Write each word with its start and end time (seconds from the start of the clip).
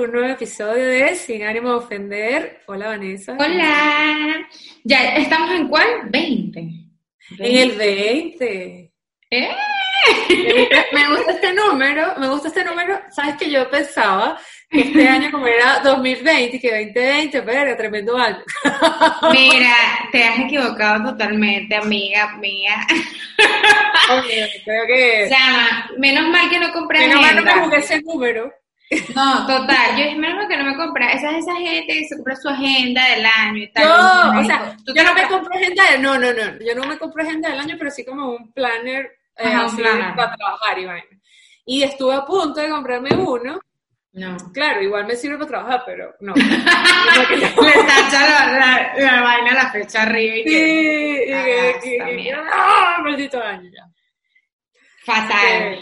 un 0.00 0.12
nuevo 0.12 0.28
episodio 0.28 0.86
de 0.86 1.14
Sin 1.14 1.42
ánimo 1.42 1.68
de 1.68 1.74
ofender. 1.74 2.62
Hola 2.66 2.88
Vanessa. 2.88 3.36
Hola. 3.38 4.48
Ya, 4.82 5.16
¿estamos 5.16 5.50
en 5.50 5.68
cuál? 5.68 5.86
20. 6.08 6.58
En 6.60 7.56
el 7.56 7.72
20. 7.72 8.92
¿Eh? 9.30 9.48
Me 10.92 11.08
gusta 11.10 11.32
este 11.32 11.52
número, 11.52 12.14
me 12.16 12.28
gusta 12.28 12.48
este 12.48 12.64
número. 12.64 12.98
Sabes 13.10 13.36
que 13.36 13.50
yo 13.50 13.68
pensaba 13.68 14.40
que 14.70 14.80
este 14.80 15.06
año 15.06 15.30
como 15.30 15.46
era 15.46 15.80
2020 15.80 16.56
y 16.56 16.60
que 16.60 16.70
2020, 16.70 17.42
pero 17.42 17.60
era 17.60 17.76
tremendo 17.76 18.16
año. 18.16 18.42
Mira, 19.32 19.74
te 20.10 20.24
has 20.24 20.38
equivocado 20.38 21.10
totalmente, 21.10 21.76
amiga 21.76 22.34
mía. 22.38 22.86
Oye, 24.10 24.48
creo 24.64 24.86
que... 24.86 25.24
O 25.26 25.28
sea, 25.28 25.90
menos 25.98 26.28
mal 26.28 26.48
que 26.48 26.58
no 26.58 26.72
compré 26.72 27.00
Menos 27.00 27.20
mal 27.20 27.36
no 27.36 27.42
me 27.42 27.52
jugué 27.52 27.76
ese 27.76 28.00
número. 28.00 28.50
No, 29.14 29.46
total, 29.46 29.96
yo 29.96 30.04
es 30.04 30.16
menos 30.16 30.46
que 30.48 30.56
no 30.56 30.64
me 30.64 30.76
compré. 30.76 31.12
Esa 31.14 31.30
es 31.30 31.38
esa 31.46 31.54
gente 31.56 31.86
que 31.92 32.04
se 32.06 32.16
compra 32.16 32.34
su 32.36 32.48
agenda 32.48 33.04
del 33.08 33.24
año 33.24 33.58
y 33.62 33.72
tal. 33.72 33.84
No, 33.84 34.30
o 34.30 34.40
Ay, 34.40 34.46
sea, 34.46 34.76
tú 34.84 34.92
yo 34.94 35.04
no 35.04 35.14
me 35.14 35.28
compré 35.28 35.58
agenda 35.58 35.90
de, 35.92 35.98
no, 35.98 36.18
no, 36.18 36.32
no, 36.32 36.58
yo 36.64 36.74
no 36.74 36.84
me 36.86 36.98
compré 36.98 37.22
agenda 37.22 37.50
del 37.50 37.60
año, 37.60 37.76
pero 37.78 37.90
sí 37.90 38.04
como 38.04 38.30
un 38.30 38.52
planner, 38.52 39.12
eh, 39.36 39.44
Ajá, 39.46 39.60
un 39.60 39.66
así 39.66 39.76
planner. 39.76 40.16
para 40.16 40.34
trabajar 40.34 40.78
y 40.78 40.84
vaina. 40.86 41.06
Y 41.66 41.82
estuve 41.84 42.14
a 42.14 42.24
punto 42.24 42.60
de 42.60 42.68
comprarme 42.68 43.10
uno, 43.14 43.60
No. 44.12 44.36
claro, 44.52 44.82
igual 44.82 45.06
me 45.06 45.14
sirve 45.14 45.36
para 45.36 45.48
trabajar, 45.48 45.82
pero 45.86 46.14
no. 46.20 46.34
Le 46.34 47.72
tacha 47.86 48.26
la, 48.28 48.52
la, 48.58 48.92
la 48.96 49.22
vaina 49.22 49.54
la 49.54 49.70
fecha 49.70 50.02
arriba 50.02 50.34
y 50.34 50.42
Sí, 50.42 50.44
que... 50.50 51.80
y 52.16 52.30
Ah. 52.30 52.42
¡ah, 52.52 53.02
maldito 53.02 53.40
año 53.40 53.70
ya. 53.72 53.84
Fatal. 55.04 55.78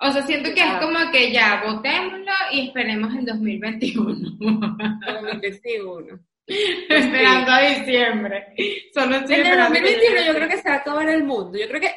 O 0.00 0.12
sea, 0.12 0.26
siento 0.26 0.52
que 0.54 0.60
es 0.60 0.72
como 0.78 1.10
que 1.10 1.32
ya, 1.32 1.62
votémoslo 1.64 2.32
y 2.52 2.68
esperemos 2.68 3.14
el 3.14 3.24
2021. 3.24 4.04
2021. 4.04 6.20
Esperando 6.46 7.50
a 7.50 7.60
diciembre. 7.60 8.54
Solo 8.94 9.16
En 9.16 9.24
el 9.24 9.32
esperando 9.32 9.74
2021 9.74 10.16
que 10.16 10.26
yo 10.26 10.34
creo 10.34 10.48
que 10.48 10.58
se 10.58 10.68
va 10.68 10.74
a 10.74 10.78
acabar 10.78 11.08
el 11.08 11.24
mundo. 11.24 11.58
Yo 11.58 11.66
creo 11.68 11.80
que 11.80 11.90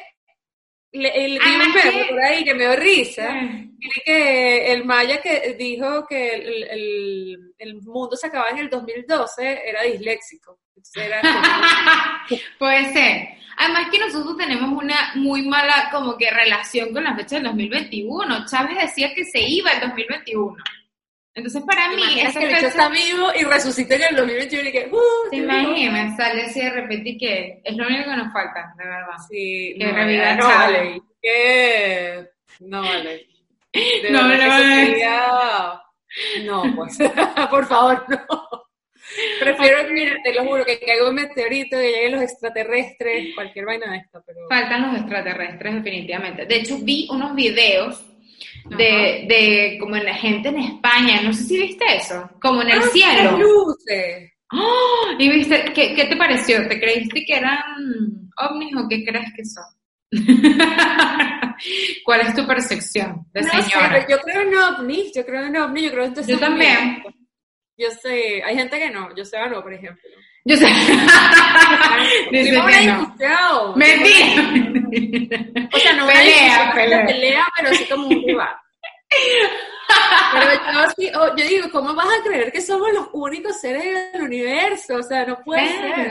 le, 0.92 1.24
el, 1.24 1.32
vi 1.32 1.38
Ah, 1.42 1.64
un 1.66 1.72
¿qué? 1.72 2.06
por 2.08 2.20
ahí 2.20 2.44
que 2.44 2.54
me 2.54 2.64
dio 2.64 2.76
risa. 2.76 3.28
Tiene 3.28 3.94
que 4.04 4.72
el 4.72 4.84
Maya 4.84 5.20
que 5.20 5.54
dijo 5.58 6.06
que 6.06 6.34
el, 6.34 6.62
el, 6.64 7.54
el 7.58 7.74
mundo 7.82 8.16
se 8.16 8.26
acababa 8.26 8.50
en 8.50 8.58
el 8.58 8.70
2012 8.70 9.62
era 9.66 9.82
disléxico. 9.82 10.58
Era 10.94 11.20
Puede 12.58 12.92
ser. 12.92 13.28
Además 13.56 13.88
que 13.90 13.98
nosotros 13.98 14.36
tenemos 14.38 14.70
una 14.72 15.12
muy 15.16 15.46
mala 15.46 15.88
como 15.92 16.16
que 16.16 16.30
relación 16.30 16.92
con 16.92 17.04
la 17.04 17.14
fecha 17.14 17.36
del 17.36 17.44
2021. 17.44 18.46
Chávez 18.46 18.78
decía 18.78 19.12
que 19.14 19.24
se 19.24 19.40
iba 19.40 19.70
el 19.72 19.80
2021. 19.80 20.56
Entonces 21.40 21.62
para 21.66 21.88
mí 21.88 21.94
Imaginas 22.02 22.30
esa 22.30 22.40
que 22.40 22.46
el 22.46 22.54
bicho 22.54 22.66
está 22.66 22.88
vivo 22.88 23.28
y 23.40 23.44
resucita 23.44 23.94
en 23.96 24.02
el 24.10 24.16
2021 24.16 24.68
y 24.68 24.72
que 24.72 24.88
uh, 24.92 25.30
¿Te 25.30 25.36
imaginas? 25.36 26.16
Sale 26.16 26.42
así 26.42 26.60
de 26.60 26.70
repente 26.70 27.08
y 27.10 27.18
que 27.18 27.60
es 27.64 27.76
lo 27.76 27.86
único 27.86 28.10
que 28.10 28.16
nos 28.16 28.32
falta, 28.32 28.74
de 28.78 28.84
verdad. 28.84 29.16
Sí, 29.28 29.74
Que 29.78 29.84
no, 29.86 29.92
reviva 29.92 30.34
no 30.34 30.46
vale. 30.46 31.02
Que 31.22 32.24
no 32.60 32.82
vale. 32.82 33.26
De 33.72 34.10
No, 34.10 34.28
verdad 34.28 34.48
vale. 34.48 34.86
sería- 34.86 35.80
No, 36.44 36.62
pues, 36.76 36.98
por 37.50 37.66
favor, 37.66 38.04
no. 38.08 38.66
Prefiero, 39.40 39.78
mira, 39.90 40.14
te 40.22 40.32
lo 40.34 40.44
juro, 40.44 40.64
que 40.64 40.78
caiga 40.78 41.08
un 41.08 41.14
meteorito, 41.16 41.76
que 41.76 41.90
lleguen 41.90 42.12
los 42.12 42.22
extraterrestres, 42.22 43.34
cualquier 43.34 43.64
vaina 43.64 43.90
de 43.90 43.98
esta, 43.98 44.20
pero... 44.24 44.38
Faltan 44.48 44.82
los 44.82 45.00
extraterrestres 45.00 45.74
definitivamente. 45.74 46.46
De 46.46 46.56
hecho 46.56 46.78
vi 46.80 47.08
unos 47.10 47.34
videos 47.34 48.04
de, 48.68 49.26
de 49.28 49.76
como 49.80 49.96
en 49.96 50.04
la 50.04 50.14
gente 50.14 50.48
en 50.48 50.58
España, 50.58 51.22
no 51.22 51.32
sé 51.32 51.44
si 51.44 51.58
viste 51.58 51.84
eso, 51.96 52.30
como 52.40 52.62
en 52.62 52.70
el 52.70 52.78
¡Ah, 52.78 52.86
cielo. 52.92 53.38
luces! 53.38 54.32
¡Oh! 54.52 55.14
Y 55.18 55.28
viste, 55.30 55.72
¿qué, 55.74 55.94
¿qué 55.94 56.04
te 56.06 56.16
pareció? 56.16 56.66
¿Te 56.68 56.80
creíste 56.80 57.24
que 57.24 57.36
eran 57.36 57.58
ovnis 58.36 58.76
o 58.76 58.88
qué 58.88 59.04
crees 59.04 59.32
que 59.36 59.44
son? 59.44 59.64
¿Cuál 62.04 62.20
es 62.22 62.34
tu 62.34 62.46
percepción 62.46 63.26
de 63.32 63.42
No 63.42 63.48
sé, 63.48 63.62
señora? 63.62 63.88
pero 63.90 64.06
yo 64.08 64.18
creo 64.22 64.42
en 64.42 64.54
ovnis, 64.56 65.12
yo 65.14 65.24
creo 65.24 65.44
en 65.46 65.56
ovnis, 65.56 65.84
yo 65.84 65.90
creo 65.92 66.04
en 66.04 66.14
Yo 66.14 66.38
también. 66.38 67.02
Yo 67.76 67.90
sé, 67.90 68.42
hay 68.44 68.56
gente 68.56 68.78
que 68.78 68.90
no, 68.90 69.14
yo 69.16 69.24
sé 69.24 69.38
no, 69.48 69.62
por 69.62 69.72
ejemplo. 69.72 70.02
Yo 70.44 70.56
sé. 70.56 70.66
Dice 72.30 72.50
que 72.50 72.86
no. 72.86 73.76
Mentira. 73.76 75.68
O 75.72 75.78
sea, 75.78 75.92
no 75.94 76.06
Pelea, 76.06 76.72
pelea. 76.74 76.98
una 76.98 77.06
pelea, 77.06 77.46
pero 77.56 77.74
sí 77.74 77.84
como 77.84 78.06
un 78.08 78.22
rival. 78.26 78.48
Pero 80.32 80.52
yo, 80.72 80.90
sí, 80.96 81.10
oh, 81.14 81.36
yo 81.36 81.44
digo, 81.44 81.70
¿cómo 81.70 81.94
vas 81.94 82.06
a 82.06 82.22
creer 82.22 82.52
que 82.52 82.60
somos 82.60 82.92
los 82.92 83.08
únicos 83.12 83.60
seres 83.60 84.12
del 84.12 84.22
universo? 84.22 84.96
O 84.96 85.02
sea, 85.02 85.26
no 85.26 85.42
puede 85.44 85.66
ser. 85.68 86.10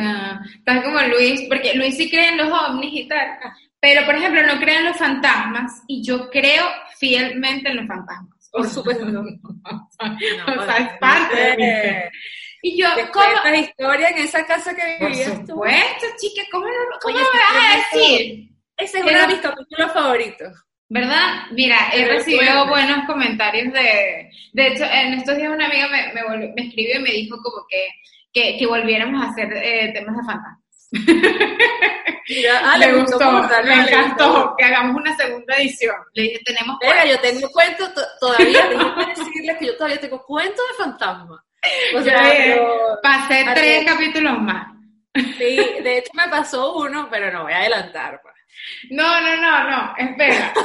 Estás 0.57 0.84
como 0.84 1.00
Luis, 1.01 1.44
porque 1.47 1.73
Luis 1.75 1.96
sí 1.96 2.09
cree 2.09 2.29
en 2.29 2.38
los 2.38 2.51
ovnis 2.51 2.91
y 2.94 3.07
tal, 3.07 3.38
pero 3.79 4.06
por 4.06 4.16
ejemplo 4.16 4.44
no 4.44 4.59
cree 4.59 4.78
en 4.78 4.85
los 4.85 4.97
fantasmas 4.97 5.81
y 5.88 6.03
yo 6.03 6.29
creo 6.29 6.66
fielmente 6.97 7.69
en 7.69 7.78
los 7.78 7.88
fantasmas. 7.88 8.50
Por 8.51 8.67
supuesto. 8.67 9.06
o 9.07 10.66
sea, 10.66 10.78
es 10.78 11.00
parte 11.00 11.35
de 11.35 11.57
mí. 11.57 12.17
Y 12.62 12.81
yo, 12.81 12.94
Te 12.96 13.09
¿cómo? 13.09 13.25
cuentas 13.25 13.58
historia 13.70 14.09
en 14.09 14.18
esa 14.20 14.46
casa 14.46 14.75
que 14.75 14.81
Por 15.00 15.09
vivías 15.12 15.40
tú. 15.46 15.47
supuesto, 15.53 16.06
chica, 16.18 16.42
¿cómo, 16.52 16.66
no, 16.66 16.72
cómo 17.02 17.16
Oye, 17.16 17.25
me 17.34 17.40
vas 17.40 17.74
a 17.74 17.97
decir? 17.97 18.50
Ese 18.78 18.97
es 19.00 19.03
uno 19.06 19.20
de 19.22 19.28
mis 19.28 19.38
capítulos 19.40 19.94
favoritos. 19.94 20.66
¿Verdad? 20.92 21.44
Mira, 21.52 21.90
he 21.94 22.06
recibido 22.08 22.42
bueno. 22.66 22.68
buenos 22.68 23.06
comentarios 23.06 23.72
de... 23.74 24.30
De 24.53 24.68
hecho, 24.68 24.84
en 24.86 25.14
estos 25.14 25.38
días 25.38 25.52
una 25.52 25.68
amiga 25.68 25.88
me, 25.88 26.12
me, 26.14 26.24
volvió- 26.24 26.52
me 26.56 26.64
escribió 26.68 26.97
y 27.00 27.03
me 27.03 27.12
dijo 27.12 27.38
como 27.44 27.64
que, 27.70 27.88
que, 28.34 28.58
que 28.58 28.66
volviéramos 28.66 29.24
a 29.24 29.30
hacer 29.30 29.53
eh, 29.53 29.91
temas 29.94 30.16
de 30.18 30.24
fantasmas. 30.24 30.59
Mira, 32.30 32.62
ah, 32.64 32.78
le 32.78 32.88
le 32.91 32.94
gustó, 33.02 33.18
tal, 33.20 33.66
me 33.66 33.74
encantó 33.76 34.34
gustó. 34.34 34.56
que 34.58 34.66
hagamos 34.66 34.96
una 34.96 35.16
segunda 35.16 35.56
edición. 35.58 35.96
Le 36.14 36.24
dije, 36.24 36.40
tenemos... 36.46 36.78
Mira, 36.81 37.06
yo 37.06 37.20
tengo 37.20 37.50
cuentos 37.52 37.94
to- 37.94 38.02
todavía, 38.20 38.70
tengo 38.70 38.96
que 38.96 39.06
decirles 39.08 39.58
que 39.58 39.66
yo 39.68 39.78
todavía 39.78 40.00
tengo 40.00 40.24
cuentos 40.26 40.66
de 40.70 40.84
fantasmas. 40.84 41.41
O 41.96 42.02
sea, 42.02 42.24
Ya, 42.24 42.30
pero- 42.38 43.00
Pasé 43.03 43.42
Así 43.42 43.53
tres 43.59 43.81
es. 43.81 43.86
capítulos 43.92 44.40
más. 44.42 44.68
sí, 45.38 45.56
de 45.84 45.97
hecho 45.97 46.12
me 46.14 46.28
pasó 46.30 46.75
uno, 46.78 47.08
pero 47.09 47.31
no 47.31 47.44
voy 47.44 47.53
a 47.53 47.58
adelantar. 47.59 48.20
pues. 48.22 48.36
No, 48.92 49.22
no, 49.22 49.36
no, 49.38 49.70
no, 49.70 49.94
espera. 49.97 50.53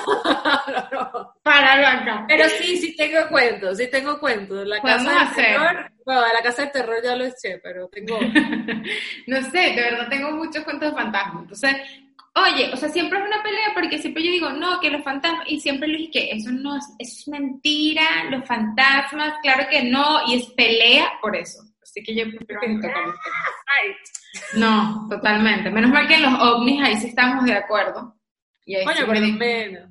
No, 0.67 0.89
no. 0.93 1.35
Para 1.43 1.77
Blanca. 1.77 2.25
Pero 2.29 2.49
sí, 2.49 2.77
sí 2.79 2.97
tengo 2.97 3.29
cuentos, 3.29 3.79
sí 3.79 3.89
tengo 3.91 4.19
cuentos. 4.19 4.67
La 4.67 4.81
casa 4.81 5.09
del 5.11 5.19
hacer. 5.19 5.45
terror, 5.47 5.91
bueno, 6.05 6.21
la 6.33 6.43
casa 6.43 6.63
del 6.63 6.73
terror 6.73 6.97
ya 7.03 7.15
lo 7.17 7.25
eché, 7.25 7.59
pero 7.63 7.89
tengo... 7.89 8.19
No 9.27 9.43
sé, 9.51 9.59
de 9.59 9.83
verdad 9.83 10.09
tengo 10.09 10.31
muchos 10.33 10.65
cuentos 10.65 10.91
de 10.91 10.97
fantasmas. 10.97 11.43
Entonces, 11.43 11.77
oye, 12.35 12.71
o 12.73 12.77
sea, 12.77 12.89
siempre 12.89 13.19
es 13.21 13.27
una 13.27 13.43
pelea 13.43 13.73
porque 13.75 13.99
siempre 13.99 14.23
yo 14.25 14.31
digo, 14.33 14.51
no, 14.51 14.81
que 14.81 14.91
los 14.91 15.03
fantasmas, 15.05 15.45
y 15.49 15.61
siempre 15.61 15.89
le 15.89 15.99
dije 15.99 16.11
que 16.11 16.31
eso 16.33 16.51
no 16.51 16.77
es, 16.77 16.85
eso 16.99 17.21
es 17.21 17.29
mentira, 17.29 18.25
los 18.31 18.47
fantasmas, 18.47 19.35
claro 19.43 19.67
que 19.71 19.83
no, 19.85 20.21
y 20.27 20.37
es 20.41 20.47
pelea 20.53 21.13
por 21.21 21.37
eso. 21.37 21.59
Así 21.83 22.03
que 22.03 22.15
yo 22.17 22.25
prefiero. 22.47 22.83
Ay, 23.67 23.91
No, 24.55 25.07
totalmente. 25.09 25.71
Menos 25.71 25.91
mal 25.91 26.09
que 26.09 26.15
en 26.17 26.23
los 26.23 26.41
ovnis 26.41 26.83
ahí 26.83 26.97
sí 26.99 27.07
estamos 27.09 27.45
de 27.45 27.55
acuerdo. 27.55 28.17
Y 28.67 28.75
ahí 28.77 28.85
Coño, 28.85 28.97
sí 28.97 29.05
por 29.05 29.15
me 29.15 29.21
lo 29.21 29.27
di- 29.27 29.33
menos. 29.33 29.91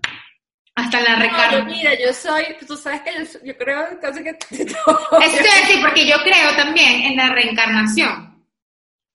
hasta 0.75 0.99
la 1.01 1.15
No, 1.15 1.21
recarga. 1.21 1.63
mira, 1.65 1.91
yo 1.93 2.11
soy, 2.11 2.43
tú 2.67 2.75
sabes 2.75 3.01
que 3.03 3.11
yo, 3.47 3.55
creo 3.57 3.87
casi 4.01 4.21
que 4.23 4.31
Eso 4.51 4.75
a 4.89 5.21
decir, 5.21 5.81
porque 5.81 6.05
yo 6.07 6.17
creo 6.23 6.55
también 6.57 7.03
en 7.03 7.15
la 7.15 7.29
reencarnación. 7.29 8.43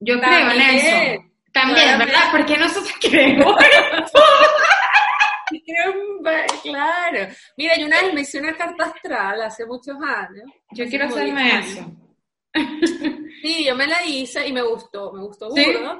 Yo 0.00 0.19
creo 0.21 0.50
en 0.53 0.61
eso. 0.62 1.28
También. 1.60 1.99
¿verdad? 1.99 2.31
Porque 2.32 2.56
nosotros 2.56 2.93
creemos. 3.00 3.56
Claro. 6.62 7.28
Mira, 7.56 7.76
yo 7.78 7.87
una 7.87 8.02
vez 8.02 8.14
me 8.14 8.20
hice 8.22 8.38
una 8.38 8.56
carta 8.56 8.84
astral 8.84 9.40
hace 9.43 9.64
muchos 9.66 9.96
años. 10.02 10.44
Yo 10.72 10.87
quiero 10.87 11.06
hacerme 11.06 11.43
10 11.43 11.55
años. 11.55 11.69
eso. 11.69 11.94
Sí, 13.43 13.64
yo 13.64 13.75
me 13.75 13.87
la 13.87 14.05
hice 14.05 14.46
y 14.49 14.52
me 14.52 14.62
gustó, 14.62 15.12
me 15.12 15.22
gustó 15.22 15.50
¿Sí? 15.50 15.64
burda, 15.64 15.99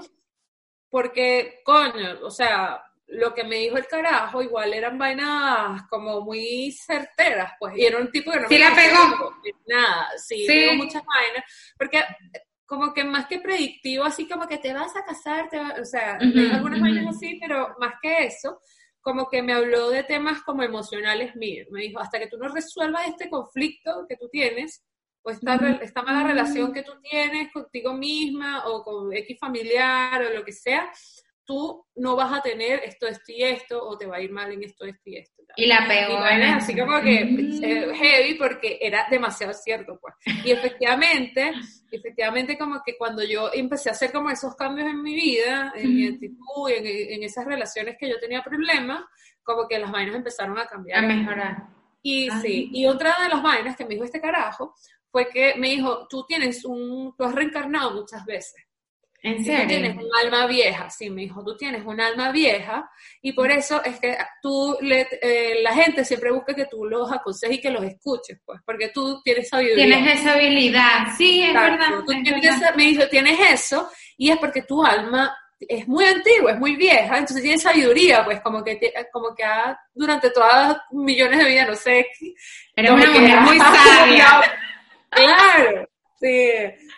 Porque, 0.91 1.61
coño, 1.65 2.19
o 2.23 2.31
sea, 2.31 2.83
lo 3.07 3.33
que 3.33 3.45
me 3.45 3.57
dijo 3.57 3.77
el 3.77 3.87
carajo 3.87 4.43
igual 4.43 4.75
eran 4.75 4.99
vainas 4.99 5.83
como 5.89 6.21
muy 6.23 6.73
certeras, 6.73 7.53
pues. 7.61 7.77
Y 7.79 7.87
era 7.87 7.99
un 7.99 8.11
tipo 8.11 8.33
que 8.33 8.41
no 8.41 8.49
¿Sí 8.49 8.55
me 8.55 8.61
la 8.69 8.75
pegó? 8.75 9.35
Nada, 9.67 10.09
sí, 10.19 10.45
Sí. 10.47 10.71
muchas 10.77 11.03
vainas. 11.05 11.45
Porque 11.79 12.05
como 12.69 12.93
que 12.95 13.03
más 13.05 13.27
que 13.27 13.41
predictivo, 13.41 14.05
así 14.05 14.29
como 14.29 14.47
que 14.47 14.59
te 14.59 14.75
vas 14.75 14.95
a 14.97 15.05
casar, 15.05 15.49
te 15.51 15.59
va- 15.59 15.75
o 15.81 15.85
sea, 15.85 16.19
Ujú, 16.23 16.33
dijo 16.39 16.55
algunas 16.55 16.81
vainas 16.81 17.17
así, 17.17 17.39
pero 17.41 17.75
más 17.81 17.95
que 18.03 18.27
eso, 18.27 18.61
como 19.01 19.29
que 19.31 19.43
me 19.43 19.55
habló 19.55 19.91
de 19.91 20.05
temas 20.05 20.43
como 20.43 20.63
emocionales 20.63 21.35
míos. 21.37 21.67
Me 21.71 21.83
dijo, 21.83 21.99
hasta 22.01 22.19
que 22.21 22.29
tú 22.29 22.37
no 22.39 22.49
resuelvas 22.49 23.09
este 23.09 23.31
conflicto 23.31 24.07
que 24.09 24.17
tú 24.17 24.29
tienes, 24.29 24.85
o 25.23 25.31
esta, 25.31 25.57
esta 25.83 26.03
mala 26.03 26.25
relación 26.29 26.73
que 26.73 26.83
tú 26.83 26.93
tienes 27.03 27.53
contigo 27.53 27.95
misma 27.95 28.67
o 28.69 28.83
con 28.85 29.13
X 29.15 29.39
familiar 29.41 30.23
o 30.23 30.31
lo 30.35 30.45
que 30.45 30.53
sea, 30.53 30.91
tú 31.49 31.83
no 31.97 32.15
vas 32.15 32.31
a 32.31 32.43
tener 32.43 32.83
esto, 32.85 33.07
esto 33.07 33.33
y 33.33 33.43
esto, 33.43 33.83
o 33.83 33.97
te 33.97 34.05
va 34.05 34.17
a 34.17 34.21
ir 34.21 34.31
mal 34.31 34.53
en 34.53 34.63
esto, 34.63 34.85
esto 34.85 35.01
y 35.07 35.17
esto. 35.17 35.43
Y 35.57 35.65
la 35.65 35.87
pegó. 35.89 36.13
Y 36.13 36.17
vainas 36.17 36.63
así 36.63 36.79
como 36.79 37.01
que 37.01 37.21
eh, 37.23 37.95
heavy 37.95 38.35
porque 38.35 38.79
era 38.83 39.07
demasiado 39.11 39.55
cierto, 39.55 39.99
pues. 39.99 40.15
Y 40.45 40.51
efectivamente, 40.51 41.55
efectivamente 41.91 42.59
como 42.59 42.83
que 42.85 42.99
cuando 42.99 43.25
yo 43.25 43.51
empecé 43.55 43.89
a 43.89 43.93
hacer 43.93 44.13
como 44.13 44.29
esos 44.29 44.55
cambios 44.57 44.89
en 44.89 45.03
mi 45.03 45.15
vida, 45.15 45.73
en 45.75 45.95
mi 45.95 46.07
actitud, 46.07 46.69
en, 46.69 46.85
en 47.15 47.23
esas 47.23 47.47
relaciones 47.47 47.97
que 47.99 48.11
yo 48.11 48.21
tenía 48.21 48.43
problemas, 48.43 49.03
como 49.43 49.67
que 49.67 49.79
las 49.79 49.91
vainas 49.91 50.17
empezaron 50.17 50.59
a 50.59 50.67
cambiar. 50.67 51.03
A 51.03 51.09
mejorar. 51.09 51.57
Y 52.03 52.29
Ah. 52.29 52.41
sí, 52.43 52.69
y 52.75 52.85
otra 52.85 53.17
de 53.23 53.31
las 53.31 53.43
vainas 53.43 53.75
que 53.75 53.85
me 53.85 53.95
dijo 53.95 54.05
este 54.05 54.21
carajo 54.21 54.75
fue 55.11 55.31
que 55.31 55.55
me 55.57 55.71
dijo, 55.71 56.07
tú 56.11 56.27
tienes 56.29 56.63
un, 56.67 57.15
tú 57.17 57.25
has 57.25 57.35
reencarnado 57.35 57.93
muchas 57.93 58.23
veces. 58.27 58.68
¿En 59.23 59.35
Y 59.35 59.37
Tú 59.39 59.43
tienes 59.45 59.69
serio? 59.95 60.01
un 60.07 60.27
alma 60.27 60.47
vieja, 60.47 60.89
sí, 60.91 61.11
me 61.11 61.23
dijo, 61.23 61.43
tú 61.45 61.57
tienes 61.57 61.85
un 61.85 62.01
alma 62.01 62.31
vieja 62.31 62.89
y 63.21 63.33
por 63.33 63.51
eso 63.51 63.83
es 63.85 63.99
que 63.99 64.17
tú, 64.41 64.77
le, 64.81 65.09
eh, 65.21 65.59
la 65.63 65.75
gente 65.75 66.05
siempre 66.05 66.31
busca 66.31 66.55
que 66.55 66.67
tú 66.67 66.85
los 66.85 67.11
aconsejes 67.11 67.59
y 67.59 67.61
que 67.61 67.71
los 67.71 67.83
escuches, 67.83 68.39
pues, 68.45 68.61
porque 68.65 68.91
tú 68.91 69.21
tienes 69.25 69.49
sabiduría. 69.49 69.87
Tienes 69.87 70.21
esa 70.21 70.35
habilidad. 70.35 71.07
Sí, 71.17 71.43
es 71.43 71.49
Exacto, 71.51 71.71
verdad. 71.73 72.05
tú 72.07 72.13
es 72.13 72.23
tienes 72.23 72.43
verdad. 72.43 72.57
esa- 72.63 72.77
me 72.77 72.83
dijo, 72.85 73.09
tienes 73.09 73.39
eso 73.53 73.91
y 74.17 74.31
es 74.31 74.37
porque 74.39 74.63
tu 74.63 74.85
alma 74.85 75.37
es 75.61 75.89
muy 75.89 76.05
antigua, 76.05 76.53
es 76.53 76.59
muy 76.61 76.77
vieja, 76.77 77.19
entonces 77.19 77.43
tienes 77.43 77.63
sabiduría, 77.63 78.25
pues 78.25 78.41
como 78.43 78.63
que, 78.63 78.79
como 79.13 79.35
que 79.35 79.43
ha, 79.43 79.77
durante 79.93 80.31
todas 80.31 80.79
millones 80.93 81.41
de 81.41 81.45
vidas, 81.45 81.69
no 81.69 81.75
sé, 81.75 82.07
Eres 82.77 82.91
una 82.93 83.07
mujer 83.11 83.41
muy 83.41 83.59
sabia. 83.59 84.41
Claro, 85.11 85.89
sí. 86.21 86.51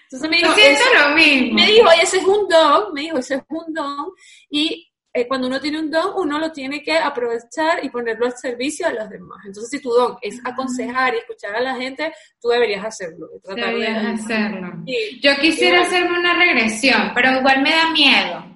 Entonces 0.04 0.30
me 0.30 0.36
dijo, 0.38 0.52
siento 0.54 0.80
eso- 0.80 1.08
lo 1.08 1.14
mismo. 1.16 1.54
me 1.54 1.66
dijo, 1.66 1.88
ese 2.02 2.18
es 2.18 2.24
un 2.24 2.48
don, 2.48 2.92
me 2.94 3.00
dijo, 3.02 3.18
ese 3.18 3.34
es 3.36 3.42
un 3.48 3.72
don, 3.74 4.10
y 4.50 4.86
eh, 5.12 5.26
cuando 5.26 5.48
uno 5.48 5.60
tiene 5.60 5.80
un 5.80 5.90
don, 5.90 6.12
uno 6.16 6.38
lo 6.38 6.52
tiene 6.52 6.84
que 6.84 6.92
aprovechar 6.96 7.84
y 7.84 7.90
ponerlo 7.90 8.26
al 8.26 8.36
servicio 8.36 8.86
de 8.86 8.94
los 8.94 9.10
demás. 9.10 9.38
Entonces, 9.44 9.68
si 9.68 9.80
tu 9.82 9.90
don 9.90 10.16
es 10.22 10.40
aconsejar 10.44 11.14
y 11.14 11.18
escuchar 11.18 11.56
a 11.56 11.60
la 11.60 11.74
gente, 11.74 12.12
tú 12.40 12.48
deberías 12.48 12.84
hacerlo. 12.84 13.26
de- 13.44 13.54
Deberías 13.56 14.20
hacerlo. 14.20 14.72
Sí, 14.86 15.20
Yo 15.20 15.34
quisiera 15.40 15.80
hacerme 15.82 16.16
una 16.16 16.38
regresión, 16.38 17.10
pero 17.12 17.32
igual 17.38 17.60
me 17.60 17.70
da 17.70 17.90
miedo. 17.90 18.49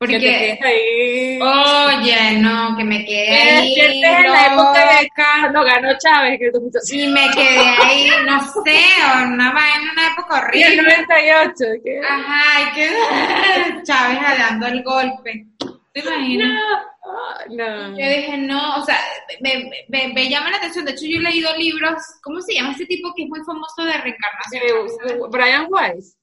Que 0.00 0.18
te 0.18 0.56
Porque, 0.58 0.58
ahí. 0.62 1.38
oye, 1.42 2.38
no, 2.40 2.74
que 2.76 2.84
me 2.84 3.04
quede 3.04 3.32
Eh, 3.34 3.50
ahí. 3.58 3.74
que 3.74 3.80
estés 3.86 4.24
en 4.24 4.32
la 4.32 4.46
época 4.46 4.80
de 5.00 5.08
cuando 5.14 5.62
ganó 5.64 5.88
Chávez, 5.98 6.38
que 6.38 6.50
tú 6.50 6.70
Y 6.92 7.06
me 7.08 7.28
quedé 7.34 7.58
ahí, 7.84 8.08
no 8.24 8.40
sé, 8.64 8.80
o 9.04 9.24
una 9.26 9.52
vaina, 9.52 9.92
una 9.92 10.06
época 10.08 10.50
Y 10.54 10.62
el 10.62 10.80
horrible. 10.80 11.04
98, 11.06 11.64
que... 11.84 12.00
Ajá, 12.08 12.60
y 12.62 12.74
que 12.74 13.82
Chávez 13.84 14.18
dando 14.38 14.66
el 14.68 14.82
golpe. 14.82 15.46
¿Te 15.92 16.00
imaginas? 16.00 16.62
Ah, 17.04 17.44
no. 17.50 17.90
Yo 17.98 18.08
dije, 18.08 18.36
no, 18.38 18.76
o 18.76 18.84
sea, 18.84 18.98
me, 19.40 19.70
me, 19.88 20.08
me 20.14 20.28
llama 20.30 20.50
la 20.50 20.56
atención. 20.58 20.84
De 20.86 20.92
hecho, 20.92 21.04
yo 21.06 21.18
he 21.18 21.22
leído 21.22 21.54
libros, 21.58 22.00
¿cómo 22.22 22.40
se 22.40 22.54
llama 22.54 22.72
este 22.72 22.86
tipo 22.86 23.12
que 23.14 23.24
es 23.24 23.28
muy 23.28 23.40
famoso 23.44 23.84
de 23.84 23.92
reencarnación? 23.98 24.62
Eh, 25.08 25.18
Brian 25.30 25.66
Weiss. 25.68 26.16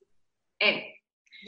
Eh, 0.59 0.93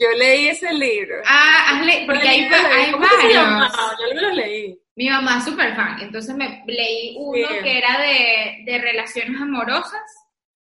Yo 0.00 0.08
leí 0.18 0.48
ese 0.48 0.72
libro. 0.72 1.16
Ah, 1.26 1.66
has 1.68 1.84
le- 1.86 2.04
porque 2.06 2.26
hay, 2.28 2.40
hay 2.44 2.90
¿Cómo 2.92 3.04
que 3.04 3.10
se 3.28 3.36
varios. 3.38 3.72
Yo 4.14 4.20
lo 4.20 4.30
leí. 4.30 4.78
Mi 4.96 5.08
mamá 5.08 5.38
es 5.38 5.44
súper 5.44 5.76
fan, 5.76 5.98
entonces 6.00 6.34
me 6.34 6.62
leí 6.66 7.14
uno 7.18 7.48
que 7.62 7.78
era 7.78 7.98
de, 8.00 8.62
de 8.64 8.78
relaciones 8.78 9.40
amorosas. 9.40 10.00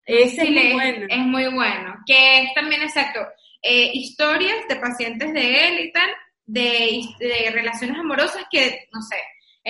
Ese 0.04 0.42
es 0.42 0.50
muy 0.50 0.72
bueno. 0.72 1.06
Es 1.08 1.18
muy 1.18 1.46
bueno. 1.54 1.96
Que 2.06 2.42
es 2.42 2.54
también 2.54 2.82
exacto. 2.82 3.20
eh, 3.62 3.90
historias 3.94 4.66
de 4.68 4.76
pacientes 4.76 5.32
de 5.32 5.68
él 5.68 5.80
y 5.86 5.92
tal, 5.92 6.10
de, 6.46 7.00
de 7.20 7.50
relaciones 7.52 7.96
amorosas 7.98 8.44
que, 8.50 8.88
no 8.92 9.00
sé, 9.02 9.16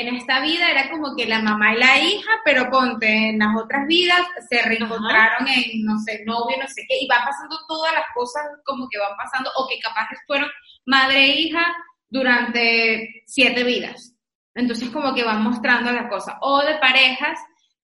en 0.01 0.15
esta 0.17 0.41
vida 0.41 0.71
era 0.71 0.91
como 0.91 1.15
que 1.17 1.27
la 1.27 1.41
mamá 1.41 1.75
y 1.75 1.79
la 1.79 1.99
hija, 1.99 2.31
pero 2.45 2.69
ponte, 2.71 3.31
en 3.31 3.39
las 3.39 3.55
otras 3.57 3.87
vidas 3.87 4.21
se 4.49 4.61
reencontraron 4.63 5.47
en, 5.49 5.85
no 5.85 5.99
sé, 5.99 6.23
novio, 6.25 6.57
no 6.61 6.67
sé 6.69 6.85
qué, 6.89 6.99
y 7.01 7.07
va 7.09 7.25
pasando 7.25 7.57
todas 7.69 7.93
las 7.93 8.05
cosas 8.15 8.43
como 8.65 8.89
que 8.89 8.99
van 8.99 9.17
pasando, 9.17 9.51
o 9.57 9.69
que 9.69 9.79
capaz 9.81 10.09
fueron 10.27 10.49
madre 10.87 11.25
e 11.25 11.41
hija 11.41 11.65
durante 12.09 13.23
siete 13.27 13.65
vidas. 13.65 14.15
Entonces 14.55 14.91
como 14.91 15.15
que 15.15 15.25
van 15.25 15.43
mostrando 15.43 15.93
las 15.93 16.09
cosas. 16.09 16.35
O 16.41 16.61
de 16.63 16.75
parejas 16.79 17.39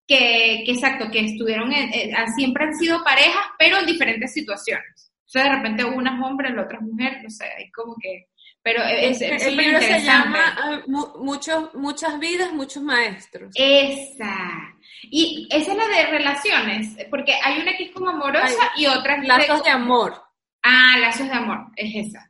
que, 0.07 0.63
que 0.67 0.73
exacto, 0.73 1.11
que 1.11 1.21
estuvieron, 1.21 1.73
en, 1.73 1.91
en- 1.93 2.33
siempre 2.35 2.65
han 2.65 2.75
sido 2.75 3.03
parejas, 3.05 3.45
pero 3.59 3.79
en 3.79 3.87
diferentes 3.87 4.33
situaciones. 4.33 5.13
O 5.25 5.29
sea, 5.29 5.45
de 5.45 5.57
repente 5.57 5.85
una 5.85 6.17
es 6.17 6.23
hombre, 6.25 6.51
la 6.51 6.63
otra 6.63 6.79
es 6.79 6.85
mujer, 6.85 7.21
no 7.23 7.31
sé, 7.31 7.45
hay 7.57 7.71
como 7.71 7.97
que... 8.01 8.27
Pero 8.67 8.83
es, 8.83 9.23
es 9.23 9.47
el 9.47 9.57
libro 9.57 9.79
se 9.81 10.01
llama 10.01 10.57
ah, 10.59 10.81
Mu- 10.89 11.19
muchos, 11.19 11.73
Muchas 11.75 12.19
vidas, 12.19 12.53
muchos 12.53 12.83
maestros. 12.83 13.53
Esa. 13.55 14.75
Y 15.05 15.47
esa 15.53 15.71
es 15.71 15.79
la 15.79 15.87
de 15.87 16.07
relaciones, 16.07 16.97
porque 17.09 17.33
hay 17.45 17.61
una 17.61 17.77
que 17.77 17.85
es 17.85 17.91
como 17.93 18.09
amorosa 18.11 18.73
y 18.77 18.87
otra 18.87 19.15
es 19.15 19.21
de- 19.23 19.29
Lazos 19.29 19.63
de 19.63 19.71
amor. 19.71 20.21
Ah, 20.65 20.97
lazos 20.99 21.29
de 21.29 21.33
amor, 21.35 21.67
es 21.77 22.09
esa. 22.09 22.29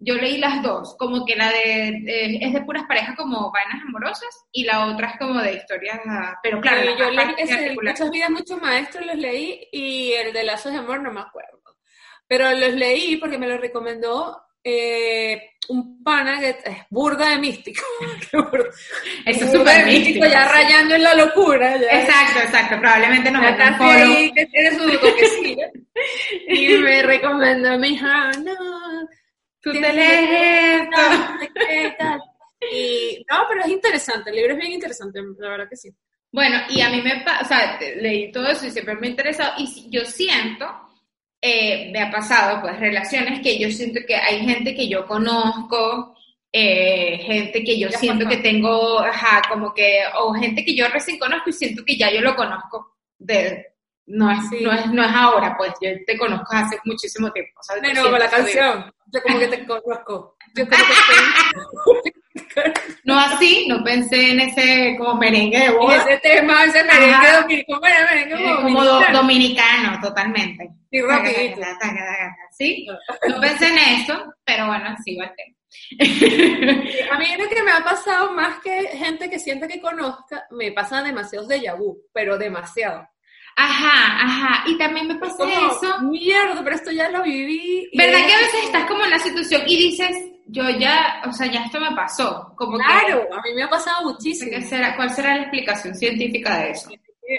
Yo 0.00 0.14
leí 0.16 0.38
las 0.38 0.60
dos, 0.60 0.96
como 0.98 1.24
que 1.24 1.36
la 1.36 1.50
de, 1.52 2.00
de- 2.02 2.38
es 2.42 2.52
de 2.52 2.62
puras 2.62 2.82
parejas 2.88 3.14
como 3.16 3.52
vainas 3.52 3.80
amorosas 3.86 4.44
y 4.50 4.64
la 4.64 4.86
otra 4.86 5.10
es 5.10 5.18
como 5.20 5.40
de 5.40 5.52
historias, 5.54 6.00
pero 6.42 6.60
claro, 6.60 6.82
las 6.82 6.98
yo 6.98 7.10
leí 7.10 7.34
ese, 7.38 7.76
Muchas 7.80 8.10
vidas, 8.10 8.30
muchos 8.30 8.60
maestros 8.60 9.06
los 9.06 9.14
leí 9.16 9.68
y 9.70 10.14
el 10.14 10.32
de 10.32 10.42
Lazos 10.42 10.72
de 10.72 10.78
amor 10.78 11.00
no 11.00 11.12
me 11.12 11.20
acuerdo. 11.20 11.60
Pero 12.26 12.50
los 12.50 12.72
leí 12.74 13.18
porque 13.18 13.38
me 13.38 13.46
lo 13.46 13.56
recomendó 13.58 14.42
eh, 14.64 15.50
un 15.68 16.02
pana 16.02 16.40
que 16.40 16.50
es 16.50 16.56
burda 16.90 17.30
de 17.30 17.38
místico. 17.38 17.82
Eso 19.26 19.44
es 19.44 19.52
súper 19.52 19.86
místico. 19.86 20.26
ya 20.26 20.48
rayando 20.48 20.94
en 20.96 21.02
la 21.02 21.14
locura. 21.14 21.76
Ya. 21.76 22.00
Exacto, 22.00 22.40
exacto, 22.40 22.78
probablemente 22.80 23.32
casi 23.32 23.74
follow. 23.78 24.16
ahí 24.16 24.32
que 24.32 24.46
tiene 24.46 24.70
su 24.78 24.90
toquecillo. 24.98 25.66
y 26.48 26.68
me 26.78 27.02
recomendó, 27.02 27.78
me 27.78 27.88
dijo, 27.88 28.06
"Ah, 28.08 28.30
no, 28.42 28.54
Tú 29.62 29.72
te 29.72 29.92
lees 29.92 30.82
esto. 30.82 30.96
no 31.10 31.40
sé 31.40 31.50
qué, 31.54 31.94
tal". 31.98 32.20
Y 32.72 33.24
no, 33.30 33.44
pero 33.48 33.62
es 33.62 33.68
interesante, 33.68 34.30
el 34.30 34.36
libro 34.36 34.52
es 34.52 34.58
bien 34.58 34.72
interesante, 34.72 35.20
la 35.38 35.48
verdad 35.50 35.68
que 35.68 35.76
sí. 35.76 35.90
Bueno, 36.32 36.58
y 36.68 36.80
a 36.80 36.90
mí 36.90 37.00
me 37.02 37.22
pasa, 37.24 37.42
o 37.42 37.44
sea, 37.46 37.78
leí 37.96 38.30
todo 38.30 38.48
eso 38.48 38.66
y 38.66 38.70
siempre 38.70 38.94
me 38.96 39.06
ha 39.06 39.10
interesado, 39.10 39.52
y 39.58 39.90
yo 39.90 40.04
siento, 40.04 40.66
eh, 41.42 41.90
me 41.92 42.00
ha 42.02 42.10
pasado, 42.10 42.60
pues, 42.60 42.78
relaciones 42.78 43.40
que 43.40 43.58
yo 43.58 43.70
siento 43.70 44.00
que 44.06 44.14
hay 44.16 44.40
gente 44.44 44.74
que 44.74 44.88
yo 44.88 45.06
conozco, 45.06 46.14
eh, 46.52 47.18
gente 47.24 47.62
que 47.64 47.78
yo 47.78 47.88
Ya 47.88 47.98
siento 47.98 48.28
que 48.28 48.38
tengo, 48.38 49.00
ajá, 49.00 49.40
como 49.48 49.72
que, 49.72 50.00
o 50.20 50.34
gente 50.34 50.64
que 50.64 50.74
yo 50.74 50.86
recién 50.88 51.18
conozco 51.18 51.50
y 51.50 51.52
siento 51.52 51.82
que 51.84 51.96
ya 51.96 52.10
yo 52.12 52.20
lo 52.20 52.34
conozco 52.34 52.96
de, 53.18 53.66
no 54.06 54.30
es, 54.30 54.38
Sí. 54.50 54.58
no 54.62 54.72
es, 54.72 54.86
no 54.92 55.02
es 55.02 55.10
ahora, 55.14 55.54
pues, 55.56 55.72
yo 55.80 55.90
te 56.06 56.18
conozco 56.18 56.46
hace 56.50 56.76
muchísimo 56.84 57.30
tiempo. 57.32 57.52
o 57.60 57.62
sea, 57.62 57.76
Bueno, 57.76 57.92
siento 57.94 58.10
con 58.10 58.18
la 58.18 58.30
canción, 58.30 58.92
yo 59.12 59.22
como 59.22 59.38
que 59.38 59.48
te 59.48 59.66
conozco. 59.66 60.36
Yo 60.56 60.64
como 60.68 60.84
que 60.84 62.10
No 63.04 63.18
así, 63.18 63.66
no 63.68 63.82
pensé 63.82 64.30
en 64.32 64.40
ese 64.40 64.94
como 64.98 65.14
merengue 65.14 65.58
de 65.58 65.70
boda. 65.70 65.96
ese 65.96 66.18
tema, 66.18 66.64
ese 66.64 66.84
merengue 66.84 67.14
Ajá. 67.14 67.40
dominicano, 67.40 67.80
bueno, 67.80 67.96
merengue 68.10 68.34
Eh, 68.34 68.56
como 68.62 68.84
do- 68.84 68.90
dominicano. 68.92 69.18
dominicano, 69.18 70.00
totalmente. 70.00 70.68
Sí, 70.90 71.00
rapidito. 71.02 71.60
¿Sí? 72.56 72.86
No 73.28 73.40
pensé 73.40 73.68
en 73.68 73.78
eso, 73.78 74.34
pero 74.44 74.66
bueno, 74.66 74.94
sí 75.04 75.16
va 75.16 75.24
el 75.26 75.32
tema. 75.36 75.56
A 77.12 77.18
mí 77.18 77.26
lo 77.38 77.48
que 77.48 77.62
me 77.62 77.70
ha 77.70 77.82
pasado 77.84 78.32
más 78.32 78.58
que 78.62 78.88
gente 78.88 79.30
que 79.30 79.38
siente 79.38 79.68
que 79.68 79.80
conozca, 79.80 80.44
me 80.50 80.72
pasan 80.72 81.04
demasiados 81.04 81.48
déjà 81.48 81.76
vu, 81.76 81.96
pero 82.12 82.36
demasiado. 82.38 83.06
Ajá, 83.56 84.22
ajá. 84.24 84.64
Y 84.68 84.78
también 84.78 85.08
me 85.08 85.16
pasa 85.16 85.36
Como, 85.36 85.52
eso. 85.52 86.00
mierda, 86.02 86.62
pero 86.62 86.76
esto 86.76 86.90
ya 86.92 87.08
lo 87.10 87.22
viví. 87.22 87.88
¿Verdad 87.96 88.26
que 88.26 88.32
a 88.34 88.38
veces 88.38 88.64
estás 88.64 88.84
como 88.86 89.04
en 89.04 89.10
la 89.10 89.18
situación 89.18 89.62
y 89.66 89.76
dices, 89.76 90.10
yo 90.46 90.68
ya, 90.70 91.22
o 91.26 91.32
sea, 91.32 91.46
ya 91.46 91.64
esto 91.64 91.78
me 91.80 91.94
pasó? 91.94 92.52
Como 92.56 92.78
que- 92.78 92.84
Claro, 92.84 93.28
a 93.32 93.40
mí 93.42 93.54
me 93.54 93.62
ha 93.62 93.68
pasado 93.68 94.10
muchísimo. 94.10 94.50
qué 94.50 94.62
será- 94.62 94.96
¿Cuál 94.96 95.10
será 95.10 95.34
la 95.36 95.42
explicación 95.42 95.94
científica 95.94 96.58
de 96.58 96.70
eso? 96.70 96.90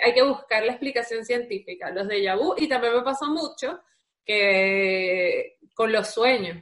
Hay 0.06 0.14
que 0.14 0.24
buscar 0.24 0.64
la 0.64 0.72
explicación 0.72 1.26
científica, 1.26 1.90
los 1.92 2.08
déjà 2.08 2.38
vu, 2.38 2.56
y 2.58 2.68
también 2.68 2.94
me 2.96 3.02
pasa 3.02 3.26
mucho 3.28 3.80
que 4.26 5.58
con 5.74 5.92
los 5.92 6.08
sueños. 6.14 6.58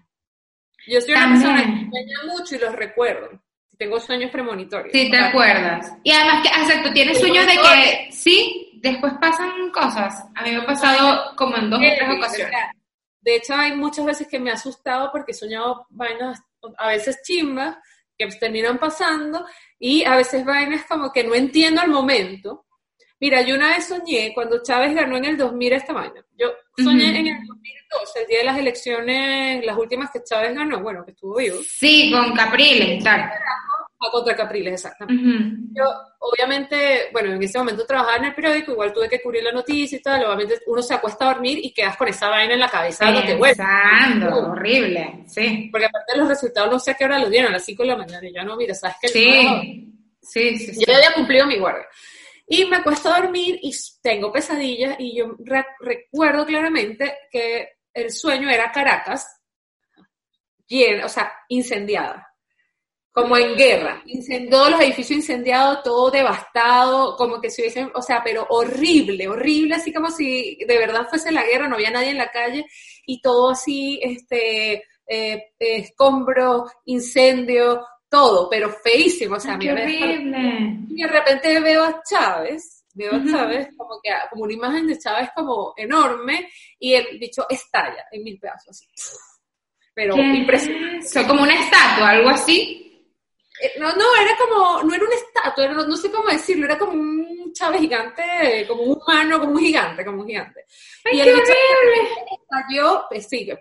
Yo 0.88 1.00
soy 1.02 1.12
una 1.12 1.22
También. 1.22 1.42
persona 1.42 1.64
que 1.64 1.90
sueña 1.90 2.18
mucho 2.34 2.56
y 2.56 2.60
los 2.60 2.76
recuerdo. 2.76 3.30
Tengo 3.78 4.00
sueños 4.00 4.32
premonitorios. 4.32 4.92
Sí, 4.92 5.10
te 5.10 5.16
O 5.18 5.20
sea, 5.20 5.30
acuerdas. 5.30 5.94
Y 6.04 6.12
además 6.12 6.42
que, 6.42 6.48
exacto, 6.50 6.92
tienes 6.92 7.20
sueños 7.20 7.46
de 7.46 7.54
que 7.54 8.12
sí, 8.12 8.72
después 8.82 9.14
pasan 9.22 9.70
cosas. 9.72 10.26
A 10.36 10.44
mí 10.44 10.52
me 10.52 10.58
ha 10.58 10.66
pasado 10.66 11.36
como 11.36 11.56
en 11.58 11.70
dos 11.70 11.80
o 11.80 11.84
tres 11.84 12.10
ocasiones. 12.18 12.56
De 13.22 13.36
hecho, 13.36 13.54
hay 13.54 13.76
muchas 13.76 14.06
veces 14.06 14.28
que 14.28 14.40
me 14.40 14.52
ha 14.52 14.54
asustado 14.54 15.12
porque 15.12 15.32
he 15.32 15.36
soñado 15.36 15.86
vainas, 15.90 16.42
a 16.78 16.88
veces 16.88 17.22
chimbas, 17.24 17.78
que 18.18 18.28
terminan 18.28 18.78
pasando, 18.78 19.46
y 19.78 20.04
a 20.04 20.16
veces 20.16 20.44
vainas 20.44 20.86
como 20.86 21.12
que 21.12 21.24
no 21.24 21.36
entiendo 21.36 21.82
al 21.82 21.90
momento, 21.90 22.66
Mira, 23.22 23.42
yo 23.42 23.56
una 23.56 23.70
vez 23.70 23.86
soñé, 23.86 24.32
cuando 24.34 24.64
Chávez 24.64 24.96
ganó 24.96 25.18
en 25.18 25.26
el 25.26 25.38
2000 25.38 25.74
esta 25.74 25.92
mañana, 25.92 26.26
yo 26.38 26.54
soñé 26.78 27.20
en 27.20 27.28
el 27.28 27.46
2012, 27.46 28.22
el 28.22 28.28
día 28.28 28.38
de 28.40 28.44
las 28.46 28.58
elecciones, 28.58 29.66
las 29.66 29.78
últimas 29.78 30.10
que 30.10 30.24
Chávez 30.24 30.56
ganó, 30.56 30.82
bueno, 30.82 31.04
que 31.04 31.12
estuvo 31.12 31.36
vivo. 31.36 31.58
Sí, 31.68 32.12
con 32.14 32.34
Capriles, 32.34 33.04
tal. 33.04 33.30
A 34.02 34.12
contra 34.12 34.36
Capriles, 34.36 34.74
exactamente. 34.74 35.58
Yo, 35.74 35.84
obviamente, 36.20 37.10
bueno, 37.12 37.34
en 37.34 37.44
ese 37.44 37.58
momento 37.58 37.86
trabajaba 37.86 38.18
en 38.18 38.26
el 38.26 38.34
periódico, 38.36 38.72
igual 38.72 38.94
tuve 38.94 39.10
que 39.10 39.22
cubrir 39.22 39.44
la 39.44 39.52
noticia 39.52 39.98
y 39.98 40.02
tal, 40.02 40.24
obviamente 40.24 40.60
uno 40.68 40.82
se 40.82 40.94
acuesta 40.94 41.26
a 41.26 41.34
dormir 41.34 41.60
y 41.62 41.74
quedas 41.74 41.98
con 41.98 42.08
esa 42.08 42.30
vaina 42.30 42.54
en 42.54 42.62
la 42.62 42.70
cabeza 42.70 43.12
no 43.12 43.22
te 43.26 43.36
Pensando, 43.36 44.52
horrible, 44.52 45.26
sí. 45.28 45.68
Porque 45.70 45.88
aparte 45.88 46.18
los 46.18 46.30
resultados 46.30 46.72
no 46.72 46.80
sé 46.80 46.92
a 46.92 46.94
qué 46.94 47.06
hora 47.06 47.20
los 47.20 47.30
dieron, 47.30 47.50
a 47.50 47.54
las 47.54 47.66
5 47.66 47.84
de 47.84 47.90
la 47.90 47.98
mañana, 47.98 48.26
y 48.26 48.34
ya 48.34 48.44
no, 48.44 48.56
mira, 48.56 48.74
¿sabes 48.74 48.96
qué? 49.02 49.08
Sí, 49.10 49.94
sí, 50.22 50.58
sí, 50.58 50.86
Yo 50.86 50.92
ya 50.94 50.98
había 50.98 51.14
cumplido 51.14 51.46
mi 51.46 51.58
guardia. 51.58 51.86
Y 52.48 52.66
me 52.66 52.78
acuesto 52.78 53.14
a 53.14 53.20
dormir 53.20 53.60
y 53.62 53.76
tengo 54.02 54.32
pesadillas 54.32 54.96
y 54.98 55.18
yo 55.18 55.36
recuerdo 55.80 56.46
claramente 56.46 57.18
que 57.30 57.80
el 57.94 58.12
sueño 58.12 58.50
era 58.50 58.72
Caracas, 58.72 59.28
llena, 60.68 61.06
o 61.06 61.10
sea, 61.10 61.32
incendiada, 61.50 62.29
como 63.22 63.38
en 63.38 63.56
guerra, 63.56 64.04
todos 64.50 64.72
los 64.72 64.82
edificios 64.82 65.20
incendiados, 65.20 65.84
todo 65.84 66.10
devastado, 66.10 67.16
como 67.18 67.42
que 67.42 67.50
se 67.50 67.62
hubiesen, 67.62 67.92
o 67.94 68.02
sea, 68.02 68.22
pero 68.24 68.46
horrible, 68.50 69.28
horrible, 69.28 69.76
así 69.76 69.92
como 69.92 70.10
si 70.10 70.58
de 70.66 70.78
verdad 70.78 71.08
fuese 71.10 71.32
la 71.32 71.44
guerra, 71.44 71.68
no 71.68 71.76
había 71.76 71.92
nadie 71.92 72.12
en 72.12 72.18
la 72.18 72.32
calle 72.32 72.66
y 73.06 73.22
todo 73.22 73.52
así, 73.52 74.00
este, 74.02 74.84
eh, 75.08 75.52
escombro, 75.60 76.66
incendio, 76.86 77.86
todo, 78.10 78.50
pero 78.50 78.70
feísimo, 78.70 79.36
o 79.36 79.40
sea, 79.40 79.54
Ay, 79.54 79.60
qué 79.60 79.72
horrible. 79.72 80.78
Y 80.90 81.02
de 81.02 81.08
repente 81.08 81.60
veo 81.60 81.84
a 81.84 82.02
Chávez, 82.10 82.86
veo 82.94 83.14
a 83.14 83.24
Chávez 83.26 83.70
como 83.78 84.00
que 84.02 84.10
como 84.30 84.44
una 84.44 84.54
imagen 84.54 84.88
de 84.88 84.98
Chávez 84.98 85.30
como 85.36 85.74
enorme 85.78 86.50
y 86.80 86.94
el 86.94 87.20
bicho 87.20 87.46
estalla 87.50 88.06
en 88.12 88.24
mil 88.24 88.40
pedazos 88.40 88.70
así. 88.70 88.88
Pero 89.94 90.16
impresionante. 90.18 91.06
Eso, 91.06 91.28
como 91.28 91.44
una 91.44 91.54
estatua, 91.54 92.12
algo 92.12 92.30
así. 92.30 92.89
Eh, 93.62 93.74
no, 93.78 93.92
no, 93.94 94.16
era 94.22 94.38
como, 94.38 94.84
no 94.84 94.96
era 94.96 95.04
una 95.04 95.16
estatua, 95.16 95.68
no, 95.68 95.86
no, 95.86 95.98
sé 95.98 96.10
cómo 96.12 96.30
decirlo, 96.30 96.66
era 96.66 96.78
como 96.78 96.94
un 96.94 97.52
Chávez 97.54 97.82
gigante, 97.82 98.66
como 98.68 98.84
un 98.84 98.98
humano, 99.02 99.40
como 99.40 99.54
un 99.54 99.60
gigante, 99.60 100.06
como 100.06 100.22
un 100.22 100.28
gigante. 100.28 100.66
Ay, 101.06 101.20
y 101.20 101.24
qué 101.24 101.30
el 101.30 101.36
horrible. 101.36 102.10
estalló, 102.42 103.06
pues, 103.10 103.28
sí, 103.28 103.46
que, 103.46 103.60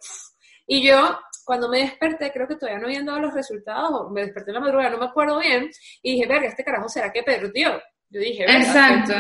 y 0.67 0.87
yo 0.87 1.19
cuando 1.45 1.69
me 1.69 1.79
desperté, 1.79 2.31
creo 2.31 2.47
que 2.47 2.57
todavía 2.57 2.79
no 2.79 2.87
habían 2.87 3.07
dado 3.07 3.21
los 3.21 3.35
resultados, 3.35 3.91
o 3.93 4.11
me 4.11 4.21
desperté 4.21 4.51
en 4.51 4.57
la 4.57 4.61
madrugada, 4.61 4.91
no 4.91 4.99
me 4.99 5.07
acuerdo 5.07 5.39
bien, 5.39 5.71
y 6.03 6.13
dije, 6.13 6.27
verga, 6.27 6.47
este 6.47 6.63
carajo 6.63 6.89
será 6.89 7.11
que 7.11 7.23
perdió. 7.23 7.81
Yo 8.11 8.21
dije, 8.21 8.45
verga, 8.45 8.59
Exacto. 8.61 9.15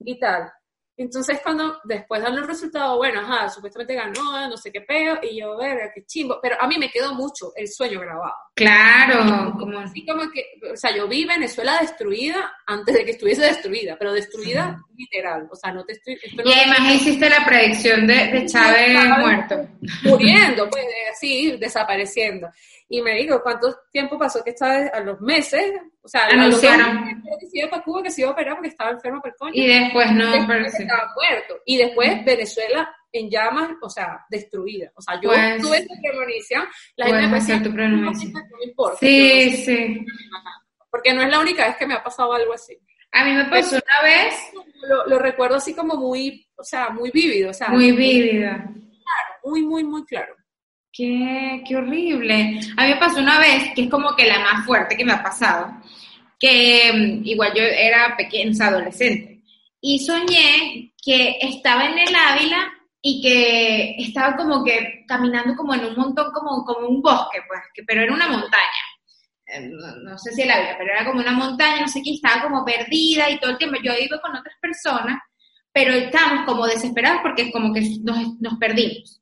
y 0.00 0.18
tal. 0.18 0.50
Entonces, 0.98 1.38
cuando 1.44 1.78
después 1.84 2.20
dan 2.20 2.34
los 2.34 2.44
resultados, 2.44 2.96
bueno, 2.96 3.20
ajá, 3.20 3.48
supuestamente 3.48 3.94
ganó, 3.94 4.48
no 4.48 4.56
sé 4.56 4.72
qué 4.72 4.80
peo, 4.80 5.18
y 5.22 5.38
yo, 5.38 5.56
verga, 5.56 5.92
qué 5.94 6.04
chimbo. 6.04 6.40
Pero 6.42 6.56
a 6.60 6.66
mí 6.66 6.76
me 6.76 6.90
quedó 6.90 7.14
mucho 7.14 7.52
el 7.54 7.68
sueño 7.68 8.00
grabado. 8.00 8.34
Claro, 8.58 9.54
como 9.56 9.78
Así 9.78 10.04
como 10.04 10.22
que, 10.30 10.44
o 10.72 10.76
sea, 10.76 10.94
yo 10.94 11.06
vi 11.06 11.24
Venezuela 11.24 11.78
destruida 11.80 12.52
antes 12.66 12.94
de 12.94 13.04
que 13.04 13.12
estuviese 13.12 13.42
destruida, 13.42 13.96
pero 13.96 14.12
destruida 14.12 14.82
literal. 14.96 15.48
O 15.50 15.54
sea, 15.54 15.72
no 15.72 15.84
te 15.84 15.92
estoy. 15.92 16.14
esto 16.22 16.42
no 16.42 16.50
Y 16.50 16.52
además 16.52 16.94
hiciste 16.94 17.30
la 17.30 17.44
predicción 17.46 18.06
de, 18.06 18.14
de 18.14 18.46
Chávez 18.46 18.92
Chávez 18.92 19.18
muerto. 19.18 19.68
muriendo, 20.02 20.68
pues 20.68 20.84
así, 21.12 21.56
desapareciendo. 21.56 22.48
Y 22.88 23.00
me 23.02 23.14
digo, 23.14 23.40
¿cuánto 23.42 23.76
tiempo 23.92 24.18
pasó 24.18 24.42
que 24.42 24.50
estaba 24.50 24.88
a 24.88 25.00
los 25.00 25.20
meses? 25.20 25.72
O 26.02 26.08
sea, 26.08 26.26
Anunciaron. 26.26 27.22
iba 27.52 27.70
para 27.70 27.82
Cuba, 27.82 28.02
que 28.02 28.10
se 28.10 28.22
iba 28.22 28.30
a 28.30 28.32
operar 28.32 28.54
porque 28.54 28.70
estaba 28.70 28.90
enfermo 28.90 29.20
por 29.22 29.36
coño. 29.36 29.52
Y 29.54 29.66
después 29.68 30.10
no, 30.12 30.24
Después 30.32 30.46
pero 30.48 30.70
sí. 30.70 30.82
estaba 30.82 31.12
muerto. 31.14 31.58
Y 31.66 31.76
después 31.76 32.24
Venezuela 32.24 32.94
en 33.12 33.30
llamas, 33.30 33.70
o 33.82 33.88
sea, 33.88 34.24
destruida. 34.30 34.90
O 34.94 35.00
sea, 35.02 35.20
yo 35.20 35.30
Pues- 35.30 35.62
tuve 35.62 35.78
esa 35.78 35.94
premonición, 36.02 36.64
la 36.96 37.06
gente 37.06 37.26
me 37.28 37.34
decía, 37.34 37.62
tu 37.62 37.72
no, 37.72 37.88
no 37.88 38.10
me 38.10 38.64
importa. 38.64 38.98
Sí, 39.00 39.44
no 39.50 39.56
sé, 39.56 39.64
sí. 39.64 40.06
Porque 40.90 41.12
no 41.12 41.22
es 41.22 41.28
la 41.30 41.40
única 41.40 41.66
vez 41.66 41.76
que 41.76 41.86
me 41.86 41.94
ha 41.94 42.02
pasado 42.02 42.32
algo 42.32 42.52
así. 42.52 42.76
A 43.12 43.24
mí 43.24 43.32
me 43.32 43.44
pasó 43.46 43.76
una 43.76 44.02
vez 44.02 44.34
Lo, 44.88 45.06
lo 45.06 45.18
recuerdo 45.18 45.56
así 45.56 45.74
como 45.74 45.96
muy, 45.96 46.46
o 46.56 46.62
sea, 46.64 46.90
muy 46.90 47.10
vívido, 47.10 47.50
o 47.50 47.54
sea, 47.54 47.68
muy 47.68 47.92
vívida. 47.92 48.70
muy, 49.44 49.62
muy, 49.62 49.84
muy 49.84 50.04
claro. 50.04 50.34
Qué, 50.92 51.62
qué 51.66 51.76
horrible. 51.76 52.60
A 52.76 52.84
mí 52.86 52.92
me 52.94 52.96
pasó 52.96 53.18
una 53.20 53.38
vez, 53.38 53.72
que 53.74 53.82
es 53.82 53.90
como 53.90 54.14
que 54.16 54.26
la 54.26 54.38
más 54.40 54.64
fuerte 54.66 54.96
que 54.96 55.04
me 55.04 55.12
ha 55.12 55.22
pasado, 55.22 55.70
que 56.38 56.90
mm, 56.92 57.26
igual 57.26 57.52
yo 57.54 57.62
era 57.62 58.16
pequeña, 58.16 58.66
adolescente, 58.66 59.40
y 59.80 59.98
soñé 60.00 60.92
que 61.02 61.36
estaba 61.40 61.86
en 61.86 61.98
el 61.98 62.14
Ávila 62.14 62.72
y 63.00 63.22
que 63.22 63.96
estaba 64.02 64.36
como 64.36 64.64
que 64.64 65.04
caminando 65.06 65.54
como 65.56 65.74
en 65.74 65.84
un 65.86 65.94
montón, 65.96 66.32
como, 66.32 66.64
como 66.64 66.88
un 66.88 67.00
bosque, 67.02 67.40
pues, 67.48 67.60
que, 67.74 67.82
pero 67.84 68.02
era 68.02 68.12
una 68.14 68.28
montaña. 68.28 68.84
Eh, 69.46 69.60
No, 69.70 69.96
no 70.10 70.18
sé 70.18 70.32
si 70.32 70.42
el 70.42 70.50
Ávila, 70.50 70.76
pero 70.78 70.92
era 70.92 71.04
como 71.04 71.20
una 71.20 71.32
montaña, 71.32 71.80
no 71.82 71.88
sé 71.88 72.02
qué, 72.02 72.12
estaba 72.14 72.42
como 72.42 72.64
perdida 72.64 73.30
y 73.30 73.38
todo 73.38 73.52
el 73.52 73.58
tiempo. 73.58 73.76
Yo 73.82 73.92
iba 73.98 74.20
con 74.20 74.36
otras 74.36 74.56
personas, 74.60 75.18
pero 75.72 75.92
estábamos 75.94 76.44
como 76.46 76.66
desesperados 76.66 77.20
porque 77.22 77.50
como 77.52 77.72
que 77.72 77.82
nos, 78.02 78.38
nos 78.40 78.58
perdimos. 78.58 79.20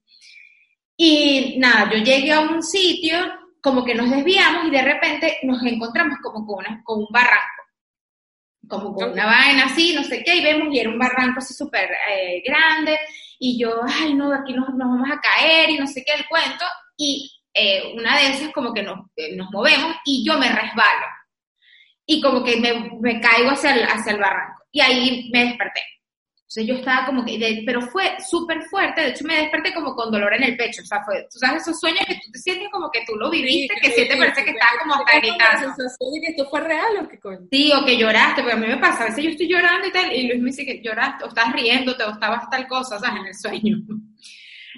Y 0.97 1.57
nada, 1.59 1.91
yo 1.93 1.99
llegué 1.99 2.33
a 2.33 2.41
un 2.41 2.63
sitio, 2.63 3.19
como 3.63 3.85
que 3.85 3.95
nos 3.95 4.11
desviamos 4.11 4.67
y 4.67 4.71
de 4.71 4.83
repente 4.83 5.39
nos 5.43 5.63
encontramos 5.65 6.19
como 6.23 6.47
con, 6.47 6.59
una, 6.61 6.83
con 6.85 7.01
un 7.01 7.09
barranco, 7.11 7.63
como 8.69 8.95
con 8.95 9.13
una 9.13 9.27
vaina 9.27 9.67
así, 9.67 9.95
no 9.95 10.03
sé 10.05 10.23
qué, 10.25 10.37
y 10.37 10.45
vemos 10.45 10.69
y 10.75 10.79
era 10.81 10.91
un 10.91 10.99
barranco 10.99 11.39
así 11.39 11.55
súper 11.55 11.91
eh, 12.11 12.43
grande, 12.45 12.99
y 13.39 13.59
yo, 13.59 13.81
ay 13.87 14.15
no, 14.15 14.33
aquí 14.33 14.53
nos, 14.53 14.69
nos 14.71 14.89
vamos 14.89 15.09
a 15.11 15.21
caer 15.21 15.71
y 15.71 15.79
no 15.79 15.87
sé 15.87 16.05
qué, 16.05 16.15
el 16.15 16.27
cuento, 16.29 16.65
y 16.97 17.31
eh, 17.55 17.95
una 17.95 18.19
de 18.19 18.29
esas 18.29 18.53
como 18.53 18.73
que 18.73 18.83
nos, 18.83 18.99
eh, 19.17 19.37
nos 19.37 19.51
movemos 19.51 19.95
y 20.05 20.25
yo 20.27 20.39
me 20.39 20.49
resbalo, 20.49 21.07
y 22.07 22.21
como 22.21 22.45
que 22.45 22.57
me, 22.57 22.91
me 23.01 23.21
caigo 23.21 23.51
hacia 23.51 23.75
el, 23.75 23.85
hacia 23.85 24.13
el 24.13 24.21
barranco, 24.21 24.63
y 24.71 24.81
ahí 24.81 25.31
me 25.33 25.45
desperté. 25.47 25.83
Entonces 26.49 26.67
yo 26.69 26.75
estaba 26.77 27.07
como 27.07 27.25
que, 27.25 27.39
de- 27.39 27.63
pero 27.67 27.81
fue 27.83 28.17
súper 28.21 28.63
fuerte, 28.71 29.01
de 29.01 29.09
hecho 29.09 29.25
me 29.25 29.35
desperté 29.37 29.75
como 29.75 29.97
con 29.97 30.13
dolor 30.13 30.33
en 30.35 30.45
el 30.45 30.57
pecho, 30.57 30.81
o 30.83 30.87
sea, 30.87 31.03
fue, 31.05 31.27
tú 31.31 31.39
sabes, 31.41 31.63
esos 31.63 31.81
sueños 31.81 32.07
que 32.07 32.15
tú 32.15 32.31
te 32.33 32.39
sientes 32.39 32.69
como 32.71 32.89
que 32.91 33.01
tú 33.05 33.17
lo 33.17 33.29
viviste, 33.31 33.75
que 33.83 33.91
sí 33.91 34.07
te 34.09 34.17
parece 34.17 34.45
que 34.45 34.51
estás 34.51 34.69
como 34.81 34.95
hasta 34.95 35.19
gritando. 35.19 35.75
sensación 35.75 36.13
de 36.15 36.21
que 36.21 36.27
esto 36.29 36.49
fue 36.49 36.61
real 36.61 36.93
o 37.03 37.09
qué 37.09 37.19
coño. 37.19 37.41
Sí, 37.51 37.73
o 37.73 37.85
que 37.85 37.97
lloraste, 37.99 38.43
porque 38.43 38.55
a 38.57 38.61
mí 38.61 38.67
me 38.69 38.77
pasa, 38.77 39.03
a 39.03 39.07
veces 39.07 39.25
yo 39.25 39.31
estoy 39.31 39.49
llorando 39.49 39.89
y 39.89 39.93
tal, 39.93 40.13
y 40.13 40.29
Luis 40.29 40.41
me 40.41 40.47
dice 40.51 40.65
que 40.65 40.81
lloraste, 40.81 41.25
o 41.25 41.29
estás 41.29 41.53
riéndote, 41.53 42.05
o 42.05 42.11
estabas 42.13 42.49
tal 42.49 42.67
cosa, 42.69 42.99
¿sabes? 43.01 43.21
En 43.21 43.27
el 43.27 43.35
sueño. 43.35 43.77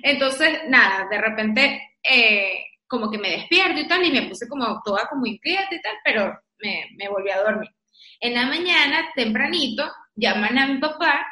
Entonces, 0.03 0.61
nada, 0.69 1.07
de 1.11 1.19
repente, 1.19 1.83
eh, 2.03 2.61
como 2.87 3.11
que 3.11 3.19
me 3.19 3.31
despierto 3.31 3.81
y 3.81 3.89
tal, 3.89 4.05
y 4.05 4.11
me 4.13 4.23
puse 4.29 4.49
como 4.49 4.81
toda 4.85 5.07
como 5.09 5.27
inquieta 5.27 5.75
y 5.75 5.81
tal, 5.81 5.97
pero 6.05 6.39
me, 6.61 6.87
me 6.97 7.09
volví 7.09 7.31
a 7.31 7.43
dormir. 7.43 7.69
En 8.21 8.35
la 8.35 8.47
mañana, 8.47 9.09
tempranito, 9.15 9.85
llaman 10.15 10.59
a 10.59 10.67
mi 10.67 10.79
papá, 10.79 11.27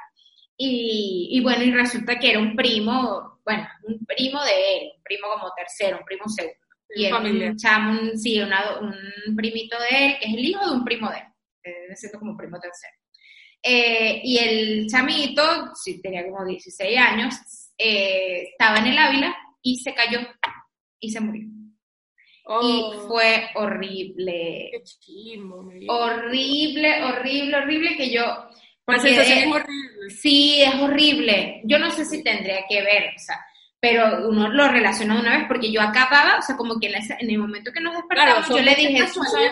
y, 0.57 1.29
y 1.33 1.41
bueno, 1.43 1.63
y 1.65 1.71
resulta 1.73 2.19
que 2.19 2.31
era 2.31 2.39
un 2.41 2.57
primo, 2.57 3.41
bueno, 3.45 3.67
un 3.85 4.05
primo 4.07 4.43
de 4.45 4.51
él, 4.79 4.91
un 4.97 5.03
primo 5.03 5.29
como 5.35 5.53
tercero, 5.55 5.99
un 5.99 6.05
primo 6.05 6.25
segundo. 6.29 6.59
Y 6.95 7.05
era 7.07 7.17
un 7.51 7.57
chamo, 7.57 8.01
un- 8.01 8.19
sí, 8.19 8.41
una- 8.41 8.79
un 8.81 9.37
primito 9.37 9.77
de 9.79 10.07
él, 10.07 10.17
que 10.21 10.27
es 10.27 10.35
el 10.35 10.45
hijo 10.45 10.65
de 10.67 10.73
un 10.77 10.85
primo 10.85 11.11
de 11.11 11.19
él, 11.19 11.25
me 11.89 11.97
siento 11.97 12.19
como 12.19 12.37
primo 12.37 12.59
tercero. 12.61 12.93
Eh, 13.63 14.21
y 14.23 14.39
el 14.39 14.87
chamito, 14.87 15.43
sí, 15.75 16.01
tenía 16.01 16.25
como 16.25 16.45
16 16.45 16.97
años, 16.99 17.35
eh, 17.77 18.49
estaba 18.53 18.79
en 18.79 18.87
el 18.87 18.99
Ávila 18.99 19.37
y 19.63 19.77
se 19.77 19.93
cayó 19.95 20.21
y 21.01 21.11
se 21.11 21.21
murió. 21.21 21.49
Oh, 22.49 22.61
Y 22.63 23.07
fue 23.09 23.49
horrible, 23.57 24.71
Qué 24.71 24.79
horrible, 25.89 27.03
horrible, 27.03 27.57
horrible 27.57 27.97
que 27.97 28.11
yo... 28.11 28.23
La 28.87 28.95
porque, 28.95 29.01
sensación 29.01 29.39
es 29.39 29.47
horrible. 29.47 30.11
Sí, 30.11 30.63
es 30.63 30.75
horrible. 30.75 31.61
Yo 31.65 31.79
no 31.79 31.91
sé 31.91 32.05
si 32.05 32.23
tendría 32.23 32.65
que 32.69 32.83
ver, 32.83 33.13
o 33.17 33.19
sea, 33.19 33.45
pero 33.81 34.29
uno 34.29 34.49
lo 34.49 34.69
relaciona 34.69 35.15
de 35.15 35.21
una 35.21 35.39
vez 35.39 35.47
porque 35.49 35.71
yo 35.71 35.81
acababa, 35.81 36.39
o 36.39 36.43
sea, 36.43 36.57
como 36.57 36.79
que 36.79 36.89
en, 36.89 37.31
el 37.31 37.39
momento 37.39 37.73
que 37.73 37.81
nos 37.81 37.95
despertamos, 37.95 38.47
Claro, 38.47 38.59
yo 38.59 38.65
le 38.65 38.75
dije, 38.75 39.07
soñé 39.09 39.51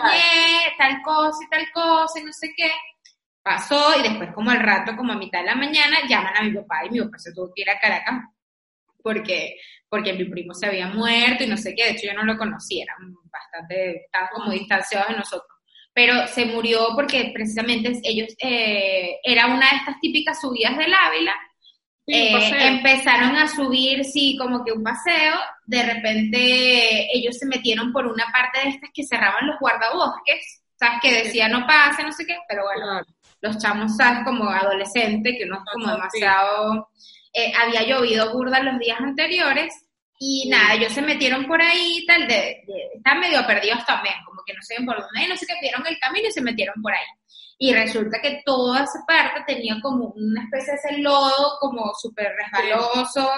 tal 0.77 1.01
cosa 1.03 1.37
y 1.45 1.49
tal 1.49 1.71
cosa 1.73 2.19
y 2.19 2.23
no 2.23 2.33
sé 2.33 2.53
qué. 2.55 2.71
Pasó 3.43 3.99
y 3.99 4.03
después 4.03 4.33
como 4.33 4.49
al 4.49 4.59
rato, 4.59 4.95
como 4.97 5.13
a 5.13 5.17
mitad 5.17 5.39
de 5.39 5.45
la 5.45 5.55
mañana, 5.55 5.97
llaman 6.07 6.33
a 6.35 6.43
mi 6.43 6.51
papá 6.53 6.85
y 6.85 6.89
mi 6.89 7.01
papá 7.01 7.19
se 7.19 7.33
tuvo 7.33 7.51
que 7.53 7.61
ir 7.61 7.69
a 7.69 7.79
Caracas 7.79 8.23
porque, 9.03 9.57
porque 9.87 10.13
mi 10.13 10.25
primo 10.25 10.53
se 10.55 10.65
había 10.65 10.87
muerto 10.87 11.43
y 11.43 11.47
no 11.47 11.57
sé 11.57 11.75
qué, 11.75 11.83
de 11.83 11.91
hecho 11.91 12.07
yo 12.07 12.13
no 12.15 12.23
lo 12.23 12.37
conocía, 12.37 12.85
eran 12.85 13.13
bastante, 13.31 14.05
estaban 14.05 14.29
como 14.33 14.51
distanciados 14.51 15.09
de 15.09 15.17
nosotros. 15.17 15.54
Pero 15.95 16.27
se 16.27 16.45
murió 16.45 16.89
porque 16.93 17.31
precisamente 17.33 17.99
ellos, 18.03 18.27
eh, 18.39 19.17
era 19.23 19.47
una 19.47 19.71
de 19.71 19.77
estas 19.77 19.99
típicas 19.99 20.39
subidas 20.39 20.77
del 20.77 20.93
Ávila, 20.93 21.33
Sí, 22.07 22.13
eh, 22.13 22.67
empezaron 22.67 23.35
a 23.35 23.47
subir, 23.47 24.05
sí, 24.05 24.37
como 24.39 24.63
que 24.63 24.71
un 24.71 24.83
paseo, 24.83 25.33
de 25.65 25.81
repente 25.81 27.07
ellos 27.17 27.35
se 27.35 27.47
metieron 27.47 27.91
por 27.91 28.05
una 28.05 28.25
parte 28.31 28.59
de 28.59 28.69
estas 28.69 28.91
que 28.93 29.03
cerraban 29.03 29.47
los 29.47 29.59
guardabosques, 29.59 30.61
¿sabes? 30.75 30.99
Que 31.01 31.23
decía 31.23 31.47
no 31.49 31.65
pase, 31.65 32.03
no 32.03 32.11
sé 32.11 32.27
qué, 32.27 32.37
pero 32.47 32.61
bueno, 32.63 32.85
Claro. 32.85 33.05
los 33.41 33.57
chamos, 33.57 33.97
¿sabes? 33.97 34.23
Como 34.23 34.47
adolescente, 34.47 35.35
que 35.35 35.45
no 35.47 35.55
es 35.57 35.63
como 35.73 35.91
demasiado... 35.91 36.89
Eh, 37.33 37.51
había 37.59 37.83
llovido 37.83 38.31
burda 38.31 38.61
los 38.61 38.79
días 38.79 38.99
anteriores 39.01 39.73
y 40.19 40.47
nada, 40.47 40.75
ellos 40.75 40.93
se 40.93 41.01
metieron 41.01 41.45
por 41.47 41.61
ahí, 41.61 42.05
tal, 42.07 42.27
de, 42.27 42.63
están 42.95 43.19
medio 43.19 43.45
perdidos 43.45 43.85
también, 43.85 44.15
como 44.45 44.47
que 44.47 44.53
no 44.53 44.61
sé 44.61 44.75
por 44.85 45.01
dónde, 45.01 45.27
no 45.27 45.37
sé 45.37 45.45
qué, 45.45 45.53
vieron 45.61 45.85
el 45.87 45.97
camino 45.99 46.27
y 46.27 46.31
se 46.31 46.41
metieron 46.41 46.81
por 46.81 46.93
ahí. 46.93 47.05
Y 47.57 47.73
resulta 47.73 48.21
que 48.21 48.41
toda 48.45 48.83
esa 48.83 48.99
parte 49.07 49.43
tenía 49.47 49.79
como 49.81 50.07
una 50.15 50.43
especie 50.43 50.73
de 50.73 50.79
ese 50.79 51.01
lodo, 51.01 51.57
como 51.59 51.93
súper 51.95 52.33
resbaloso, 52.35 53.29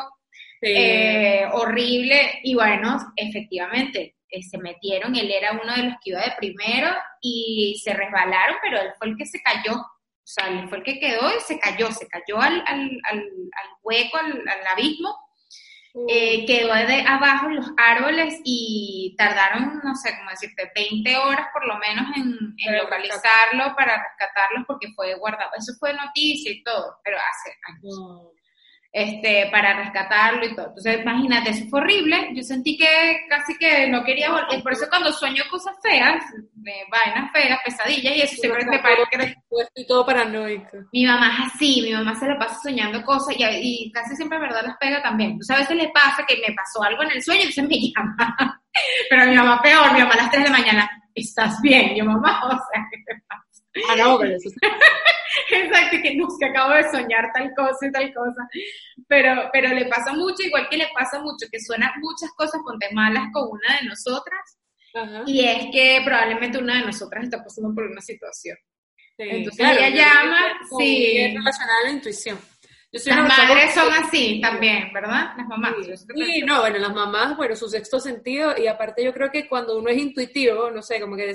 eh, 0.61 1.45
horrible, 1.53 2.39
y 2.43 2.55
bueno, 2.55 2.97
efectivamente, 3.15 4.15
eh, 4.29 4.41
se 4.43 4.57
metieron, 4.57 5.15
él 5.15 5.31
era 5.31 5.51
uno 5.51 5.73
de 5.73 5.83
los 5.83 5.93
que 6.03 6.09
iba 6.09 6.21
de 6.21 6.33
primero 6.37 6.89
y 7.21 7.79
se 7.81 7.93
resbalaron, 7.93 8.57
pero 8.61 8.81
él 8.81 8.91
fue 8.97 9.07
el 9.09 9.17
que 9.17 9.25
se 9.25 9.41
cayó, 9.41 9.75
o 10.27 10.29
sea, 10.29 10.49
él 10.49 10.67
fue 10.67 10.79
el 10.79 10.83
que 10.83 10.99
quedó 10.99 11.29
y 11.29 11.39
se 11.39 11.57
cayó, 11.59 11.89
se 11.91 12.07
cayó 12.07 12.41
al, 12.41 12.61
al, 12.65 12.99
al, 13.09 13.23
hueco, 13.83 14.17
al, 14.17 14.67
abismo, 14.73 15.15
eh, 16.07 16.45
quedó 16.45 16.73
de 16.73 17.01
abajo 17.07 17.49
los 17.49 17.71
árboles 17.77 18.39
y 18.43 19.15
tardaron, 19.17 19.81
no 19.83 19.95
sé, 19.95 20.15
como 20.17 20.29
decirte, 20.29 20.71
20 20.75 21.17
horas 21.17 21.47
por 21.51 21.65
lo 21.65 21.77
menos 21.77 22.05
en, 22.15 22.77
localizarlo 22.77 23.75
para 23.75 24.03
rescatarlo 24.03 24.65
porque 24.67 24.91
fue 24.93 25.15
guardado. 25.15 25.51
Eso 25.57 25.73
fue 25.79 25.93
noticia 25.93 26.51
y 26.51 26.63
todo, 26.63 26.99
pero 27.03 27.17
hace 27.17 27.57
años 27.67 28.36
este, 28.97 29.47
para 29.51 29.77
rescatarlo 29.77 30.43
y 30.43 30.55
todo. 30.55 30.69
Entonces, 30.69 31.01
imagínate, 31.01 31.51
eso 31.51 31.65
fue 31.69 31.81
horrible. 31.81 32.29
Yo 32.33 32.41
sentí 32.41 32.75
que 32.75 33.27
casi 33.29 33.55
que 33.59 33.87
no 33.89 34.03
quería 34.03 34.31
volver. 34.31 34.63
Por 34.63 34.73
eso 34.73 34.87
cuando 34.89 35.13
sueño 35.13 35.43
cosas 35.51 35.75
feas, 35.83 36.23
vainas 36.89 37.31
feas, 37.31 37.59
pesadillas 37.63 38.15
y 38.15 38.21
eso, 38.21 38.35
siempre 38.37 38.65
te 38.65 38.79
parece 38.79 39.35
que... 39.75 39.85
Todo 39.87 40.03
paranoico. 40.03 40.77
Mi 40.91 41.05
mamá 41.05 41.31
es 41.31 41.53
así, 41.53 41.83
mi 41.83 41.93
mamá 41.93 42.15
se 42.15 42.25
le 42.25 42.35
pasa 42.37 42.59
soñando 42.59 43.03
cosas 43.03 43.35
y, 43.37 43.91
casi 43.91 44.15
siempre, 44.15 44.39
verdad, 44.39 44.63
las 44.65 44.77
pega 44.77 44.99
también. 45.03 45.31
Entonces, 45.31 45.55
a 45.55 45.59
veces 45.59 45.77
le 45.77 45.89
pasa 45.89 46.25
que 46.27 46.35
me 46.37 46.55
pasó 46.55 46.81
algo 46.81 47.03
en 47.03 47.11
el 47.11 47.21
sueño 47.21 47.41
y 47.41 47.49
entonces 47.49 47.69
me 47.69 47.77
llama. 47.95 48.61
Pero 49.11 49.27
mi 49.27 49.35
mamá 49.35 49.61
peor, 49.61 49.93
mi 49.93 49.99
mamá 49.99 50.13
a 50.15 50.17
las 50.17 50.31
3 50.31 50.43
de 50.43 50.49
la 50.49 50.57
mañana, 50.57 50.89
¿estás 51.13 51.61
bien? 51.61 51.95
Yo, 51.95 52.03
mamá, 52.03 52.41
o 52.45 52.49
sea. 52.49 52.81
Ah, 53.89 53.95
no, 53.95 54.17
pero 54.19 54.35
eso 54.35 54.49
Exacto, 55.49 55.97
que 56.01 56.15
no, 56.15 56.27
que 56.39 56.45
acabo 56.45 56.73
de 56.73 56.89
soñar 56.89 57.31
tal 57.33 57.53
cosa 57.55 57.87
y 57.87 57.91
tal 57.91 58.13
cosa. 58.13 58.47
Pero, 59.07 59.49
pero 59.53 59.69
le 59.69 59.85
pasa 59.85 60.13
mucho, 60.13 60.43
igual 60.43 60.67
que 60.69 60.77
le 60.77 60.87
pasa 60.93 61.21
mucho, 61.21 61.47
que 61.51 61.59
suenan 61.59 61.91
muchas 62.01 62.31
cosas 62.35 62.61
ponte 62.63 62.87
malas 62.93 63.25
con 63.31 63.49
una 63.49 63.79
de 63.79 63.87
nosotras. 63.87 64.57
Y 65.27 65.45
es 65.45 65.67
que 65.71 66.01
probablemente 66.03 66.57
una 66.57 66.79
de 66.79 66.85
nosotras 66.87 67.23
está 67.23 67.43
pasando 67.43 67.73
por 67.73 67.85
una 67.85 68.01
situación. 68.01 68.57
Entonces 69.17 69.65
ella 69.65 69.89
llama, 69.89 70.59
sí. 70.77 71.17
Es 71.17 71.33
relacionada 71.35 71.79
a 71.81 71.83
la 71.85 71.91
intuición. 71.91 72.39
Las 72.91 73.37
madres 73.37 73.73
son 73.73 73.91
así 73.93 74.39
también, 74.41 74.91
¿verdad? 74.93 75.33
Las 75.37 75.47
mamás. 75.47 75.75
Sí, 76.15 76.41
no, 76.45 76.61
bueno, 76.61 76.77
las 76.77 76.93
mamás, 76.93 77.35
bueno, 77.35 77.55
su 77.55 77.67
sexto 77.67 77.99
sentido, 77.99 78.53
y 78.57 78.67
aparte 78.67 79.03
yo 79.03 79.13
creo 79.13 79.29
que 79.29 79.47
cuando 79.47 79.77
uno 79.77 79.89
es 79.89 79.97
intuitivo, 79.97 80.71
no 80.71 80.81
sé, 80.81 80.99
como 81.01 81.15
que, 81.17 81.33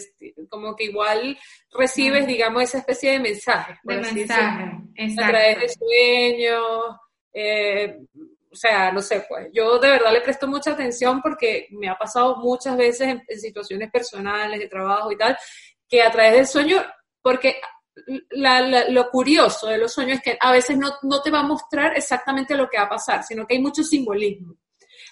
como 0.48 0.74
que 0.74 0.84
igual 0.84 1.38
recibes, 1.70 2.26
digamos, 2.26 2.62
esa 2.62 2.78
especie 2.78 3.12
de 3.12 3.20
mensaje. 3.20 3.78
De 3.82 3.96
mensaje, 3.96 4.70
exacto. 4.96 5.24
A 5.24 5.28
través 5.28 5.60
de 5.60 5.68
sueños, 5.68 6.96
eh, 7.34 7.98
o 8.50 8.56
sea, 8.56 8.92
no 8.92 9.00
sé, 9.00 9.24
pues 9.28 9.48
yo 9.52 9.78
de 9.78 9.90
verdad 9.90 10.12
le 10.12 10.20
presto 10.20 10.46
mucha 10.46 10.72
atención 10.72 11.22
porque 11.22 11.68
me 11.70 11.88
ha 11.88 11.96
pasado 11.96 12.36
muchas 12.36 12.76
veces 12.76 13.08
en 13.08 13.40
situaciones 13.40 13.90
personales, 13.90 14.58
de 14.58 14.68
trabajo 14.68 15.10
y 15.10 15.16
tal, 15.16 15.36
que 15.88 16.02
a 16.02 16.10
través 16.10 16.32
del 16.34 16.46
sueño, 16.46 16.84
porque 17.22 17.60
lo 18.30 19.10
curioso 19.10 19.66
de 19.68 19.78
los 19.78 19.92
sueños 19.92 20.18
es 20.18 20.22
que 20.22 20.38
a 20.40 20.52
veces 20.52 20.76
no, 20.76 21.22
te 21.22 21.30
va 21.30 21.40
a 21.40 21.46
mostrar 21.46 21.96
exactamente 21.96 22.56
lo 22.56 22.68
que 22.68 22.78
va 22.78 22.84
a 22.84 22.90
pasar, 22.90 23.22
sino 23.22 23.46
que 23.46 23.54
hay 23.54 23.60
mucho 23.60 23.82
simbolismo. 23.82 24.56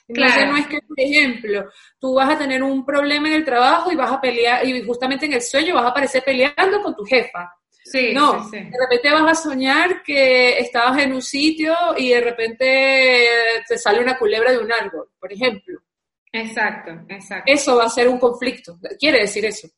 Entonces 0.09 0.47
no 0.47 0.57
es 0.57 0.67
que, 0.67 0.81
por 0.83 0.99
ejemplo, 0.99 1.71
tú 1.99 2.15
vas 2.15 2.31
a 2.31 2.39
tener 2.39 2.63
un 2.63 2.85
problema 2.85 3.29
en 3.29 3.35
el 3.35 3.45
trabajo 3.45 3.93
y 3.93 3.97
vas 3.97 4.11
a 4.11 4.21
pelear, 4.21 4.67
y 4.67 4.83
justamente 4.83 5.27
en 5.27 5.35
el 5.35 5.43
sueño 5.43 5.75
vas 5.75 5.85
a 5.85 5.89
aparecer 5.89 6.25
peleando 6.25 6.83
con 6.83 6.97
tu 6.97 7.05
jefa. 7.05 7.55
Sí, 7.85 8.13
no, 8.13 8.49
de 8.51 8.71
repente 8.79 9.11
vas 9.11 9.39
a 9.39 9.43
soñar 9.43 10.03
que 10.03 10.59
estabas 10.59 11.01
en 11.03 11.13
un 11.13 11.23
sitio 11.23 11.75
y 11.97 12.11
de 12.11 12.21
repente 12.21 13.27
te 13.67 13.79
sale 13.79 14.01
una 14.01 14.19
culebra 14.19 14.53
de 14.53 14.59
un 14.59 14.71
árbol, 14.71 15.09
por 15.19 15.33
ejemplo. 15.33 15.81
Exacto, 16.33 16.93
exacto. 17.09 17.51
Eso 17.53 17.77
va 17.77 17.85
a 17.85 17.91
ser 17.91 18.09
un 18.09 18.19
conflicto, 18.19 18.79
quiere 18.99 19.21
decir 19.21 19.45
eso. 19.45 19.69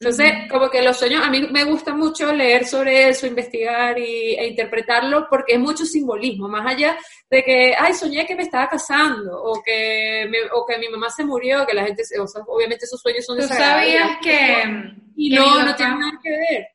Entonces, 0.00 0.32
como 0.48 0.70
que 0.70 0.80
los 0.80 0.96
sueños, 0.96 1.24
a 1.24 1.30
mí 1.30 1.48
me 1.50 1.64
gusta 1.64 1.92
mucho 1.92 2.32
leer 2.32 2.64
sobre 2.64 3.08
eso, 3.08 3.26
investigar 3.26 3.98
y, 3.98 4.34
e 4.36 4.46
interpretarlo, 4.46 5.26
porque 5.28 5.54
es 5.54 5.58
mucho 5.58 5.84
simbolismo, 5.84 6.48
más 6.48 6.64
allá 6.64 6.96
de 7.28 7.42
que, 7.42 7.74
ay, 7.76 7.92
soñé 7.94 8.24
que 8.24 8.36
me 8.36 8.44
estaba 8.44 8.68
casando, 8.68 9.42
o 9.42 9.60
que, 9.60 10.30
o 10.52 10.64
que 10.64 10.78
mi 10.78 10.88
mamá 10.88 11.10
se 11.10 11.24
murió, 11.24 11.66
que 11.66 11.74
la 11.74 11.84
gente, 11.84 12.04
o 12.20 12.28
sea, 12.28 12.42
obviamente 12.46 12.84
esos 12.84 13.00
sueños 13.00 13.24
son 13.26 13.38
¿Tú 13.38 13.48
sabías 13.48 14.18
que... 14.22 14.94
Y 15.16 15.30
no, 15.30 15.64
no 15.64 15.74
tiene 15.74 15.96
nada 15.96 16.12
que 16.22 16.30
ver. 16.30 16.68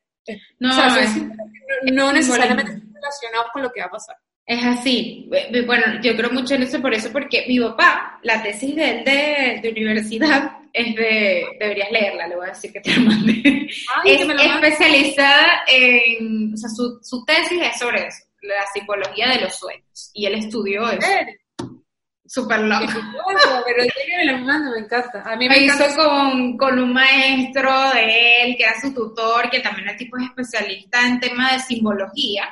No, 0.60 0.70
o 0.70 0.74
sea, 0.74 1.16
no 1.94 2.12
necesariamente 2.12 2.74
relacionados 2.94 3.52
con 3.54 3.62
lo 3.62 3.72
que 3.72 3.80
va 3.80 3.86
a 3.88 3.92
pasar. 3.92 4.18
Es 4.46 4.66
así. 4.66 5.30
Bueno, 5.66 6.02
yo 6.02 6.16
creo 6.16 6.30
mucho 6.32 6.56
en 6.56 6.64
eso 6.64 6.82
por 6.82 6.94
eso, 6.94 7.12
porque 7.12 7.46
mi 7.48 7.60
papá, 7.60 8.20
la 8.24 8.44
tesis 8.44 8.76
de 8.76 8.90
él 8.90 9.06
de, 9.06 9.60
de 9.62 9.72
universidad 9.72 10.58
es 10.74 10.96
de, 10.96 11.46
deberías 11.60 11.92
leerla, 11.92 12.28
le 12.28 12.36
voy 12.36 12.48
a 12.48 12.50
decir 12.50 12.74
que 12.74 12.82
te 12.82 12.92
la 12.92 13.00
mande. 13.00 13.70
es 14.06 14.22
especializada 14.22 15.64
en, 15.68 16.54
o 16.54 16.58
sea, 16.58 16.70
su, 16.70 17.00
su, 17.02 17.24
tesis 17.24 17.62
es 17.62 17.80
sobre 17.80 18.08
eso, 18.08 18.26
la 18.42 18.66
psicología 18.74 19.30
de 19.30 19.42
los 19.42 19.56
sueños. 19.56 20.12
Y 20.14 20.26
él 20.26 20.34
estudió 20.34 20.90
eso. 20.90 21.08
Súper 22.26 22.62
loco. 22.62 22.86
Pero 23.66 23.84
que 23.84 24.18
me 24.18 24.26
la 24.26 24.38
mando, 24.40 24.72
me 24.72 24.80
encanta. 24.80 25.22
A 25.24 25.36
mí 25.36 25.48
me, 25.48 25.60
hizo 25.60 25.86
con, 25.96 26.58
con, 26.58 26.80
un 26.80 26.92
maestro 26.92 27.92
de 27.92 28.42
él, 28.42 28.56
que 28.58 28.64
era 28.64 28.82
su 28.82 28.92
tutor, 28.92 29.52
que 29.52 29.60
también 29.60 29.90
es 29.90 29.98
tipo 29.98 30.18
especialista 30.18 31.06
en 31.06 31.20
temas 31.20 31.54
de 31.54 31.76
simbología. 31.76 32.50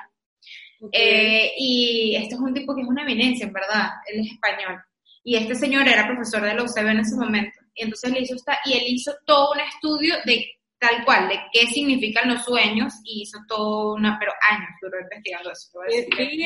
Eh, 0.92 1.52
y 1.58 2.16
este 2.16 2.36
es 2.36 2.42
un 2.42 2.54
tipo 2.54 2.76
que 2.76 2.82
es 2.82 2.88
una 2.88 3.04
eminencia, 3.04 3.46
en 3.46 3.54
verdad. 3.54 3.90
Él 4.08 4.22
es 4.22 4.32
español. 4.34 4.82
Y 5.24 5.36
este 5.36 5.56
señor 5.56 5.88
era 5.88 6.08
profesor 6.08 6.42
de 6.42 6.56
la 6.56 6.64
UCB 6.64 6.88
en 6.88 7.00
ese 7.00 7.16
momento 7.16 7.62
y 7.76 7.84
entonces 7.84 8.12
le 8.12 8.22
hizo 8.22 8.36
esta, 8.36 8.60
y 8.66 8.74
él 8.74 8.84
hizo 8.88 9.12
todo 9.26 9.52
un 9.54 9.60
estudio 9.60 10.16
de 10.26 10.46
tal 10.80 11.06
cual, 11.06 11.28
de 11.30 11.40
qué 11.54 11.68
significan 11.68 12.30
los 12.30 12.44
sueños, 12.44 12.94
y 13.04 13.22
hizo 13.22 13.38
todo 13.48 13.94
una, 13.94 14.18
pero 14.20 14.32
años 14.50 14.70
duró 14.82 15.00
investigando 15.00 15.52
eso. 15.52 15.70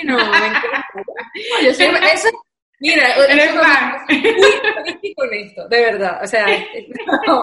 No, 0.03 1.73
siempre, 1.73 2.01
eso, 2.13 2.27
mira, 2.79 3.15
eres 3.29 3.55
muy 3.55 5.13
con 5.15 5.33
esto, 5.33 5.67
de 5.69 5.81
verdad, 5.81 6.19
o 6.21 6.27
sea, 6.27 6.45
no, 7.27 7.41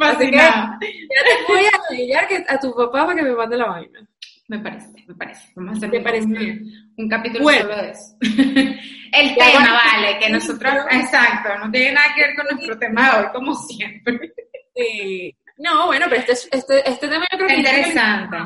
así 0.00 0.30
que 0.30 0.36
ya 0.36 0.78
te 0.78 1.52
voy 1.52 2.12
a 2.14 2.26
que 2.28 2.44
a 2.46 2.60
tu 2.60 2.74
papá 2.74 3.06
para 3.06 3.16
que 3.16 3.22
me 3.22 3.34
mande 3.34 3.56
la 3.56 3.68
vaina. 3.68 4.06
Me 4.48 4.58
parece, 4.60 5.04
me 5.06 5.14
parece. 5.14 5.52
Vamos 5.54 5.74
a 5.74 5.76
hacer 5.76 5.90
¿Te 5.90 6.00
parece? 6.00 6.26
Un, 6.96 7.08
capítulo 7.08 7.50
solo 7.50 7.76
de 7.76 7.90
eso. 7.90 8.16
El 9.12 9.34
tema, 9.36 9.80
vale, 9.84 10.18
que 10.18 10.30
nosotros, 10.30 10.74
exacto, 10.90 11.50
no 11.58 11.70
tiene 11.70 11.92
nada 11.92 12.14
que 12.14 12.22
ver 12.22 12.34
con 12.34 12.46
nuestro 12.50 12.78
tema 12.78 13.10
de 13.10 13.18
hoy, 13.18 13.32
como 13.32 13.54
siempre. 13.54 14.32
Sí. 14.74 15.36
No, 15.58 15.86
bueno, 15.86 16.06
pero 16.08 16.22
este, 16.22 16.56
este, 16.56 16.88
este 16.88 17.08
tema 17.08 17.26
yo 17.30 17.38
creo 17.38 17.48
que 17.48 17.54
es 17.54 17.58
interesante. 17.58 18.36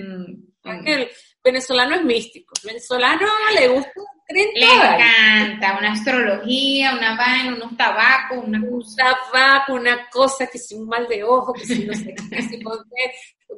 Mm, 0.00 0.86
el 0.86 1.08
venezolano 1.42 1.94
es 1.94 2.04
místico. 2.04 2.52
El 2.62 2.68
venezolano 2.68 3.26
le 3.54 3.68
gusta 3.68 4.00
le 4.28 4.42
encanta 4.42 5.78
una 5.78 5.92
astrología, 5.92 6.94
una 6.94 7.16
vaina, 7.16 7.54
unos 7.54 7.76
tabacos, 7.76 8.38
una 8.44 8.58
un 8.58 8.82
tabaco, 8.96 9.74
una 9.74 10.08
cosa 10.08 10.46
que 10.46 10.58
si 10.58 10.74
un 10.74 10.88
mal 10.88 11.06
de 11.06 11.22
ojo, 11.22 11.52
que 11.52 11.66
si 11.66 11.84
no 11.84 11.92
sé 11.92 12.14
qué, 12.30 12.42
si 12.42 12.58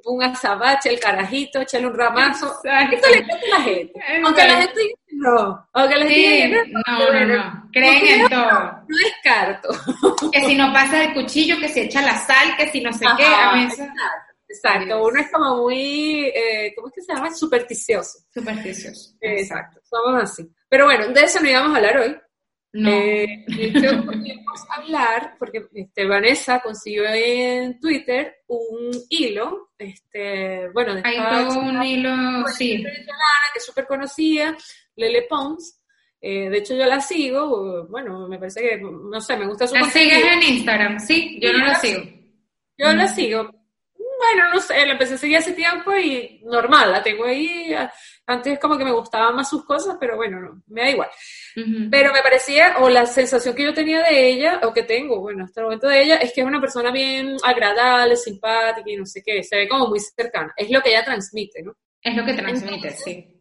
un 0.05 0.23
azabache, 0.23 0.91
el 0.91 1.01
carajito, 1.01 1.61
echarle 1.61 1.89
un 1.89 1.97
ramazo. 1.97 2.61
Esto 2.63 3.09
le 3.09 3.19
encanta 3.19 3.47
a 3.47 3.59
la 3.59 3.65
gente. 3.65 4.01
Aunque 4.25 4.47
la 4.47 4.57
gente 4.57 4.81
diga 4.81 4.97
no, 5.19 5.69
aunque 5.73 5.97
la 5.97 6.07
gente 6.07 6.73
no, 6.73 6.81
no, 6.99 7.13
no, 7.13 7.27
no, 7.27 7.71
creen 7.73 8.21
en 8.21 8.29
todo. 8.29 8.51
No 8.87 8.97
descarto. 9.05 9.69
Que 10.31 10.41
si 10.43 10.55
no 10.55 10.73
pasa 10.73 11.05
el 11.05 11.15
cuchillo, 11.15 11.59
que 11.59 11.69
se 11.69 11.85
echa 11.85 12.03
la 12.03 12.19
sal, 12.19 12.57
que 12.57 12.69
si 12.69 12.81
no 12.81 12.93
sé 12.93 13.07
qué, 13.17 13.25
a 13.25 13.55
veces... 13.55 13.89
Exacto, 14.49 15.03
uno 15.03 15.21
es 15.21 15.31
como 15.31 15.63
muy, 15.63 16.27
eh, 16.27 16.73
¿cómo 16.77 16.89
es 16.89 16.95
que 16.95 17.03
se 17.03 17.13
llama? 17.13 17.35
Supersticioso. 17.35 18.21
Supersticioso. 18.33 19.15
exacto, 19.21 19.81
somos 19.83 20.23
así. 20.23 20.49
Pero 20.69 20.85
bueno, 20.85 21.09
de 21.09 21.21
eso 21.21 21.41
no 21.41 21.49
íbamos 21.49 21.73
a 21.73 21.77
hablar 21.77 21.99
hoy. 21.99 22.17
No. 22.73 22.91
Eh, 22.91 23.45
a 24.69 24.75
hablar, 24.81 25.37
porque 25.39 25.67
este, 25.75 26.07
Vanessa 26.07 26.61
consiguió 26.61 27.05
en 27.07 27.81
Twitter 27.81 28.43
un 28.49 28.91
hilo, 29.09 29.71
este, 29.79 30.69
bueno, 30.71 30.95
de 30.95 31.03
Hay 31.05 31.17
todo 31.17 31.61
un 31.61 31.83
hilo, 31.83 32.47
sí. 32.49 32.83
que 32.83 33.59
es 33.59 33.65
súper 33.65 33.87
conocida, 33.87 34.57
Lele 34.97 35.23
Pons. 35.29 35.81
Eh, 36.21 36.51
de 36.51 36.59
hecho, 36.59 36.75
yo 36.75 36.87
la 36.87 37.01
sigo, 37.01 37.87
bueno, 37.89 38.27
me 38.29 38.39
parece 38.39 38.61
que, 38.61 38.81
no 38.81 39.21
sé, 39.21 39.37
me 39.37 39.47
gusta 39.47 39.67
su 39.67 39.75
¿La 39.75 39.85
sigues 39.85 40.25
en 40.25 40.43
Instagram? 40.43 40.99
Sí, 40.99 41.39
yo 41.41 41.53
no 41.53 41.67
la 41.67 41.75
sigo. 41.77 42.03
Yo 42.79 42.93
la 42.93 43.09
sigo 43.09 43.51
bueno, 44.19 44.49
no 44.53 44.61
sé, 44.61 44.87
la 44.87 44.93
empecé 44.93 45.15
a 45.15 45.19
seguir 45.19 45.37
hace 45.37 45.53
tiempo 45.53 45.95
y 45.97 46.41
normal, 46.45 46.93
la 46.93 47.03
tengo 47.03 47.25
ahí. 47.25 47.75
Antes 48.27 48.59
como 48.59 48.77
que 48.77 48.85
me 48.85 48.93
gustaban 48.93 49.37
más 49.37 49.49
sus 49.49 49.65
cosas, 49.65 49.97
pero 50.01 50.17
bueno, 50.17 50.41
no, 50.41 50.63
me 50.69 50.83
da 50.83 50.91
igual. 50.91 51.09
Pero 51.91 52.13
me 52.13 52.21
parecía, 52.21 52.77
o 52.81 52.91
la 52.91 53.07
sensación 53.07 53.55
que 53.55 53.65
yo 53.65 53.73
tenía 53.73 54.03
de 54.03 54.29
ella, 54.29 54.61
o 54.65 54.75
que 54.75 54.83
tengo, 54.83 55.21
bueno, 55.21 55.45
hasta 55.45 55.63
el 55.63 55.67
momento 55.67 55.89
de 55.89 56.03
ella, 56.03 56.17
es 56.17 56.35
que 56.35 56.43
es 56.43 56.47
una 56.47 56.61
persona 56.61 56.91
bien 56.91 57.35
agradable, 57.43 58.15
simpática 58.17 58.91
y 58.91 58.97
no 58.97 59.07
sé 59.07 59.23
qué, 59.25 59.43
se 59.43 59.57
ve 59.57 59.69
como 59.69 59.89
muy 59.89 59.99
cercana. 59.99 60.53
Es 60.55 60.71
lo 60.71 60.83
que 60.83 60.91
ella 60.91 61.03
transmite, 61.03 61.63
¿no? 61.63 61.75
Es 62.03 62.15
lo 62.15 62.27
que 62.27 62.35
transmite, 62.35 62.91
sí. 62.91 63.33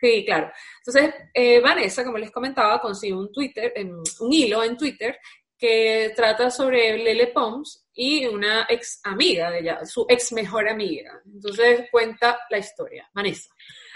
Sí, 0.00 0.24
claro. 0.24 0.50
Entonces, 0.84 1.14
eh, 1.32 1.60
Vanessa, 1.60 2.02
como 2.04 2.18
les 2.18 2.32
comentaba, 2.32 2.80
consiguió 2.80 3.18
un 3.18 3.30
Twitter, 3.30 3.72
un 3.76 4.32
hilo 4.32 4.64
en 4.64 4.76
Twitter 4.76 5.18
que 5.56 6.12
trata 6.16 6.50
sobre 6.50 6.96
Lele 6.96 7.28
Pons 7.28 7.86
y 7.92 8.26
una 8.26 8.66
ex 8.68 9.00
amiga 9.04 9.50
de 9.50 9.60
ella, 9.60 9.84
su 9.84 10.06
ex 10.08 10.32
mejor 10.32 10.68
amiga. 10.68 11.20
Entonces 11.26 11.86
cuenta 11.90 12.40
la 12.48 12.58
historia. 12.58 13.08
Vanessa. 13.12 13.50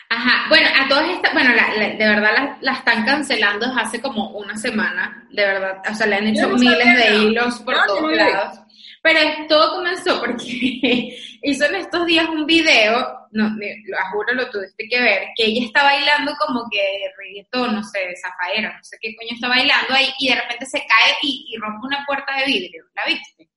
Ajá, 0.08 0.48
bueno, 0.48 0.68
a 0.78 0.88
todas 0.88 1.08
estas, 1.08 1.32
bueno, 1.32 1.50
de 1.50 1.96
verdad 1.96 2.56
la, 2.60 2.72
están 2.72 3.04
cancelando 3.04 3.66
desde 3.66 3.80
hace 3.80 4.00
como 4.00 4.30
una 4.30 4.56
semana, 4.56 5.26
de 5.30 5.44
verdad, 5.44 5.82
o 5.90 5.94
sea, 5.94 6.06
le 6.06 6.16
han 6.16 6.26
hecho 6.28 6.48
miles 6.48 6.96
de 6.96 7.16
hilos 7.16 7.60
por 7.60 7.74
todos 7.86 8.12
lados. 8.12 8.60
Pero 9.02 9.20
todo 9.48 9.76
comenzó 9.76 10.18
porque 10.18 11.18
hizo 11.42 11.66
en 11.66 11.74
estos 11.74 12.06
días 12.06 12.26
un 12.26 12.46
video, 12.46 13.28
no, 13.32 13.50
lo 13.50 13.96
juro, 14.12 14.32
lo 14.32 14.50
tuviste 14.50 14.88
que 14.88 14.98
ver, 14.98 15.28
que 15.36 15.44
ella 15.44 15.66
está 15.66 15.82
bailando 15.82 16.32
como 16.38 16.66
que 16.70 16.80
reggaetón, 17.18 17.74
no 17.74 17.82
sé, 17.82 17.98
zafaera, 18.16 18.74
no 18.74 18.82
sé 18.82 18.96
qué 19.00 19.14
coño 19.14 19.28
está 19.32 19.48
bailando 19.48 19.92
ahí, 19.92 20.10
y 20.18 20.28
de 20.28 20.36
repente 20.36 20.64
se 20.64 20.78
cae 20.78 21.14
y, 21.20 21.54
rompe 21.60 21.86
una 21.86 22.04
puerta 22.06 22.34
de 22.38 22.46
vidrio. 22.46 22.84
¿La 22.94 23.04
viste? 23.04 23.50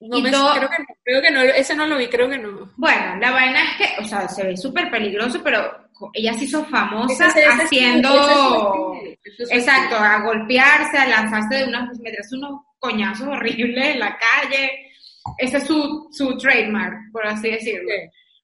No 0.00 0.20
me, 0.20 0.30
creo, 0.30 0.54
que 0.54 0.60
no, 0.60 0.68
creo 1.02 1.22
que 1.22 1.30
no, 1.30 1.40
ese 1.40 1.74
no 1.74 1.86
lo 1.86 1.96
vi, 1.96 2.06
creo 2.06 2.28
que 2.28 2.38
no. 2.38 2.70
Bueno, 2.76 3.16
la 3.16 3.32
vaina 3.32 3.60
es 3.62 3.76
que, 3.76 4.00
o 4.00 4.04
sea, 4.04 4.28
se 4.28 4.44
ve 4.44 4.56
súper 4.56 4.90
peligroso, 4.90 5.40
pero 5.42 5.88
ella 6.12 6.34
se 6.34 6.44
hizo 6.44 6.64
famosa 6.66 7.26
haciendo, 7.26 8.94
exacto, 9.50 9.96
a 9.96 10.20
golpearse, 10.20 10.98
a 10.98 11.08
lanzarse 11.08 11.56
de 11.56 11.64
unas, 11.64 11.98
meterse 11.98 12.36
unos 12.36 12.60
coñazos 12.78 13.26
horribles 13.26 13.94
en 13.94 14.00
la 14.00 14.16
calle. 14.16 14.92
Ese 15.36 15.56
es 15.56 15.66
su, 15.66 16.08
su 16.12 16.38
trademark, 16.38 17.10
por 17.12 17.26
así 17.26 17.50
decirlo. 17.50 17.90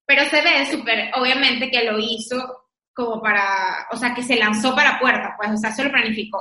Pero 0.07 0.25
se 0.25 0.43
ve 0.43 0.67
súper, 0.67 1.11
obviamente, 1.15 1.71
que 1.71 1.85
lo 1.85 1.99
hizo 1.99 2.65
como 2.93 3.21
para, 3.21 3.87
o 3.91 3.97
sea, 3.97 4.13
que 4.13 4.23
se 4.23 4.37
lanzó 4.37 4.75
para 4.75 4.99
puerta, 4.99 5.35
pues, 5.37 5.51
o 5.51 5.57
sea, 5.57 5.73
se 5.73 5.85
lo 5.85 5.91
planificó. 5.91 6.41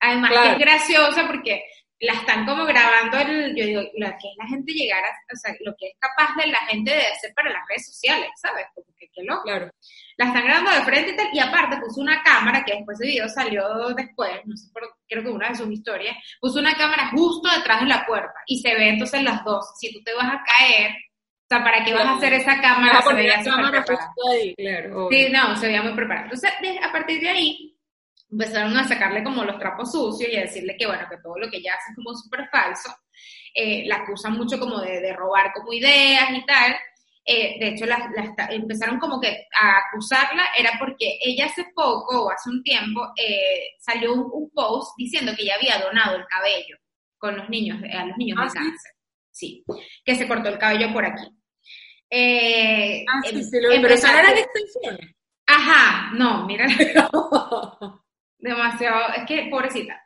Además, 0.00 0.32
que 0.32 0.52
es 0.52 0.58
graciosa 0.58 1.26
porque 1.26 1.64
la 2.00 2.12
están 2.14 2.44
como 2.44 2.64
grabando, 2.64 3.18
el, 3.18 3.54
yo 3.56 3.64
digo, 3.64 3.80
lo 3.80 4.06
que 4.08 4.28
es 4.28 4.36
la 4.36 4.46
gente 4.48 4.72
llegar 4.72 5.02
a, 5.04 5.08
o 5.08 5.36
sea, 5.36 5.54
lo 5.60 5.74
que 5.78 5.88
es 5.88 5.94
capaz 5.98 6.34
de 6.36 6.48
la 6.48 6.58
gente 6.66 6.90
de 6.90 7.06
hacer 7.06 7.32
para 7.34 7.50
las 7.50 7.62
redes 7.68 7.86
sociales, 7.86 8.30
¿sabes? 8.36 8.66
Porque 8.74 9.08
qué 9.14 9.22
loco. 9.22 9.42
Claro. 9.44 9.70
La 10.16 10.26
están 10.26 10.44
grabando 10.44 10.70
de 10.70 10.82
frente 10.82 11.12
y 11.12 11.16
tal, 11.16 11.28
y 11.32 11.38
aparte 11.38 11.76
puso 11.78 12.00
una 12.00 12.22
cámara, 12.22 12.64
que 12.64 12.74
después 12.74 13.00
el 13.00 13.08
video 13.08 13.28
salió 13.28 13.88
después, 13.94 14.32
no 14.44 14.56
sé, 14.56 14.68
pero 14.72 14.88
creo 15.08 15.22
que 15.22 15.30
una 15.30 15.48
de 15.48 15.54
sus 15.56 15.70
historias, 15.70 16.16
puso 16.40 16.58
una 16.58 16.74
cámara 16.74 17.10
justo 17.10 17.48
detrás 17.48 17.80
de 17.80 17.86
la 17.86 18.04
puerta, 18.06 18.34
y 18.46 18.60
se 18.60 18.74
ve 18.74 18.90
entonces 18.90 19.22
las 19.22 19.44
dos, 19.44 19.64
si 19.78 19.92
tú 19.92 20.02
te 20.04 20.14
vas 20.14 20.26
a 20.26 20.42
caer, 20.44 20.92
o 20.92 21.46
sea, 21.46 21.62
¿para 21.62 21.84
qué 21.84 21.92
vas 21.92 22.06
a 22.06 22.16
hacer 22.16 22.32
esa 22.32 22.60
cámara? 22.60 23.02
Se 23.02 23.12
veía 23.12 23.42
cámara 23.42 23.84
ahí, 24.32 24.54
claro. 24.54 25.08
Sí, 25.10 25.28
no, 25.30 25.56
se 25.56 25.66
veía 25.66 25.82
muy 25.82 25.92
preparada. 25.92 26.24
Entonces, 26.24 26.50
a 26.82 26.90
partir 26.90 27.20
de 27.20 27.28
ahí, 27.28 27.73
empezaron 28.34 28.76
a 28.76 28.86
sacarle 28.86 29.22
como 29.22 29.44
los 29.44 29.58
trapos 29.58 29.92
sucios 29.92 30.30
y 30.30 30.36
a 30.36 30.42
decirle 30.42 30.76
que, 30.76 30.86
bueno, 30.86 31.06
que 31.08 31.18
todo 31.18 31.38
lo 31.38 31.48
que 31.48 31.58
ella 31.58 31.74
hace 31.74 31.92
es 31.92 31.96
como 31.96 32.14
súper 32.14 32.48
falso. 32.50 32.92
Eh, 33.54 33.84
la 33.86 33.96
acusan 33.96 34.36
mucho 34.36 34.58
como 34.58 34.80
de, 34.80 35.12
robar 35.12 35.52
como 35.54 35.72
ideas 35.72 36.30
y 36.32 36.44
tal. 36.44 36.74
Eh, 37.24 37.56
de 37.60 37.68
hecho, 37.68 37.86
la, 37.86 38.10
empezaron 38.50 38.98
como 38.98 39.20
que 39.20 39.46
a 39.58 39.78
acusarla, 39.86 40.46
era 40.58 40.72
porque 40.78 41.18
ella 41.24 41.46
hace 41.46 41.64
poco 41.74 42.24
o 42.24 42.30
hace 42.30 42.50
un 42.50 42.62
tiempo 42.62 43.00
eh, 43.16 43.68
salió 43.78 44.14
un, 44.14 44.50
post 44.50 44.92
diciendo 44.98 45.32
que 45.34 45.42
ella 45.42 45.54
había 45.54 45.84
donado 45.84 46.16
el 46.16 46.26
cabello 46.26 46.76
con 47.16 47.36
los 47.36 47.48
niños, 47.48 47.80
a 47.82 48.04
los 48.04 48.16
niños 48.16 48.38
de 48.38 48.44
ah, 48.44 48.50
cáncer. 48.52 48.92
Sí, 49.30 49.64
que 50.04 50.14
se 50.14 50.28
cortó 50.28 50.48
el 50.48 50.58
cabello 50.58 50.92
por 50.92 51.04
aquí. 51.04 51.22
ah, 51.22 53.20
sí, 53.28 53.44
sí, 53.44 53.60
lo, 53.60 53.70
pero 53.70 53.94
eso 53.94 54.06
no 54.08 54.18
eran 54.18 54.36
extensiones. 54.36 55.14
Ajá, 55.46 56.10
no, 56.14 56.46
mira. 56.46 56.66
demasiado, 58.44 59.12
es 59.16 59.24
que 59.26 59.48
pobrecita. 59.50 60.00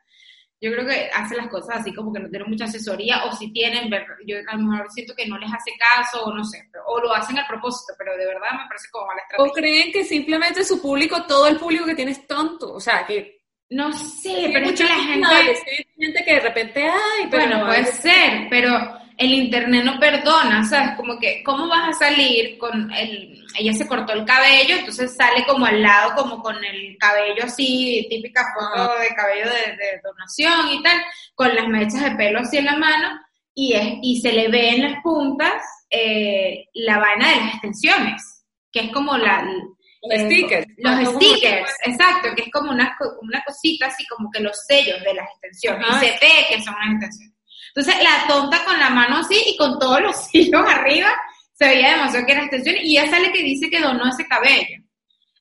Yo 0.61 0.73
creo 0.73 0.87
que 0.87 1.09
hace 1.15 1.37
las 1.37 1.49
cosas 1.49 1.79
así 1.79 1.95
como 1.95 2.13
que 2.13 2.19
no 2.19 2.29
tienen 2.29 2.51
mucha 2.51 2.65
asesoría 2.65 3.25
o 3.25 3.33
si 3.33 3.53
tienen, 3.53 3.89
yo 4.27 4.39
a 4.49 4.57
lo 4.57 4.63
mejor 4.63 4.91
siento 4.91 5.15
que 5.17 5.27
no 5.27 5.39
les 5.39 5.53
hace 5.53 5.71
caso 5.79 6.25
o 6.25 6.35
no 6.35 6.43
sé, 6.43 6.69
o 6.87 7.01
lo 7.01 7.15
hacen 7.15 7.39
a 7.39 7.47
propósito, 7.47 7.93
pero 7.97 8.17
de 8.17 8.27
verdad 8.27 8.51
me 8.53 8.67
parece 8.67 8.89
como 8.91 9.07
mala 9.07 9.23
estrategia. 9.23 9.53
O 9.53 9.55
creen 9.55 9.93
que 9.93 10.05
simplemente 10.05 10.65
su 10.65 10.83
público, 10.83 11.25
todo 11.27 11.47
el 11.47 11.59
público 11.59 11.85
que 11.85 11.95
tiene 11.95 12.11
es 12.11 12.27
tonto, 12.27 12.73
o 12.75 12.81
sea, 12.81 13.07
que... 13.07 13.39
No 13.71 13.93
sé, 13.93 14.51
pero 14.53 14.67
es 14.67 14.81
que 14.81 14.85
la 14.85 14.95
gente... 14.95 15.55
gente 15.97 16.25
que 16.25 16.35
de 16.35 16.41
repente, 16.41 16.89
ay, 16.89 17.29
pero... 17.31 17.47
Bueno, 17.47 17.67
puede 17.67 17.85
ser, 17.85 18.49
pero 18.51 18.98
el 19.19 19.35
internet 19.35 19.85
no 19.85 19.99
perdona, 19.99 20.65
¿sabes? 20.65 20.95
Como 20.97 21.19
que, 21.19 21.43
¿cómo 21.43 21.67
vas 21.67 21.89
a 21.89 22.07
salir 22.07 22.57
con 22.57 22.91
el... 22.93 23.45
Ella 23.59 23.73
se 23.73 23.89
cortó 23.89 24.13
el 24.13 24.25
cabello, 24.25 24.77
entonces 24.79 25.17
sale 25.17 25.45
como 25.45 25.67
al 25.67 25.83
lado, 25.83 26.15
como 26.15 26.41
con 26.41 26.55
el 26.65 26.97
cabello 26.99 27.43
así, 27.43 28.07
típica 28.09 28.45
foto 28.55 28.97
de 29.01 29.09
cabello 29.17 29.51
de, 29.51 30.01
donación 30.05 30.73
y 30.73 30.83
tal, 30.85 31.03
con 31.35 31.53
las 31.53 31.67
mechas 31.67 32.05
de 32.05 32.11
pelo 32.13 32.39
así 32.39 32.59
en 32.59 32.67
la 32.67 32.77
mano, 32.77 33.21
y, 33.55 33.73
es, 33.73 33.95
y 34.03 34.21
se 34.21 34.33
le 34.33 34.49
ve 34.49 34.71
en 34.71 34.83
las 34.83 35.03
puntas 35.03 35.65
eh, 35.91 36.67
la 36.75 36.99
vaina 36.99 37.29
de 37.29 37.37
las 37.41 37.55
extensiones, 37.55 38.45
que 38.71 38.81
es 38.81 38.93
como 38.93 39.19
la... 39.19 39.43
Los 39.43 40.21
eh, 40.21 40.27
stickers. 40.27 40.67
Los 40.77 41.15
stickers, 41.15 41.75
exacto, 41.85 42.29
que 42.37 42.43
es 42.43 42.51
como 42.53 42.71
una, 42.71 42.97
una 43.21 43.43
cosita 43.45 43.87
así 43.87 44.07
como 44.07 44.31
que 44.31 44.39
los 44.39 44.57
sellos 44.65 45.03
de 45.03 45.15
las 45.15 45.27
extensiones, 45.31 45.89
y 45.91 46.07
se 46.07 46.13
ve 46.21 46.47
que 46.51 46.63
son 46.63 46.75
las 46.75 46.93
extensiones. 46.93 47.38
Entonces, 47.75 48.03
la 48.03 48.27
tonta 48.27 48.65
con 48.65 48.79
la 48.79 48.91
mano 48.91 49.19
así 49.19 49.37
y 49.47 49.57
con 49.57 49.79
todos 49.79 50.01
los 50.01 50.17
hilos 50.35 50.65
arriba, 50.67 51.09
se 51.55 51.67
veía 51.67 51.93
demasiado 51.93 52.25
que 52.25 52.33
era 52.33 52.43
extensión 52.43 52.77
y 52.81 52.97
ella 52.97 53.11
sale 53.11 53.33
que 53.33 53.43
dice 53.43 53.69
que 53.69 53.81
donó 53.81 54.09
ese 54.09 54.27
cabello. 54.27 54.83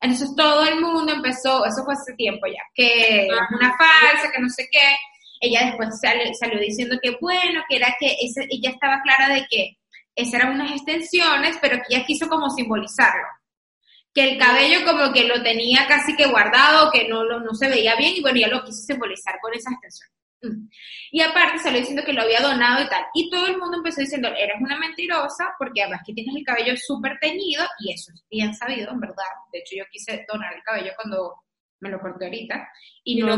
Entonces 0.01 0.35
todo 0.35 0.65
el 0.65 0.79
mundo 0.79 1.13
empezó, 1.13 1.65
eso 1.65 1.83
fue 1.83 1.93
hace 1.93 2.13
tiempo 2.13 2.45
ya, 2.47 2.61
que 2.73 3.25
es 3.25 3.31
una 3.51 3.75
falsa, 3.77 4.31
que 4.31 4.41
no 4.41 4.49
sé 4.49 4.67
qué. 4.71 4.95
Ella 5.39 5.67
después 5.67 5.99
salió 5.99 6.59
diciendo 6.59 6.97
que 7.01 7.17
bueno, 7.21 7.63
que 7.69 7.77
era 7.77 7.95
que 7.99 8.15
ella 8.19 8.71
estaba 8.71 9.01
clara 9.03 9.33
de 9.33 9.45
que 9.49 9.77
esas 10.15 10.33
eran 10.35 10.53
unas 10.53 10.71
extensiones, 10.71 11.57
pero 11.61 11.77
que 11.77 11.95
ella 11.95 12.05
quiso 12.05 12.27
como 12.27 12.49
simbolizarlo. 12.49 13.27
Que 14.13 14.31
el 14.31 14.39
cabello 14.39 14.83
como 14.83 15.13
que 15.13 15.25
lo 15.25 15.43
tenía 15.43 15.85
casi 15.87 16.15
que 16.15 16.25
guardado, 16.25 16.89
que 16.91 17.07
no, 17.07 17.23
no 17.23 17.53
se 17.53 17.69
veía 17.69 17.95
bien, 17.95 18.15
y 18.15 18.21
bueno, 18.21 18.37
ella 18.37 18.47
lo 18.47 18.63
quiso 18.63 18.81
simbolizar 18.81 19.35
con 19.39 19.53
esas 19.53 19.73
extensiones. 19.73 20.16
Mm. 20.41 20.69
Y 21.12 21.21
aparte 21.21 21.60
salió 21.60 21.80
diciendo 21.80 22.04
que 22.06 22.13
lo 22.13 22.21
había 22.21 22.41
donado 22.41 22.84
y 22.84 22.89
tal. 22.89 23.06
Y 23.13 23.30
todo 23.30 23.47
el 23.47 23.58
mundo 23.58 23.78
empezó 23.78 24.02
diciendo, 24.02 24.30
eres 24.30 24.56
una 24.60 24.78
mentirosa 24.78 25.54
porque 25.58 25.82
además 25.82 26.02
que 26.06 26.13
tienes 26.13 26.36
el 26.36 26.43
cabello 26.43 26.73
súper 26.78 27.17
teñido 27.19 27.65
y 27.80 27.93
eso 27.93 28.12
es 28.13 28.23
bien 28.30 28.54
sabido, 28.54 28.91
en 28.91 29.00
verdad. 29.00 29.23
De 29.52 29.60
hecho, 29.60 29.76
yo 29.78 29.84
quise 29.91 30.26
donar 30.32 30.54
el 30.54 30.63
cabello 30.63 30.91
cuando 30.95 31.36
me 31.80 31.89
lo 31.89 32.00
corté 32.00 32.26
ahorita 32.26 32.67
y, 33.04 33.21
no, 33.21 33.38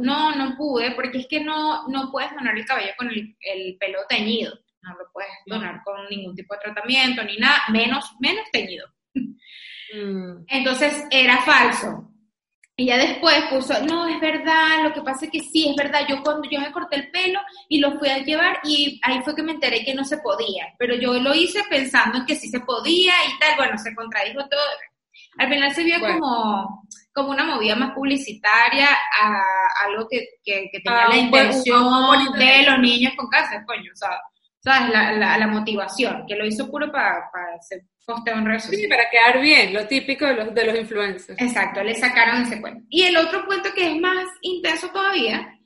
no, 0.00 0.34
no, 0.36 0.56
pude 0.56 0.92
porque 0.92 1.18
es 1.18 1.26
que 1.26 1.40
no, 1.40 1.88
no 1.88 2.10
puedes 2.10 2.30
donar 2.32 2.56
el 2.56 2.66
cabello 2.66 2.92
con 2.96 3.08
el, 3.10 3.76
pelo 3.78 4.00
teñido. 4.08 4.54
No 4.82 4.90
lo 4.96 5.10
puedes 5.12 5.32
donar 5.46 5.82
con 5.84 6.08
ningún 6.08 6.34
tipo 6.36 6.54
de 6.54 6.60
tratamiento 6.60 7.24
ni 7.24 7.36
nada, 7.36 7.62
menos, 7.70 8.12
menos 8.20 8.44
teñido. 8.52 8.86
Mm. 9.14 10.44
Entonces 10.46 11.04
era 11.10 11.38
falso. 11.42 12.07
Y 12.80 12.86
ya 12.86 12.96
después 12.96 13.34
puso, 13.50 13.74
no, 13.82 14.06
es 14.06 14.20
verdad, 14.20 14.84
lo 14.84 14.94
que 14.94 15.02
pasa 15.02 15.24
es 15.24 15.32
que 15.32 15.40
sí, 15.40 15.68
es 15.68 15.74
verdad, 15.74 16.06
yo 16.08 16.22
cuando 16.22 16.48
yo 16.48 16.60
me 16.60 16.70
corté 16.70 16.94
el 16.94 17.10
pelo 17.10 17.40
y 17.68 17.80
lo 17.80 17.98
fui 17.98 18.08
a 18.08 18.18
llevar 18.18 18.60
y 18.62 19.00
ahí 19.02 19.20
fue 19.24 19.34
que 19.34 19.42
me 19.42 19.50
enteré 19.50 19.84
que 19.84 19.96
no 19.96 20.04
se 20.04 20.18
podía, 20.18 20.72
pero 20.78 20.94
yo 20.94 21.14
lo 21.14 21.34
hice 21.34 21.60
pensando 21.68 22.18
en 22.18 22.24
que 22.24 22.36
sí 22.36 22.48
se 22.48 22.60
podía 22.60 23.14
y 23.26 23.38
tal, 23.40 23.56
bueno, 23.56 23.76
se 23.78 23.92
contradijo 23.96 24.48
todo. 24.48 24.60
Al 25.38 25.48
final 25.48 25.74
se 25.74 25.82
vio 25.82 25.98
como, 25.98 26.84
como 27.12 27.30
una 27.30 27.44
movida 27.44 27.74
más 27.74 27.94
publicitaria 27.94 28.90
a 29.22 29.42
algo 29.84 30.06
que, 30.08 30.24
que, 30.44 30.70
tenía 30.84 31.06
ah, 31.06 31.08
la 31.08 31.16
intención 31.16 32.32
de 32.38 32.62
los 32.62 32.78
niños 32.78 33.12
con 33.16 33.28
cáncer, 33.28 33.64
coño, 33.66 33.90
o 33.92 33.96
sea, 33.96 34.20
¿sabes? 34.60 34.90
La, 34.90 35.38
la, 35.38 35.46
motivación, 35.46 36.24
que 36.26 36.36
lo 36.36 36.46
hizo 36.46 36.70
puro 36.70 36.90
para, 36.90 37.30
para 37.32 37.54
hacer 37.56 37.82
posteo 38.08 38.38
en 38.38 38.46
redes 38.46 38.64
Sí, 38.64 38.88
para 38.88 39.08
quedar 39.10 39.40
bien, 39.40 39.74
lo 39.74 39.86
típico 39.86 40.26
de 40.26 40.34
los, 40.34 40.54
de 40.54 40.64
los 40.64 40.78
influencers. 40.78 41.40
Exacto, 41.40 41.82
le 41.82 41.94
sacaron 41.94 42.42
ese 42.42 42.60
cuento. 42.60 42.84
Y 42.88 43.02
el 43.02 43.16
otro 43.16 43.44
cuento 43.46 43.68
que 43.74 43.86
es 43.86 44.00
más 44.00 44.26
intenso 44.40 44.88
todavía, 44.88 45.58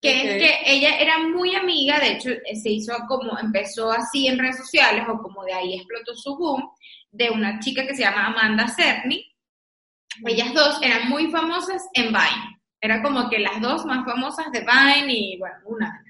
que 0.00 0.22
es 0.22 0.42
que 0.42 0.72
ella 0.72 0.96
era 0.98 1.18
muy 1.18 1.54
amiga, 1.54 1.98
de 1.98 2.12
hecho 2.12 2.30
se 2.30 2.70
hizo 2.70 2.94
como, 3.06 3.38
empezó 3.38 3.92
así 3.92 4.28
en 4.28 4.38
redes 4.38 4.56
sociales 4.56 5.04
o 5.08 5.18
como 5.18 5.44
de 5.44 5.52
ahí 5.52 5.74
explotó 5.74 6.14
su 6.14 6.36
boom, 6.36 6.70
de 7.12 7.28
una 7.28 7.60
chica 7.60 7.86
que 7.86 7.94
se 7.94 8.02
llama 8.02 8.26
Amanda 8.26 8.66
Cerny. 8.68 9.26
Ellas 10.26 10.54
dos 10.54 10.80
eran 10.82 11.08
muy 11.08 11.30
famosas 11.30 11.82
en 11.92 12.06
Vine. 12.06 12.60
Era 12.80 13.02
como 13.02 13.28
que 13.28 13.38
las 13.38 13.60
dos 13.60 13.84
más 13.84 14.06
famosas 14.06 14.50
de 14.52 14.60
Vine 14.60 15.12
y 15.12 15.38
bueno, 15.38 15.56
una 15.66 16.02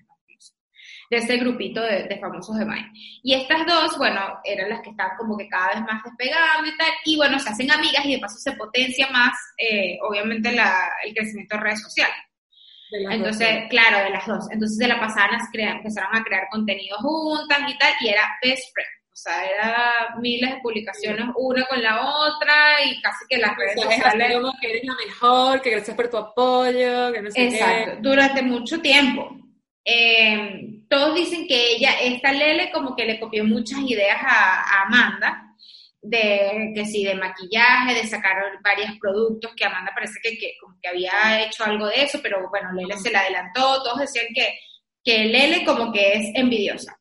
de 1.11 1.17
de 1.17 1.25
ese 1.25 1.37
grupito 1.39 1.83
de, 1.83 2.19
famosos 2.21 2.57
de 2.57 2.65
Vine. 2.65 2.93
Y 3.23 3.35
estas 3.35 3.67
dos, 3.67 3.99
bueno, 3.99 4.21
eran 4.45 4.71
las 4.71 4.81
que 4.81 4.91
estaban 4.91 5.17
como 5.19 5.37
que 5.37 5.49
cada 5.49 5.75
vez 5.75 5.81
más 5.83 6.03
despegando 6.05 6.69
y 6.69 6.77
tal, 6.77 6.93
y 7.05 7.17
bueno, 7.17 7.39
se 7.39 7.51
hacen 7.51 7.71
amigas 7.71 8.05
y 8.05 8.15
de 8.15 8.21
paso 8.21 8.39
se 8.39 8.53
potencia 8.53 9.09
más, 9.09 9.33
eh, 9.59 9.99
obviamente, 10.09 10.53
la, 10.53 10.93
el 11.05 11.13
crecimiento 11.13 11.57
de 11.57 11.63
redes 11.63 11.83
sociales. 11.83 12.17
Entonces, 12.93 13.69
claro, 13.69 14.05
de 14.05 14.11
las 14.11 14.27
dos. 14.27 14.47
Entonces 14.51 14.79
de 14.79 14.89
la 14.89 14.99
pasada 14.99 15.39
empezaron 15.53 16.17
a 16.17 16.25
crear 16.25 16.49
contenido 16.51 16.97
juntas 16.99 17.59
y 17.69 17.79
tal, 17.79 17.93
y 18.01 18.09
era 18.09 18.23
best 18.43 18.73
friend. 18.73 18.91
O 19.13 19.17
sea, 19.23 19.45
era 19.45 20.17
miles 20.19 20.51
de 20.51 20.61
publicaciones 20.61 21.27
una 21.37 21.67
con 21.67 21.83
la 21.83 22.01
otra 22.01 22.83
y 22.85 23.01
casi 23.03 23.27
que 23.29 23.37
las 23.37 23.55
redes 23.57 23.81
sociales... 23.81 24.33
Como 24.33 24.53
que 24.61 24.71
eres 24.71 24.85
la 24.85 24.95
mejor, 25.07 25.61
que 25.61 25.71
gracias 25.71 25.97
por 25.97 26.09
tu 26.09 26.17
apoyo, 26.17 27.13
que 27.13 27.23
no 27.23 27.31
sé 27.31 27.45
Exacto, 27.45 27.99
durante 28.01 28.43
mucho 28.43 28.81
tiempo. 28.81 29.37
Eh, 29.85 30.80
todos 30.91 31.15
dicen 31.15 31.47
que 31.47 31.77
ella, 31.77 31.93
esta 32.03 32.33
Lele, 32.33 32.73
como 32.73 32.97
que 32.97 33.05
le 33.05 33.21
copió 33.21 33.45
muchas 33.45 33.79
ideas 33.79 34.19
a, 34.21 34.83
Amanda, 34.83 35.55
de 36.03 36.73
que 36.75 36.85
sí, 36.85 37.05
de 37.05 37.15
maquillaje, 37.15 37.95
de 37.95 38.07
sacar 38.09 38.35
varios 38.65 38.99
productos, 38.99 39.55
que 39.55 39.65
Amanda 39.65 39.93
parece 39.95 40.19
que, 40.21 40.37
que, 40.37 40.55
como 40.61 40.77
que 40.83 40.89
había 40.89 41.45
hecho 41.45 41.63
algo 41.65 41.87
de 41.87 42.03
eso, 42.03 42.19
pero 42.21 42.49
bueno, 42.51 42.73
Lele 42.73 42.97
se 42.99 43.13
la 43.13 43.21
adelantó, 43.21 43.83
todos 43.85 44.01
decían 44.01 44.27
que, 44.35 44.59
que 45.05 45.27
Lele 45.27 45.65
como 45.65 45.93
que 45.93 46.15
es 46.15 46.33
envidiosa 46.35 46.99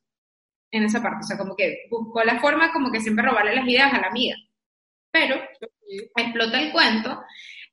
en 0.72 0.84
esa 0.84 1.02
parte, 1.02 1.22
o 1.22 1.28
sea, 1.28 1.38
como 1.40 1.56
que 1.56 1.88
buscó 1.90 2.24
la 2.24 2.40
forma 2.40 2.72
como 2.72 2.92
que 2.92 3.02
siempre 3.02 3.26
robarle 3.26 3.56
las 3.56 3.68
ideas 3.68 3.92
a 3.92 4.02
la 4.02 4.08
amiga. 4.08 4.36
Pero 5.12 5.42
explota 6.16 6.62
el 6.62 6.72
cuento 6.72 7.24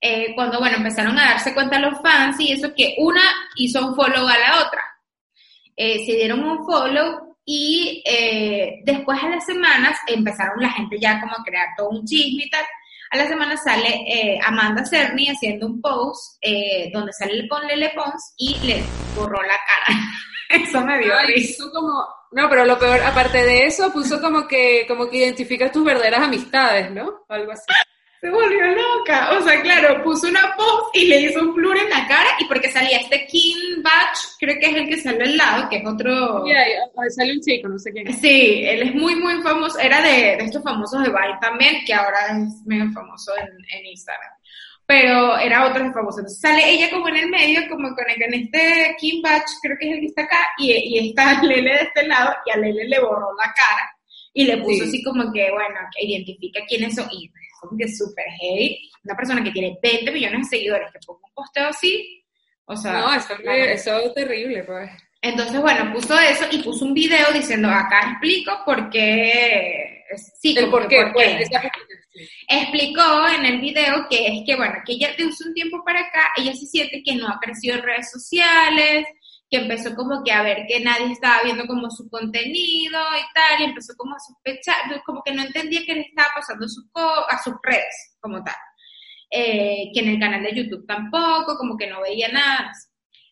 eh, 0.01 0.35
cuando, 0.35 0.61
bueno, 0.61 0.79
empezaron 0.79 1.19
a 1.19 1.33
darse 1.33 1.53
cuenta 1.53 1.79
los 1.79 2.01
fans 2.01 2.41
y 2.41 2.53
eso 2.53 2.73
que 2.75 2.95
una 2.97 3.21
hizo 3.57 3.87
un 3.87 3.95
follow 3.95 4.27
a 4.27 4.39
la 4.39 4.67
otra. 4.67 4.96
Eh, 5.77 6.05
se 6.05 6.13
dieron 6.13 6.43
un 6.43 6.65
follow 6.65 7.37
y 7.45 8.03
eh, 8.07 8.81
después 8.85 9.23
a 9.23 9.29
las 9.29 9.45
semanas 9.45 9.99
empezaron 10.07 10.61
la 10.61 10.71
gente 10.71 10.99
ya 10.99 11.21
como 11.21 11.33
a 11.35 11.45
crear 11.45 11.69
todo 11.77 11.91
un 11.91 12.05
chisme 12.05 12.45
y 12.45 12.51
tal. 12.51 12.65
A 13.13 13.19
la 13.19 13.29
semana 13.29 13.57
sale 13.57 14.41
Amanda 14.45 14.85
Cerny 14.85 15.29
haciendo 15.29 15.67
un 15.67 15.81
post 15.81 16.43
donde 16.93 17.13
sale 17.13 17.47
con 17.49 17.65
Lele 17.65 17.93
Pons 17.95 18.35
y 18.37 18.59
le 18.67 18.83
borró 19.15 19.41
la 19.43 19.55
cara. 19.55 20.01
eso 20.51 20.81
me 20.81 20.99
dio 20.99 21.15
risa. 21.25 21.65
como, 21.73 22.05
no, 22.33 22.49
pero 22.51 22.65
lo 22.65 22.77
peor, 22.77 23.01
aparte 23.03 23.45
de 23.45 23.67
eso, 23.67 23.93
puso 23.93 24.21
como 24.21 24.49
que, 24.49 24.85
como 24.89 25.09
que 25.09 25.19
identifica 25.19 25.71
tus 25.71 25.85
verdaderas 25.85 26.23
amistades, 26.23 26.91
¿no? 26.91 27.25
Algo 27.29 27.53
así 27.53 27.73
se 28.27 28.31
volvió 28.31 28.67
loca. 28.75 29.39
O 29.39 29.43
sea, 29.43 29.61
claro, 29.63 30.03
puso 30.03 30.29
una 30.29 30.55
post 30.57 30.97
y 30.97 31.07
le 31.07 31.21
hizo 31.21 31.41
un 31.41 31.55
plur 31.55 31.77
en 31.77 31.89
la 31.89 32.07
cara 32.09 32.31
y 32.41 32.45
porque 32.47 32.71
salía 32.71 32.99
este 32.99 33.27
King 33.27 33.83
Batch, 33.83 34.19
creo 34.39 34.57
que 34.59 34.67
es 34.67 34.77
el 34.77 34.89
que 34.89 34.97
sale 34.97 35.25
al 35.25 35.37
lado, 35.37 35.69
que 35.69 35.77
es 35.77 35.87
otro... 35.87 36.45
Sí, 36.45 36.53
ahí 36.53 37.11
sale 37.11 37.33
un 37.33 37.41
chico, 37.41 37.69
no 37.69 37.79
sé 37.79 37.93
quién. 37.93 38.13
Sí, 38.15 38.63
él 38.65 38.83
es 38.83 38.95
muy, 38.95 39.15
muy 39.15 39.41
famoso. 39.43 39.79
Era 39.79 40.03
de, 40.03 40.37
de 40.37 40.45
estos 40.45 40.63
famosos 40.63 41.03
de 41.03 41.09
Vine 41.09 41.39
también, 41.41 41.85
que 41.87 41.95
ahora 41.95 42.19
es 42.37 42.67
medio 42.67 42.91
famoso 42.93 43.33
en, 43.37 43.47
en 43.47 43.87
Instagram. 43.87 44.33
Pero 44.87 45.37
era 45.39 45.67
otro 45.67 45.93
famoso. 45.93 46.19
Entonces 46.19 46.41
sale 46.41 46.69
ella 46.69 46.91
como 46.91 47.09
en 47.09 47.17
el 47.17 47.31
medio, 47.31 47.61
como 47.69 47.95
con, 47.95 48.05
en 48.09 48.35
este 48.35 48.97
King 48.99 49.21
Batch, 49.23 49.51
creo 49.63 49.77
que 49.79 49.89
es 49.89 49.95
el 49.95 50.01
que 50.01 50.07
está 50.07 50.23
acá, 50.23 50.47
y, 50.59 50.73
y 50.73 51.11
está 51.11 51.43
Lele 51.43 51.71
de 51.71 51.83
este 51.83 52.07
lado, 52.07 52.35
y 52.45 52.51
a 52.51 52.57
Lele 52.57 52.89
le 52.89 53.01
borró 53.01 53.29
la 53.37 53.53
cara. 53.53 53.93
Y 54.33 54.45
le 54.45 54.59
puso 54.59 54.85
así 54.85 55.03
como 55.03 55.33
que, 55.33 55.51
bueno, 55.51 55.81
que 55.97 56.07
identifica 56.07 56.61
quiénes 56.69 56.95
son. 56.95 57.09
Y 57.11 57.31
como 57.61 57.77
que 57.77 57.89
súper 57.89 58.27
heavy, 58.41 58.91
una 59.05 59.17
persona 59.17 59.43
que 59.43 59.51
tiene 59.51 59.79
20 59.83 60.11
millones 60.11 60.41
de 60.51 60.57
seguidores 60.57 60.93
que 60.93 60.99
ponga 61.07 61.21
un 61.27 61.35
posteo 61.35 61.69
así, 61.69 62.25
o 62.67 62.77
sea... 62.77 62.93
No, 62.93 63.15
eso, 63.15 63.35
es 63.99 64.15
terrible, 64.15 64.65
pues. 64.65 64.91
Entonces, 65.23 65.61
bueno, 65.61 65.93
puso 65.93 66.19
eso 66.19 66.45
y 66.51 66.63
puso 66.63 66.85
un 66.85 66.95
video 66.95 67.33
diciendo, 67.33 67.69
acá 67.69 68.11
explico 68.11 68.53
por 68.65 68.91
qué... 68.91 70.05
Sí, 70.41 70.57
el 70.57 70.71
por 70.71 70.87
qué, 70.87 71.11
pues, 71.13 71.49
Explicó 72.49 73.29
en 73.29 73.45
el 73.45 73.61
video 73.61 74.07
que 74.09 74.27
es 74.27 74.43
que, 74.47 74.57
bueno, 74.57 74.75
que 74.87 74.93
ella 74.93 75.11
de 75.17 75.25
un 75.25 75.55
tiempo 75.55 75.83
para 75.85 76.01
acá, 76.01 76.31
ella 76.37 76.55
se 76.55 76.67
siente 76.67 77.03
que 77.05 77.17
no 77.17 77.29
ha 77.29 77.39
crecido 77.41 77.77
en 77.77 77.83
redes 77.83 78.11
sociales, 78.11 79.07
que 79.49 79.59
empezó 79.59 79.95
como 79.95 80.23
que 80.25 80.33
a 80.33 80.43
ver 80.43 80.65
que 80.67 80.81
nadie 80.81 81.13
estaba 81.13 81.43
viendo 81.45 81.67
como 81.67 81.91
su 81.91 82.09
contenido 82.09 82.99
y 83.17 83.35
tal, 83.35 83.61
y 83.61 83.65
empezó 83.65 83.95
como 83.97 84.15
a 84.15 84.19
sospechar, 84.19 85.03
como 85.05 85.23
que 85.23 85.33
no 85.33 85.43
entendía 85.43 85.83
qué 85.87 85.95
le 85.95 86.01
estaba 86.03 86.29
pasando 86.35 86.67
a, 86.67 86.69
sus, 86.69 86.85
a 86.95 87.43
sus 87.43 87.55
redes 87.63 88.17
como 88.21 88.43
tal. 88.43 88.57
Eh, 89.31 89.91
que 89.93 90.01
en 90.01 90.09
el 90.09 90.21
canal 90.21 90.43
de 90.43 90.55
YouTube 90.55 90.87
tampoco, 90.87 91.57
como 91.57 91.77
que 91.77 91.89
no 91.89 92.01
veía 92.01 92.29
nada. 92.29 92.73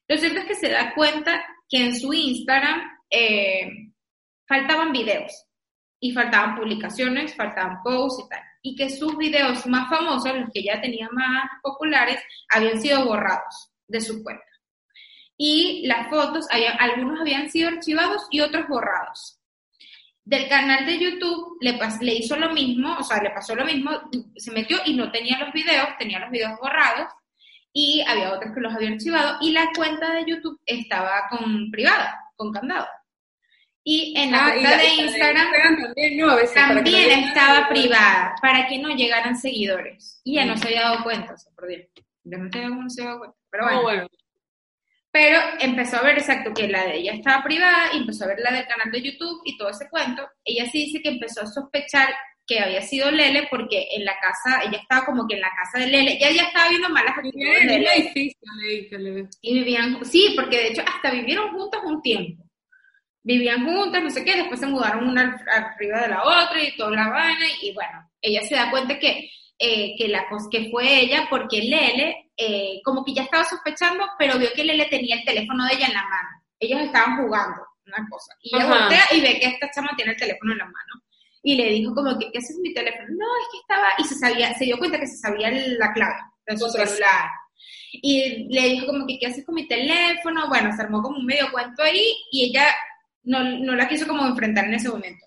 Lo 0.08 0.16
cierto 0.16 0.40
es 0.40 0.46
que 0.46 0.54
se 0.54 0.70
da 0.70 0.94
cuenta 0.94 1.44
que 1.68 1.78
en 1.78 1.98
su 1.98 2.12
Instagram 2.12 2.82
eh, 3.10 3.70
faltaban 4.46 4.92
videos 4.92 5.46
y 6.00 6.12
faltaban 6.12 6.56
publicaciones, 6.56 7.34
faltaban 7.34 7.82
posts 7.82 8.24
y 8.24 8.28
tal. 8.28 8.42
Y 8.62 8.76
que 8.76 8.90
sus 8.90 9.16
videos 9.16 9.66
más 9.66 9.88
famosos, 9.88 10.34
los 10.34 10.50
que 10.52 10.62
ya 10.62 10.80
tenía 10.80 11.08
más 11.12 11.44
populares, 11.62 12.20
habían 12.50 12.80
sido 12.80 13.04
borrados 13.04 13.72
de 13.86 14.00
su 14.00 14.22
cuenta 14.22 14.53
y 15.36 15.86
las 15.86 16.08
fotos, 16.08 16.46
algunos 16.78 17.20
habían 17.20 17.50
sido 17.50 17.68
archivados 17.68 18.26
y 18.30 18.40
otros 18.40 18.68
borrados. 18.68 19.40
Del 20.24 20.48
canal 20.48 20.86
de 20.86 20.98
YouTube 20.98 21.58
le, 21.60 21.78
le 22.00 22.14
hizo 22.14 22.36
lo 22.36 22.50
mismo, 22.50 22.96
o 22.98 23.02
sea, 23.02 23.22
le 23.22 23.30
pasó 23.30 23.54
lo 23.54 23.64
mismo, 23.64 23.90
se 24.36 24.52
metió 24.52 24.78
y 24.86 24.94
no 24.94 25.10
tenía 25.10 25.38
los 25.38 25.52
videos, 25.52 25.88
tenía 25.98 26.18
los 26.18 26.30
videos 26.30 26.58
borrados 26.60 27.08
y 27.72 28.02
había 28.06 28.32
otros 28.32 28.54
que 28.54 28.60
los 28.60 28.74
había 28.74 28.90
archivado 28.90 29.36
y 29.40 29.50
la 29.50 29.68
cuenta 29.76 30.14
de 30.14 30.24
YouTube 30.26 30.58
estaba 30.64 31.28
con 31.28 31.70
privada, 31.70 32.18
con 32.36 32.52
candado. 32.52 32.86
Y 33.86 34.14
en 34.16 34.30
la 34.30 34.46
ah, 34.46 34.52
cuenta 34.52 34.78
de, 34.78 34.88
Instagram, 34.94 35.46
también, 36.54 37.10
estaba 37.28 37.68
privada 37.68 38.34
para 38.40 38.66
que 38.66 38.78
no 38.78 38.88
llegaran 38.88 39.36
seguidores. 39.36 40.22
Y 40.24 40.36
ya 40.36 40.46
no 40.46 40.56
se 40.56 40.68
había 40.68 40.84
dado 40.84 41.02
cuenta, 41.02 41.34
o 41.34 41.36
sea, 41.36 41.52
por 41.54 41.68
Dios. 41.68 41.82
no 42.24 42.88
se 42.88 43.02
había 43.02 43.08
dado 43.08 43.18
cuenta. 43.18 43.36
Pero 43.50 43.82
bueno. 43.82 44.08
Pero 45.14 45.38
empezó 45.60 45.98
a 45.98 46.02
ver 46.02 46.18
exacto 46.18 46.52
que 46.52 46.66
la 46.66 46.86
de 46.86 46.96
ella 46.96 47.12
estaba 47.12 47.44
privada 47.44 47.94
y 47.94 47.98
empezó 47.98 48.24
a 48.24 48.26
ver 48.26 48.40
la 48.40 48.50
del 48.50 48.66
canal 48.66 48.90
de 48.90 49.00
YouTube 49.00 49.42
y 49.44 49.56
todo 49.56 49.68
ese 49.68 49.88
cuento. 49.88 50.28
Ella 50.44 50.66
sí 50.66 50.86
dice 50.86 51.00
que 51.00 51.10
empezó 51.10 51.42
a 51.42 51.46
sospechar 51.46 52.08
que 52.44 52.58
había 52.58 52.82
sido 52.82 53.12
Lele 53.12 53.46
porque 53.48 53.86
en 53.92 54.04
la 54.04 54.18
casa, 54.18 54.64
ella 54.64 54.78
estaba 54.78 55.06
como 55.06 55.24
que 55.28 55.36
en 55.36 55.42
la 55.42 55.52
casa 55.54 55.84
de 55.84 55.92
Lele, 55.92 56.18
ya 56.18 56.30
ella 56.30 56.42
estaba 56.42 56.68
viendo 56.68 56.88
malas 56.88 57.16
actitudes 57.16 57.60
de 57.60 57.78
Lele. 57.78 59.32
Y 59.40 59.54
vivían, 59.54 60.04
sí, 60.04 60.32
porque 60.34 60.56
de 60.56 60.68
hecho 60.70 60.82
hasta 60.82 61.12
vivieron 61.12 61.52
juntas 61.52 61.80
un 61.84 62.02
tiempo. 62.02 62.42
Vivían 63.22 63.64
juntas, 63.64 64.02
no 64.02 64.10
sé 64.10 64.24
qué, 64.24 64.34
después 64.34 64.58
se 64.58 64.66
mudaron 64.66 65.08
una 65.08 65.40
arriba 65.46 66.00
de 66.00 66.08
la 66.08 66.24
otra 66.24 66.60
y 66.60 66.76
toda 66.76 66.90
la 66.90 67.08
vaina 67.08 67.46
y 67.62 67.72
bueno, 67.72 68.10
ella 68.20 68.42
se 68.42 68.56
da 68.56 68.68
cuenta 68.68 68.98
que 68.98 69.30
eh, 69.60 69.94
que, 69.96 70.08
la, 70.08 70.26
que 70.50 70.68
fue 70.70 71.02
ella 71.02 71.28
porque 71.30 71.58
Lele 71.62 72.23
eh, 72.36 72.80
como 72.84 73.04
que 73.04 73.14
ya 73.14 73.22
estaba 73.22 73.44
sospechando, 73.44 74.04
pero 74.18 74.38
vio 74.38 74.48
que 74.54 74.64
Lele 74.64 74.86
tenía 74.86 75.16
el 75.16 75.24
teléfono 75.24 75.66
de 75.66 75.74
ella 75.74 75.86
en 75.86 75.94
la 75.94 76.02
mano. 76.02 76.28
Ellos 76.58 76.80
estaban 76.80 77.22
jugando 77.22 77.62
una 77.86 78.08
cosa. 78.10 78.34
Y 78.40 78.54
ella 78.54 78.66
voltea 78.66 79.04
y 79.12 79.20
ve 79.20 79.38
que 79.38 79.46
esta 79.46 79.70
chama 79.70 79.90
tiene 79.96 80.12
el 80.12 80.18
teléfono 80.18 80.52
en 80.52 80.58
la 80.58 80.64
mano. 80.64 81.02
Y 81.42 81.56
le 81.56 81.68
dijo 81.70 81.94
como 81.94 82.18
que, 82.18 82.30
¿qué 82.32 82.38
haces 82.38 82.56
mi 82.62 82.72
teléfono? 82.72 83.06
No, 83.10 83.26
es 83.42 83.48
que 83.52 83.58
estaba, 83.58 83.88
y 83.98 84.04
se 84.04 84.14
sabía, 84.14 84.54
se 84.54 84.64
dio 84.64 84.78
cuenta 84.78 84.98
que 84.98 85.06
se 85.06 85.18
sabía 85.18 85.50
la 85.50 85.92
clave 85.92 86.20
de 86.46 86.56
su 86.56 86.68
celular. 86.70 87.30
Y 87.92 88.48
le 88.52 88.68
dijo 88.70 88.86
como 88.86 89.06
que, 89.06 89.18
¿qué 89.18 89.26
haces 89.26 89.44
con 89.44 89.54
mi 89.54 89.68
teléfono? 89.68 90.48
Bueno, 90.48 90.74
se 90.74 90.82
armó 90.82 91.02
como 91.02 91.18
un 91.18 91.26
medio 91.26 91.52
cuento 91.52 91.82
ahí 91.82 92.14
y 92.32 92.46
ella 92.46 92.66
no, 93.22 93.42
no 93.42 93.74
la 93.74 93.86
quiso 93.88 94.06
como 94.06 94.26
enfrentar 94.26 94.64
en 94.64 94.74
ese 94.74 94.88
momento. 94.88 95.26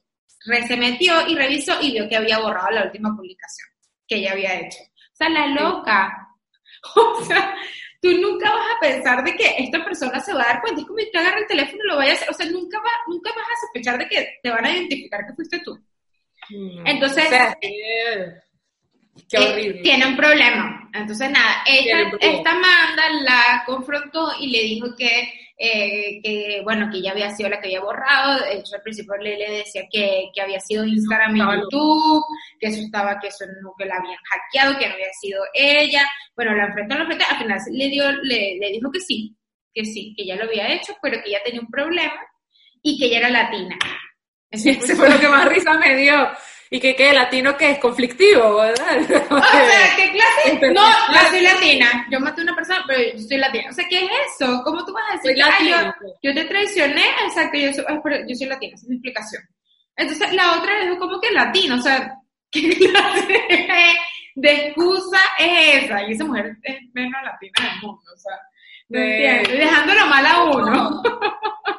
se 0.68 0.78
metió 0.78 1.28
y 1.28 1.36
revisó 1.36 1.80
y 1.82 1.92
vio 1.92 2.10
que 2.10 2.18
había 2.18 2.40
borrado 2.40 2.72
la 2.72 2.84
última 2.84 3.16
publicación 3.16 3.68
que 4.08 4.16
ella 4.16 4.32
había 4.32 4.60
hecho. 4.60 4.80
O 4.82 5.16
sea, 5.16 5.30
la 5.30 5.48
loca. 5.48 6.27
O 6.96 7.26
sea, 7.26 7.56
tú 8.02 8.12
nunca 8.20 8.52
vas 8.52 8.66
a 8.76 8.80
pensar 8.80 9.24
de 9.24 9.36
que 9.36 9.56
esta 9.58 9.84
persona 9.84 10.20
se 10.20 10.34
va 10.34 10.44
a 10.44 10.48
dar 10.54 10.62
cuenta. 10.62 10.82
Es 10.82 10.88
como 10.88 10.98
que 10.98 11.18
agarra 11.18 11.40
el 11.40 11.48
teléfono 11.48 11.82
y 11.84 11.88
lo 11.88 11.98
vaya 11.98 12.12
a 12.12 12.16
hacer. 12.16 12.30
O 12.30 12.34
sea, 12.34 12.46
nunca, 12.48 12.80
va, 12.80 12.92
nunca 13.08 13.32
vas 13.36 13.46
a 13.46 13.62
sospechar 13.62 13.98
de 13.98 14.08
que 14.08 14.40
te 14.42 14.50
van 14.50 14.66
a 14.66 14.72
identificar 14.72 15.26
que 15.26 15.34
fuiste 15.34 15.60
tú. 15.60 15.78
Mm. 16.50 16.88
Entonces, 16.88 17.26
Qué 19.30 19.38
eh, 19.38 19.52
horrible. 19.52 19.82
tiene 19.82 20.08
un 20.08 20.16
problema. 20.16 20.90
Entonces, 20.94 21.30
nada, 21.32 21.64
esta, 21.66 22.18
esta 22.20 22.52
Amanda 22.52 23.10
la 23.22 23.64
confrontó 23.66 24.32
y 24.40 24.48
le 24.52 24.62
dijo 24.64 24.96
que 24.96 25.47
eh, 25.58 26.20
que 26.22 26.62
bueno, 26.64 26.88
que 26.92 27.00
ella 27.00 27.12
había 27.12 27.32
sido 27.32 27.50
la 27.50 27.60
que 27.60 27.68
había 27.68 27.82
borrado, 27.82 28.44
de 28.44 28.60
hecho 28.60 28.76
al 28.76 28.82
principio 28.84 29.16
le, 29.18 29.38
le 29.38 29.52
decía 29.52 29.84
que, 29.92 30.30
que, 30.34 30.42
había 30.42 30.60
sido 30.60 30.86
Instagram 30.86 31.36
y 31.36 31.40
YouTube, 31.40 32.24
que 32.60 32.68
eso 32.68 32.82
estaba, 32.82 33.20
que 33.20 33.28
eso 33.28 33.46
no, 33.62 33.74
que 33.78 33.86
la 33.86 33.96
habían 33.96 34.20
hackeado, 34.30 34.78
que 34.78 34.88
no 34.88 34.94
había 34.94 35.12
sido 35.20 35.44
ella, 35.54 36.08
bueno, 36.36 36.56
la 36.56 36.66
enfrentó, 36.66 36.96
la 36.96 37.02
enfrentó, 37.02 37.26
al 37.30 37.38
final 37.38 37.60
le, 37.72 37.90
dio, 37.90 38.12
le, 38.24 38.58
le 38.60 38.72
dijo 38.72 38.92
que 38.92 39.00
sí, 39.00 39.36
que 39.74 39.84
sí, 39.84 40.14
que 40.16 40.24
ella 40.24 40.36
lo 40.36 40.44
había 40.44 40.74
hecho, 40.74 40.94
pero 41.02 41.22
que 41.24 41.30
ella 41.30 41.42
tenía 41.44 41.62
un 41.62 41.72
problema 41.72 42.22
y 42.84 43.00
que 43.00 43.06
ella 43.06 43.20
era 43.20 43.30
latina. 43.30 43.78
Eso 44.52 44.96
fue 44.96 45.10
lo 45.10 45.20
que 45.20 45.28
más 45.28 45.50
risa 45.50 45.74
me 45.74 45.96
dio. 45.96 46.30
Y 46.70 46.80
que 46.80 46.96
qué 46.96 47.14
latino 47.14 47.56
que 47.56 47.72
es 47.72 47.80
conflictivo, 47.80 48.58
¿verdad? 48.58 48.98
O 49.30 49.42
sea, 49.42 49.96
¿qué 49.96 50.12
clase? 50.12 50.72
No, 50.74 50.82
yo 50.84 51.30
soy 51.30 51.42
latina. 51.42 52.08
Yo 52.12 52.20
maté 52.20 52.42
a 52.42 52.44
una 52.44 52.56
persona, 52.56 52.84
pero 52.88 53.14
yo 53.14 53.20
soy 53.20 53.38
latina. 53.38 53.70
O 53.70 53.74
sea, 53.74 53.86
¿qué 53.88 54.04
es 54.04 54.12
eso? 54.36 54.62
¿Cómo 54.64 54.86
tú 54.86 54.94
vas 54.94 55.04
a 55.10 55.14
decir? 55.14 55.36
yo, 55.38 55.46
pues. 56.00 56.14
yo, 56.22 56.34
te 56.34 56.44
traicioné, 56.46 57.04
exacto, 57.26 57.58
yo 57.58 57.74
soy, 57.74 57.86
yo 58.28 58.36
soy 58.36 58.48
latina, 58.48 58.76
esa 58.76 58.84
es 58.84 58.90
mi 58.90 58.96
explicación. 58.96 59.44
Entonces, 59.96 60.34
la 60.34 60.58
otra 60.58 60.84
es 60.84 61.00
como 61.00 61.20
que 61.20 61.32
latino, 61.32 61.76
o 61.76 61.82
sea, 61.82 62.14
¿qué 62.52 62.70
clase 62.70 63.40
de 64.36 64.52
excusa 64.52 65.20
es 65.40 65.84
esa? 65.84 66.04
Y 66.04 66.12
esa 66.12 66.26
mujer 66.26 66.58
es 66.64 66.78
menos 66.94 67.22
latina 67.24 67.70
del 67.70 67.82
mundo, 67.82 68.02
o 68.14 68.18
sea, 68.18 68.38
dejándolo 68.90 70.06
mal 70.08 70.26
a 70.26 70.44
uno. 70.44 71.02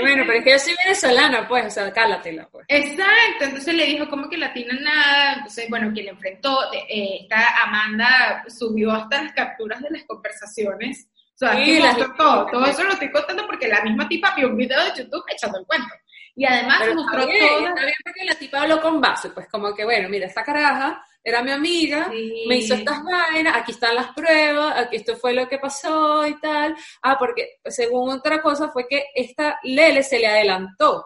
bueno, 0.00 0.24
pero 0.26 0.38
es 0.38 0.44
que 0.44 0.50
yo 0.52 0.58
soy 0.58 0.74
venezolana, 0.84 1.48
pues, 1.48 1.66
o 1.66 1.70
sea, 1.70 1.92
cálatela, 1.92 2.48
pues. 2.50 2.66
Exacto, 2.68 3.44
entonces 3.44 3.74
le 3.74 3.86
dijo 3.86 4.08
como 4.08 4.28
que 4.28 4.36
latina 4.36 4.74
nada, 4.80 5.34
entonces, 5.34 5.66
bueno, 5.68 5.92
quien 5.92 6.06
le 6.06 6.12
enfrentó, 6.12 6.72
eh, 6.72 7.18
esta 7.22 7.62
Amanda 7.62 8.44
subió 8.48 8.92
hasta 8.92 9.22
las 9.22 9.32
capturas 9.32 9.80
de 9.80 9.90
las 9.90 10.04
conversaciones, 10.04 11.08
o 11.34 11.38
sea, 11.38 11.54
sí, 11.54 11.78
todo, 12.16 12.46
todo 12.46 12.64
eso 12.64 12.82
lo 12.82 12.92
estoy 12.92 13.10
contando 13.10 13.46
porque 13.46 13.68
la 13.68 13.82
misma 13.82 14.08
tipa 14.08 14.34
vio 14.34 14.48
un 14.48 14.56
video 14.56 14.82
de 14.84 15.02
YouTube 15.02 15.24
echando 15.28 15.58
el 15.58 15.66
cuento. 15.66 15.94
Y 16.34 16.46
además 16.46 16.80
mostró 16.94 17.26
todo. 17.26 17.68
Está 17.68 17.82
bien 17.82 17.94
porque 18.02 18.24
la 18.24 18.34
tipa 18.34 18.62
habló 18.62 18.80
con 18.80 19.00
base, 19.02 19.28
pues 19.30 19.46
como 19.48 19.74
que, 19.74 19.84
bueno, 19.84 20.08
mira, 20.08 20.26
esta 20.26 20.42
caraja 20.42 21.05
era 21.26 21.42
mi 21.42 21.50
amiga, 21.50 22.08
me 22.46 22.58
hizo 22.58 22.74
estas 22.74 23.02
vainas, 23.02 23.56
aquí 23.56 23.72
están 23.72 23.96
las 23.96 24.12
pruebas, 24.12 24.78
aquí 24.78 24.94
esto 24.94 25.16
fue 25.16 25.34
lo 25.34 25.48
que 25.48 25.58
pasó 25.58 26.24
y 26.24 26.38
tal. 26.38 26.76
Ah, 27.02 27.16
porque 27.18 27.56
según 27.64 28.10
otra 28.10 28.40
cosa 28.40 28.70
fue 28.70 28.86
que 28.86 29.06
esta 29.12 29.58
Lele 29.64 30.04
se 30.04 30.20
le 30.20 30.28
adelantó 30.28 31.04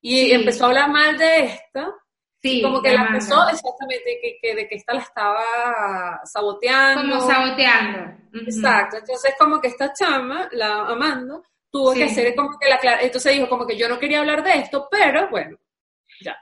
y 0.00 0.30
empezó 0.30 0.64
a 0.64 0.68
hablar 0.68 0.88
mal 0.88 1.18
de 1.18 1.46
esta. 1.46 1.92
Sí, 2.40 2.62
como 2.62 2.80
que 2.80 2.92
la 2.92 3.06
empezó 3.06 3.48
exactamente 3.48 4.20
que, 4.22 4.38
que, 4.40 4.54
de 4.54 4.68
que 4.68 4.76
esta 4.76 4.94
la 4.94 5.00
estaba 5.00 6.20
saboteando. 6.22 7.16
Como 7.16 7.28
saboteando. 7.28 8.22
Exacto. 8.34 8.98
Entonces 8.98 9.34
como 9.36 9.60
que 9.60 9.66
esta 9.66 9.92
chama, 9.92 10.48
la 10.52 10.86
Amanda, 10.86 11.40
tuvo 11.72 11.92
que 11.92 12.04
hacer 12.04 12.36
como 12.36 12.56
que 12.56 12.68
la 12.68 13.00
Entonces 13.00 13.34
dijo 13.34 13.48
como 13.48 13.66
que 13.66 13.76
yo 13.76 13.88
no 13.88 13.98
quería 13.98 14.20
hablar 14.20 14.44
de 14.44 14.58
esto, 14.60 14.86
pero 14.88 15.28
bueno, 15.28 15.56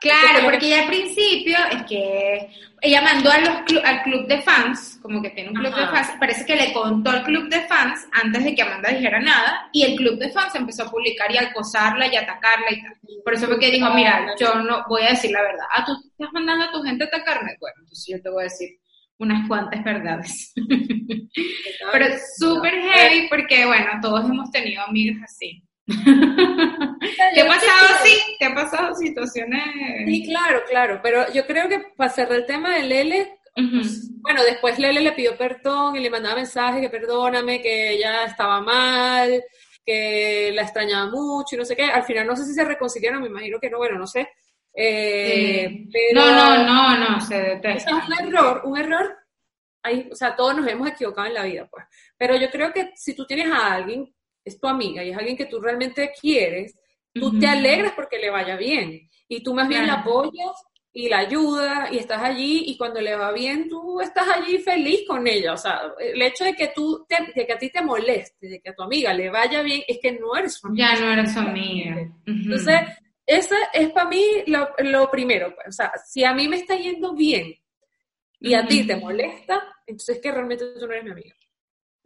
claro, 0.00 0.44
porque 0.44 0.66
ella 0.66 0.82
al 0.82 0.88
principio 0.88 1.56
es 1.72 1.82
que 1.84 2.48
ella 2.80 3.00
mandó 3.00 3.30
a 3.30 3.38
los 3.38 3.84
al 3.84 4.02
club 4.02 4.26
de 4.26 4.42
fans, 4.42 4.98
como 5.00 5.22
que 5.22 5.30
tiene 5.30 5.50
un 5.50 5.56
club 5.56 5.74
de 5.74 5.86
fans, 5.86 6.12
parece 6.20 6.44
que 6.44 6.56
le 6.56 6.72
contó 6.72 7.10
al 7.10 7.24
club 7.24 7.48
de 7.48 7.60
fans 7.62 8.06
antes 8.12 8.44
de 8.44 8.54
que 8.54 8.62
Amanda 8.62 8.90
dijera 8.90 9.20
nada, 9.20 9.68
y 9.72 9.82
el 9.82 9.96
club 9.96 10.18
de 10.18 10.30
fans 10.30 10.54
empezó 10.54 10.84
a 10.84 10.90
publicar 10.90 11.32
y 11.32 11.38
a 11.38 11.48
acosarla 11.48 12.06
y 12.06 12.16
a 12.16 12.20
atacarla 12.20 12.70
y 12.70 12.82
tal. 12.82 12.92
Por 13.24 13.34
eso 13.34 13.46
fue 13.46 13.58
que 13.58 13.70
dijo, 13.70 13.88
mira, 13.94 14.34
yo 14.38 14.54
no 14.56 14.84
voy 14.88 15.02
a 15.02 15.10
decir 15.10 15.30
la 15.30 15.42
verdad. 15.42 15.64
Ah, 15.74 15.84
tú 15.84 15.92
estás 15.92 16.32
mandando 16.32 16.66
a 16.66 16.72
tu 16.72 16.82
gente 16.82 17.04
a 17.04 17.06
atacarme. 17.06 17.56
Bueno, 17.58 17.76
entonces 17.80 18.06
yo 18.06 18.22
te 18.22 18.30
voy 18.30 18.42
a 18.42 18.44
decir 18.44 18.68
unas 19.18 19.48
cuantas 19.48 19.82
verdades. 19.82 20.52
Pero 21.92 22.06
súper 22.38 22.74
heavy 22.74 23.28
porque, 23.28 23.64
bueno, 23.66 23.92
todos 24.02 24.28
hemos 24.28 24.50
tenido 24.50 24.82
amigas 24.82 25.22
así. 25.24 25.62
¿Te 25.86 27.40
ha 27.40 27.46
pasado 27.46 27.86
así? 28.00 28.18
¿Te 28.38 28.46
ha 28.46 28.54
pasado 28.54 28.94
situaciones? 28.94 29.62
Sí, 30.06 30.24
claro, 30.24 30.62
claro, 30.68 31.00
pero 31.02 31.32
yo 31.32 31.46
creo 31.46 31.68
que 31.68 31.80
para 31.96 32.10
cerrar 32.10 32.38
el 32.38 32.46
tema 32.46 32.74
de 32.76 32.84
Lele, 32.84 33.38
pues, 33.54 34.10
bueno, 34.20 34.42
después 34.42 34.78
Lele 34.78 35.00
le 35.00 35.12
pidió 35.12 35.36
perdón 35.36 35.96
y 35.96 36.00
le 36.00 36.10
mandaba 36.10 36.36
mensajes 36.36 36.80
que 36.80 36.90
perdóname, 36.90 37.60
que 37.60 37.92
ella 37.92 38.24
estaba 38.24 38.60
mal, 38.60 39.42
que 39.84 40.50
la 40.54 40.62
extrañaba 40.62 41.10
mucho 41.10 41.54
y 41.54 41.58
no 41.58 41.64
sé 41.64 41.76
qué. 41.76 41.84
Al 41.84 42.04
final 42.04 42.26
no 42.26 42.36
sé 42.36 42.44
si 42.44 42.54
se 42.54 42.64
reconciliaron, 42.64 43.20
me 43.20 43.28
imagino 43.28 43.58
que 43.60 43.70
no, 43.70 43.78
bueno, 43.78 43.98
no 43.98 44.06
sé. 44.06 44.28
Eh, 44.76 45.86
no, 46.14 46.32
no, 46.32 46.64
no, 46.64 46.98
no, 46.98 47.20
se 47.20 47.36
detesta. 47.36 47.90
Es 47.90 48.20
un 48.20 48.26
error, 48.26 48.62
un 48.64 48.78
error. 48.78 49.18
Ahí, 49.82 50.08
o 50.10 50.16
sea, 50.16 50.34
todos 50.34 50.56
nos 50.56 50.66
hemos 50.66 50.88
equivocado 50.88 51.28
en 51.28 51.34
la 51.34 51.44
vida, 51.44 51.68
pues. 51.70 51.84
Pero 52.16 52.36
yo 52.36 52.50
creo 52.50 52.72
que 52.72 52.92
si 52.96 53.14
tú 53.14 53.26
tienes 53.26 53.52
a 53.52 53.74
alguien 53.74 54.12
es 54.44 54.60
tu 54.60 54.66
amiga 54.66 55.02
y 55.02 55.10
es 55.10 55.16
alguien 55.16 55.36
que 55.36 55.46
tú 55.46 55.60
realmente 55.60 56.12
quieres, 56.20 56.76
tú 57.12 57.38
te 57.38 57.46
alegras 57.46 57.92
porque 57.92 58.18
le 58.18 58.30
vaya 58.30 58.56
bien. 58.56 59.08
Y 59.28 59.42
tú 59.42 59.54
más 59.54 59.68
bien 59.68 59.86
la 59.86 59.94
apoyas 59.94 60.52
y 60.92 61.08
la 61.08 61.18
ayudas 61.18 61.92
y 61.92 61.98
estás 61.98 62.22
allí 62.22 62.64
y 62.66 62.76
cuando 62.76 63.00
le 63.00 63.16
va 63.16 63.32
bien 63.32 63.68
tú 63.68 64.00
estás 64.00 64.28
allí 64.28 64.58
feliz 64.58 65.00
con 65.06 65.26
ella. 65.26 65.52
O 65.52 65.56
sea, 65.56 65.80
el 65.98 66.20
hecho 66.22 66.44
de 66.44 66.54
que 66.54 66.68
tú, 66.68 67.04
de 67.08 67.46
que 67.46 67.52
a 67.52 67.58
ti 67.58 67.70
te 67.70 67.82
moleste, 67.82 68.48
de 68.48 68.60
que 68.60 68.70
a 68.70 68.74
tu 68.74 68.82
amiga 68.82 69.12
le 69.12 69.30
vaya 69.30 69.62
bien, 69.62 69.82
es 69.88 69.98
que 70.00 70.12
no 70.12 70.36
eres 70.36 70.54
su 70.54 70.66
amiga. 70.66 70.94
Ya 70.94 71.00
no 71.00 71.12
eres 71.12 71.32
su 71.32 71.38
amiga. 71.40 72.12
Entonces, 72.26 72.80
eso 73.26 73.54
es 73.72 73.90
para 73.90 74.08
mí 74.08 74.24
lo, 74.46 75.10
primero. 75.10 75.54
Pues. 75.54 75.68
O 75.68 75.72
sea, 75.72 75.92
si 76.06 76.24
a 76.24 76.32
mí 76.32 76.48
me 76.48 76.56
está 76.56 76.76
yendo 76.76 77.14
bien 77.14 77.54
y 78.38 78.54
a 78.54 78.66
ti 78.66 78.86
te 78.86 78.96
molesta, 78.96 79.62
entonces 79.86 80.16
es 80.16 80.22
que 80.22 80.30
realmente 80.30 80.64
tú 80.78 80.86
no 80.86 80.92
eres 80.92 81.04
mi 81.04 81.10
amiga. 81.10 81.34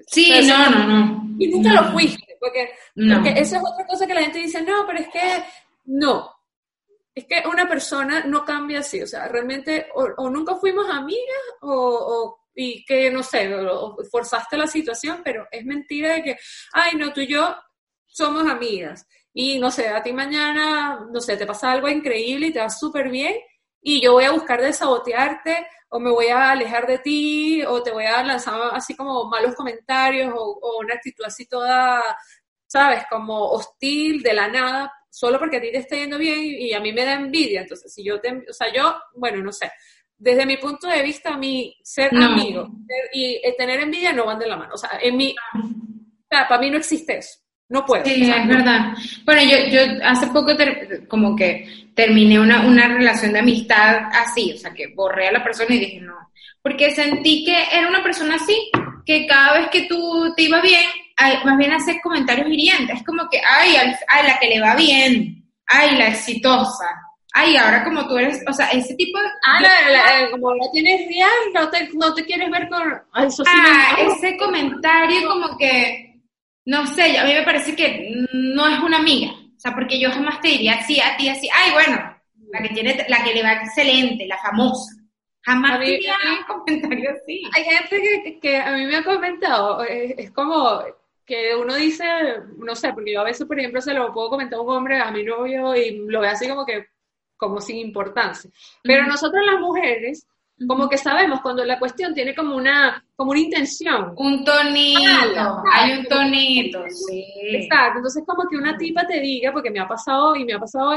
Sí, 0.06 0.32
no, 0.46 0.70
no, 0.70 0.86
no. 0.86 1.36
Y 1.38 1.48
nunca 1.48 1.72
lo 1.72 1.92
fuiste, 1.92 2.27
porque, 2.38 2.70
porque 2.94 3.40
eso 3.40 3.56
es 3.56 3.62
otra 3.62 3.86
cosa 3.86 4.06
que 4.06 4.14
la 4.14 4.22
gente 4.22 4.38
dice, 4.38 4.62
no, 4.62 4.86
pero 4.86 5.00
es 5.00 5.08
que 5.08 5.44
no. 5.86 6.34
Es 7.14 7.24
que 7.26 7.42
una 7.50 7.68
persona 7.68 8.24
no 8.24 8.44
cambia 8.44 8.80
así, 8.80 9.02
o 9.02 9.06
sea, 9.06 9.26
realmente 9.28 9.88
o, 9.94 10.30
nunca 10.30 10.54
fuimos 10.56 10.88
amigas 10.88 11.38
o, 11.62 12.38
y 12.54 12.84
que, 12.84 13.10
no 13.10 13.22
sé, 13.22 13.50
forzaste 14.10 14.56
la 14.56 14.66
situación, 14.66 15.22
pero 15.24 15.46
es 15.50 15.64
mentira 15.64 16.14
de 16.14 16.22
que, 16.22 16.38
ay, 16.72 16.96
no, 16.96 17.12
tú 17.12 17.20
y 17.20 17.26
yo 17.26 17.56
somos 18.06 18.48
amigas. 18.48 19.06
Y 19.32 19.58
no 19.58 19.70
sé, 19.70 19.88
a 19.88 20.02
ti 20.02 20.12
mañana, 20.12 21.06
no 21.12 21.20
sé, 21.20 21.36
te 21.36 21.46
pasa 21.46 21.70
algo 21.72 21.88
increíble 21.88 22.48
y 22.48 22.52
te 22.52 22.60
va 22.60 22.70
súper 22.70 23.08
bien 23.10 23.34
y 23.80 24.00
yo 24.00 24.12
voy 24.12 24.24
a 24.24 24.32
buscar 24.32 24.60
desabotearte 24.60 25.66
o 25.90 25.98
me 25.98 26.10
voy 26.10 26.26
a 26.26 26.50
alejar 26.50 26.86
de 26.86 26.98
ti, 26.98 27.62
o 27.62 27.82
te 27.82 27.90
voy 27.90 28.04
a 28.04 28.22
lanzar 28.22 28.60
así 28.72 28.94
como 28.94 29.24
malos 29.24 29.54
comentarios, 29.54 30.32
o, 30.36 30.78
una 30.80 30.94
actitud 30.94 31.24
así 31.24 31.46
toda, 31.46 32.02
¿sabes? 32.66 33.04
Como 33.10 33.50
hostil, 33.50 34.22
de 34.22 34.34
la 34.34 34.48
nada, 34.48 34.92
solo 35.10 35.38
porque 35.38 35.56
a 35.56 35.60
ti 35.60 35.72
te 35.72 35.78
está 35.78 35.96
yendo 35.96 36.18
bien 36.18 36.38
y, 36.40 36.72
a 36.72 36.80
mí 36.80 36.92
me 36.92 37.04
da 37.04 37.14
envidia. 37.14 37.62
Entonces, 37.62 37.92
si 37.92 38.04
yo 38.04 38.20
te, 38.20 38.44
o 38.48 38.52
sea, 38.52 38.72
yo, 38.72 38.96
bueno, 39.14 39.42
no 39.42 39.52
sé, 39.52 39.70
desde 40.16 40.46
mi 40.46 40.56
punto 40.56 40.88
de 40.88 41.02
vista, 41.02 41.34
a 41.34 41.38
mí 41.38 41.76
ser 41.82 42.14
amigo 42.14 42.68
y 43.12 43.40
tener 43.56 43.80
envidia 43.80 44.12
no 44.12 44.26
van 44.26 44.38
de 44.38 44.46
la 44.46 44.56
mano. 44.56 44.74
O 44.74 44.78
sea, 44.78 44.98
en 45.00 45.16
mi, 45.16 45.34
o 45.54 46.26
sea, 46.28 46.48
para 46.48 46.60
mí 46.60 46.70
no 46.70 46.76
existe 46.76 47.18
eso. 47.18 47.38
No 47.68 47.84
puedo. 47.84 48.04
Sí, 48.04 48.30
es 48.30 48.48
verdad. 48.48 48.94
Bueno, 49.24 49.42
yo, 49.42 49.58
yo 49.68 49.80
hace 50.02 50.26
poco 50.28 50.52
como 51.06 51.36
que 51.36 51.88
terminé 51.94 52.40
una, 52.40 52.66
una 52.66 52.88
relación 52.88 53.32
de 53.32 53.40
amistad 53.40 54.08
así, 54.12 54.52
o 54.54 54.56
sea, 54.56 54.72
que 54.72 54.88
borré 54.94 55.28
a 55.28 55.32
la 55.32 55.44
persona 55.44 55.74
y 55.74 55.80
dije 55.80 56.00
no. 56.00 56.14
Porque 56.62 56.90
sentí 56.92 57.44
que 57.44 57.56
era 57.72 57.88
una 57.88 58.02
persona 58.02 58.36
así, 58.36 58.70
que 59.04 59.26
cada 59.26 59.58
vez 59.58 59.68
que 59.70 59.82
tú 59.82 60.32
te 60.34 60.44
iba 60.44 60.60
bien, 60.60 60.84
más 61.44 61.58
bien 61.58 61.72
hacer 61.72 61.96
comentarios 62.02 62.48
hirientes. 62.48 62.98
Es 62.98 63.04
como 63.04 63.28
que, 63.30 63.40
ay, 63.46 63.76
ay, 63.76 64.26
la 64.26 64.38
que 64.38 64.48
le 64.48 64.60
va 64.60 64.74
bien, 64.74 65.44
ay, 65.66 65.96
la 65.96 66.08
exitosa. 66.08 66.86
Ay, 67.34 67.56
ahora 67.56 67.84
como 67.84 68.08
tú 68.08 68.16
eres, 68.16 68.42
o 68.48 68.52
sea, 68.52 68.68
ese 68.68 68.94
tipo 68.94 69.18
de... 69.18 69.26
Ah, 69.46 69.60
la, 69.60 70.30
como 70.30 70.54
la 70.54 70.64
tienes 70.72 71.06
real, 71.08 71.30
no 71.54 71.68
te, 71.68 71.88
no 71.92 72.14
te 72.14 72.24
quieres 72.24 72.50
ver 72.50 72.68
con... 72.68 72.82
eso 73.22 73.44
sí 73.44 73.50
ah, 73.54 73.96
ese 74.00 74.36
comentario 74.38 75.28
como 75.28 75.56
que 75.56 76.07
no 76.68 76.86
sé, 76.86 77.16
a 77.16 77.24
mí 77.24 77.32
me 77.32 77.44
parece 77.44 77.74
que 77.74 78.26
no 78.30 78.68
es 78.68 78.78
una 78.80 78.98
amiga. 78.98 79.30
O 79.30 79.58
sea, 79.58 79.74
porque 79.74 79.98
yo 79.98 80.10
jamás 80.10 80.38
te 80.42 80.48
diría 80.48 80.74
así 80.74 81.00
a 81.00 81.16
ti, 81.16 81.26
así, 81.26 81.48
ay, 81.50 81.72
bueno, 81.72 81.96
la 82.52 82.60
que 82.60 82.68
tiene, 82.68 83.06
la 83.08 83.24
que 83.24 83.32
le 83.32 83.42
va 83.42 83.54
excelente, 83.54 84.26
la 84.26 84.36
famosa. 84.36 84.94
Jamás 85.40 85.80
diría 85.80 86.14
un 86.38 86.44
comentario 86.44 87.10
así. 87.12 87.42
Hay 87.56 87.64
gente 87.64 88.38
que, 88.42 88.58
a 88.58 88.72
mí 88.72 88.84
me 88.84 88.96
ha 88.96 89.02
comentado, 89.02 89.82
es, 89.82 90.30
como 90.32 90.82
que 91.24 91.56
uno 91.56 91.74
dice, 91.74 92.04
no 92.58 92.74
sé, 92.74 92.92
porque 92.92 93.14
yo 93.14 93.22
a 93.22 93.24
veces, 93.24 93.46
por 93.46 93.58
ejemplo, 93.58 93.80
se 93.80 93.94
lo 93.94 94.12
puedo 94.12 94.28
comentar 94.28 94.58
a 94.58 94.62
un 94.62 94.70
hombre, 94.70 95.00
a 95.00 95.10
mi 95.10 95.24
novio, 95.24 95.74
y 95.74 96.06
lo 96.06 96.20
ve 96.20 96.28
así 96.28 96.46
como 96.50 96.66
que, 96.66 96.84
como 97.38 97.62
sin 97.62 97.78
importancia. 97.78 98.50
Pero 98.82 99.06
nosotros 99.06 99.42
las 99.46 99.58
mujeres, 99.58 100.26
como 100.66 100.88
que 100.88 100.98
sabemos 100.98 101.40
cuando 101.40 101.64
la 101.64 101.78
cuestión 101.78 102.14
tiene 102.14 102.34
como 102.34 102.56
una, 102.56 103.04
como 103.14 103.30
una 103.30 103.40
intención. 103.40 104.12
Un 104.16 104.44
tonito, 104.44 105.62
hay 105.72 105.98
un 105.98 106.06
tonito, 106.06 106.84
sí. 106.88 107.24
Exacto, 107.42 107.98
entonces 107.98 108.24
como 108.26 108.48
que 108.48 108.56
una 108.56 108.76
tipa 108.76 109.06
te 109.06 109.20
diga, 109.20 109.52
porque 109.52 109.70
me 109.70 109.80
ha 109.80 109.86
pasado 109.86 110.34
y 110.36 110.44
me 110.44 110.54
ha 110.54 110.58
pasado 110.58 110.92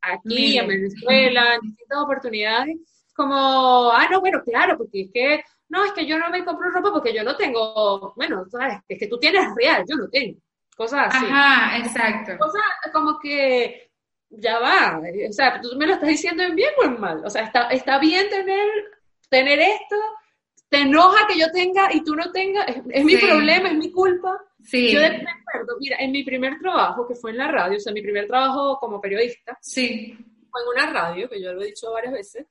aquí 0.00 0.58
en 0.58 0.66
Venezuela, 0.66 1.54
en 1.54 1.60
distintas 1.60 1.98
oportunidades, 1.98 2.76
como, 3.14 3.90
ah, 3.92 4.08
no, 4.10 4.20
bueno, 4.20 4.42
claro, 4.44 4.76
porque 4.76 5.02
es 5.02 5.10
que, 5.12 5.44
no, 5.68 5.84
es 5.84 5.92
que 5.92 6.06
yo 6.06 6.18
no 6.18 6.30
me 6.30 6.44
compro 6.44 6.70
ropa 6.70 6.92
porque 6.92 7.14
yo 7.14 7.24
no 7.24 7.36
tengo, 7.36 8.12
bueno, 8.16 8.44
sabes, 8.50 8.78
es 8.88 8.98
que 8.98 9.08
tú 9.08 9.18
tienes 9.18 9.46
real, 9.54 9.84
yo 9.88 9.96
no 9.96 10.08
tengo. 10.08 10.38
Cosas 10.76 11.06
así. 11.08 11.24
Ajá, 11.24 11.78
exacto. 11.78 12.32
Cosas 12.38 12.62
como 12.92 13.18
que 13.18 13.90
ya 14.30 14.58
va, 14.58 15.00
o 15.28 15.32
sea, 15.32 15.60
tú 15.60 15.70
me 15.76 15.86
lo 15.86 15.94
estás 15.94 16.08
diciendo 16.08 16.42
en 16.42 16.54
bien 16.54 16.70
o 16.78 16.84
en 16.84 17.00
mal, 17.00 17.24
o 17.24 17.30
sea, 17.30 17.42
está, 17.42 17.68
está 17.68 17.98
bien 17.98 18.28
tener, 18.28 18.68
tener 19.28 19.58
esto, 19.58 19.96
te 20.68 20.78
enoja 20.78 21.26
que 21.26 21.38
yo 21.38 21.50
tenga 21.52 21.92
y 21.92 22.02
tú 22.02 22.14
no 22.14 22.32
tengas, 22.32 22.66
es, 22.90 23.04
mi 23.04 23.16
problema, 23.16 23.68
es 23.68 23.76
mi 23.76 23.90
culpa. 23.92 24.36
Sí. 24.64 24.92
Yo 24.92 25.00
me 25.00 25.06
acuerdo, 25.06 25.76
mira, 25.78 25.96
en 26.00 26.10
mi 26.10 26.24
primer 26.24 26.58
trabajo, 26.58 27.06
que 27.06 27.14
fue 27.14 27.30
en 27.30 27.38
la 27.38 27.48
radio, 27.48 27.76
o 27.76 27.80
sea, 27.80 27.92
mi 27.92 28.02
primer 28.02 28.26
trabajo 28.26 28.78
como 28.80 29.00
periodista, 29.00 29.56
sí. 29.60 30.16
fue 30.50 30.60
en 30.62 30.68
una 30.68 30.92
radio, 30.92 31.28
que 31.28 31.40
yo 31.40 31.52
lo 31.52 31.62
he 31.62 31.66
dicho 31.66 31.92
varias 31.92 32.12
veces, 32.12 32.46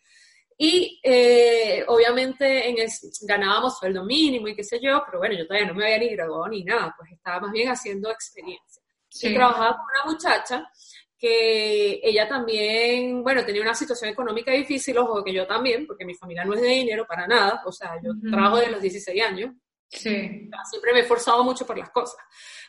y 0.57 1.01
eh, 1.03 1.83
obviamente 1.87 2.69
en 2.69 2.77
ganábamos 3.23 3.77
sueldo 3.77 4.05
mínimo 4.05 4.47
y 4.47 4.55
qué 4.55 4.63
sé 4.63 4.79
yo, 4.81 5.03
pero 5.05 5.19
bueno, 5.19 5.35
yo 5.35 5.45
todavía 5.45 5.67
no 5.67 5.73
me 5.73 5.83
había 5.83 5.97
ni 5.97 6.15
graduado 6.15 6.47
ni 6.47 6.63
nada, 6.63 6.95
pues 6.97 7.11
estaba 7.11 7.41
más 7.41 7.51
bien 7.51 7.69
haciendo 7.69 8.09
experiencia. 8.09 8.81
Y 9.21 9.33
trabajaba 9.33 9.77
con 9.77 9.85
una 9.85 10.13
muchacha 10.13 10.69
que 11.17 11.99
ella 12.03 12.27
también, 12.27 13.23
bueno, 13.23 13.45
tenía 13.45 13.61
una 13.61 13.73
situación 13.73 14.09
económica 14.09 14.51
difícil, 14.51 14.97
ojo 14.97 15.23
que 15.23 15.33
yo 15.33 15.47
también, 15.47 15.87
porque 15.87 16.05
mi 16.05 16.15
familia 16.15 16.43
no 16.43 16.53
es 16.53 16.61
de 16.61 16.67
dinero 16.67 17.05
para 17.07 17.25
nada, 17.27 17.61
o 17.65 17.71
sea, 17.71 17.99
yo 18.03 18.11
trabajo 18.29 18.57
desde 18.57 18.71
los 18.71 18.81
16 18.81 19.23
años. 19.23 19.51
Sí. 19.89 20.49
Siempre 20.69 20.91
me 20.91 20.99
he 20.99 21.01
esforzado 21.03 21.43
mucho 21.43 21.65
por 21.65 21.77
las 21.77 21.89
cosas. 21.89 22.17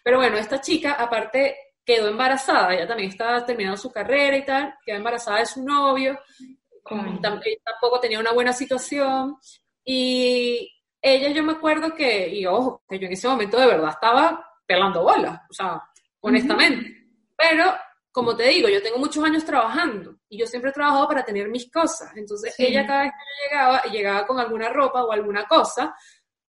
Pero 0.05 0.19
bueno, 0.19 0.37
esta 0.37 0.61
chica, 0.61 0.93
aparte, 0.93 1.57
quedó 1.85 2.09
embarazada, 2.09 2.75
ella 2.75 2.87
también 2.87 3.11
estaba 3.11 3.45
terminando 3.45 3.77
su 3.77 3.91
carrera 3.91 4.37
y 4.37 4.45
tal, 4.45 4.75
quedó 4.85 4.97
embarazada 4.97 5.39
de 5.39 5.47
su 5.47 5.65
novio, 5.65 6.19
tampoco 7.23 8.01
tenía 8.01 8.21
una 8.21 8.33
buena 8.33 8.53
situación, 8.53 9.37
y 9.85 10.73
ella 11.01 11.29
yo 11.31 11.43
me 11.45 11.53
acuerdo 11.53 11.95
que, 11.95 12.29
y 12.29 12.47
ojo, 12.47 12.83
que 12.89 12.99
yo 12.99 13.07
en 13.07 13.13
ese 13.13 13.29
momento 13.29 13.59
de 13.59 13.67
verdad 13.67 13.91
estaba 13.91 14.45
pelando 14.67 15.03
bolas, 15.03 15.41
o 15.49 15.53
sea, 15.53 15.83
honestamente. 16.21 17.07
Pero 17.37 17.73
como 18.17 18.35
te 18.35 18.45
digo, 18.45 18.67
yo 18.71 18.83
tengo 18.83 18.97
muchos 18.97 19.23
años 19.23 19.45
trabajando 19.45 20.17
y 20.31 20.39
yo 20.39 20.47
siempre 20.47 20.71
he 20.71 20.73
trabajado 20.73 21.07
para 21.07 21.23
tener 21.23 21.51
mis 21.51 21.71
cosas. 21.71 22.17
Entonces, 22.17 22.55
ella 22.57 22.87
cada 22.87 23.03
vez 23.03 23.13
que 23.13 23.19
yo 23.19 23.51
llegaba, 23.51 23.83
llegaba 23.93 24.27
con 24.27 24.41
alguna 24.41 24.71
ropa 24.71 25.05
o 25.05 25.13
alguna 25.13 25.45
cosa, 25.45 25.95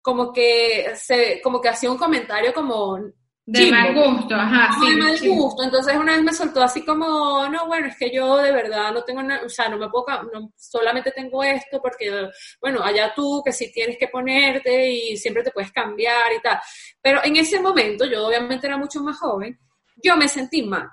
como 0.00 0.32
que 0.32 0.90
se, 0.94 1.38
como 1.42 1.60
que 1.60 1.68
hacía 1.68 1.90
un 1.90 1.98
comentario 1.98 2.54
como 2.54 2.98
de 3.44 3.70
mal 3.70 3.94
gusto, 3.94 4.34
ajá, 4.34 4.70
sí. 4.80 4.88
De 4.88 4.96
mal 4.96 5.18
gusto. 5.20 5.62
Entonces 5.62 5.94
una 5.96 6.14
vez 6.14 6.22
me 6.22 6.32
soltó 6.32 6.62
así 6.62 6.82
como, 6.82 7.46
no, 7.50 7.66
bueno, 7.66 7.88
es 7.88 7.96
que 7.98 8.10
yo 8.10 8.38
de 8.38 8.52
verdad 8.52 8.94
no 8.94 9.02
tengo 9.02 9.22
nada, 9.22 9.44
o 9.44 9.48
sea, 9.50 9.68
no 9.68 9.76
me 9.76 9.90
puedo, 9.90 10.06
no, 10.32 10.54
solamente 10.56 11.10
tengo 11.10 11.44
esto 11.44 11.78
porque, 11.82 12.26
bueno, 12.58 12.82
allá 12.82 13.12
tú 13.14 13.42
que 13.44 13.52
sí 13.52 13.70
tienes 13.70 13.98
que 13.98 14.08
ponerte 14.08 14.90
y 14.90 15.14
siempre 15.18 15.42
te 15.42 15.50
puedes 15.50 15.72
cambiar 15.72 16.32
y 16.32 16.40
tal. 16.40 16.58
Pero 17.02 17.22
en 17.22 17.36
ese 17.36 17.60
momento, 17.60 18.06
yo 18.06 18.26
obviamente 18.26 18.66
era 18.66 18.78
mucho 18.78 19.02
más 19.02 19.18
joven, 19.18 19.60
yo 20.02 20.16
me 20.16 20.26
sentí 20.26 20.62
mal 20.62 20.88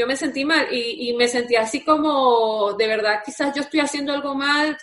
yo 0.00 0.06
me 0.06 0.16
sentí 0.16 0.46
mal 0.46 0.66
y, 0.72 1.12
me 1.12 1.28
sentí 1.28 1.56
así 1.56 1.84
como, 1.84 2.72
de 2.72 2.86
verdad, 2.86 3.20
quizás 3.22 3.54
yo 3.54 3.60
estoy 3.60 3.80
haciendo 3.80 4.14
algo 4.14 4.34
mal, 4.34 4.78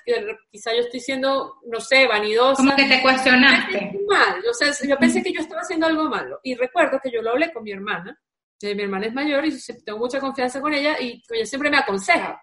quizás 0.51 0.73
yo 0.75 0.81
estoy 0.81 0.99
siendo, 0.99 1.55
no 1.65 1.79
sé, 1.79 2.05
vanidosa. 2.05 2.57
Como 2.57 2.75
que 2.75 2.85
te 2.85 3.01
cuestionaste. 3.01 3.99
mal, 4.07 4.39
o 4.47 4.53
sea, 4.53 4.71
yo 4.87 4.95
pensé 4.97 5.23
que 5.23 5.33
yo 5.33 5.41
estaba 5.41 5.61
haciendo 5.61 5.87
algo 5.87 6.03
malo. 6.07 6.39
Y 6.43 6.53
recuerdo 6.53 6.99
que 7.01 7.09
yo 7.09 7.23
lo 7.23 7.31
hablé 7.31 7.51
con 7.51 7.63
mi 7.63 7.71
hermana, 7.71 8.15
mi 8.61 8.83
hermana 8.83 9.07
es 9.07 9.13
mayor 9.13 9.43
y 9.43 9.57
tengo 9.83 9.97
mucha 9.97 10.19
confianza 10.19 10.61
con 10.61 10.71
ella 10.71 11.01
y 11.01 11.23
ella 11.31 11.45
siempre 11.47 11.71
me 11.71 11.77
aconseja. 11.77 12.39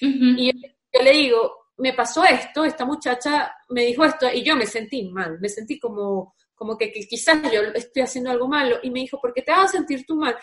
Y 0.00 0.52
yo, 0.52 1.02
le 1.02 1.12
digo, 1.12 1.68
me 1.76 1.92
pasó 1.92 2.24
esto, 2.24 2.64
esta 2.64 2.84
muchacha 2.84 3.54
me 3.68 3.84
dijo 3.84 4.04
esto 4.04 4.26
y 4.32 4.42
yo 4.42 4.56
me 4.56 4.66
sentí 4.66 5.08
mal, 5.10 5.38
me 5.40 5.48
sentí 5.48 5.78
como, 5.78 6.34
como 6.56 6.76
que, 6.76 6.90
que, 6.90 7.06
quizás 7.06 7.40
yo 7.52 7.62
estoy 7.72 8.02
haciendo 8.02 8.32
algo 8.32 8.48
malo 8.48 8.78
y 8.82 8.90
me 8.90 8.98
dijo, 8.98 9.20
¿por 9.20 9.32
qué 9.32 9.42
te 9.42 9.52
vas 9.52 9.66
a 9.66 9.76
sentir 9.76 10.04
tú 10.04 10.16
mal? 10.16 10.36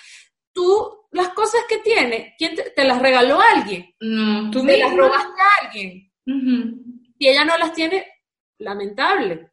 Tú 0.54 1.08
las 1.12 1.30
cosas 1.30 1.62
que 1.68 1.78
tienes, 1.80 2.34
¿quién 2.38 2.56
te, 2.56 2.84
las 2.84 3.02
regaló 3.02 3.40
alguien? 3.40 3.94
No, 4.00 4.50
tú 4.52 4.66
te 4.66 4.78
las 4.78 4.96
robaste 4.96 5.42
a 5.42 5.66
alguien. 5.66 6.12
Y 7.18 7.28
ella 7.28 7.46
no 7.46 7.58
las 7.58 7.74
tiene, 7.74 8.06
lamentable. 8.60 9.52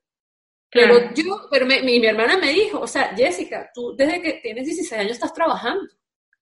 Pero 0.70 1.12
yo, 1.14 1.48
pero 1.50 1.66
mi, 1.66 1.82
mi, 1.82 2.06
hermana 2.06 2.38
me 2.38 2.52
dijo, 2.52 2.80
o 2.80 2.86
sea, 2.86 3.12
Jessica, 3.16 3.70
tú 3.74 3.94
desde 3.96 4.22
que 4.22 4.34
tienes 4.34 4.64
16 4.66 5.00
años 5.00 5.12
estás 5.12 5.34
trabajando. 5.34 5.86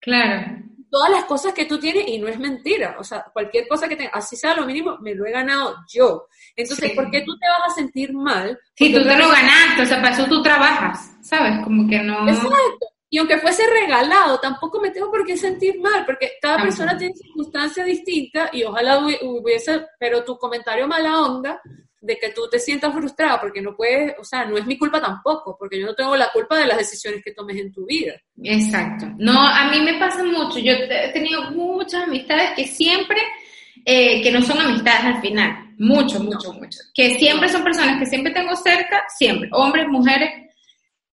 Claro. 0.01 0.59
Todas 0.91 1.11
las 1.11 1.25
cosas 1.25 1.53
que 1.53 1.65
tú 1.65 1.79
tienes, 1.79 2.07
y 2.09 2.19
no 2.19 2.29
es 2.29 2.39
mentira, 2.39 2.97
o 2.99 3.05
sea, 3.05 3.25
cualquier 3.33 3.67
cosa 3.67 3.89
que 3.89 3.97
tengas, 3.97 4.13
así 4.15 4.37
sea 4.37 4.55
lo 4.55 4.67
mínimo, 4.67 4.99
me 5.01 5.15
lo 5.15 5.27
he 5.27 5.33
ganado 5.33 5.77
yo. 5.93 6.29
Entonces, 6.55 6.93
¿por 6.93 7.11
qué 7.11 7.23
tú 7.23 7.39
te 7.39 7.47
vas 7.47 7.73
a 7.73 7.75
sentir 7.75 8.13
mal? 8.13 8.59
Si 8.75 8.93
tú 8.93 9.03
te 9.03 9.17
lo 9.17 9.29
ganaste, 9.29 9.83
o 9.83 9.87
sea, 9.87 10.01
para 10.01 10.15
eso 10.15 10.27
tú 10.27 10.43
trabajas, 10.43 11.15
¿sabes? 11.23 11.63
Como 11.65 11.89
que 11.89 11.99
no... 12.03 12.29
Exacto. 12.29 12.98
Y 13.11 13.19
aunque 13.19 13.39
fuese 13.39 13.63
regalado, 13.67 14.39
tampoco 14.39 14.81
me 14.81 14.91
tengo 14.91 15.11
por 15.11 15.25
qué 15.25 15.37
sentir 15.37 15.81
mal, 15.81 16.05
porque 16.05 16.33
cada 16.43 16.63
persona 16.63 16.97
tiene 16.97 17.15
circunstancias 17.15 17.87
distintas 17.87 18.51
y 18.53 18.65
ojalá 18.65 18.99
hubiese, 18.99 19.87
pero 19.99 20.25
tu 20.25 20.37
comentario 20.37 20.87
mala 20.87 21.23
onda 21.23 21.61
de 22.01 22.17
que 22.17 22.31
tú 22.31 22.49
te 22.51 22.59
sientas 22.59 22.93
frustrada 22.93 23.41
porque 23.41 23.61
no 23.61 23.75
puedes, 23.75 24.15
o 24.19 24.25
sea, 24.25 24.45
no 24.45 24.57
es 24.57 24.67
mi 24.67 24.79
culpa 24.79 25.01
tampoco, 25.01 25.57
porque 25.59 25.81
yo 25.81 25.87
no 25.87 25.95
tengo 25.95 26.17
la 26.17 26.31
culpa 26.33 26.57
de 26.59 26.67
las 26.67 26.79
decisiones 26.79 27.23
que 27.25 27.33
tomes 27.33 27.57
en 27.57 27.73
tu 27.73 27.87
vida. 27.87 28.15
Exacto. 28.43 29.07
No, 29.19 29.39
a 29.41 29.71
mí 29.71 29.81
me 29.81 29.99
pasa 29.99 30.23
mucho. 30.23 30.59
Yo 30.59 30.73
he 30.73 31.13
tenido 31.13 31.51
muchas 31.51 32.05
amistades 32.05 32.51
que 32.55 32.67
siempre, 32.67 33.21
eh, 33.85 34.23
que 34.23 34.31
no 34.31 34.43
son 34.43 34.61
amistades 34.61 35.17
al 35.17 35.21
final, 35.21 35.75
mucho, 35.79 36.21
mucho, 36.21 36.53
mucho, 36.53 36.79
que 36.95 37.19
siempre 37.19 37.49
son 37.49 37.65
personas 37.65 37.99
que 37.99 38.07
siempre 38.07 38.33
tengo 38.33 38.55
cerca, 38.57 39.05
siempre, 39.17 39.49
hombres, 39.53 39.87
mujeres, 39.89 40.48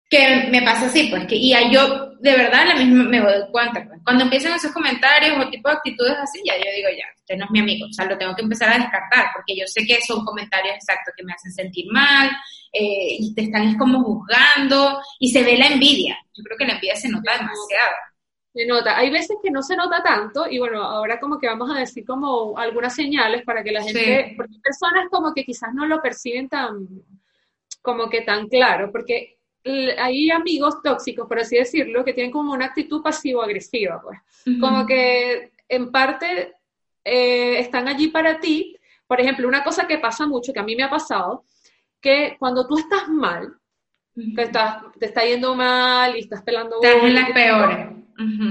que 0.10 0.48
me 0.52 0.62
pasa 0.62 0.86
así, 0.86 1.08
pues, 1.10 1.26
que, 1.26 1.36
y 1.36 1.54
yo 1.72 2.12
de 2.20 2.32
verdad 2.38 2.68
la 2.68 2.76
misma 2.76 3.04
me 3.06 3.20
doy 3.20 3.50
cuenta, 3.52 3.84
pues, 3.88 4.00
cuando 4.04 4.24
empiezan 4.24 4.54
esos 4.54 4.72
comentarios 4.72 5.38
o 5.38 5.50
tipo 5.50 5.68
de 5.70 5.76
actitudes 5.76 6.16
así, 6.22 6.42
ya 6.46 6.56
yo 6.58 6.64
digo, 6.76 6.90
ya, 6.90 7.06
usted 7.18 7.38
no 7.38 7.46
es 7.46 7.52
mi 7.52 7.60
amigo, 7.60 7.88
o 7.88 7.94
sea, 7.94 8.06
lo 8.06 8.18
tengo 8.18 8.36
que 8.36 8.44
empezar 8.44 8.70
a 8.70 8.78
descartar, 8.78 9.28
porque 9.34 9.56
yo 9.56 9.66
sé 9.66 9.86
que 9.86 10.00
son 10.02 10.24
comentarios 10.24 10.76
exactos 10.76 11.14
que 11.18 11.24
me 11.24 11.34
hacen 11.34 11.52
sentir 11.52 11.86
mal, 11.92 12.30
eh, 12.72 13.18
y 13.20 13.34
te 13.34 13.44
están 13.44 13.78
como 13.78 14.04
juzgando, 14.04 15.02
y 15.20 15.30
se 15.30 15.44
ve 15.44 15.58
la 15.58 15.68
envidia, 15.68 16.18
yo 16.34 16.44
creo 16.44 16.58
que 16.58 16.66
la 16.66 16.74
envidia 16.74 16.96
se 16.96 17.10
nota 17.10 17.32
demasiado. 17.34 17.96
Se 18.54 18.66
nota, 18.66 18.98
hay 18.98 19.10
veces 19.10 19.36
que 19.44 19.52
no 19.52 19.62
se 19.62 19.76
nota 19.76 20.02
tanto, 20.02 20.48
y 20.50 20.60
bueno, 20.60 20.82
ahora 20.82 21.20
como 21.20 21.40
que 21.40 21.48
vamos 21.48 21.70
a 21.76 21.80
decir 21.80 22.06
como 22.06 22.58
algunas 22.58 22.96
señales 22.96 23.44
para 23.44 23.64
que 23.64 23.72
la 23.72 23.84
gente, 23.84 24.34
porque 24.38 24.60
personas 24.64 25.10
como 25.12 25.34
que 25.34 25.44
quizás 25.44 25.74
no 25.74 25.86
lo 25.88 26.02
perciben 26.02 26.48
tan, 26.48 26.88
como 27.82 28.10
que 28.10 28.22
tan 28.22 28.48
claro, 28.48 28.92
porque 28.92 29.35
hay 29.66 30.30
amigos 30.30 30.82
tóxicos, 30.84 31.28
por 31.28 31.40
así 31.40 31.58
decirlo, 31.58 32.06
que 32.06 32.14
tienen 32.14 32.32
como 32.32 32.54
una 32.54 32.66
actitud 32.66 33.02
pasivo-agresiva, 33.02 34.02
pues. 34.02 34.20
Como 34.60 34.86
que 34.86 35.52
en 35.68 35.92
parte 35.92 36.54
eh, 37.04 37.60
están 37.60 37.88
allí 37.88 38.10
para 38.10 38.40
ti. 38.40 38.78
Por 39.08 39.20
ejemplo, 39.20 39.48
una 39.48 39.64
cosa 39.64 39.88
que 39.88 39.98
pasa 39.98 40.28
mucho, 40.28 40.54
que 40.54 40.60
a 40.60 40.64
mí 40.64 40.76
me 40.76 40.84
ha 40.84 40.90
pasado, 40.90 41.46
que 42.00 42.36
cuando 42.40 42.68
tú 42.68 42.78
estás 42.78 43.08
mal, 43.08 43.56
que 44.14 44.44
estás, 44.44 44.84
te 45.00 45.08
está 45.08 45.26
yendo 45.26 45.56
mal 45.56 46.16
y 46.16 46.20
estás 46.20 46.42
pelando... 46.44 46.82
Estás 46.82 47.04
en 47.04 47.16
las 47.16 47.32
peores. 47.32 47.88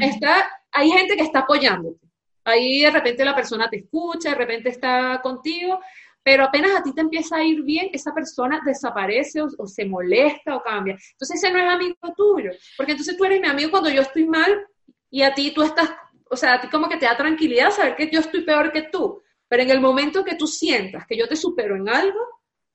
está, 0.03 0.51
hay 0.73 0.91
gente 0.91 1.17
que 1.17 1.23
está 1.23 1.41
apoyándote. 1.41 2.05
Ahí 2.45 2.83
de 2.83 2.91
repente 2.91 3.25
la 3.25 3.35
persona 3.35 3.71
te 3.71 3.79
escucha, 3.79 4.31
de 4.31 4.35
repente 4.35 4.69
está 4.69 5.21
contigo, 5.23 5.81
pero 6.25 6.45
apenas 6.45 6.75
a 6.75 6.83
ti 6.83 6.93
te 6.95 7.03
empieza 7.03 7.37
a 7.37 7.45
ir 7.45 7.63
bien, 7.63 7.91
esa 7.93 8.13
persona 8.15 8.63
desaparece 8.65 9.43
o, 9.43 9.67
se 9.67 9.85
molesta 9.85 10.57
o 10.57 10.63
cambia. 10.63 10.97
Entonces 11.13 11.37
ese 11.37 11.53
no 11.53 11.59
es 11.59 11.69
amigo 11.69 11.97
tuyo, 12.17 12.51
porque 12.77 12.93
entonces 12.93 13.17
tú 13.17 13.25
eres 13.27 13.41
mi 13.41 13.47
amigo 13.47 13.71
cuando 13.71 13.91
yo 13.91 14.01
estoy 14.01 14.27
mal 14.27 14.67
y 15.11 15.23
a 15.23 15.35
ti 15.35 15.53
tú 15.53 15.63
estás, 15.63 15.91
o 16.31 16.37
sea, 16.37 16.55
a 16.55 16.61
ti 16.61 16.69
como 16.69 16.89
que 16.89 16.97
te 16.97 17.05
da 17.05 17.17
tranquilidad 17.17 17.71
saber 17.71 17.95
que 17.95 18.11
yo 18.11 18.21
estoy 18.21 18.43
peor 18.43 18.73
que 18.73 18.83
tú, 18.91 19.23
pero 19.47 19.63
en 19.63 19.71
el 19.71 19.81
momento 19.81 20.25
que 20.25 20.35
tú 20.35 20.47
sientas 20.47 21.07
que 21.07 21.17
yo 21.17 21.29
te 21.29 21.37
supero 21.37 21.77
en 21.77 21.89
algo, 21.91 22.19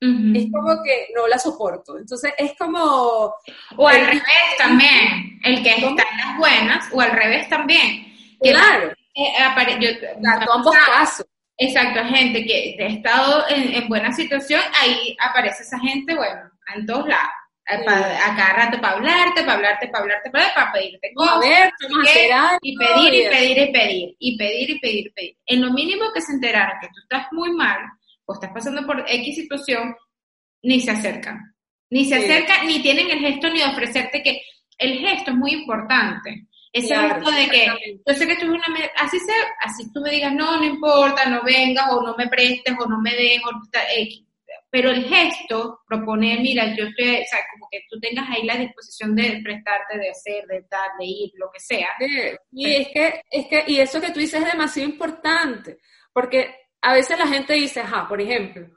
es 0.02 0.50
como 0.50 0.82
que 0.82 1.08
no 1.14 1.28
la 1.28 1.38
soporto. 1.38 1.98
Entonces 1.98 2.32
es 2.38 2.56
como... 2.56 3.34
O 3.76 3.86
al 3.86 4.06
revés 4.06 4.56
también, 4.56 5.38
el 5.44 5.62
que 5.62 5.72
está 5.72 5.88
en 5.88 6.16
las 6.16 6.38
buenas, 6.38 6.88
o 6.92 7.00
al 7.02 7.10
revés 7.10 7.50
también. 7.50 8.06
Claro. 8.40 8.92
Eh, 9.14 9.32
yo, 9.78 9.90
ambos 10.54 10.74
casos. 10.86 11.26
Exacto, 11.62 12.02
gente 12.06 12.42
que 12.42 12.74
ha 12.80 12.86
estado 12.86 13.44
en, 13.50 13.86
buena 13.86 14.10
situación, 14.12 14.62
ahí 14.80 15.14
aparece 15.20 15.62
esa 15.62 15.78
gente, 15.78 16.14
bueno, 16.14 16.40
en 16.74 16.86
todos 16.86 17.06
lados. 17.06 17.30
Eh, 17.68 17.84
a 17.86 18.34
cada 18.34 18.52
rato 18.54 18.80
para 18.80 18.96
hablarte, 18.96 19.42
para 19.42 19.52
hablarte, 19.52 19.88
para 19.88 20.02
hablarte, 20.02 20.30
para, 20.30 20.72
pedirte 20.72 21.12
cosas. 21.14 21.36
A 21.36 21.38
ver, 21.38 21.72
y 22.62 22.76
pedir 22.76 23.14
y 23.14 23.28
pedir 23.28 23.58
y 23.58 23.72
pedir, 23.72 24.16
y 24.18 24.36
pedir 24.38 24.70
y 24.70 24.78
pedir 24.80 25.06
y 25.06 25.10
pedir. 25.10 25.36
En 25.44 25.60
lo 25.60 25.70
mínimo 25.70 26.06
que 26.14 26.22
se 26.22 26.32
enteraron 26.32 26.80
que 26.80 26.88
tú 26.88 27.00
estás 27.02 27.26
muy 27.30 27.52
mal 27.52 27.78
o 28.24 28.32
estás 28.32 28.50
pasando 28.52 28.84
por 28.86 29.04
X 29.06 29.36
situación, 29.36 29.94
ni 30.62 30.80
se 30.80 30.92
acercan. 30.92 31.54
Ni 31.90 32.06
se 32.06 32.16
acercan, 32.16 32.66
ni 32.66 32.80
tienen 32.80 33.10
el 33.10 33.18
gesto 33.18 33.50
ni 33.50 33.58
de 33.58 33.66
ofrecerte 33.66 34.22
que 34.22 34.40
el 34.78 34.98
gesto 34.98 35.30
es 35.32 35.36
muy 35.36 35.52
importante. 35.52 36.46
Ese 36.72 36.88
claro, 36.88 37.30
de 37.30 37.48
que 37.48 37.66
yo 38.06 38.14
sé 38.14 38.26
que 38.28 38.36
tú 38.36 38.46
una 38.46 38.62
así 38.96 39.18
sea, 39.18 39.34
así 39.60 39.92
tú 39.92 40.00
me 40.02 40.10
digas, 40.10 40.32
no, 40.32 40.58
no 40.58 40.64
importa, 40.64 41.26
no 41.26 41.42
vengas, 41.42 41.86
o 41.90 42.00
no 42.00 42.14
me 42.16 42.28
prestes, 42.28 42.74
o 42.78 42.86
no 42.86 43.00
me 43.00 43.10
dejes, 43.10 43.42
pero 44.70 44.90
el 44.90 45.04
gesto 45.04 45.80
propone, 45.86 46.38
mira, 46.38 46.76
yo 46.76 46.86
estoy, 46.86 47.22
o 47.22 47.24
sea, 47.28 47.40
como 47.52 47.66
que 47.70 47.82
tú 47.90 47.98
tengas 47.98 48.28
ahí 48.30 48.44
la 48.44 48.56
disposición 48.56 49.16
de 49.16 49.40
prestarte, 49.42 49.98
de 49.98 50.10
hacer, 50.10 50.46
de 50.46 50.64
dar, 50.70 50.90
de 50.96 51.06
ir, 51.06 51.32
lo 51.34 51.50
que 51.50 51.58
sea. 51.58 51.88
y 52.52 52.76
es 52.76 52.88
que, 52.88 53.22
es 53.28 53.46
que, 53.46 53.64
y 53.66 53.80
eso 53.80 54.00
que 54.00 54.12
tú 54.12 54.20
dices 54.20 54.40
es 54.40 54.52
demasiado 54.52 54.88
importante, 54.88 55.78
porque 56.12 56.54
a 56.80 56.94
veces 56.94 57.18
la 57.18 57.26
gente 57.26 57.54
dice, 57.54 57.80
ajá, 57.80 58.06
por 58.06 58.20
ejemplo, 58.20 58.68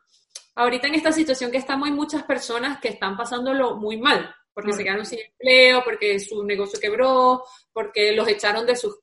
ahorita 0.55 0.87
en 0.87 0.95
esta 0.95 1.11
situación 1.11 1.51
que 1.51 1.57
estamos, 1.57 1.87
hay 1.87 1.93
muchas 1.93 2.23
personas 2.23 2.79
que 2.79 2.89
están 2.89 3.15
pasándolo 3.15 3.75
muy 3.75 3.97
mal, 3.97 4.33
porque 4.53 4.73
se 4.73 4.83
quedaron 4.83 5.05
sin 5.05 5.19
empleo, 5.19 5.83
porque 5.83 6.19
su 6.19 6.43
negocio 6.43 6.79
quebró, 6.79 7.43
porque 7.71 8.11
los 8.13 8.27
echaron 8.27 8.65
de 8.65 8.75
sus 8.75 8.99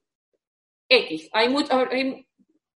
X. 0.88 1.28
Hay 1.32 1.48
mucho, 1.48 1.74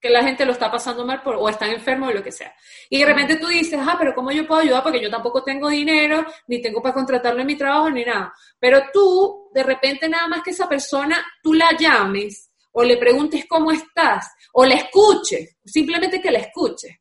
que 0.04 0.10
la 0.10 0.22
gente 0.22 0.44
lo 0.44 0.52
está 0.52 0.70
pasando 0.70 1.06
mal 1.06 1.22
por, 1.22 1.36
o 1.36 1.48
están 1.48 1.70
enfermos 1.70 2.10
o 2.10 2.12
lo 2.12 2.22
que 2.22 2.30
sea. 2.30 2.54
Y 2.90 2.98
de 2.98 3.06
repente 3.06 3.36
tú 3.36 3.46
dices, 3.46 3.80
ah, 3.82 3.96
pero 3.98 4.14
¿cómo 4.14 4.30
yo 4.30 4.46
puedo 4.46 4.60
ayudar? 4.60 4.82
Porque 4.82 5.00
yo 5.00 5.10
tampoco 5.10 5.42
tengo 5.42 5.70
dinero, 5.70 6.26
ni 6.46 6.60
tengo 6.60 6.82
para 6.82 6.94
contratarle 6.94 7.40
en 7.40 7.46
mi 7.46 7.56
trabajo, 7.56 7.88
ni 7.88 8.04
nada. 8.04 8.34
Pero 8.58 8.82
tú, 8.92 9.48
de 9.54 9.62
repente, 9.62 10.06
nada 10.06 10.28
más 10.28 10.42
que 10.42 10.50
esa 10.50 10.68
persona, 10.68 11.24
tú 11.42 11.54
la 11.54 11.74
llames 11.78 12.50
o 12.72 12.84
le 12.84 12.98
preguntes 12.98 13.46
cómo 13.48 13.70
estás, 13.70 14.30
o 14.52 14.66
la 14.66 14.74
escuches, 14.74 15.56
simplemente 15.64 16.20
que 16.20 16.30
la 16.30 16.40
escuches. 16.40 16.94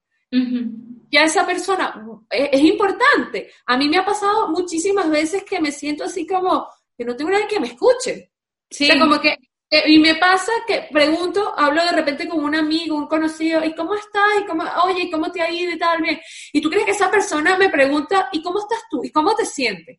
Ya 1.12 1.26
esa 1.26 1.46
persona 1.46 1.94
es, 2.30 2.62
importante. 2.62 3.52
A 3.68 3.78
mí 3.78 3.88
me 3.88 3.98
ha 3.98 4.06
pasado 4.06 4.50
muchísimas 4.50 5.10
veces 5.10 5.44
que 5.44 5.62
me 5.62 5.72
siento 5.72 6.06
así 6.06 6.26
como 6.26 6.68
que 6.98 7.06
no 7.06 7.16
tengo 7.16 7.32
nadie 7.32 7.48
que 7.48 7.60
me 7.60 7.68
escuche. 7.68 8.32
Sí. 8.70 8.86
O 8.86 8.88
sea, 8.88 9.00
como 9.00 9.20
que 9.20 9.38
eh, 9.74 9.84
y 9.88 9.98
me 9.98 10.14
pasa 10.16 10.52
que 10.68 10.88
pregunto, 10.92 11.52
hablo 11.58 11.84
de 11.84 11.94
repente 11.94 12.28
con 12.28 12.44
un 12.44 12.54
amigo, 12.54 12.96
un 12.96 13.08
conocido, 13.08 13.66
¿y 13.66 13.74
cómo 13.74 13.96
estás? 13.96 14.24
¿Y 14.40 14.46
cómo, 14.46 14.64
oye, 14.86 15.04
¿y 15.04 15.10
cómo 15.10 15.32
te 15.32 15.42
ha 15.42 15.50
ido 15.52 15.72
y 15.72 15.80
tal? 15.80 16.00
Bien. 16.00 16.20
Y 16.52 16.62
tú 16.62 16.70
crees 16.70 16.86
que 16.86 16.92
esa 16.92 17.10
persona 17.10 17.58
me 17.58 17.70
pregunta, 17.70 18.30
¿y 18.32 18.44
cómo 18.44 18.60
estás 18.60 18.84
tú? 18.88 19.04
¿Y 19.04 19.12
cómo 19.12 19.34
te 19.36 19.48
sientes? 19.48 19.98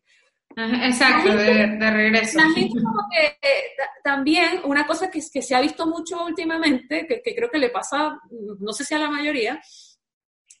exacto, 0.57 1.35
de, 1.35 1.91
regreso. 1.91 2.37
La 2.37 2.49
gente 2.51 2.81
como 2.81 3.01
que 3.11 3.25
eh, 3.25 3.63
también, 4.01 4.61
una 4.63 4.87
cosa 4.87 5.11
que, 5.11 5.19
que, 5.29 5.41
se 5.41 5.53
ha 5.53 5.59
visto 5.59 5.85
mucho 5.85 6.23
últimamente, 6.23 7.05
que, 7.05 7.21
que 7.21 7.35
creo 7.35 7.49
que 7.49 7.57
le 7.57 7.69
pasa, 7.69 8.17
no 8.59 8.71
sé 8.71 8.85
si 8.85 8.93
a 8.93 8.99
la 8.99 9.09
mayoría, 9.09 9.61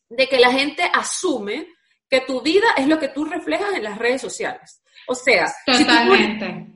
de 0.09 0.27
que 0.27 0.39
la 0.39 0.51
gente 0.51 0.83
asume 0.93 1.67
que 2.09 2.21
tu 2.21 2.41
vida 2.41 2.67
es 2.77 2.87
lo 2.87 2.99
que 2.99 3.09
tú 3.09 3.25
reflejas 3.25 3.73
en 3.73 3.83
las 3.83 3.97
redes 3.97 4.21
sociales. 4.21 4.81
O 5.07 5.15
sea, 5.15 5.51
Totalmente 5.65 6.73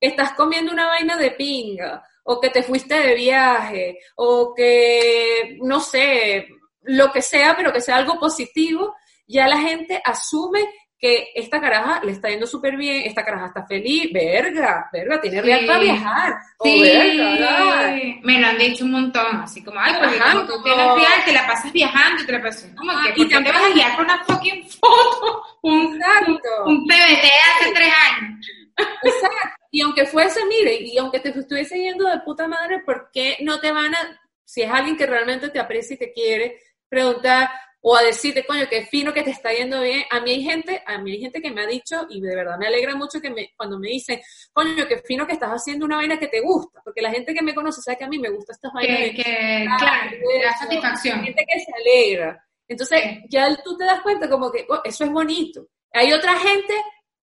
estás 0.00 0.32
comiendo 0.34 0.72
una 0.72 0.86
vaina 0.86 1.16
de 1.16 1.32
pinga, 1.32 2.04
o 2.24 2.40
que 2.40 2.50
te 2.50 2.62
fuiste 2.62 2.94
de 2.94 3.14
viaje, 3.14 3.98
o 4.16 4.54
que, 4.54 5.56
no 5.62 5.80
sé, 5.80 6.46
lo 6.82 7.10
que 7.10 7.22
sea, 7.22 7.56
pero 7.56 7.72
que 7.72 7.80
sea 7.80 7.96
algo 7.96 8.18
positivo, 8.18 8.94
ya 9.26 9.48
la 9.48 9.58
gente 9.58 10.00
asume 10.04 10.68
que 10.98 11.28
esta 11.34 11.60
caraja 11.60 12.02
le 12.04 12.10
está 12.10 12.28
yendo 12.28 12.46
súper 12.46 12.76
bien, 12.76 13.02
esta 13.04 13.24
caraja 13.24 13.46
está 13.46 13.66
feliz, 13.66 14.12
verga, 14.12 14.88
verga, 14.92 15.20
tiene 15.20 15.40
real 15.42 15.64
para 15.64 15.78
viajar. 15.78 16.34
Sí, 16.60 16.82
verga, 16.82 17.96
me 18.22 18.40
lo 18.40 18.46
han 18.48 18.58
dicho 18.58 18.84
un 18.84 18.90
montón, 18.90 19.36
así 19.36 19.62
como, 19.62 19.78
ay, 19.78 19.94
porque 20.00 20.18
tú 20.46 20.62
tienes 20.64 20.86
real, 20.86 21.24
te 21.24 21.32
la 21.32 21.46
pasas 21.46 21.72
viajando 21.72 22.22
y 22.22 22.26
te 22.26 22.32
la 22.32 22.42
pasas, 22.42 22.72
como 22.76 22.92
que, 23.00 23.22
y 23.22 23.28
te 23.28 23.38
vas 23.38 23.62
a 23.62 23.74
guiar 23.74 23.96
con 23.96 24.04
una 24.06 24.24
fucking 24.24 24.68
foto? 24.80 25.42
Un, 25.62 25.86
un, 26.26 26.40
un 26.66 26.86
PBT 26.86 27.24
hace 27.56 27.72
tres 27.72 27.92
años. 28.10 28.46
Exacto. 28.76 29.58
Y 29.70 29.82
aunque 29.82 30.06
fuese, 30.06 30.40
mire, 30.46 30.80
y 30.80 30.96
aunque 30.98 31.20
te 31.20 31.28
estuviese 31.28 31.78
yendo 31.78 32.08
de 32.08 32.20
puta 32.20 32.48
madre, 32.48 32.80
¿por 32.84 33.10
qué 33.12 33.36
no 33.40 33.60
te 33.60 33.70
van 33.70 33.94
a, 33.94 34.20
si 34.44 34.62
es 34.62 34.70
alguien 34.70 34.96
que 34.96 35.06
realmente 35.06 35.50
te 35.50 35.60
aprecia 35.60 35.94
y 35.94 35.98
te 35.98 36.12
quiere, 36.12 36.60
preguntar 36.88 37.50
o 37.80 37.96
a 37.96 38.02
decirte, 38.02 38.44
coño, 38.44 38.66
qué 38.68 38.86
fino 38.86 39.12
que 39.12 39.22
te 39.22 39.30
está 39.30 39.52
yendo 39.52 39.80
bien? 39.80 40.02
A 40.10 40.20
mí 40.20 40.32
hay 40.32 40.42
gente, 40.42 40.82
a 40.84 40.98
mí 40.98 41.12
hay 41.12 41.20
gente 41.20 41.40
que 41.40 41.50
me 41.50 41.62
ha 41.62 41.66
dicho, 41.66 42.06
y 42.10 42.20
de 42.20 42.34
verdad 42.34 42.58
me 42.58 42.66
alegra 42.66 42.94
mucho 42.96 43.20
que 43.20 43.30
me, 43.30 43.52
cuando 43.56 43.78
me 43.78 43.88
dicen, 43.88 44.20
coño, 44.52 44.86
qué 44.88 44.98
fino 44.98 45.26
que 45.26 45.34
estás 45.34 45.50
haciendo 45.50 45.86
una 45.86 45.96
vaina 45.96 46.18
que 46.18 46.28
te 46.28 46.40
gusta, 46.40 46.80
porque 46.84 47.02
la 47.02 47.10
gente 47.10 47.32
que 47.32 47.42
me 47.42 47.54
conoce 47.54 47.80
sabe 47.80 47.98
que 47.98 48.04
a 48.04 48.08
mí 48.08 48.18
me 48.18 48.30
gusta 48.30 48.52
estas 48.52 48.72
vainas. 48.72 48.98
Que, 48.98 49.14
que 49.14 49.66
claro, 49.78 50.10
da 50.42 50.58
satisfacción. 50.58 51.22
Gente 51.22 51.44
que 51.46 51.60
se 51.60 51.72
alegra. 51.72 52.44
Entonces, 52.66 53.02
ya 53.30 53.56
tú 53.64 53.76
te 53.76 53.84
das 53.84 54.02
cuenta 54.02 54.28
como 54.28 54.50
que 54.52 54.66
oh, 54.68 54.80
eso 54.84 55.04
es 55.04 55.10
bonito. 55.10 55.68
Hay 55.92 56.12
otra 56.12 56.38
gente 56.38 56.74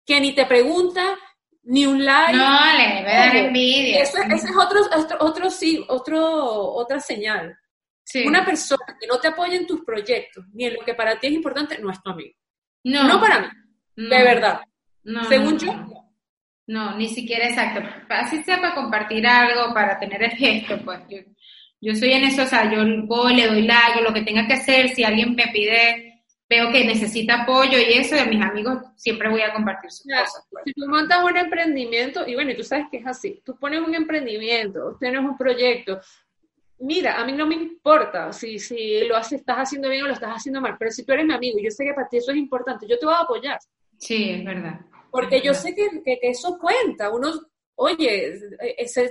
que 0.05 0.19
ni 0.19 0.33
te 0.33 0.45
pregunta, 0.45 1.15
ni 1.63 1.85
un 1.85 2.03
like. 2.03 2.35
No, 2.35 2.77
le 2.77 2.95
debe 2.95 3.13
dar 3.13 3.35
envidia. 3.35 4.01
Eso, 4.01 4.17
ese 4.17 4.47
es 4.47 4.55
otro, 4.55 4.81
otro, 5.19 5.49
sí, 5.51 5.85
otro, 5.89 6.73
otra 6.73 6.99
señal. 6.99 7.55
Una 8.25 8.45
persona 8.45 8.97
que 8.99 9.07
no 9.07 9.19
te 9.19 9.27
apoya 9.27 9.55
en 9.55 9.67
tus 9.67 9.83
proyectos, 9.83 10.45
ni 10.53 10.65
en 10.65 10.75
lo 10.75 10.81
que 10.81 10.93
para 10.93 11.19
ti 11.19 11.27
es 11.27 11.33
importante, 11.33 11.77
no 11.79 11.91
es 11.91 12.01
tu 12.01 12.09
amigo. 12.09 12.33
No. 12.83 13.07
No 13.07 13.19
para 13.19 13.41
mí. 13.41 13.47
De 13.95 14.23
verdad. 14.23 14.61
No, 15.03 15.23
Según 15.25 15.57
yo. 15.57 15.73
No, 16.67 16.97
ni 16.97 17.07
siquiera 17.07 17.47
exacto. 17.47 17.81
Así 18.09 18.43
sea 18.43 18.59
para 18.59 18.75
compartir 18.75 19.25
algo, 19.25 19.73
para 19.73 19.97
tener 19.99 20.21
el 20.21 20.31
gesto, 20.31 20.77
pues 20.83 20.99
yo, 21.09 21.17
yo 21.79 21.95
soy 21.95 22.11
en 22.11 22.25
eso, 22.25 22.43
o 22.43 22.45
sea, 22.45 22.69
yo 22.69 22.83
voy, 23.05 23.35
le 23.35 23.47
doy 23.47 23.61
like, 23.61 24.01
lo 24.01 24.13
que 24.13 24.23
tenga 24.23 24.45
que 24.47 24.53
hacer, 24.53 24.89
si 24.89 25.03
alguien 25.03 25.33
me 25.33 25.47
pide 25.47 26.17
veo 26.49 26.71
que 26.71 26.85
necesita 26.85 27.43
apoyo 27.43 27.77
y 27.77 27.97
eso, 27.97 28.15
de 28.15 28.25
mis 28.25 28.41
amigos 28.41 28.79
siempre 28.95 29.29
voy 29.29 29.41
a 29.41 29.53
compartir 29.53 29.91
sus 29.91 30.05
cosas. 30.05 30.45
Pues. 30.49 30.63
Si 30.65 30.73
tú 30.73 30.87
montas 30.87 31.23
un 31.23 31.37
emprendimiento, 31.37 32.27
y 32.27 32.35
bueno, 32.35 32.51
y 32.51 32.57
tú 32.57 32.63
sabes 32.63 32.85
que 32.89 32.97
es 32.97 33.07
así, 33.07 33.41
tú 33.43 33.57
pones 33.57 33.81
un 33.81 33.93
emprendimiento, 33.93 34.97
tienes 34.99 35.19
un 35.19 35.37
proyecto, 35.37 35.99
mira, 36.79 37.19
a 37.19 37.25
mí 37.25 37.33
no 37.33 37.45
me 37.45 37.55
importa 37.55 38.31
si, 38.31 38.59
si 38.59 39.01
lo 39.01 39.15
haces, 39.15 39.39
estás 39.39 39.57
haciendo 39.57 39.89
bien 39.89 40.03
o 40.03 40.07
lo 40.07 40.13
estás 40.13 40.35
haciendo 40.35 40.61
mal, 40.61 40.75
pero 40.77 40.91
si 40.91 41.03
tú 41.03 41.13
eres 41.13 41.25
mi 41.25 41.33
amigo 41.33 41.59
yo 41.61 41.71
sé 41.71 41.85
que 41.85 41.93
para 41.93 42.07
ti 42.07 42.17
eso 42.17 42.31
es 42.31 42.37
importante, 42.37 42.87
yo 42.87 42.97
te 42.99 43.05
voy 43.05 43.15
a 43.15 43.21
apoyar. 43.21 43.59
Sí, 43.97 44.31
es 44.31 44.45
verdad. 44.45 44.79
Porque 45.11 45.41
yo 45.41 45.53
sé 45.53 45.73
que, 45.73 46.01
que, 46.03 46.19
eso 46.21 46.57
cuenta, 46.59 47.09
uno, 47.09 47.31
oye, 47.75 48.33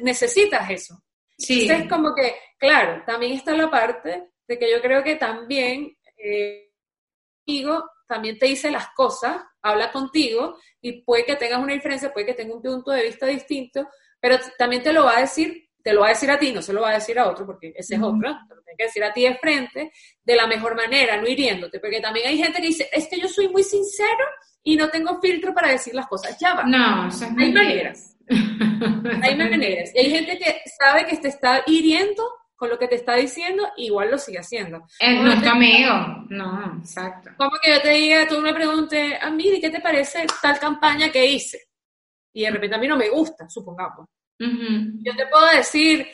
necesitas 0.03 0.71
eso. 0.71 1.03
Sí. 1.37 1.63
Entonces 1.63 1.85
es 1.85 1.91
como 1.91 2.15
que, 2.15 2.35
claro, 2.59 3.03
también 3.07 3.33
está 3.33 3.57
la 3.57 3.71
parte 3.71 4.31
de 4.47 4.59
que 4.59 4.71
yo 4.71 4.81
creo 4.81 5.03
que 5.03 5.17
también... 5.17 5.97
Eh, 6.17 6.63
también 8.07 8.39
te 8.39 8.47
dice 8.47 8.71
las 8.71 8.89
cosas, 8.91 9.43
habla 9.63 9.91
contigo 9.91 10.59
y 10.81 11.03
puede 11.03 11.25
que 11.25 11.37
tengas 11.37 11.63
una 11.63 11.75
diferencia, 11.75 12.13
puede 12.13 12.27
que 12.27 12.35
tenga 12.35 12.55
un 12.55 12.63
punto 12.63 12.91
de 12.91 13.03
vista 13.03 13.27
distinto, 13.27 13.89
pero 14.21 14.37
también 14.59 14.83
te 14.83 14.93
lo 14.93 15.05
va 15.05 15.19
a 15.19 15.21
decir, 15.21 15.66
te 15.87 15.93
lo 15.93 16.01
va 16.01 16.07
a 16.07 16.11
decir 16.11 16.29
a 16.33 16.37
ti, 16.37 16.51
no 16.51 16.61
se 16.61 16.73
lo 16.73 16.81
va 16.81 16.91
a 16.91 16.95
decir 16.95 17.17
a 17.17 17.29
otro, 17.29 17.47
porque 17.47 17.73
ese 17.77 17.95
es 17.95 18.03
otro, 18.03 18.37
te 18.49 18.57
lo 18.57 18.63
tiene 18.63 18.77
que 18.77 18.85
decir 18.87 19.05
a 19.05 19.13
ti 19.13 19.23
de 19.23 19.37
frente, 19.37 19.93
de 20.25 20.35
la 20.35 20.49
mejor 20.49 20.75
manera, 20.75 21.17
no 21.17 21.29
hiriéndote, 21.29 21.79
porque 21.79 22.01
también 22.01 22.27
hay 22.27 22.39
gente 22.39 22.61
que 22.61 22.67
dice, 22.67 22.89
es 22.93 23.07
que 23.07 23.21
yo 23.21 23.29
soy 23.29 23.49
muy 23.51 23.63
sincero 23.63 24.25
y 24.65 24.75
no 24.75 24.89
tengo 24.89 25.21
filtro 25.21 25.55
para 25.55 25.71
decir 25.71 25.95
las 25.95 26.09
cosas, 26.09 26.37
ya 26.41 26.55
va. 26.55 26.65
No, 26.65 27.09
hay 27.39 27.53
maneras. 27.53 28.17
hay 29.23 29.37
maneras. 29.37 29.93
Y 29.95 29.99
hay 30.01 30.11
gente 30.11 30.37
que 30.39 30.61
sabe 30.77 31.07
que 31.07 31.19
te 31.19 31.29
está 31.29 31.63
hiriendo 31.69 32.25
con 32.57 32.69
lo 32.69 32.81
que 32.81 32.89
te 32.89 32.97
está 32.97 33.15
diciendo, 33.15 33.69
igual 33.77 34.11
lo 34.11 34.19
sigue 34.19 34.41
haciendo. 34.41 34.89
Es 34.99 35.21
nuestro 35.21 35.53
amigo, 35.53 36.25
no, 36.31 36.79
exacto. 36.81 37.31
Como 37.37 37.53
que 37.63 37.71
yo 37.71 37.81
te 37.81 37.91
diga, 37.91 38.27
tú 38.27 38.41
me 38.41 38.53
preguntes, 38.53 39.13
a 39.21 39.31
mí, 39.31 39.61
¿qué 39.61 39.71
te 39.71 39.81
parece 39.81 40.27
tal 40.43 40.59
campaña 40.59 41.13
que 41.13 41.25
hice? 41.25 41.61
Y 42.33 42.43
de 42.43 42.51
repente 42.51 42.75
a 42.75 42.81
mí 42.81 42.89
no 42.89 42.97
me 42.97 43.09
gusta, 43.09 43.49
supongamos. 43.49 44.09
Yo 44.39 45.17
te 45.17 45.27
puedo 45.27 45.47
decir, 45.49 46.07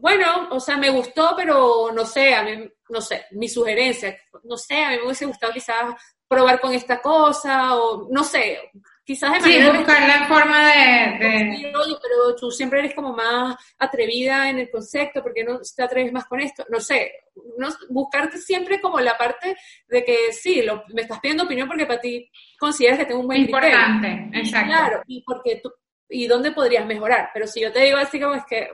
bueno, 0.00 0.48
o 0.50 0.60
sea, 0.60 0.76
me 0.76 0.90
gustó, 0.90 1.34
pero 1.36 1.92
no 1.92 2.04
sé, 2.04 2.34
a 2.34 2.42
mí, 2.42 2.68
no 2.88 3.00
sé, 3.00 3.26
mi 3.32 3.48
sugerencia, 3.48 4.18
no 4.44 4.56
sé, 4.56 4.82
a 4.82 4.90
mí 4.90 4.96
me 4.96 5.04
hubiese 5.04 5.26
gustado 5.26 5.52
quizás 5.52 5.94
probar 6.28 6.60
con 6.60 6.72
esta 6.72 7.00
cosa, 7.00 7.76
o 7.76 8.08
no 8.10 8.24
sé, 8.24 8.58
quizás 9.04 9.34
de 9.34 9.38
manera... 9.40 9.70
Sí, 9.70 9.78
buscar 9.78 10.08
la 10.08 10.26
forma 10.26 10.68
de, 10.68 11.62
pero 12.02 12.34
tú 12.34 12.50
siempre 12.50 12.80
eres 12.80 12.94
como 12.94 13.12
más 13.12 13.56
atrevida 13.78 14.50
en 14.50 14.58
el 14.58 14.70
concepto, 14.70 15.22
porque 15.22 15.44
no 15.44 15.60
te 15.60 15.82
atreves 15.82 16.12
más 16.12 16.26
con 16.26 16.40
esto? 16.40 16.64
No 16.68 16.80
sé, 16.80 17.12
no, 17.56 17.68
buscarte 17.90 18.38
siempre 18.38 18.80
como 18.80 18.98
la 18.98 19.16
parte 19.16 19.56
de 19.86 20.04
que 20.04 20.32
sí, 20.32 20.62
lo, 20.62 20.82
me 20.92 21.02
estás 21.02 21.20
pidiendo 21.20 21.44
opinión 21.44 21.68
porque 21.68 21.86
para 21.86 22.00
ti 22.00 22.28
consideras 22.58 22.98
que 22.98 23.06
tengo 23.06 23.20
un 23.20 23.26
buen 23.28 23.42
Importante, 23.42 24.30
exacto. 24.34 24.68
Claro, 24.68 25.02
y 25.06 25.22
porque 25.22 25.60
tú, 25.62 25.72
y 26.08 26.26
dónde 26.26 26.52
podrías 26.52 26.86
mejorar. 26.86 27.30
Pero 27.32 27.46
si 27.46 27.60
yo 27.60 27.72
te 27.72 27.80
digo 27.80 27.98
así 27.98 28.20
como 28.20 28.34
es 28.34 28.44
que, 28.44 28.68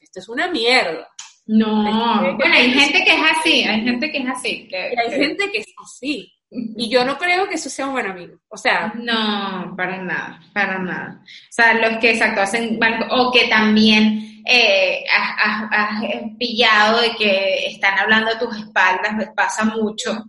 esto 0.00 0.20
es 0.20 0.28
una 0.28 0.48
mierda. 0.48 1.08
No, 1.46 2.36
bueno, 2.36 2.54
hay 2.54 2.70
gente 2.70 3.04
que 3.04 3.14
es 3.14 3.22
así, 3.38 3.64
hay 3.64 3.82
gente 3.82 4.10
que 4.10 4.18
es 4.18 4.28
así. 4.28 4.68
y 4.70 4.74
hay 4.74 5.10
gente 5.10 5.50
que 5.50 5.58
es 5.58 5.66
así. 5.82 6.30
Y 6.50 6.88
yo 6.88 7.04
no 7.04 7.18
creo 7.18 7.48
que 7.48 7.56
eso 7.56 7.68
sea 7.68 7.86
un 7.86 7.92
buen 7.92 8.06
amigo. 8.06 8.38
O 8.48 8.56
sea. 8.56 8.92
No, 8.96 9.74
para 9.76 9.98
nada, 10.02 10.40
para 10.52 10.78
nada. 10.78 11.20
O 11.22 11.52
sea, 11.52 11.74
los 11.74 11.98
que 11.98 12.12
exacto 12.12 12.42
hacen, 12.42 12.78
o 13.10 13.32
que 13.32 13.48
también 13.48 14.42
eh, 14.46 15.04
has, 15.10 16.32
pillado 16.38 17.00
de 17.00 17.16
que 17.16 17.66
están 17.66 17.98
hablando 17.98 18.30
a 18.30 18.38
tus 18.38 18.56
espaldas, 18.56 19.30
pasa 19.34 19.64
mucho. 19.64 20.24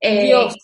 Eh, 0.00 0.26
Dios. 0.26 0.56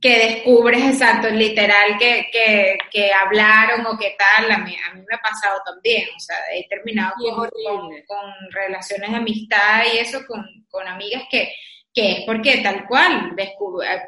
Que 0.00 0.18
descubres, 0.18 0.82
exacto, 0.82 1.30
literal, 1.30 1.96
que, 1.98 2.26
que, 2.30 2.76
que, 2.90 3.12
hablaron 3.12 3.86
o 3.86 3.96
qué 3.96 4.14
tal, 4.18 4.50
a 4.50 4.58
mí, 4.58 4.76
a 4.76 4.94
mí 4.94 5.00
me 5.08 5.14
ha 5.14 5.20
pasado 5.20 5.60
también, 5.64 6.08
o 6.14 6.20
sea, 6.20 6.36
he 6.52 6.68
terminado 6.68 7.14
con, 7.34 7.48
con, 8.06 8.32
relaciones 8.50 9.10
de 9.10 9.16
amistad 9.16 9.84
y 9.90 9.98
eso 9.98 10.20
con, 10.26 10.44
con 10.68 10.86
amigas 10.86 11.22
que, 11.30 11.54
que 11.94 12.12
es 12.12 12.24
porque 12.26 12.58
tal 12.58 12.86
cual, 12.86 13.34
descubre, 13.36 13.86
eh, 13.94 14.02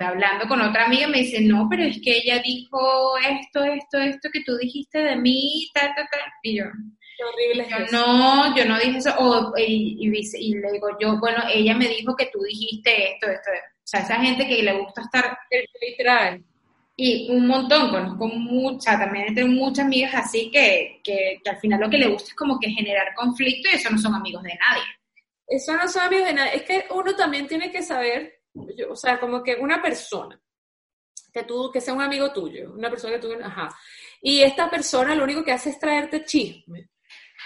hablando 0.00 0.48
con 0.48 0.60
otra 0.60 0.86
amiga 0.86 1.06
me 1.06 1.18
dice, 1.18 1.40
no, 1.40 1.68
pero 1.70 1.84
es 1.84 2.00
que 2.02 2.16
ella 2.16 2.40
dijo 2.42 3.16
esto, 3.18 3.62
esto, 3.62 3.98
esto 3.98 4.28
que 4.32 4.42
tú 4.44 4.56
dijiste 4.56 4.98
de 4.98 5.16
mí, 5.16 5.68
tal, 5.72 5.94
tal, 5.94 6.08
tal, 6.10 6.20
y 6.42 6.58
yo, 6.58 6.64
horrible 6.64 7.66
yo 7.68 7.78
no, 7.92 8.56
yo 8.56 8.64
no 8.64 8.78
dije 8.78 8.98
eso, 8.98 9.14
o, 9.18 9.52
y, 9.56 9.98
y, 10.00 10.54
le 10.54 10.72
digo 10.72 10.88
yo, 11.00 11.18
bueno, 11.18 11.44
ella 11.52 11.74
me 11.74 11.86
dijo 11.88 12.16
que 12.16 12.30
tú 12.32 12.40
dijiste 12.42 13.12
esto, 13.12 13.28
esto, 13.28 13.50
o 13.50 13.77
sea, 13.88 14.00
esa 14.00 14.16
gente 14.16 14.46
que 14.46 14.62
le 14.62 14.78
gusta 14.78 15.00
estar 15.00 15.38
literal. 15.80 16.44
y 16.94 17.30
un 17.30 17.46
montón, 17.46 17.90
conozco 17.90 18.26
muchas, 18.26 18.98
también 18.98 19.34
tengo 19.34 19.48
muchas 19.48 19.86
amigas 19.86 20.14
así 20.14 20.50
que, 20.50 21.00
que, 21.02 21.40
al 21.48 21.56
final 21.58 21.80
lo 21.80 21.88
que 21.88 21.96
le 21.96 22.08
gusta 22.08 22.28
es 22.30 22.34
como 22.34 22.58
que 22.58 22.68
generar 22.70 23.14
conflicto 23.14 23.70
y 23.70 23.76
eso 23.76 23.88
no 23.88 23.96
son 23.96 24.14
amigos 24.14 24.42
de 24.42 24.50
nadie. 24.56 24.82
Eso 25.46 25.72
no 25.74 25.88
son 25.88 26.02
amigos 26.02 26.26
de 26.26 26.34
nadie, 26.34 26.56
es 26.56 26.62
que 26.64 26.84
uno 26.90 27.14
también 27.16 27.46
tiene 27.46 27.70
que 27.70 27.82
saber, 27.82 28.40
o 28.90 28.96
sea, 28.96 29.18
como 29.18 29.42
que 29.42 29.54
una 29.54 29.80
persona, 29.80 30.38
que 31.32 31.44
tú, 31.44 31.70
que 31.72 31.80
sea 31.80 31.94
un 31.94 32.02
amigo 32.02 32.30
tuyo, 32.30 32.72
una 32.74 32.90
persona 32.90 33.14
que 33.14 33.20
tú, 33.20 33.32
ajá, 33.42 33.70
y 34.20 34.42
esta 34.42 34.68
persona 34.68 35.14
lo 35.14 35.24
único 35.24 35.42
que 35.42 35.52
hace 35.52 35.70
es 35.70 35.78
traerte 35.78 36.24
chisme. 36.24 36.90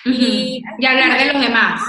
y, 0.07 0.61
y 0.79 0.87
hablar 0.87 1.19
de 1.19 1.33
los 1.33 1.41
demás. 1.41 1.83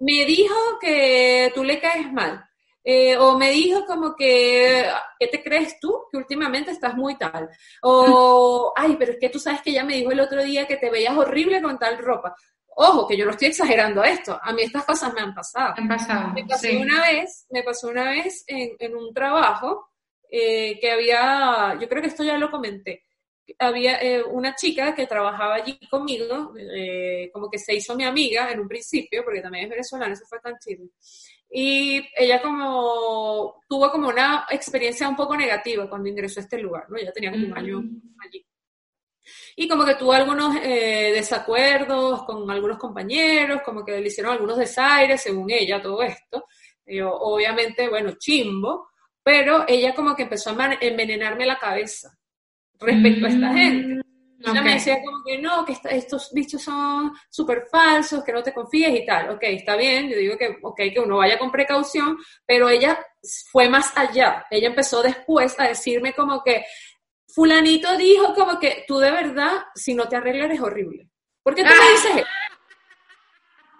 Me 0.00 0.24
dijo 0.24 0.56
que 0.80 1.52
tú 1.54 1.62
le 1.62 1.78
caes 1.78 2.10
mal 2.12 2.44
eh, 2.86 3.16
o 3.16 3.38
me 3.38 3.50
dijo 3.50 3.86
como 3.86 4.14
que, 4.14 4.84
¿qué 5.18 5.28
te 5.28 5.42
crees 5.42 5.80
tú? 5.80 6.04
Que 6.12 6.18
últimamente 6.18 6.70
estás 6.70 6.94
muy 6.94 7.16
tal. 7.16 7.48
O, 7.82 8.72
ay, 8.76 8.96
pero 8.98 9.12
es 9.12 9.18
que 9.18 9.30
tú 9.30 9.38
sabes 9.38 9.62
que 9.62 9.70
ella 9.70 9.84
me 9.84 9.94
dijo 9.94 10.12
el 10.12 10.20
otro 10.20 10.44
día 10.44 10.66
que 10.66 10.76
te 10.76 10.90
veías 10.90 11.16
horrible 11.16 11.62
con 11.62 11.78
tal 11.78 11.96
ropa. 11.96 12.36
Ojo, 12.76 13.06
que 13.06 13.16
yo 13.16 13.24
no 13.24 13.30
estoy 13.30 13.48
exagerando 13.48 14.04
esto. 14.04 14.38
A 14.42 14.52
mí 14.52 14.62
estas 14.62 14.84
cosas 14.84 15.14
me 15.14 15.22
han 15.22 15.32
pasado. 15.32 15.74
Han 15.76 15.88
pasado. 15.88 16.34
Me 16.34 16.44
pasó 16.44 16.68
una 16.78 17.00
vez, 17.00 17.46
me 17.50 17.62
pasó 17.62 17.88
una 17.88 18.10
vez 18.10 18.44
en, 18.48 18.76
en 18.78 18.96
un 18.96 19.14
trabajo 19.14 19.90
eh, 20.28 20.78
que 20.80 20.90
había, 20.90 21.78
yo 21.80 21.88
creo 21.88 22.02
que 22.02 22.08
esto 22.08 22.24
ya 22.24 22.36
lo 22.36 22.50
comenté. 22.50 23.04
Había 23.58 24.02
eh, 24.02 24.22
una 24.22 24.54
chica 24.54 24.94
que 24.94 25.06
trabajaba 25.06 25.54
allí 25.54 25.78
conmigo, 25.88 26.52
como 27.32 27.48
que 27.48 27.58
se 27.58 27.74
hizo 27.74 27.94
mi 27.94 28.04
amiga 28.04 28.50
en 28.50 28.60
un 28.60 28.68
principio, 28.68 29.22
porque 29.24 29.40
también 29.40 29.64
es 29.64 29.70
venezolana, 29.70 30.12
eso 30.12 30.24
fue 30.26 30.40
tan 30.40 30.58
chido. 30.58 30.86
Y 31.56 32.04
ella 32.16 32.42
como 32.42 33.62
tuvo 33.68 33.88
como 33.92 34.08
una 34.08 34.44
experiencia 34.50 35.08
un 35.08 35.14
poco 35.14 35.36
negativa 35.36 35.88
cuando 35.88 36.08
ingresó 36.08 36.40
a 36.40 36.42
este 36.42 36.58
lugar, 36.58 36.86
¿no? 36.90 36.96
Ella 36.96 37.12
tenía 37.12 37.30
como 37.30 37.46
un 37.46 37.56
año 37.56 37.80
allí. 38.18 38.44
Y 39.54 39.68
como 39.68 39.84
que 39.84 39.94
tuvo 39.94 40.14
algunos 40.14 40.56
eh, 40.56 41.12
desacuerdos 41.14 42.24
con 42.24 42.50
algunos 42.50 42.76
compañeros, 42.76 43.62
como 43.64 43.84
que 43.84 44.00
le 44.00 44.08
hicieron 44.08 44.32
algunos 44.32 44.58
desaires, 44.58 45.22
según 45.22 45.48
ella, 45.48 45.80
todo 45.80 46.02
esto. 46.02 46.44
obviamente, 47.04 47.88
bueno, 47.88 48.14
chimbo, 48.18 48.88
pero 49.22 49.64
ella 49.68 49.94
como 49.94 50.16
que 50.16 50.24
empezó 50.24 50.50
a 50.50 50.74
envenenarme 50.80 51.46
la 51.46 51.56
cabeza 51.60 52.18
respecto 52.80 53.26
a 53.26 53.28
esta 53.28 53.54
gente. 53.54 54.02
Ella 54.46 54.62
me 54.62 54.74
decía 54.74 55.00
como 55.02 55.22
que 55.24 55.38
no, 55.38 55.64
que 55.64 55.76
estos 55.90 56.30
bichos 56.32 56.62
son 56.62 57.12
súper 57.30 57.66
falsos, 57.70 58.22
que 58.22 58.32
no 58.32 58.42
te 58.42 58.52
confíes 58.52 58.94
y 58.94 59.06
tal. 59.06 59.30
Ok, 59.30 59.42
está 59.44 59.76
bien, 59.76 60.08
yo 60.08 60.16
digo 60.16 60.36
que, 60.36 60.58
okay, 60.62 60.92
que 60.92 61.00
uno 61.00 61.18
vaya 61.18 61.38
con 61.38 61.50
precaución, 61.50 62.18
pero 62.44 62.68
ella 62.68 62.98
fue 63.50 63.68
más 63.68 63.96
allá. 63.96 64.46
Ella 64.50 64.68
empezó 64.68 65.02
después 65.02 65.58
a 65.58 65.68
decirme 65.68 66.12
como 66.12 66.42
que, 66.42 66.64
fulanito 67.28 67.96
dijo 67.96 68.34
como 68.34 68.58
que 68.58 68.84
tú 68.86 68.98
de 68.98 69.10
verdad, 69.10 69.64
si 69.74 69.94
no 69.94 70.06
te 70.08 70.16
arreglas 70.16 70.46
eres 70.46 70.60
horrible. 70.60 71.08
¿Por 71.42 71.54
qué 71.54 71.62
tú 71.62 71.70
me 71.70 71.90
dices 71.90 72.16
eso? 72.16 72.26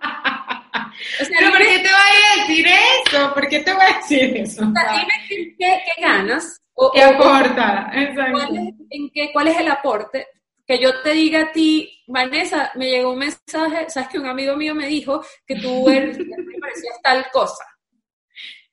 ¿Pero 1.38 1.50
por 1.50 1.58
qué 1.58 1.78
te 1.78 1.88
voy 1.88 1.92
a 1.92 2.40
decir 2.40 2.66
eso? 2.66 3.34
¿Por 3.34 3.48
qué 3.48 3.60
te 3.60 3.72
voy 3.72 3.82
a 3.82 3.96
decir 3.98 4.36
eso? 4.36 4.62
dime 4.62 5.56
qué, 5.58 5.82
ganas. 6.00 6.60
O, 6.74 6.90
¿Qué 6.90 7.02
aporta? 7.02 7.90
Exacto. 7.92 8.54
en 8.90 9.10
qué, 9.12 9.32
¿Cuál 9.32 9.48
es 9.48 9.60
el 9.60 9.68
aporte? 9.68 10.26
Que 10.66 10.80
yo 10.80 11.02
te 11.02 11.10
diga 11.10 11.42
a 11.42 11.52
ti, 11.52 12.02
Vanessa, 12.06 12.72
me 12.74 12.90
llegó 12.90 13.12
un 13.12 13.18
mensaje, 13.18 13.88
sabes 13.90 14.08
que 14.08 14.18
un 14.18 14.26
amigo 14.26 14.56
mío 14.56 14.74
me 14.74 14.86
dijo 14.86 15.24
que 15.46 15.56
tú 15.56 15.88
eres, 15.88 16.18
me 16.18 16.58
parecías 16.60 17.00
tal 17.02 17.26
cosa. 17.30 17.64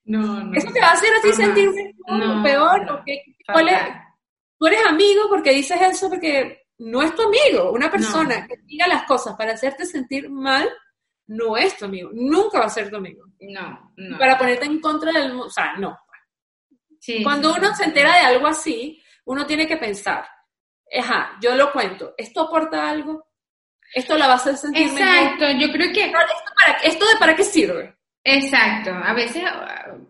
No, 0.06 0.44
no. 0.44 0.54
Eso 0.58 0.72
te 0.72 0.80
va 0.80 0.88
a 0.88 0.94
hacer 0.94 1.14
a 1.14 1.22
ti 1.22 1.34
sentirte 1.34 1.96
peor. 2.44 2.88
porque, 2.88 3.24
tú 4.58 4.68
eres 4.68 4.86
amigo 4.86 5.24
porque 5.30 5.52
dices 5.52 5.80
eso 5.82 6.10
porque 6.10 6.64
no 6.80 7.02
es 7.02 7.14
tu 7.16 7.22
amigo. 7.24 7.72
Una 7.72 7.92
persona 7.92 8.48
que 8.48 8.56
diga 8.66 8.88
las 8.88 9.04
cosas 9.04 9.36
para 9.36 9.54
hacerte 9.54 9.86
sentir 9.86 10.30
mal 10.30 10.70
no 11.28 11.56
es 11.56 11.78
tu 11.78 11.86
amigo. 11.86 12.10
Nunca 12.14 12.60
va 12.60 12.66
a 12.66 12.70
ser 12.70 12.90
tu 12.90 12.98
amigo. 12.98 13.26
No, 13.40 13.94
no. 13.96 14.18
Para 14.18 14.38
ponerte 14.38 14.66
en 14.66 14.80
contra 14.80 15.12
del... 15.12 15.32
O 15.40 15.50
sea, 15.50 15.76
no. 15.78 15.98
Cuando 17.24 17.54
uno 17.54 17.76
se 17.76 17.86
entera 17.86 18.14
de 18.14 18.22
algo 18.22 18.48
así, 18.48 19.02
uno 19.26 19.46
tiene 19.46 19.68
que 19.68 19.78
pensar, 19.78 20.26
ajá, 21.00 21.38
yo 21.42 21.56
lo 21.56 21.72
cuento, 21.72 22.14
¿esto 22.18 22.42
aporta 22.42 22.90
algo? 22.90 23.28
¿Esto 23.94 24.18
la 24.18 24.28
va 24.28 24.34
a 24.34 24.36
hacer 24.38 24.56
sentir 24.56 24.88
Exacto, 24.88 25.46
yo 25.60 25.72
creo 25.72 25.92
que... 25.92 26.06
¿Esto, 26.06 26.54
para, 26.64 26.78
¿Esto 26.80 27.06
de 27.06 27.16
para 27.20 27.36
qué 27.36 27.44
sirve? 27.44 27.96
Exacto, 28.24 28.92
a 28.92 29.14
veces 29.14 29.44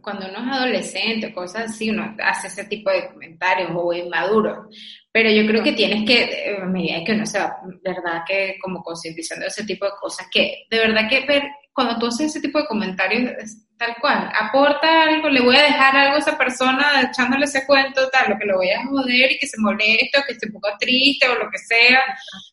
cuando 0.01 0.27
uno 0.27 0.39
es 0.39 0.57
adolescente, 0.57 1.33
cosas 1.33 1.71
así, 1.71 1.89
uno 1.89 2.13
hace 2.21 2.47
ese 2.47 2.65
tipo 2.65 2.91
de 2.91 3.07
comentarios 3.07 3.71
o 3.73 3.93
inmaduro, 3.93 4.67
pero 5.13 5.29
yo 5.31 5.47
creo 5.47 5.63
que 5.63 5.71
tienes 5.71 6.05
que, 6.05 6.57
a 6.61 6.65
medida 6.65 7.03
que 7.05 7.13
uno 7.13 7.25
se 7.25 7.39
va, 7.39 7.55
verdad 7.81 8.23
que 8.27 8.57
como 8.61 8.83
concientizando 8.83 9.45
ese 9.45 9.63
tipo 9.63 9.85
de 9.85 9.91
cosas, 9.99 10.27
que 10.29 10.65
de 10.69 10.79
verdad 10.79 11.09
que 11.09 11.25
ver, 11.25 11.43
cuando 11.73 11.97
tú 11.97 12.07
haces 12.07 12.27
ese 12.27 12.41
tipo 12.41 12.59
de 12.59 12.67
comentarios, 12.67 13.31
tal 13.77 13.95
cual, 13.99 14.31
aporta 14.39 15.03
algo, 15.03 15.29
le 15.29 15.41
voy 15.41 15.55
a 15.55 15.63
dejar 15.63 15.95
algo 15.95 16.15
a 16.15 16.19
esa 16.19 16.37
persona 16.37 17.01
echándole 17.01 17.45
ese 17.45 17.65
cuento, 17.65 18.09
tal, 18.09 18.29
lo 18.29 18.37
que 18.37 18.45
lo 18.45 18.57
voy 18.57 18.69
a 18.69 18.85
joder 18.85 19.31
y 19.31 19.37
que 19.39 19.47
se 19.47 19.59
moleste 19.59 20.19
o 20.19 20.23
que 20.25 20.33
esté 20.33 20.47
un 20.47 20.53
poco 20.53 20.69
triste 20.79 21.27
o 21.27 21.35
lo 21.35 21.49
que 21.49 21.57
sea, 21.57 21.99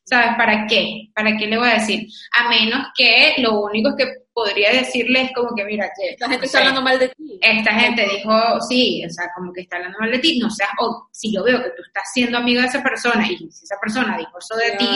¿sabes? 0.05 0.37
¿Para 0.37 0.67
qué? 0.67 1.09
¿Para 1.15 1.37
qué 1.37 1.47
le 1.47 1.59
voy 1.59 1.69
a 1.69 1.75
decir? 1.75 2.09
A 2.39 2.49
menos 2.49 2.87
que 2.97 3.35
lo 3.39 3.61
único 3.61 3.95
que 3.97 4.07
podría 4.33 4.73
decirle 4.73 5.23
es 5.23 5.33
como 5.35 5.55
que, 5.55 5.65
mira, 5.65 5.91
que... 5.99 6.11
Esta 6.11 6.29
gente 6.31 6.47
está 6.47 6.59
hablando 6.59 6.81
mal 6.81 6.99
de 6.99 7.09
ti. 7.09 7.39
Esta 7.43 7.75
gente 7.75 8.07
dijo, 8.17 8.61
sí, 8.69 9.05
o 9.05 9.11
sea, 9.11 9.25
como 9.35 9.53
que 9.53 9.63
está 9.63 9.77
hablando 9.77 9.99
mal 9.99 10.13
de 10.13 10.19
ti, 10.21 10.39
no 10.39 10.49
sea, 10.49 10.69
o 10.79 11.09
si 11.13 11.35
yo 11.35 11.43
veo 11.43 11.63
que 11.63 11.71
tú 11.71 11.83
estás 11.87 12.05
siendo 12.15 12.39
amigo 12.39 12.61
de 12.61 12.69
esa 12.69 12.83
persona 12.83 13.27
y 13.29 13.37
si 13.37 13.65
esa 13.65 13.77
persona 13.81 14.17
dijo 14.17 14.39
eso 14.39 14.55
de 14.57 14.77
ti, 14.77 14.89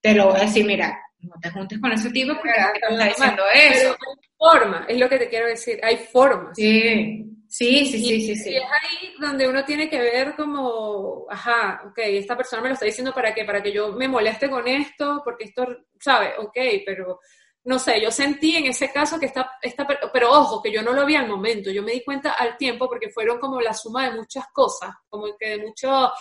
te 0.00 0.14
lo 0.14 0.28
voy 0.28 0.38
a 0.38 0.44
decir, 0.44 0.64
mira, 0.64 0.98
no 1.26 1.34
te 1.40 1.50
juntes 1.50 1.78
con 1.78 1.92
ese 1.92 2.10
tipo 2.10 2.34
porque 2.34 2.52
te 2.80 2.92
está 2.92 3.04
diciendo 3.04 3.42
eso. 3.54 3.96
Pero 3.98 4.10
hay 4.10 4.28
forma, 4.36 4.86
es 4.88 4.98
lo 4.98 5.08
que 5.08 5.18
te 5.18 5.28
quiero 5.28 5.46
decir, 5.46 5.80
hay 5.82 5.96
formas. 5.96 6.56
Sí, 6.56 7.24
sí, 7.48 7.86
sí, 7.86 7.98
sí, 7.98 8.20
sí, 8.26 8.36
sí. 8.36 8.50
Y 8.50 8.56
es 8.56 8.62
ahí 8.62 9.14
donde 9.20 9.48
uno 9.48 9.64
tiene 9.64 9.88
que 9.88 9.98
ver 9.98 10.34
como, 10.34 11.26
ajá, 11.30 11.82
ok, 11.86 11.98
esta 11.98 12.36
persona 12.36 12.62
me 12.62 12.68
lo 12.68 12.74
está 12.74 12.86
diciendo 12.86 13.12
para 13.12 13.34
qué, 13.34 13.44
para 13.44 13.62
que 13.62 13.72
yo 13.72 13.92
me 13.92 14.08
moleste 14.08 14.48
con 14.48 14.66
esto, 14.68 15.22
porque 15.24 15.44
esto, 15.44 15.66
¿sabe? 16.00 16.34
Ok, 16.38 16.56
pero 16.84 17.20
no 17.64 17.78
sé, 17.78 18.00
yo 18.00 18.10
sentí 18.10 18.56
en 18.56 18.66
ese 18.66 18.92
caso 18.92 19.18
que 19.18 19.26
esta, 19.26 19.50
esta, 19.60 19.86
pero 20.12 20.30
ojo, 20.30 20.62
que 20.62 20.72
yo 20.72 20.82
no 20.82 20.92
lo 20.92 21.04
vi 21.04 21.16
al 21.16 21.28
momento, 21.28 21.70
yo 21.70 21.82
me 21.82 21.92
di 21.92 22.04
cuenta 22.04 22.32
al 22.32 22.56
tiempo 22.56 22.88
porque 22.88 23.10
fueron 23.10 23.40
como 23.40 23.60
la 23.60 23.74
suma 23.74 24.08
de 24.08 24.16
muchas 24.16 24.46
cosas, 24.52 24.94
como 25.08 25.26
que 25.36 25.50
de 25.50 25.58
mucho, 25.58 26.12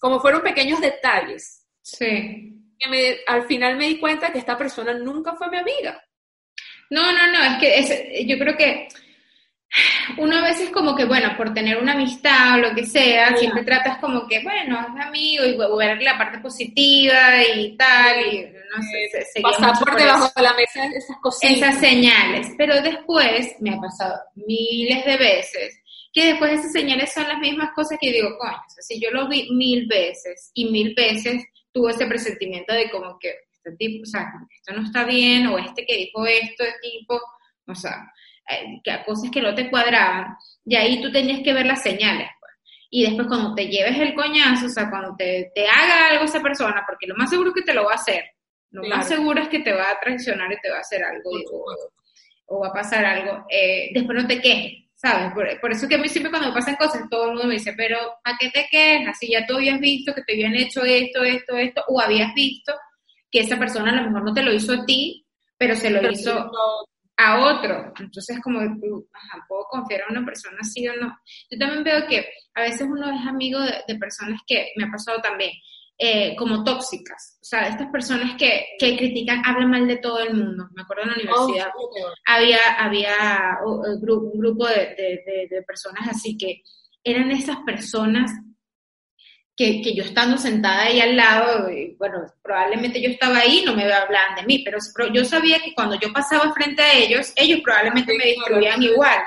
como 0.00 0.18
fueron 0.18 0.42
pequeños 0.42 0.80
detalles. 0.80 1.64
Sí 1.80 2.61
al 3.26 3.44
final 3.44 3.76
me 3.76 3.88
di 3.88 3.98
cuenta 3.98 4.32
que 4.32 4.38
esta 4.38 4.56
persona 4.56 4.94
nunca 4.94 5.34
fue 5.34 5.50
mi 5.50 5.58
amiga. 5.58 6.02
No, 6.90 7.12
no, 7.12 7.32
no, 7.32 7.42
es 7.42 7.58
que 7.58 8.26
yo 8.26 8.38
creo 8.38 8.56
que 8.56 8.88
uno 10.18 10.36
a 10.36 10.42
veces 10.42 10.70
como 10.70 10.94
que, 10.94 11.06
bueno, 11.06 11.34
por 11.36 11.54
tener 11.54 11.78
una 11.78 11.92
amistad 11.92 12.54
o 12.54 12.58
lo 12.58 12.74
que 12.74 12.84
sea, 12.84 13.34
siempre 13.36 13.64
tratas 13.64 13.98
como 13.98 14.26
que, 14.26 14.42
bueno, 14.42 14.78
es 14.80 15.06
amigo 15.06 15.44
y 15.44 15.56
ver 15.56 16.02
la 16.02 16.18
parte 16.18 16.38
positiva 16.40 17.42
y 17.54 17.76
tal, 17.76 18.26
y 18.26 18.42
no 18.42 18.82
sé, 18.82 19.24
se, 19.32 19.40
Pasar 19.40 19.78
por 19.78 19.96
debajo 19.96 20.30
de 20.36 20.42
la 20.42 20.52
mesa 20.54 20.84
esas 20.86 21.16
cosas. 21.22 21.50
Esas 21.50 21.78
señales, 21.78 22.48
pero 22.58 22.80
después 22.82 23.54
me 23.60 23.74
ha 23.74 23.78
pasado 23.78 24.20
miles 24.34 25.04
de 25.04 25.16
veces 25.16 25.78
que 26.12 26.26
después 26.26 26.52
esas 26.52 26.72
señales 26.72 27.10
son 27.12 27.26
las 27.26 27.38
mismas 27.38 27.70
cosas 27.74 27.98
que 27.98 28.12
digo, 28.12 28.36
coño, 28.38 28.54
o 28.54 28.70
sea, 28.70 28.82
si 28.82 29.00
yo 29.00 29.10
lo 29.12 29.28
vi 29.28 29.48
mil 29.50 29.86
veces 29.86 30.50
y 30.52 30.70
mil 30.70 30.94
veces 30.94 31.42
tuvo 31.72 31.88
ese 31.88 32.06
presentimiento 32.06 32.74
de 32.74 32.90
como 32.90 33.18
que 33.18 33.34
este 33.50 33.76
tipo, 33.76 34.02
o 34.02 34.06
sea, 34.06 34.26
esto 34.50 34.74
no 34.74 34.84
está 34.84 35.04
bien, 35.04 35.46
o 35.46 35.58
este 35.58 35.84
que 35.86 35.96
dijo 35.96 36.26
esto 36.26 36.64
de 36.64 36.72
tipo, 36.82 37.20
o 37.66 37.74
sea, 37.74 38.12
eh, 38.50 38.80
que 38.82 39.04
cosas 39.04 39.30
que 39.30 39.40
no 39.40 39.54
te 39.54 39.70
cuadraban, 39.70 40.36
y 40.64 40.76
ahí 40.76 41.00
tú 41.00 41.10
tenías 41.10 41.40
que 41.42 41.52
ver 41.52 41.66
las 41.66 41.82
señales. 41.82 42.28
Pues. 42.40 42.52
Y 42.90 43.04
después 43.04 43.28
cuando 43.28 43.54
te 43.54 43.68
lleves 43.68 43.98
el 43.98 44.14
coñazo, 44.14 44.66
o 44.66 44.68
sea, 44.68 44.90
cuando 44.90 45.14
te, 45.16 45.52
te, 45.54 45.66
haga 45.66 46.08
algo 46.08 46.24
esa 46.24 46.40
persona, 46.40 46.82
porque 46.86 47.06
lo 47.06 47.14
más 47.16 47.30
seguro 47.30 47.50
es 47.50 47.54
que 47.54 47.62
te 47.62 47.74
lo 47.74 47.84
va 47.84 47.92
a 47.92 47.96
hacer, 47.96 48.24
lo 48.70 48.88
más 48.88 49.06
seguro 49.06 49.40
es 49.40 49.48
que 49.48 49.60
te 49.60 49.72
va 49.72 49.90
a 49.90 50.00
traicionar 50.00 50.50
y 50.52 50.60
te 50.60 50.70
va 50.70 50.78
a 50.78 50.80
hacer 50.80 51.04
algo, 51.04 51.30
o, 52.46 52.60
va 52.60 52.68
a 52.68 52.72
pasar 52.72 53.04
algo, 53.04 53.46
eh, 53.48 53.90
después 53.94 54.20
no 54.20 54.26
te 54.26 54.40
quejes. 54.40 54.81
¿Sabes? 55.02 55.32
Por, 55.60 55.72
eso 55.72 55.88
que 55.88 55.96
a 55.96 55.98
mí 55.98 56.08
siempre 56.08 56.30
cuando 56.30 56.48
me 56.48 56.54
pasan 56.54 56.76
cosas, 56.76 57.02
todo 57.10 57.24
el 57.24 57.30
mundo 57.30 57.48
me 57.48 57.54
dice, 57.54 57.74
pero 57.76 57.98
¿a 58.22 58.36
qué 58.38 58.50
te 58.50 58.68
quejas? 58.70 59.18
Si 59.18 59.32
ya 59.32 59.44
tú 59.44 59.56
habías 59.56 59.80
visto 59.80 60.14
que 60.14 60.22
te 60.22 60.34
habían 60.34 60.54
hecho 60.54 60.84
esto, 60.84 61.24
esto, 61.24 61.56
esto, 61.56 61.84
o 61.88 62.00
habías 62.00 62.32
visto 62.34 62.72
que 63.28 63.40
esa 63.40 63.58
persona 63.58 63.90
a 63.90 63.96
lo 63.96 64.02
mejor 64.04 64.24
no 64.24 64.32
te 64.32 64.44
lo 64.44 64.52
hizo 64.52 64.72
a 64.72 64.84
ti, 64.84 65.26
pero 65.58 65.74
se 65.74 65.90
lo 65.90 66.08
hizo 66.08 66.50
a 67.16 67.40
otro. 67.40 67.92
Entonces, 67.98 68.38
como 68.40 68.60
tú, 68.80 69.08
ajá, 69.12 69.44
¿puedo 69.48 69.64
confiar 69.64 70.02
a 70.02 70.12
una 70.12 70.24
persona 70.24 70.58
así 70.60 70.86
o 70.86 70.94
no? 70.94 71.18
Yo 71.50 71.58
también 71.58 71.82
veo 71.82 72.06
que 72.06 72.24
a 72.54 72.62
veces 72.62 72.82
uno 72.82 73.10
es 73.12 73.26
amigo 73.26 73.58
de 73.60 73.96
personas 73.96 74.40
que 74.46 74.70
me 74.76 74.84
ha 74.84 74.90
pasado 74.90 75.20
también, 75.20 75.50
eh, 76.04 76.34
como 76.34 76.64
tóxicas. 76.64 77.38
O 77.40 77.44
sea, 77.44 77.68
estas 77.68 77.88
personas 77.92 78.34
que, 78.36 78.70
que, 78.76 78.96
critican, 78.96 79.40
hablan 79.46 79.70
mal 79.70 79.86
de 79.86 79.98
todo 79.98 80.18
el 80.18 80.34
mundo. 80.34 80.68
Me 80.74 80.82
acuerdo 80.82 81.04
en 81.04 81.10
la 81.10 81.14
universidad, 81.14 81.68
había, 82.26 82.58
había 82.76 83.58
un 83.64 84.40
grupo 84.40 84.66
de, 84.66 84.96
de, 84.96 85.46
de, 85.48 85.62
personas 85.62 86.08
así 86.08 86.36
que 86.36 86.62
eran 87.04 87.30
esas 87.30 87.58
personas 87.58 88.32
que, 89.56 89.80
que, 89.80 89.94
yo 89.94 90.02
estando 90.02 90.36
sentada 90.38 90.86
ahí 90.86 90.98
al 91.00 91.16
lado, 91.16 91.68
bueno, 91.98 92.24
probablemente 92.42 93.00
yo 93.00 93.08
estaba 93.08 93.38
ahí, 93.38 93.62
no 93.64 93.76
me 93.76 93.84
hablaban 93.84 94.34
de 94.34 94.42
mí, 94.42 94.64
pero 94.64 94.78
yo 95.14 95.24
sabía 95.24 95.60
que 95.60 95.72
cuando 95.72 95.94
yo 96.00 96.12
pasaba 96.12 96.52
frente 96.52 96.82
a 96.82 96.98
ellos, 96.98 97.32
ellos 97.36 97.60
probablemente 97.62 98.12
me 98.18 98.24
destruían 98.24 98.82
igual. 98.82 99.20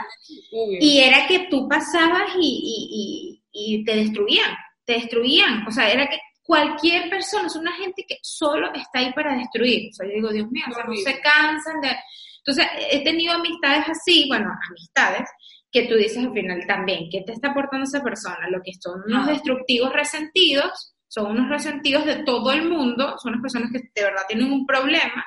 Y 0.81 0.99
era 0.99 1.25
que 1.25 1.47
tú 1.49 1.69
pasabas 1.69 2.31
y, 2.37 3.39
y, 3.53 3.77
y, 3.77 3.85
te 3.85 3.95
destruían, 3.95 4.53
te 4.83 4.95
destruían. 4.95 5.65
O 5.65 5.71
sea, 5.71 5.89
era 5.89 6.05
que 6.09 6.19
cualquier 6.45 7.09
persona, 7.09 7.47
es 7.47 7.55
una 7.55 7.73
gente 7.73 8.05
que 8.07 8.19
solo 8.21 8.71
está 8.73 8.99
ahí 8.99 9.11
para 9.13 9.35
destruir. 9.35 9.89
O 9.91 9.93
sea, 9.93 10.07
yo 10.07 10.13
digo, 10.13 10.29
Dios 10.31 10.49
mío, 10.51 10.63
o 10.69 10.73
sea, 10.73 10.83
no 10.83 10.95
se 10.95 11.19
cansan 11.19 11.81
de... 11.81 11.89
Entonces, 12.37 12.67
he 12.91 13.03
tenido 13.03 13.33
amistades 13.33 13.89
así, 13.89 14.25
bueno, 14.27 14.51
amistades, 14.69 15.27
que 15.71 15.87
tú 15.87 15.95
dices 15.95 16.23
al 16.23 16.31
final 16.31 16.63
también, 16.67 17.09
¿qué 17.11 17.21
te 17.25 17.33
está 17.33 17.49
aportando 17.49 17.85
esa 17.85 18.03
persona? 18.03 18.47
Lo 18.49 18.61
que 18.61 18.71
son 18.79 19.01
unos 19.07 19.27
destructivos 19.27 19.91
resentidos, 19.91 20.93
son 21.07 21.31
unos 21.31 21.49
resentidos 21.49 22.05
de 22.05 22.23
todo 22.23 22.51
el 22.51 22.69
mundo, 22.69 23.17
son 23.17 23.33
unas 23.33 23.41
personas 23.41 23.71
que 23.71 23.79
de 23.93 24.03
verdad 24.03 24.23
tienen 24.27 24.51
un 24.51 24.65
problema 24.65 25.25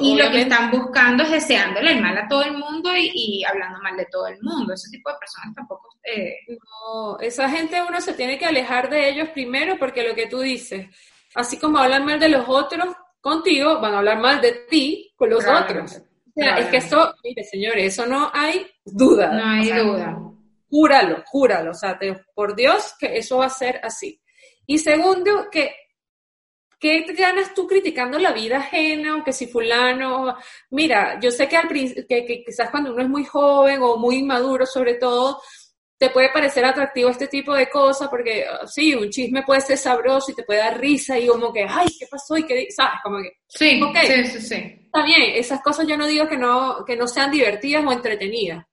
y 0.00 0.16
lo 0.16 0.30
que 0.30 0.42
están 0.42 0.70
buscando 0.70 1.22
es 1.22 1.30
deseándole 1.30 1.92
el 1.92 2.00
mal 2.00 2.16
a 2.16 2.28
todo 2.28 2.42
el 2.42 2.56
mundo 2.56 2.90
y, 2.96 3.44
hablando 3.44 3.80
mal 3.80 3.96
de 3.96 4.06
todo 4.06 4.26
el 4.26 4.38
mundo. 4.42 4.74
Ese 4.74 4.90
tipo 4.90 5.10
de 5.10 5.16
personas 5.18 5.54
tampoco... 5.54 5.88
Eh... 6.04 6.36
No, 6.48 7.18
esa 7.20 7.48
gente 7.48 7.82
uno 7.86 8.00
se 8.00 8.14
tiene 8.14 8.38
que 8.38 8.46
alejar 8.46 8.90
de 8.90 9.08
ellos 9.08 9.28
primero 9.30 9.78
porque 9.78 10.06
lo 10.06 10.14
que 10.14 10.26
tú 10.26 10.40
dices, 10.40 10.86
así 11.34 11.58
como 11.58 11.78
hablan 11.78 12.04
mal 12.04 12.18
de 12.18 12.28
los 12.28 12.48
otros 12.48 12.94
contigo, 13.20 13.80
van 13.80 13.94
a 13.94 13.98
hablar 13.98 14.18
mal 14.18 14.40
de 14.40 14.52
ti 14.68 15.12
con 15.16 15.30
los 15.30 15.44
otros 15.46 16.02
es 16.34 16.66
que 16.66 16.76
eso, 16.78 17.14
mire, 17.22 17.44
señores, 17.44 17.92
eso 17.92 18.06
no 18.06 18.30
hay 18.32 18.66
duda. 18.84 19.32
No 19.32 19.44
hay 19.44 19.70
duda. 19.70 20.18
Júralo, 20.68 21.24
júralo, 21.26 21.72
o 21.72 21.74
sea, 21.74 21.98
por 22.34 22.54
Dios 22.54 22.94
que 22.98 23.18
eso 23.18 23.38
va 23.38 23.46
a 23.46 23.50
ser 23.50 23.80
así. 23.82 24.20
Y 24.66 24.78
segundo, 24.78 25.48
que 25.50 25.74
¿qué 26.80 27.04
ganas 27.16 27.54
tú 27.54 27.66
criticando 27.66 28.18
la 28.18 28.32
vida 28.32 28.56
ajena 28.56 29.16
o 29.16 29.24
que 29.24 29.32
si 29.32 29.46
fulano? 29.46 30.34
Mira, 30.70 31.20
yo 31.20 31.30
sé 31.30 31.46
que, 31.46 31.56
al, 31.56 31.68
que, 31.68 32.04
que, 32.06 32.42
quizás 32.44 32.70
cuando 32.70 32.92
uno 32.92 33.02
es 33.02 33.08
muy 33.08 33.24
joven 33.24 33.80
o 33.82 33.98
muy 33.98 34.16
inmaduro 34.16 34.64
sobre 34.64 34.94
todo, 34.94 35.40
te 35.98 36.08
puede 36.08 36.30
parecer 36.32 36.64
atractivo 36.64 37.10
este 37.10 37.28
tipo 37.28 37.54
de 37.54 37.68
cosas 37.68 38.08
porque 38.08 38.46
ah, 38.50 38.66
sí, 38.66 38.94
un 38.94 39.10
chisme 39.10 39.42
puede 39.42 39.60
ser 39.60 39.76
sabroso 39.76 40.32
y 40.32 40.34
te 40.34 40.44
puede 40.44 40.60
dar 40.60 40.80
risa 40.80 41.18
y 41.18 41.26
como 41.26 41.52
que, 41.52 41.66
ay, 41.68 41.88
¿qué 41.98 42.06
pasó? 42.10 42.38
Y 42.38 42.44
qué, 42.44 42.68
¿sabes? 42.70 43.00
Como 43.02 43.18
que, 43.18 43.32
sí, 43.46 43.78
sí, 44.06 44.24
sí, 44.24 44.40
sí. 44.40 44.54
Está 44.86 45.04
bien, 45.04 45.34
esas 45.34 45.60
cosas 45.62 45.86
yo 45.86 45.98
no 45.98 46.06
digo 46.06 46.26
que 46.26 46.38
no, 46.38 46.82
que 46.86 46.96
no 46.96 47.06
sean 47.06 47.30
divertidas 47.30 47.84
o 47.84 47.92
entretenidas. 47.92 48.64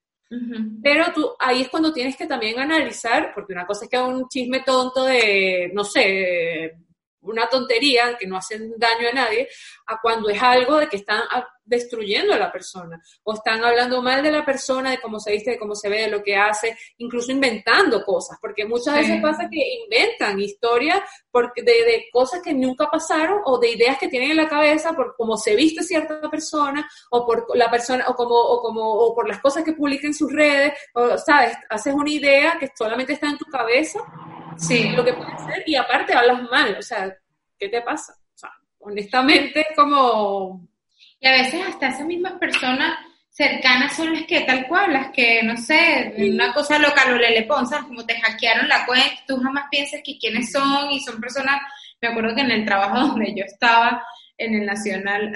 Pero 0.84 1.06
tú, 1.14 1.32
ahí 1.40 1.62
es 1.62 1.70
cuando 1.70 1.94
tienes 1.94 2.18
que 2.18 2.28
también 2.28 2.60
analizar, 2.60 3.32
porque 3.34 3.54
una 3.54 3.66
cosa 3.66 3.86
es 3.86 3.92
que 3.92 3.98
un 3.98 4.28
chisme 4.28 4.62
tonto 4.62 5.06
de, 5.06 5.72
no 5.74 5.86
sé, 5.86 6.74
una 7.22 7.48
tontería 7.48 8.18
que 8.18 8.28
no 8.28 8.38
hacen 8.38 8.74
daño 8.78 9.10
a 9.10 9.14
nadie, 9.14 9.48
a 9.88 10.00
cuando 10.02 10.30
es 10.30 10.42
algo 10.42 10.78
de 10.78 10.88
que 10.88 10.98
están 10.98 11.22
destruyendo 11.68 12.34
a 12.34 12.38
la 12.38 12.52
persona 12.52 13.02
o 13.24 13.34
están 13.34 13.64
hablando 13.64 14.02
mal 14.02 14.24
de 14.24 14.32
la 14.32 14.46
persona, 14.46 14.92
de 14.92 15.02
cómo 15.02 15.20
se 15.20 15.32
viste, 15.32 15.52
de 15.52 15.60
cómo 15.60 15.76
se 15.76 15.90
ve, 15.90 16.02
de 16.02 16.08
lo 16.10 16.24
que 16.24 16.36
hace, 16.36 16.78
incluso 16.98 17.32
inventando 17.32 18.04
cosas, 18.04 18.38
porque 18.42 18.66
muchas 18.66 18.96
veces 18.96 19.22
pasa 19.22 19.50
que 19.52 19.60
inventan 19.84 20.40
historias 20.40 21.02
porque 21.30 21.62
de, 21.62 22.06
cosas 22.12 22.42
que 22.42 22.54
nunca 22.54 22.90
pasaron 22.90 23.42
o 23.46 23.60
de 23.60 23.72
ideas 23.72 23.98
que 23.98 24.08
tienen 24.08 24.32
en 24.32 24.38
la 24.38 24.48
cabeza 24.48 24.94
por 24.94 25.16
cómo 25.18 25.38
se 25.38 25.56
viste 25.56 25.84
cierta 25.84 26.22
persona 26.30 26.90
o 27.12 27.26
por 27.26 27.56
la 27.56 27.70
persona 27.70 28.06
o 28.08 28.16
como 28.16 28.36
o 28.36 28.62
como 28.62 28.82
o 28.82 29.14
por 29.14 29.28
las 29.28 29.40
cosas 29.40 29.64
que 29.64 29.74
publica 29.74 30.08
en 30.08 30.14
sus 30.14 30.32
redes, 30.32 30.74
o 30.94 31.18
sabes, 31.18 31.58
haces 31.70 31.94
una 31.94 32.10
idea 32.10 32.58
que 32.60 32.70
solamente 32.76 33.14
está 33.14 33.30
en 33.30 33.38
tu 33.38 33.46
cabeza 33.46 34.00
Sí, 34.58 34.90
lo 34.90 35.06
que 35.06 35.14
puede 35.14 35.38
ser, 35.38 35.64
y 35.66 35.76
aparte 35.76 36.14
hablas 36.14 36.42
mal, 36.50 36.76
o 36.78 36.82
sea, 36.82 37.16
¿qué 37.58 37.70
te 37.70 37.82
pasa? 37.82 38.14
O 38.34 38.38
sea, 38.38 38.52
honestamente, 38.80 39.66
como... 39.76 40.68
Y 41.20 41.28
a 41.28 41.32
veces 41.32 41.66
hasta 41.68 41.90
esas 41.90 42.06
mismas 42.06 42.34
personas 42.34 42.98
cercanas 43.30 43.96
son 43.96 44.14
las 44.14 44.24
que, 44.26 44.42
tal 44.42 44.68
cual, 44.68 44.94
las 44.94 45.12
que, 45.12 45.44
no 45.44 45.56
sé, 45.58 46.14
una 46.18 46.54
cosa 46.54 46.80
local 46.80 47.14
o 47.14 47.18
le 47.18 47.48
¿sabes? 47.48 47.86
Como 47.86 48.04
te 48.04 48.20
hackearon 48.20 48.68
la 48.68 48.84
cuenta, 48.86 49.08
tú 49.28 49.38
jamás 49.38 49.66
piensas 49.70 50.02
que 50.04 50.18
quiénes 50.18 50.52
son 50.52 50.92
y 50.92 51.00
son 51.02 51.22
personas, 51.22 51.62
me 52.02 52.08
acuerdo 52.08 52.34
que 52.34 52.42
en 52.42 52.52
el 52.52 52.66
trabajo 52.66 53.00
donde 53.10 53.36
yo 53.36 53.44
estaba, 53.46 54.04
en 54.38 54.54
el 54.54 54.66
Nacional, 54.66 55.34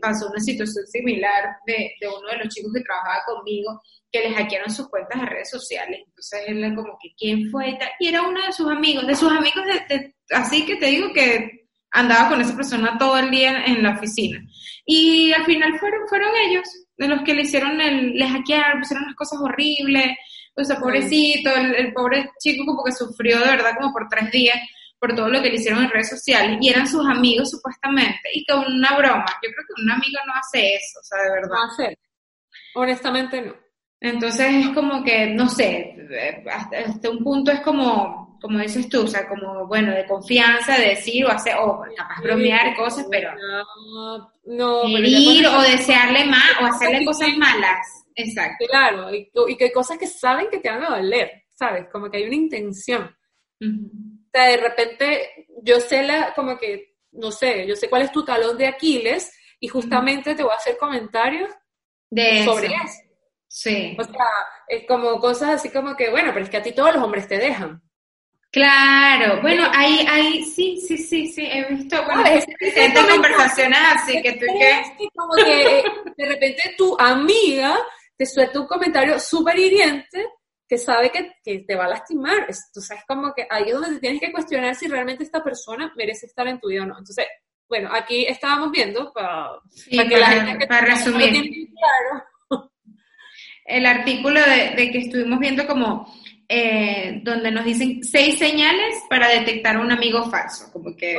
pasó 0.00 0.28
una 0.30 0.40
situación 0.40 0.86
similar 0.86 1.56
de, 1.66 1.92
de 2.00 2.08
uno 2.08 2.28
de 2.30 2.38
los 2.38 2.48
chicos 2.54 2.72
que 2.74 2.82
trabajaba 2.82 3.22
conmigo 3.26 3.80
que 4.10 4.20
le 4.28 4.34
hackearon 4.34 4.70
sus 4.70 4.88
cuentas 4.88 5.20
de 5.20 5.26
redes 5.26 5.50
sociales. 5.50 6.00
Entonces 6.06 6.42
él 6.46 6.58
era 6.58 6.74
como 6.74 6.98
que, 7.00 7.14
¿quién 7.16 7.50
fue? 7.50 7.78
Y 7.98 8.08
era 8.08 8.22
uno 8.22 8.44
de 8.44 8.52
sus 8.52 8.70
amigos, 8.70 9.06
de 9.06 9.16
sus 9.16 9.32
amigos, 9.32 9.64
de, 9.88 10.14
así 10.30 10.66
que 10.66 10.76
te 10.76 10.86
digo 10.86 11.12
que 11.14 11.66
andaba 11.90 12.28
con 12.28 12.40
esa 12.40 12.54
persona 12.54 12.96
todo 12.98 13.18
el 13.18 13.30
día 13.30 13.64
en 13.64 13.82
la 13.82 13.92
oficina. 13.92 14.42
Y 14.84 15.32
al 15.32 15.44
final 15.44 15.78
fueron, 15.78 16.06
fueron 16.08 16.30
ellos, 16.46 16.68
de 16.96 17.08
los 17.08 17.22
que 17.22 17.34
le 17.34 17.42
hicieron 17.42 17.80
el, 17.80 18.14
le 18.14 18.28
hackearon, 18.28 18.80
pusieron 18.80 19.04
unas 19.04 19.16
cosas 19.16 19.40
horribles, 19.40 20.16
o 20.54 20.64
sea, 20.64 20.76
pobrecito, 20.76 21.50
el, 21.54 21.92
pobre 21.94 22.30
chico 22.38 22.66
como 22.66 22.84
que 22.84 22.92
sufrió 22.92 23.38
de 23.40 23.50
verdad 23.50 23.72
como 23.78 23.92
por 23.92 24.08
tres 24.08 24.30
días 24.30 24.56
por 25.02 25.16
todo 25.16 25.28
lo 25.28 25.42
que 25.42 25.48
le 25.48 25.56
hicieron 25.56 25.82
en 25.82 25.90
redes 25.90 26.10
sociales, 26.10 26.58
y 26.60 26.68
eran 26.68 26.86
sus 26.86 27.04
amigos 27.04 27.50
supuestamente, 27.50 28.30
y 28.32 28.46
con 28.46 28.60
una 28.72 28.96
broma. 28.96 29.26
Yo 29.42 29.50
creo 29.50 29.66
que 29.66 29.82
un 29.82 29.90
amigo 29.90 30.20
no 30.24 30.32
hace 30.32 30.76
eso, 30.76 31.00
o 31.00 31.02
sea, 31.02 31.18
de 31.24 31.30
verdad. 31.32 31.48
No 31.48 31.64
hace. 31.64 31.98
Honestamente 32.76 33.42
no. 33.42 33.56
Entonces 33.98 34.46
es 34.48 34.68
como 34.68 35.02
que, 35.02 35.26
no 35.26 35.48
sé, 35.48 35.96
hasta, 36.48 37.10
un 37.10 37.24
punto 37.24 37.50
es 37.50 37.58
como, 37.62 38.38
como 38.40 38.60
dices 38.60 38.88
tú, 38.88 39.02
o 39.02 39.06
sea, 39.08 39.28
como, 39.28 39.66
bueno, 39.66 39.92
de 39.92 40.06
confianza, 40.06 40.78
de 40.78 40.90
decir 40.90 41.24
o 41.24 41.30
hacer, 41.30 41.56
o 41.58 41.82
capaz 41.96 42.22
bromear 42.22 42.76
cosas, 42.76 43.04
pero 43.10 43.32
no, 44.46 44.84
no 44.84 44.88
ir 44.88 45.44
o 45.48 45.62
desearle 45.62 46.26
más, 46.26 46.52
o 46.60 46.64
hacerle 46.64 47.04
cosas 47.04 47.36
malas. 47.36 48.04
Exacto. 48.14 48.66
Claro, 48.68 49.12
y, 49.12 49.28
que 49.56 49.64
hay 49.64 49.72
cosas 49.72 49.98
que 49.98 50.06
saben 50.06 50.46
que 50.48 50.58
te 50.58 50.70
van 50.70 50.84
a 50.84 50.96
doler, 50.96 51.42
¿sabes? 51.56 51.88
Como 51.90 52.08
que 52.08 52.18
hay 52.18 52.24
una 52.26 52.36
intención. 52.36 53.16
O 53.60 54.21
sea, 54.32 54.46
de 54.46 54.56
repente, 54.56 55.46
yo 55.62 55.80
sé 55.80 56.02
la, 56.02 56.34
como 56.34 56.58
que, 56.58 56.96
no 57.12 57.30
sé, 57.30 57.66
yo 57.66 57.76
sé 57.76 57.88
cuál 57.88 58.02
es 58.02 58.12
tu 58.12 58.24
talón 58.24 58.56
de 58.58 58.66
Aquiles, 58.66 59.32
y 59.62 59.68
justamente 59.68 60.34
te 60.34 60.42
voy 60.42 60.52
a 60.52 60.56
hacer 60.56 60.76
comentarios 60.76 61.48
de 62.10 62.44
sobre 62.44 62.66
eso. 62.66 63.12
Sí. 63.46 63.96
O 63.98 64.02
sea, 64.02 64.26
es 64.66 64.84
como 64.88 65.20
cosas 65.20 65.50
así 65.50 65.70
como 65.70 65.94
que, 65.94 66.10
bueno, 66.10 66.30
pero 66.32 66.44
es 66.44 66.50
que 66.50 66.56
a 66.56 66.62
ti 66.62 66.72
todos 66.72 66.94
los 66.94 67.04
hombres 67.04 67.28
te 67.28 67.38
dejan. 67.38 67.80
Claro, 68.50 69.40
bueno, 69.40 69.66
ahí, 69.72 70.04
ahí, 70.10 70.44
sí, 70.44 70.78
sí, 70.78 70.98
sí, 70.98 71.28
sí, 71.28 71.48
he 71.50 71.64
visto, 71.72 72.04
bueno, 72.04 72.22
ah, 72.26 72.34
es, 72.34 72.44
conversaciones 73.08 73.78
así 73.94 74.20
que 74.20 74.32
tú 74.32 74.46
que... 74.58 75.08
Como 75.14 75.34
que 75.36 75.84
de 76.16 76.26
repente 76.26 76.74
tu 76.76 76.98
amiga 76.98 77.78
te 78.16 78.26
suelta 78.26 78.60
un 78.60 78.66
comentario 78.66 79.18
súper 79.18 79.58
hiriente 79.58 80.26
que 80.68 80.78
sabe 80.78 81.10
que, 81.10 81.32
que, 81.44 81.60
te 81.60 81.74
va 81.74 81.84
a 81.84 81.90
lastimar. 81.90 82.38
Entonces 82.40 82.98
es 82.98 83.04
como 83.06 83.32
que 83.34 83.46
ahí 83.50 83.64
es 83.66 83.74
donde 83.74 83.94
te 83.94 84.00
tienes 84.00 84.20
que 84.20 84.32
cuestionar 84.32 84.74
si 84.74 84.88
realmente 84.88 85.24
esta 85.24 85.42
persona 85.42 85.92
merece 85.96 86.26
estar 86.26 86.46
en 86.46 86.58
tu 86.60 86.68
vida 86.68 86.82
o 86.82 86.86
no. 86.86 86.98
Entonces, 86.98 87.26
bueno, 87.68 87.90
aquí 87.92 88.26
estábamos 88.26 88.70
viendo 88.70 89.12
para, 89.12 89.50
que 89.88 90.18
la 90.18 90.28
gente 90.28 90.66
para 90.66 90.86
resumir. 90.86 91.30
claro, 91.70 92.72
el 93.64 93.86
artículo 93.86 94.40
de, 94.40 94.90
que 94.90 94.98
estuvimos 94.98 95.38
viendo 95.38 95.66
como 95.66 96.12
eh, 96.48 97.20
donde 97.22 97.50
nos 97.50 97.64
dicen 97.64 98.02
seis 98.04 98.38
señales 98.38 99.02
para 99.08 99.28
detectar 99.28 99.76
a 99.76 99.80
un 99.80 99.90
amigo 99.90 100.28
falso, 100.30 100.70
como 100.72 100.94
que 100.94 101.16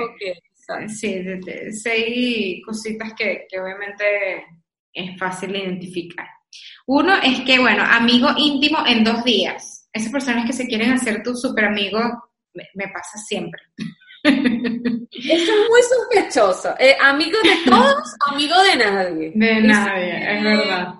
sí, 0.87 1.23
seis 1.71 2.61
cositas 2.65 3.13
que, 3.13 3.47
obviamente 3.59 4.45
es 4.93 5.17
fácil 5.17 5.53
de 5.53 5.59
identificar. 5.59 6.27
Uno 6.85 7.15
es 7.21 7.41
que, 7.41 7.59
bueno, 7.59 7.83
amigo 7.83 8.29
íntimo 8.37 8.79
en 8.85 9.03
dos 9.03 9.23
días. 9.23 9.87
Esas 9.91 10.11
personas 10.11 10.45
que 10.45 10.53
se 10.53 10.67
quieren 10.67 10.91
hacer 10.91 11.21
tu 11.23 11.35
super 11.35 11.65
amigo, 11.65 11.99
me, 12.53 12.87
pasa 12.87 13.17
siempre. 13.17 13.61
Eso 14.23 15.51
es 15.51 15.69
muy 15.69 15.81
sospechoso. 15.81 16.75
Eh, 16.79 16.95
amigo 17.01 17.37
de 17.43 17.69
todos, 17.69 18.15
amigo 18.27 18.55
de 18.63 18.75
nadie. 18.75 19.31
De 19.35 19.61
nadie, 19.61 20.37
es 20.37 20.43
verdad. 20.43 20.95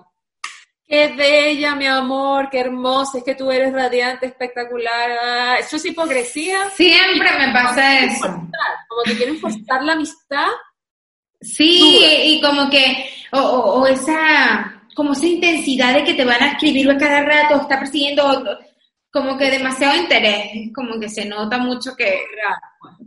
Qué 0.86 1.08
bella, 1.08 1.74
mi 1.74 1.86
amor, 1.86 2.50
qué 2.50 2.60
hermosa, 2.60 3.18
es 3.18 3.24
que 3.24 3.34
tú 3.34 3.50
eres 3.50 3.72
radiante, 3.72 4.26
espectacular. 4.26 5.10
Ah, 5.22 5.56
eso 5.58 5.76
es 5.76 5.86
hipocresía. 5.86 6.68
Siempre 6.70 7.28
me 7.38 7.52
pasa 7.52 8.00
eso. 8.00 8.28
como 8.88 9.02
que 9.04 9.16
quieren 9.16 9.38
forzar 9.38 9.82
la 9.82 9.94
amistad. 9.94 10.48
Sí, 11.40 11.98
y 12.24 12.40
como 12.40 12.68
que, 12.70 13.10
o, 13.32 13.86
esa, 13.86 14.73
como 14.94 15.12
esa 15.12 15.26
intensidad 15.26 15.94
de 15.94 16.04
que 16.04 16.14
te 16.14 16.24
van 16.24 16.42
a 16.42 16.52
escribir 16.52 16.90
a 16.90 16.98
cada 16.98 17.22
rato, 17.22 17.56
está 17.56 17.78
persiguiendo, 17.78 18.58
como 19.10 19.36
que 19.38 19.50
demasiado 19.50 19.96
interés, 19.96 20.72
como 20.74 20.98
que 20.98 21.08
se 21.08 21.24
nota 21.24 21.58
mucho 21.58 21.94
que, 21.96 22.20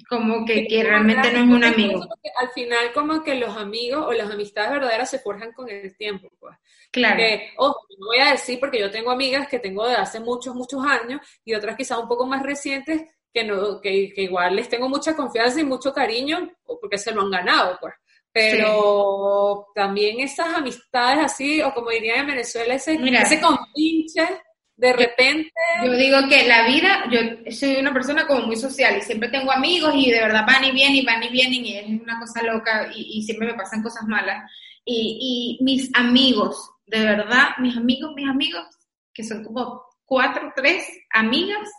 como 0.07 0.45
que, 0.45 0.65
que 0.65 0.83
realmente 0.83 1.31
no 1.31 1.39
es 1.39 1.49
un 1.49 1.63
amigo. 1.63 2.07
Al 2.39 2.49
final, 2.51 2.93
como 2.93 3.23
que 3.23 3.35
los 3.35 3.55
amigos 3.57 4.05
o 4.07 4.13
las 4.13 4.31
amistades 4.31 4.71
verdaderas 4.71 5.09
se 5.09 5.19
forjan 5.19 5.51
con 5.51 5.69
el 5.69 5.95
tiempo, 5.97 6.29
pues. 6.39 6.55
Claro. 6.91 7.17
Que, 7.17 7.51
ojo, 7.57 7.85
no 7.99 8.07
voy 8.07 8.19
a 8.19 8.31
decir 8.31 8.59
porque 8.59 8.79
yo 8.79 8.89
tengo 8.89 9.11
amigas 9.11 9.47
que 9.49 9.59
tengo 9.59 9.85
de 9.85 9.95
hace 9.95 10.21
muchos, 10.21 10.55
muchos 10.55 10.81
años 10.85 11.19
y 11.43 11.53
otras 11.53 11.75
quizás 11.75 11.97
un 11.97 12.07
poco 12.07 12.25
más 12.25 12.41
recientes 12.41 13.01
que, 13.33 13.43
no, 13.43 13.81
que, 13.81 14.13
que 14.13 14.23
igual 14.23 14.55
les 14.55 14.69
tengo 14.69 14.87
mucha 14.87 15.13
confianza 15.13 15.59
y 15.59 15.65
mucho 15.65 15.93
cariño 15.93 16.49
porque 16.79 16.97
se 16.97 17.11
lo 17.11 17.21
han 17.21 17.31
ganado, 17.31 17.77
pues. 17.81 17.93
Pero 18.37 19.67
también 19.73 20.19
esas 20.19 20.55
amistades 20.55 21.25
así, 21.25 21.61
o 21.61 21.73
como 21.73 21.89
dirían 21.89 22.19
en 22.19 22.27
Venezuela, 22.27 22.75
ese, 22.75 22.97
Mira. 22.97 23.21
ese 23.21 23.41
compinche 23.41 24.27
de 24.77 24.93
repente. 24.93 25.51
Yo 25.83 25.91
digo 25.93 26.17
que 26.29 26.47
la 26.47 26.67
vida, 26.67 27.05
yo 27.09 27.51
soy 27.51 27.77
una 27.77 27.91
persona 27.91 28.27
como 28.27 28.45
muy 28.45 28.55
social 28.55 28.97
y 28.97 29.01
siempre 29.01 29.29
tengo 29.29 29.51
amigos 29.51 29.93
y 29.95 30.11
de 30.11 30.21
verdad 30.21 30.45
van 30.45 30.63
y 30.63 30.71
vienen 30.71 30.95
y 30.97 31.05
van 31.05 31.23
y 31.23 31.29
vienen 31.29 31.65
y 31.65 31.77
es 31.77 31.87
una 31.87 32.19
cosa 32.19 32.43
loca 32.43 32.89
y, 32.95 33.17
y 33.17 33.23
siempre 33.23 33.47
me 33.47 33.55
pasan 33.55 33.81
cosas 33.81 34.03
malas. 34.07 34.49
Y, 34.85 35.57
y 35.59 35.63
mis 35.63 35.89
amigos, 35.95 36.71
de 36.85 37.03
verdad, 37.03 37.49
mis 37.59 37.75
amigos, 37.75 38.13
mis 38.15 38.29
amigos, 38.29 38.65
que 39.13 39.23
son 39.23 39.43
como 39.43 39.83
cuatro, 40.05 40.53
tres 40.55 40.87
amigas, 41.11 41.69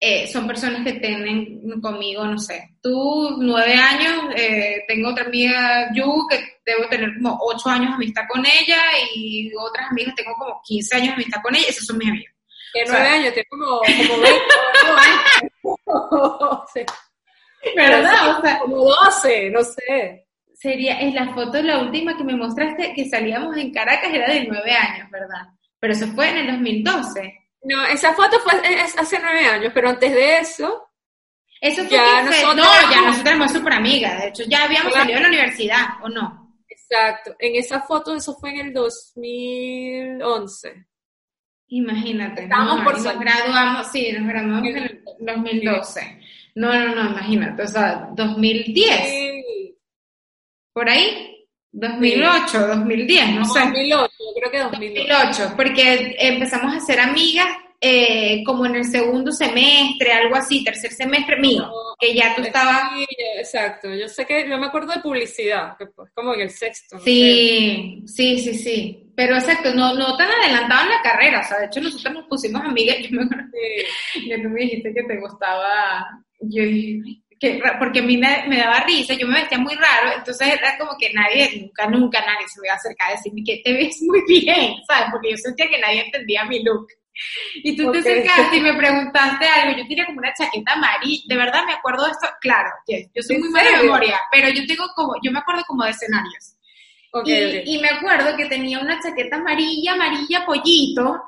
eh, 0.00 0.28
son 0.28 0.46
personas 0.46 0.84
que 0.84 1.00
tienen 1.00 1.80
conmigo, 1.80 2.24
no 2.24 2.38
sé, 2.38 2.76
tú 2.80 3.36
nueve 3.40 3.74
años, 3.74 4.32
eh, 4.36 4.84
tengo 4.86 5.10
otra 5.10 5.24
amiga, 5.24 5.90
Yu, 5.92 6.26
que 6.30 6.38
debo 6.64 6.88
tener 6.88 7.14
como 7.14 7.36
ocho 7.42 7.68
años 7.68 7.90
de 7.90 7.94
amistad 7.96 8.22
con 8.28 8.44
ella 8.46 8.80
y 9.14 9.52
otras 9.56 9.90
amigas 9.90 10.14
tengo 10.14 10.34
como 10.38 10.60
15 10.64 10.96
años 10.96 11.08
de 11.08 11.14
amistad 11.14 11.42
con 11.42 11.54
ella, 11.56 11.66
esas 11.68 11.86
son 11.86 11.98
mis 11.98 12.08
amigas. 12.08 12.32
Que 12.72 12.82
O 12.82 12.86
sea, 12.86 12.98
nueve 13.00 13.16
años, 13.16 13.34
tiene 13.34 13.48
como, 13.48 13.66
como 13.66 14.22
20, 14.22 14.40
¿no? 15.86 16.64
Sí. 16.72 16.80
¿Verdad? 17.74 18.38
O 18.38 18.40
sea, 18.40 18.58
como 18.60 18.76
12, 18.76 19.50
no 19.50 19.64
sé. 19.64 20.26
sería, 20.54 21.00
es 21.00 21.12
la 21.12 21.34
foto, 21.34 21.60
la 21.60 21.80
última 21.80 22.16
que 22.16 22.22
me 22.22 22.36
mostraste, 22.36 22.94
que 22.94 23.08
salíamos 23.08 23.56
en 23.56 23.72
Caracas, 23.72 24.14
era 24.14 24.32
de 24.32 24.44
nueve 24.44 24.72
años, 24.72 25.10
¿verdad? 25.10 25.48
Pero 25.80 25.92
eso 25.92 26.06
fue 26.08 26.30
en 26.30 26.36
el 26.36 26.46
2012. 26.52 27.37
No, 27.62 27.84
esa 27.86 28.14
foto 28.14 28.38
fue 28.40 28.52
hace 28.96 29.18
nueve 29.20 29.46
años, 29.46 29.72
pero 29.74 29.88
antes 29.90 30.12
de 30.12 30.38
eso, 30.38 30.84
Eso 31.60 31.82
fue 31.86 31.96
Ya 31.96 32.22
nosotras- 32.22 32.54
no, 32.56 32.90
ya 32.92 33.00
nosotros 33.02 33.26
éramos 33.26 33.52
súper 33.52 33.72
amigas, 33.72 34.22
de 34.22 34.28
hecho, 34.28 34.44
ya 34.46 34.62
habíamos 34.62 34.92
Claro. 34.92 35.00
salido 35.06 35.18
de 35.18 35.22
la 35.22 35.28
universidad, 35.28 35.86
¿o 36.02 36.08
no? 36.08 36.54
exacto, 36.68 37.34
en 37.40 37.56
esa 37.56 37.80
foto, 37.82 38.14
eso 38.14 38.36
fue 38.38 38.50
en 38.50 38.66
el 38.68 38.72
2011. 38.72 40.86
Imagínate. 41.70 42.44
Estábamos 42.44 42.78
no, 42.78 42.84
por 42.84 42.94
nos 42.94 43.18
graduamos, 43.20 43.88
sí, 43.92 44.10
nos 44.12 44.26
graduamos 44.28 44.66
en 44.68 44.76
el 44.78 45.04
2012. 45.18 46.20
No, 46.54 46.72
no, 46.72 46.94
no, 46.94 47.10
imagínate, 47.10 47.62
o 47.62 47.66
sea, 47.68 48.08
2010, 48.12 49.06
Sí, 49.08 49.76
por 50.72 50.88
ahí, 50.88 51.27
2008, 51.72 52.66
2010, 52.66 53.28
no 53.30 53.42
como 53.42 53.54
sé. 53.54 53.60
2008, 53.60 54.12
yo 54.18 54.40
creo 54.40 54.50
que 54.50 54.58
2008. 54.76 55.14
2008, 55.14 55.52
porque 55.56 56.16
empezamos 56.18 56.74
a 56.74 56.80
ser 56.80 57.00
amigas 57.00 57.46
eh, 57.80 58.42
como 58.44 58.66
en 58.66 58.76
el 58.76 58.84
segundo 58.84 59.30
semestre, 59.30 60.12
algo 60.12 60.34
así, 60.34 60.64
tercer 60.64 60.90
semestre 60.90 61.38
mío, 61.38 61.70
que 62.00 62.12
ya 62.12 62.34
tú 62.34 62.42
estabas... 62.42 62.90
Sí, 62.96 63.06
exacto, 63.38 63.94
yo 63.94 64.08
sé 64.08 64.26
que, 64.26 64.48
yo 64.48 64.58
me 64.58 64.66
acuerdo 64.66 64.92
de 64.92 65.00
publicidad, 65.00 65.76
que 65.78 65.86
fue 65.86 66.06
como 66.12 66.34
en 66.34 66.40
el 66.40 66.50
sexto. 66.50 66.96
no 66.96 67.02
sé. 67.02 67.04
Sí, 67.04 68.02
sí, 68.06 68.38
sí, 68.38 68.54
sí. 68.54 69.12
Pero 69.14 69.36
exacto, 69.36 69.72
no, 69.74 69.94
no 69.94 70.16
tan 70.16 70.28
adelantado 70.28 70.84
en 70.84 70.90
la 70.90 71.02
carrera, 71.02 71.40
o 71.40 71.44
sea, 71.44 71.58
de 71.58 71.66
hecho 71.66 71.80
nosotros 71.80 72.14
nos 72.14 72.26
pusimos 72.26 72.62
amigas, 72.62 72.96
yo 72.98 73.10
me 73.12 73.24
acuerdo 73.24 73.44
Sí. 74.12 74.20
que 74.28 74.38
tú 74.38 74.48
me 74.48 74.60
dijiste 74.60 74.94
que 74.94 75.02
te 75.04 75.20
gustaba, 75.20 76.06
yo 76.40 76.64
dije, 76.64 77.20
"Ay, 77.40 77.58
qué 77.58 77.60
ra-", 77.62 77.78
porque 77.78 78.00
a 78.00 78.02
mí 78.02 78.16
me, 78.16 78.44
me 78.48 78.58
daba 78.58 78.80
risa, 78.80 79.14
yo 79.14 79.26
me 79.26 79.40
vestía 79.40 79.58
muy 79.58 79.74
raro, 79.74 80.12
entonces 80.16 80.48
era 80.48 80.76
como 80.78 80.92
que 80.98 81.12
nadie, 81.12 81.60
nunca, 81.62 81.86
nunca 81.88 82.20
nadie 82.20 82.46
se 82.48 82.60
me 82.60 82.68
iba 82.68 82.74
a 82.74 82.76
acercar 82.76 83.08
a 83.08 83.12
decirme 83.12 83.42
que 83.44 83.60
te 83.64 83.72
ves 83.72 83.98
muy 84.02 84.22
bien, 84.28 84.74
¿sabes? 84.86 85.08
Porque 85.12 85.30
yo 85.30 85.36
sentía 85.36 85.68
que 85.68 85.78
nadie 85.78 86.02
entendía 86.06 86.44
mi 86.44 86.62
look. 86.62 86.86
Y 87.64 87.76
tú 87.76 87.88
Ok. 87.88 87.92
te 87.92 87.98
acercaste 87.98 88.56
y 88.56 88.60
me 88.60 88.74
preguntaste 88.74 89.46
algo, 89.46 89.76
yo 89.78 89.86
tenía 89.88 90.06
como 90.06 90.18
una 90.18 90.32
chaqueta 90.34 90.72
amarilla, 90.74 91.22
de 91.26 91.36
verdad 91.36 91.64
me 91.66 91.72
acuerdo 91.72 92.04
de 92.04 92.12
esto, 92.12 92.28
claro, 92.40 92.70
yes, 92.86 93.08
yo 93.14 93.22
soy 93.22 93.36
¿En 93.36 93.42
muy 93.42 93.50
mala 93.50 93.70
serio? 93.70 93.82
memoria, 93.82 94.20
pero 94.30 94.48
yo 94.50 94.66
tengo 94.66 94.86
como, 94.94 95.14
yo 95.22 95.32
me 95.32 95.40
acuerdo 95.40 95.62
como 95.66 95.84
de 95.84 95.90
escenarios. 95.90 96.54
Ok, 97.12 97.26
Y, 97.26 97.32
ok. 97.32 97.64
y 97.66 97.78
me 97.80 97.88
acuerdo 97.88 98.36
que 98.36 98.46
tenía 98.46 98.78
una 98.78 99.00
chaqueta 99.00 99.36
amarilla, 99.36 99.94
amarilla 99.94 100.44
pollito, 100.46 101.20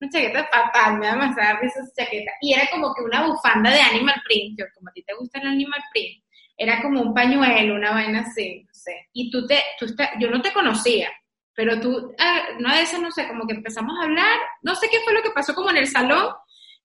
una 0.00 0.10
chaqueta 0.10 0.48
fatal, 0.50 0.98
me 0.98 1.06
da 1.06 1.12
demasiada 1.12 1.60
risa 1.60 1.80
esa 1.80 2.04
chaqueta, 2.04 2.32
y 2.40 2.54
era 2.54 2.68
como 2.70 2.94
que 2.94 3.02
una 3.02 3.26
bufanda 3.26 3.70
de 3.70 3.80
Animal 3.80 4.20
Print, 4.24 4.58
yo, 4.58 4.64
como 4.74 4.88
a 4.88 4.92
ti 4.92 5.02
te 5.02 5.14
gusta 5.14 5.40
el 5.40 5.48
Animal 5.48 5.80
Print, 5.92 6.24
era 6.56 6.82
como 6.82 7.00
un 7.00 7.14
pañuelo, 7.14 7.74
una 7.74 7.92
vaina 7.92 8.20
así, 8.20 8.62
no 8.64 8.72
sé, 8.72 9.08
y 9.12 9.30
tú 9.30 9.46
te, 9.46 9.62
tú 9.78 9.94
te- 9.94 10.10
yo 10.18 10.30
no 10.30 10.40
te 10.40 10.52
conocía, 10.52 11.10
pero 11.54 11.78
tú, 11.80 12.14
ah, 12.18 12.40
no 12.58 12.74
de 12.74 12.82
eso, 12.82 12.98
no 12.98 13.10
sé, 13.10 13.28
como 13.28 13.46
que 13.46 13.54
empezamos 13.54 13.94
a 13.98 14.04
hablar, 14.04 14.38
no 14.62 14.74
sé 14.74 14.88
qué 14.90 15.00
fue 15.00 15.12
lo 15.12 15.22
que 15.22 15.30
pasó 15.30 15.54
como 15.54 15.70
en 15.70 15.76
el 15.78 15.86
salón, 15.86 16.32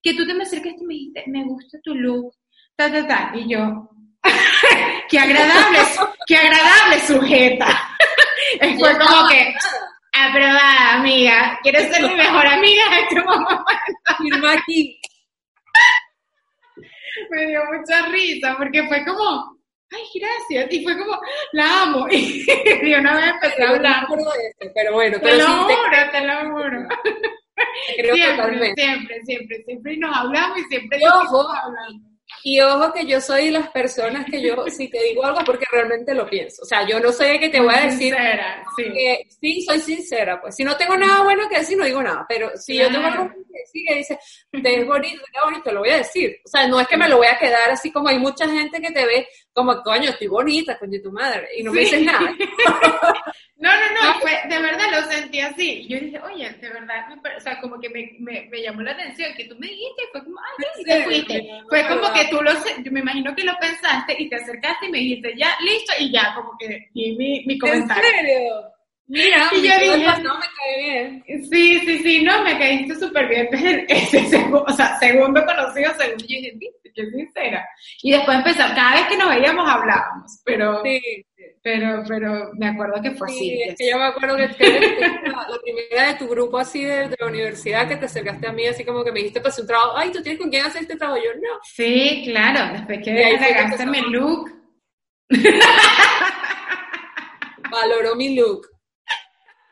que 0.01 0.13
tú 0.13 0.25
te 0.27 0.33
me 0.33 0.43
acercaste 0.43 0.77
y 0.81 0.85
me 0.85 0.93
dijiste, 0.93 1.23
me 1.27 1.43
gusta 1.45 1.77
tu 1.83 1.95
look, 1.95 2.33
ta, 2.75 2.91
ta, 2.91 3.07
ta, 3.07 3.31
y 3.35 3.49
yo, 3.49 3.89
qué 5.09 5.19
agradable, 5.19 5.79
qué 6.27 6.35
agradable 6.37 6.99
sujeta. 7.07 7.67
Fue 8.79 8.97
como 8.97 9.27
que, 9.29 9.53
aprobada, 10.15 10.93
amiga, 10.95 11.59
¿quieres 11.63 11.93
ser 11.93 12.03
mi 12.07 12.15
mejor 12.15 12.45
amiga 12.47 12.83
en 12.91 13.03
este 13.03 13.21
momento? 13.23 13.65
Firma 14.17 14.53
aquí. 14.53 14.99
Me 17.29 17.45
dio 17.47 17.61
mucha 17.71 18.05
risa 18.07 18.55
porque 18.57 18.87
fue 18.87 19.05
como, 19.05 19.57
ay, 19.91 20.03
gracias, 20.19 20.71
y 20.73 20.83
fue 20.83 20.97
como, 20.97 21.19
la 21.53 21.83
amo. 21.83 22.07
Y 22.11 22.43
de 22.45 22.97
una 22.99 23.15
vez 23.15 23.25
empecé 23.27 23.63
a 23.63 23.69
hablar. 23.69 24.07
de 24.07 24.15
eso, 24.15 24.71
pero 24.75 24.93
bueno, 24.93 25.19
Te 25.19 25.37
lo 25.37 25.47
juro, 25.47 26.11
te 26.11 26.21
lo 26.21 26.51
juro. 26.51 26.87
creo 27.95 28.15
Siempre, 28.15 28.35
totalmente. 28.35 28.81
siempre, 28.81 29.21
siempre, 29.23 29.63
siempre 29.65 29.93
y 29.93 29.97
nos 29.97 30.15
hablamos 30.17 30.57
y 30.59 30.63
siempre 30.63 30.99
Y 30.99 31.05
ojo, 31.07 31.49
hablando. 31.49 32.09
Y 32.43 32.59
ojo 32.61 32.93
que 32.93 33.05
yo 33.05 33.19
soy 33.21 33.45
de 33.45 33.51
las 33.51 33.69
personas 33.69 34.25
que 34.25 34.41
yo, 34.41 34.65
si 34.67 34.87
te 34.87 35.01
digo 35.03 35.25
algo, 35.25 35.39
porque 35.45 35.65
realmente 35.71 36.13
lo 36.13 36.27
pienso. 36.27 36.61
O 36.63 36.65
sea, 36.65 36.87
yo 36.87 36.99
no 36.99 37.11
sé 37.11 37.39
qué 37.39 37.49
te 37.49 37.59
voy 37.59 37.73
a 37.73 37.85
decir. 37.85 38.13
Sincera, 38.13 38.63
sí. 38.75 38.83
que 38.83 39.27
sí, 39.41 39.61
soy 39.63 39.79
sincera, 39.79 40.41
pues. 40.41 40.55
Si 40.55 40.63
no 40.63 40.75
tengo 40.77 40.95
nada 40.95 41.23
bueno 41.23 41.47
que 41.49 41.59
decir, 41.59 41.77
no 41.77 41.85
digo 41.85 42.03
nada. 42.03 42.25
Pero 42.27 42.51
si 42.55 42.77
yo 42.77 42.91
tengo 42.91 43.07
algo 43.07 43.29
que 43.29 43.59
decir 43.59 43.83
que 43.87 43.95
dice, 43.95 44.19
te 44.51 44.79
es 44.79 44.87
bonito, 44.87 45.23
te 45.31 45.37
es 45.37 45.43
bonito, 45.43 45.71
lo 45.71 45.79
voy 45.79 45.89
a 45.89 45.97
decir. 45.97 46.37
O 46.45 46.47
sea, 46.47 46.67
no 46.67 46.79
es 46.79 46.87
que 46.87 46.97
me 46.97 47.09
lo 47.09 47.17
voy 47.17 47.27
a 47.27 47.37
quedar 47.37 47.71
así 47.71 47.91
como 47.91 48.09
hay 48.09 48.19
mucha 48.19 48.47
gente 48.47 48.79
que 48.79 48.91
te 48.91 49.05
ve 49.05 49.27
como, 49.55 49.81
coño, 49.81 50.09
estoy 50.11 50.27
bonita, 50.27 50.77
coño, 50.77 50.99
tu 51.01 51.11
madre. 51.11 51.47
Y 51.57 51.63
no 51.63 51.71
me 51.71 51.79
dices 51.79 52.03
nada. 52.03 52.29
No, 53.57 53.71
no, 53.71 53.77
no, 54.13 54.19
fue, 54.19 54.31
de 54.49 54.59
verdad 54.59 54.83
lo 54.91 55.09
sentí 55.09 55.39
así. 55.39 55.87
Yo 55.87 55.97
dije, 55.97 56.19
oye, 56.19 56.49
de 56.59 56.69
verdad, 56.69 57.07
me 57.07 57.35
o 57.35 57.39
sea, 57.39 57.59
como 57.61 57.79
que 57.79 57.89
me, 57.89 58.11
me, 58.19 58.49
me 58.51 58.61
llamó 58.61 58.81
la 58.81 58.91
atención 58.91 59.31
que 59.37 59.45
tú 59.45 59.55
me 59.57 59.67
dijiste, 59.67 60.03
y 60.03 60.11
fue 60.11 60.23
como, 60.25 60.37
ay, 60.39 60.65
sí, 60.75 60.83
te 60.83 61.03
fuiste. 61.05 61.49
Fue 61.69 61.87
como 61.87 62.13
que 62.13 62.25
tú 62.29 62.41
lo, 62.41 62.51
yo 62.51 62.91
me 62.91 62.99
imagino 62.99 63.33
que 63.33 63.45
lo 63.45 63.53
pensaste 63.59 64.13
y 64.19 64.27
te 64.29 64.35
acercaste 64.35 64.87
y 64.87 64.89
me 64.91 64.97
dijiste, 64.97 65.33
ya, 65.37 65.55
listo, 65.61 65.93
y 65.99 66.11
ya, 66.11 66.33
como 66.35 66.51
que 66.59 66.89
di 66.93 67.15
mi, 67.15 67.45
mi 67.45 67.53
¿En 67.53 67.59
comentario. 67.59 68.03
serio? 68.03 68.53
Mira, 69.07 69.49
Y 69.53 69.55
yo 69.61 69.73
dije- 69.79 70.05
pasado 70.05 70.35
me 70.37 70.45
cae 70.57 70.83
bien. 70.83 71.23
Sí, 71.49 71.79
sí, 71.79 71.99
sí, 71.99 72.23
no, 72.23 72.43
me 72.43 72.59
caíste 72.59 72.95
súper 72.95 73.27
bien 73.29 73.47
desde 73.51 73.85
ese 73.89 74.25
segundo, 74.25 74.65
o 74.67 74.73
sea, 74.73 74.99
segundo 74.99 75.43
conocido, 75.45 75.93
segundo, 75.97 76.25
yo 76.27 76.35
dije, 76.37 76.51
viste, 76.55 76.84
qué 76.95 77.05
sincera. 77.11 77.67
Y 78.01 78.11
después 78.11 78.37
empezó, 78.37 78.63
cada 78.75 78.95
vez 78.95 79.07
que 79.07 79.17
nos 79.17 79.29
veíamos 79.29 79.67
hablábamos, 79.69 80.41
pero, 80.45 80.81
Sí, 80.83 81.01
pero, 81.61 82.03
pero 82.07 82.51
me 82.57 82.67
acuerdo 82.69 83.01
que 83.01 83.11
fue 83.11 83.27
sí, 83.29 83.35
así. 83.35 83.61
es 83.69 83.75
que 83.77 83.89
yo 83.89 83.97
me 83.97 84.05
acuerdo 84.05 84.37
que, 84.37 84.47
que 84.55 84.79
la, 85.29 85.47
la 85.49 85.57
primera 85.63 86.07
de 86.07 86.13
tu 86.15 86.27
grupo 86.27 86.57
así 86.57 86.83
de, 86.85 87.09
de 87.09 87.15
la 87.19 87.27
universidad 87.27 87.87
que 87.87 87.97
te 87.97 88.05
acercaste 88.05 88.47
a 88.47 88.51
mí 88.53 88.65
así 88.67 88.85
como 88.85 89.03
que 89.03 89.11
me 89.11 89.19
dijiste 89.19 89.41
pues 89.41 89.57
un 89.59 89.67
trabajo, 89.67 89.97
ay, 89.97 90.11
¿tú 90.11 90.21
tienes 90.21 90.39
con 90.39 90.49
quién 90.49 90.65
hacer 90.65 90.83
este 90.83 90.95
trabajo? 90.95 91.21
Yo 91.23 91.31
no. 91.35 91.59
Sí, 91.63 92.23
claro, 92.25 92.71
después 92.73 92.99
que 92.99 93.13
que 93.13 93.25
agregaste 93.25 93.85
mi 93.87 94.01
look, 94.11 94.51
valoró 97.71 98.15
mi 98.15 98.35
look. 98.35 98.67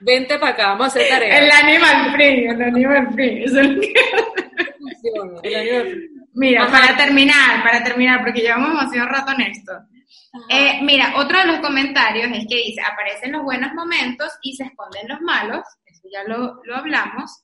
Vente 0.06 0.38
para 0.38 0.52
acá, 0.52 0.68
vamos 0.70 0.84
a 0.84 0.88
hacer 0.88 1.08
tarea. 1.08 1.38
el 1.40 1.50
animal 1.52 2.12
free, 2.14 2.46
el 2.48 2.62
animal 2.62 3.14
free. 3.14 3.44
es 3.46 3.54
que- 3.54 3.94
Funciona, 4.78 5.40
el 5.44 5.56
año- 5.56 5.96
Mira, 6.36 6.64
Ajá. 6.64 6.72
para 6.72 6.98
terminar, 6.98 7.64
para 7.64 7.84
terminar, 7.84 8.22
porque 8.24 8.42
llevamos 8.42 8.70
demasiado 8.70 9.08
rato 9.10 9.32
en 9.34 9.42
esto. 9.42 9.72
Eh, 10.50 10.80
mira, 10.82 11.14
otro 11.18 11.38
de 11.40 11.46
los 11.46 11.60
comentarios 11.60 12.32
es 12.34 12.46
que 12.50 12.56
dice, 12.58 12.82
aparecen 12.82 13.32
los 13.34 13.44
buenos 13.44 13.72
momentos 13.74 14.32
y 14.42 14.56
se 14.56 14.64
esconden 14.64 15.08
los 15.08 15.22
malos, 15.22 15.62
eso 15.86 16.08
ya 16.12 16.24
lo, 16.24 16.60
lo 16.64 16.76
hablamos. 16.76 17.44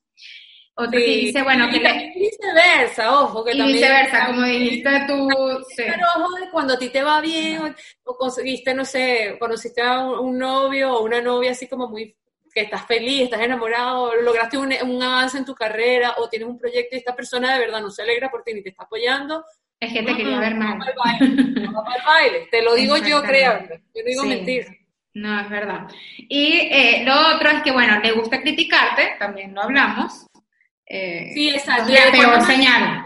Otro 0.75 0.91
que 0.91 1.05
Sí. 1.05 1.25
dice, 1.25 1.43
bueno, 1.43 1.67
y 1.67 1.71
que 1.71 1.79
le- 1.81 2.13
viceversa, 2.15 3.19
ojo, 3.19 3.43
que 3.43 3.51
y 3.53 3.57
también 3.57 3.77
viceversa, 3.79 4.27
como 4.27 4.41
dijiste 4.43 5.03
tú, 5.07 5.29
sí. 5.75 5.83
Pero 5.85 6.07
ojo 6.17 6.35
de 6.35 6.49
cuando 6.51 6.73
a 6.75 6.79
ti 6.79 6.89
te 6.89 7.03
va 7.03 7.19
bien 7.21 7.61
o, 7.61 7.75
o 8.11 8.17
conseguiste, 8.17 8.73
no 8.73 8.85
sé, 8.85 9.35
conociste 9.39 9.81
a 9.81 9.99
un, 9.99 10.19
un 10.29 10.37
novio 10.39 10.93
o 10.93 11.03
una 11.03 11.21
novia 11.21 11.51
así 11.51 11.67
como 11.67 11.89
muy 11.89 12.15
que 12.53 12.61
estás 12.61 12.85
feliz, 12.85 13.23
estás 13.23 13.41
enamorado, 13.41 14.15
lograste 14.15 14.57
un, 14.57 14.73
un 14.83 15.03
avance 15.03 15.37
en 15.37 15.45
tu 15.45 15.53
carrera 15.55 16.15
o 16.17 16.29
tienes 16.29 16.47
un 16.47 16.57
proyecto 16.57 16.95
y 16.95 16.99
esta 16.99 17.15
persona 17.15 17.53
de 17.53 17.59
verdad 17.59 17.81
no 17.81 17.89
se 17.91 18.01
alegra 18.01 18.29
por 18.31 18.43
ti 18.43 18.53
ni 18.53 18.61
te 18.63 18.69
está 18.69 18.83
apoyando, 18.83 19.43
es 19.79 19.93
que 19.93 20.03
te 20.03 20.15
quería 20.15 20.39
ver 20.39 20.55
mal. 20.55 20.77
vamos 20.79 20.87
al 20.87 20.93
baile, 20.95 21.65
vamos 21.65 21.83
al 21.87 22.05
baile. 22.05 22.47
Te 22.51 22.61
lo 22.61 22.75
digo 22.75 22.97
yo, 22.97 23.21
créanme, 23.23 23.67
yo 23.95 24.01
no 24.01 24.05
digo 24.05 24.23
Sí. 24.23 24.27
mentir. 24.29 24.65
No, 25.13 25.39
es 25.41 25.49
verdad. 25.49 25.87
Y 26.17 26.59
eh, 26.71 27.03
lo 27.05 27.35
otro 27.35 27.49
es 27.49 27.63
que, 27.63 27.71
bueno, 27.71 27.99
le 27.99 28.11
gusta 28.11 28.39
criticarte, 28.41 29.15
también 29.19 29.53
lo 29.55 29.61
hablamos. 29.63 30.27
Eh, 30.85 31.31
Sí, 31.33 31.49
exacto. 31.49 31.91
La 31.91 32.11
peor 32.11 32.41
señal. 32.43 33.05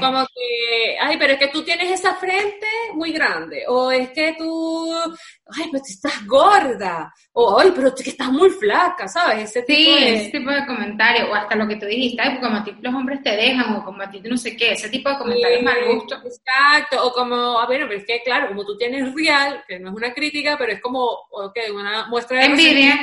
Como 0.00 0.24
que, 0.26 0.96
ay, 1.00 1.16
pero 1.18 1.32
es 1.32 1.38
que 1.38 1.48
tú 1.48 1.62
tienes 1.62 1.90
esa 1.90 2.14
frente 2.14 2.66
muy 2.94 3.12
grande, 3.12 3.64
o 3.66 3.90
es 3.90 4.10
que 4.10 4.34
tú, 4.38 4.94
ay, 4.94 5.68
pues 5.70 5.90
estás 5.90 6.24
gorda, 6.26 7.12
o 7.32 7.58
ay, 7.58 7.72
pero 7.74 7.94
que 7.94 8.10
estás 8.10 8.30
muy 8.30 8.50
flaca, 8.50 9.08
¿sabes? 9.08 9.50
Ese 9.50 9.62
tipo 9.62 9.90
sí, 9.90 10.04
de... 10.04 10.14
ese 10.16 10.30
tipo 10.30 10.50
de 10.50 10.66
comentarios, 10.66 11.28
o 11.28 11.34
hasta 11.34 11.56
lo 11.56 11.66
que 11.66 11.76
tú 11.76 11.86
dijiste, 11.86 12.22
ay, 12.22 12.38
como 12.40 12.56
a 12.56 12.64
ti 12.64 12.74
los 12.80 12.94
hombres 12.94 13.22
te 13.22 13.36
dejan, 13.36 13.74
o 13.74 13.84
como 13.84 14.02
a 14.02 14.10
ti 14.10 14.20
no 14.24 14.36
sé 14.36 14.56
qué, 14.56 14.72
ese 14.72 14.88
tipo 14.88 15.08
de 15.10 15.18
comentarios 15.18 15.62
mal 15.62 15.84
gusto. 15.92 16.16
Exacto, 16.24 17.04
o 17.04 17.12
como, 17.12 17.58
a 17.58 17.66
ver, 17.66 17.86
pero 17.88 17.98
es 17.98 18.06
que 18.06 18.22
claro, 18.24 18.48
como 18.48 18.64
tú 18.64 18.76
tienes 18.76 19.12
real, 19.14 19.64
que 19.66 19.80
no 19.80 19.90
es 19.90 19.96
una 19.96 20.14
crítica, 20.14 20.56
pero 20.56 20.72
es 20.72 20.80
como, 20.80 21.04
ok, 21.04 21.58
una 21.74 22.06
muestra 22.06 22.38
de... 22.38 22.44
Envidia. 22.46 22.94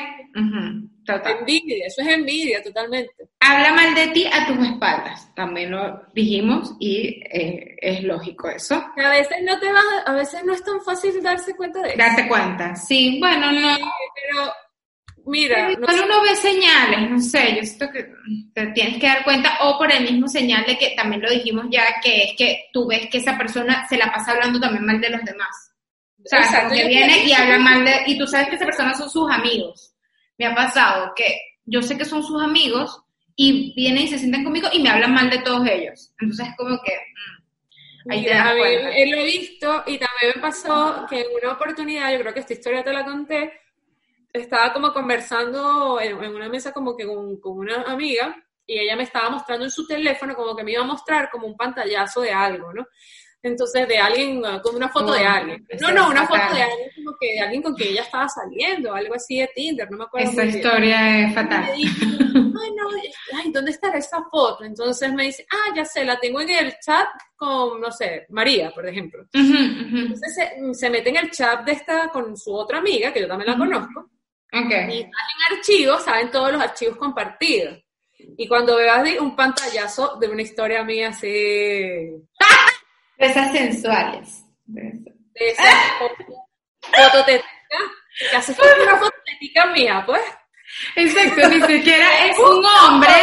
Envidia, 1.07 1.87
eso 1.87 2.01
es 2.01 2.07
envidia 2.07 2.61
totalmente. 2.61 3.29
Habla 3.39 3.73
mal 3.73 3.95
de 3.95 4.07
ti 4.07 4.27
a 4.31 4.45
tus 4.45 4.65
espaldas, 4.65 5.33
también 5.35 5.71
lo 5.71 6.03
dijimos 6.13 6.75
y 6.79 7.21
eh, 7.31 7.75
es 7.81 8.03
lógico 8.03 8.49
eso. 8.49 8.75
A 8.75 9.09
veces 9.09 9.37
no 9.43 9.59
te 9.59 9.71
va, 9.71 9.81
a 10.05 10.13
veces 10.13 10.43
no 10.43 10.53
es 10.53 10.63
tan 10.63 10.81
fácil 10.81 11.21
darse 11.21 11.55
cuenta 11.55 11.81
de 11.81 11.89
eso. 11.89 11.97
Darte 11.97 12.27
cuenta, 12.27 12.75
sí, 12.75 13.19
bueno, 13.19 13.51
no. 13.51 13.77
pero 14.15 14.53
mira. 15.25 15.71
Cuando 15.83 16.05
uno 16.05 16.21
ve 16.21 16.35
señales, 16.35 17.09
no 17.09 17.19
sé, 17.19 17.55
yo 17.55 17.63
siento 17.63 17.89
que 17.91 18.11
te 18.53 18.67
tienes 18.67 18.99
que 18.99 19.07
dar 19.07 19.23
cuenta, 19.23 19.57
o 19.61 19.77
por 19.77 19.91
el 19.91 20.03
mismo 20.03 20.27
señal 20.27 20.63
de 20.65 20.77
que 20.77 20.93
también 20.95 21.21
lo 21.21 21.31
dijimos 21.31 21.65
ya, 21.71 21.83
que 22.01 22.23
es 22.23 22.33
que 22.37 22.65
tú 22.71 22.87
ves 22.87 23.07
que 23.11 23.17
esa 23.17 23.37
persona 23.37 23.87
se 23.87 23.97
la 23.97 24.11
pasa 24.11 24.31
hablando 24.31 24.59
también 24.59 24.85
mal 24.85 25.01
de 25.01 25.09
los 25.09 25.23
demás. 25.23 25.71
O 26.23 26.29
sea, 26.29 26.69
que 26.69 26.87
viene 26.87 27.25
y 27.25 27.33
habla 27.33 27.57
mal 27.57 27.83
de, 27.83 28.03
y 28.05 28.15
tú 28.15 28.27
sabes 28.27 28.49
que 28.49 28.55
esa 28.55 28.65
persona 28.65 28.93
son 28.93 29.09
sus 29.09 29.31
amigos 29.31 29.90
me 30.41 30.47
ha 30.47 30.55
pasado 30.55 31.13
que 31.15 31.39
yo 31.65 31.83
sé 31.83 31.95
que 31.99 32.03
son 32.03 32.23
sus 32.23 32.41
amigos 32.41 33.03
y 33.35 33.75
vienen 33.75 34.05
y 34.05 34.07
se 34.07 34.17
sientan 34.17 34.43
conmigo 34.43 34.69
y 34.73 34.81
me 34.81 34.89
hablan 34.89 35.13
mal 35.13 35.29
de 35.29 35.37
todos 35.37 35.67
ellos. 35.67 36.11
Entonces 36.19 36.47
es 36.47 36.55
como 36.57 36.79
que... 36.81 36.93
Mm, 36.93 38.11
ahí 38.11 38.23
te 38.23 38.29
das 38.31 38.55
cuenta. 38.55 38.89
Él 38.89 39.11
lo 39.11 39.17
he 39.17 39.23
visto 39.23 39.83
y 39.85 39.99
también 39.99 40.33
me 40.35 40.41
pasó 40.41 41.05
que 41.07 41.21
en 41.21 41.27
una 41.43 41.53
oportunidad, 41.53 42.11
yo 42.11 42.19
creo 42.21 42.33
que 42.33 42.39
esta 42.39 42.53
historia 42.53 42.83
te 42.83 42.91
la 42.91 43.05
conté, 43.05 43.53
estaba 44.33 44.73
como 44.73 44.91
conversando 44.91 46.01
en, 46.01 46.15
una 46.15 46.49
mesa 46.49 46.71
como 46.71 46.97
que 46.97 47.05
con, 47.05 47.39
con, 47.39 47.59
una 47.59 47.83
amiga 47.83 48.35
y 48.65 48.79
ella 48.79 48.95
me 48.95 49.03
estaba 49.03 49.29
mostrando 49.29 49.65
en 49.65 49.71
su 49.71 49.85
teléfono 49.85 50.35
como 50.35 50.55
que 50.55 50.63
me 50.63 50.71
iba 50.71 50.81
a 50.81 50.87
mostrar 50.87 51.29
como 51.29 51.45
un 51.45 51.55
pantallazo 51.55 52.21
de 52.21 52.31
algo, 52.31 52.73
¿no? 52.73 52.87
Entonces 53.43 53.87
de 53.87 53.97
alguien, 53.97 54.43
ah, 54.45 54.61
como 54.61 54.77
una 54.77 54.89
foto 54.89 55.13
de 55.13 55.25
alguien. 55.25 55.65
No, 55.79 55.91
no, 55.91 56.09
una 56.09 56.27
foto 56.27 56.53
de 56.53 56.61
alguien 56.61 56.89
como 56.95 57.17
que 57.19 57.33
de 57.33 57.39
alguien 57.39 57.61
con 57.61 57.73
quien 57.73 57.89
ella 57.89 58.03
estaba 58.03 58.29
saliendo, 58.29 58.93
algo 58.93 59.15
así 59.15 59.39
de 59.39 59.49
Tinder, 59.53 59.89
no 59.89 59.97
me 59.97 60.03
acuerdo. 60.03 60.29
Esa 60.29 60.45
historia 60.45 61.25
es 61.25 61.33
fatal. 61.33 61.63
ay, 61.73 61.85
no, 62.75 62.89
ay, 63.37 63.51
¿dónde 63.51 63.71
estará 63.71 63.97
esa 63.97 64.23
foto? 64.29 64.63
Entonces 64.63 65.11
me 65.13 65.23
dice, 65.23 65.45
ah, 65.51 65.73
ya 65.75 65.85
sé, 65.85 66.05
la 66.05 66.19
tengo 66.19 66.41
en 66.41 66.49
el 66.49 66.75
chat 66.79 67.07
con, 67.35 67.81
no 67.81 67.91
sé, 67.91 68.25
María, 68.29 68.71
por 68.71 68.87
ejemplo. 68.87 69.25
Entonces 69.33 70.49
se, 70.73 70.89
mete 70.89 71.09
en 71.09 71.17
el 71.17 71.31
chat 71.31 71.65
de 71.65 71.71
esta 71.71 72.09
con 72.09 72.37
su 72.37 72.53
otra 72.53 72.77
amiga, 72.77 73.11
que 73.11 73.21
yo 73.21 73.27
también 73.27 73.51
la 73.51 73.57
conozco. 73.57 74.11
Okay. 74.53 74.97
Y 74.97 75.01
en 75.01 75.11
archivos, 75.57 76.03
saben 76.03 76.29
todos 76.29 76.51
los 76.51 76.61
archivos 76.61 76.97
compartidos. 76.97 77.79
Y 78.37 78.47
cuando 78.47 78.75
veo 78.75 78.93
así 78.93 79.17
un 79.17 79.35
pantallazo 79.35 80.17
de 80.19 80.27
una 80.27 80.43
historia 80.43 80.83
mía 80.83 81.09
así... 81.09 81.27
esas 83.27 83.51
sensuales. 83.51 84.43
De 84.65 85.49
esas 85.49 85.75
fototéticas. 86.97 87.51
Que 88.29 88.35
hace 88.35 88.51
una 88.51 88.97
fototética 88.97 89.65
mía, 89.67 90.03
pues. 90.05 90.21
Exacto, 90.95 91.49
ni 91.49 91.61
siquiera 91.61 92.25
es 92.25 92.37
un 92.37 92.63
hombre. 92.83 93.13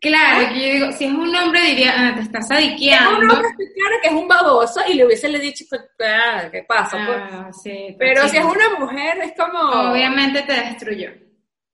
Claro, 0.00 0.48
que 0.48 0.60
yo 0.60 0.72
digo, 0.74 0.92
si 0.92 1.04
es 1.04 1.12
un 1.12 1.34
hombre 1.34 1.60
diría, 1.62 1.94
ah, 1.96 2.14
te 2.14 2.20
estás 2.20 2.50
adiqueando. 2.50 3.18
un 3.18 3.30
hombre, 3.30 3.48
claro 3.74 3.96
que 4.02 4.08
es 4.08 4.14
un 4.14 4.28
baboso 4.28 4.80
y 4.86 4.94
le 4.94 5.06
hubiese 5.06 5.28
le 5.28 5.38
dicho, 5.38 5.64
ah, 6.04 6.48
¿qué 6.52 6.62
pasa? 6.62 6.98
Pues? 7.04 7.18
Ah, 7.32 7.50
sí, 7.52 7.96
Pero 7.98 8.28
si 8.28 8.36
es 8.36 8.44
una 8.44 8.78
mujer, 8.78 9.18
es 9.18 9.32
como. 9.36 9.58
Obviamente 9.90 10.42
te 10.42 10.52
destruyó. 10.52 11.10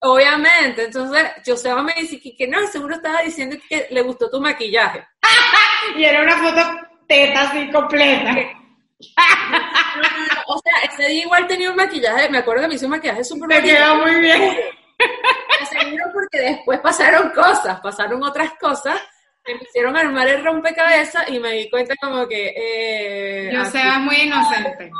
Obviamente, 0.00 0.84
entonces 0.84 1.22
Joseba 1.46 1.82
me 1.82 1.94
dice 1.94 2.20
que, 2.20 2.34
que 2.34 2.48
no, 2.48 2.66
seguro 2.66 2.96
estaba 2.96 3.22
diciendo 3.22 3.56
que 3.68 3.86
le 3.90 4.02
gustó 4.02 4.28
tu 4.30 4.40
maquillaje. 4.40 5.06
y 5.96 6.04
era 6.04 6.22
una 6.22 6.38
foto 6.38 6.91
teta 7.12 7.42
así 7.42 7.70
completa. 7.70 8.34
o 10.46 10.58
sea, 10.58 10.72
ese 10.90 11.08
día 11.08 11.24
igual 11.24 11.46
tenía 11.46 11.70
un 11.70 11.76
maquillaje, 11.76 12.30
me 12.30 12.38
acuerdo 12.38 12.62
que 12.62 12.68
me 12.68 12.74
hizo 12.74 12.86
un 12.86 12.92
maquillaje 12.92 13.24
súper 13.24 13.48
Me 13.48 13.62
quedó 13.62 13.96
muy 13.96 14.14
bien. 14.20 14.56
Seguro 15.68 16.04
porque 16.12 16.38
después 16.38 16.80
pasaron 16.80 17.30
cosas, 17.30 17.80
pasaron 17.80 18.22
otras 18.22 18.52
cosas 18.60 19.00
me 19.44 19.54
hicieron 19.54 19.96
armar 19.96 20.28
el 20.28 20.44
rompecabezas 20.44 21.28
y 21.28 21.40
me 21.40 21.52
di 21.52 21.70
cuenta 21.70 21.94
como 22.00 22.26
que... 22.28 22.54
Eh, 22.56 23.50
Yo 23.52 23.64
sea 23.64 23.98
muy 23.98 24.16
inocente. 24.16 24.90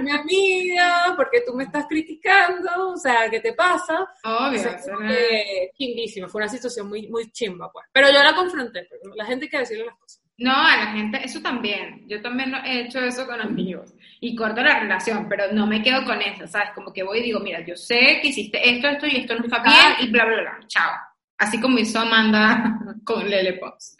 Mi 0.00 0.10
amiga, 0.10 1.14
porque 1.16 1.42
tú 1.44 1.54
me 1.54 1.64
estás 1.64 1.86
criticando, 1.88 2.90
o 2.92 2.96
sea, 2.96 3.28
¿qué 3.28 3.40
te 3.40 3.52
pasa? 3.54 4.08
Obvio. 4.22 4.60
O 4.60 6.28
fue 6.28 6.40
una 6.40 6.48
situación 6.48 6.88
muy, 6.88 7.08
muy 7.08 7.30
chimba, 7.32 7.70
pues. 7.72 7.86
Pero 7.92 8.08
yo 8.08 8.22
la 8.22 8.34
confronté, 8.34 8.86
pero 8.88 9.14
la 9.14 9.24
gente 9.24 9.46
hay 9.46 9.50
que 9.50 9.58
decirle 9.58 9.86
las 9.86 9.96
cosas. 9.96 10.17
No, 10.38 10.54
a 10.54 10.76
la 10.76 10.86
gente, 10.92 11.20
eso 11.24 11.40
también. 11.40 12.04
Yo 12.06 12.22
también 12.22 12.54
he 12.64 12.82
hecho 12.82 13.00
eso 13.00 13.26
con 13.26 13.40
amigos 13.40 13.92
y 14.20 14.36
corto 14.36 14.62
la 14.62 14.78
relación, 14.78 15.28
pero 15.28 15.52
no 15.52 15.66
me 15.66 15.82
quedo 15.82 16.04
con 16.04 16.22
eso, 16.22 16.46
¿sabes? 16.46 16.70
Como 16.76 16.92
que 16.92 17.02
voy 17.02 17.18
y 17.18 17.22
digo, 17.24 17.40
mira, 17.40 17.60
yo 17.66 17.74
sé 17.74 18.20
que 18.22 18.28
hiciste 18.28 18.70
esto, 18.70 18.88
esto 18.88 19.06
y 19.08 19.16
esto 19.16 19.34
no 19.34 19.44
está 19.44 19.60
bien 19.62 20.08
y 20.08 20.12
bla, 20.12 20.24
bla, 20.24 20.40
bla. 20.40 20.58
Chao. 20.68 20.92
Así 21.38 21.60
como 21.60 21.78
hizo 21.78 21.98
Amanda 21.98 22.78
con 23.04 23.28
Lele 23.28 23.54
Pons. 23.54 23.96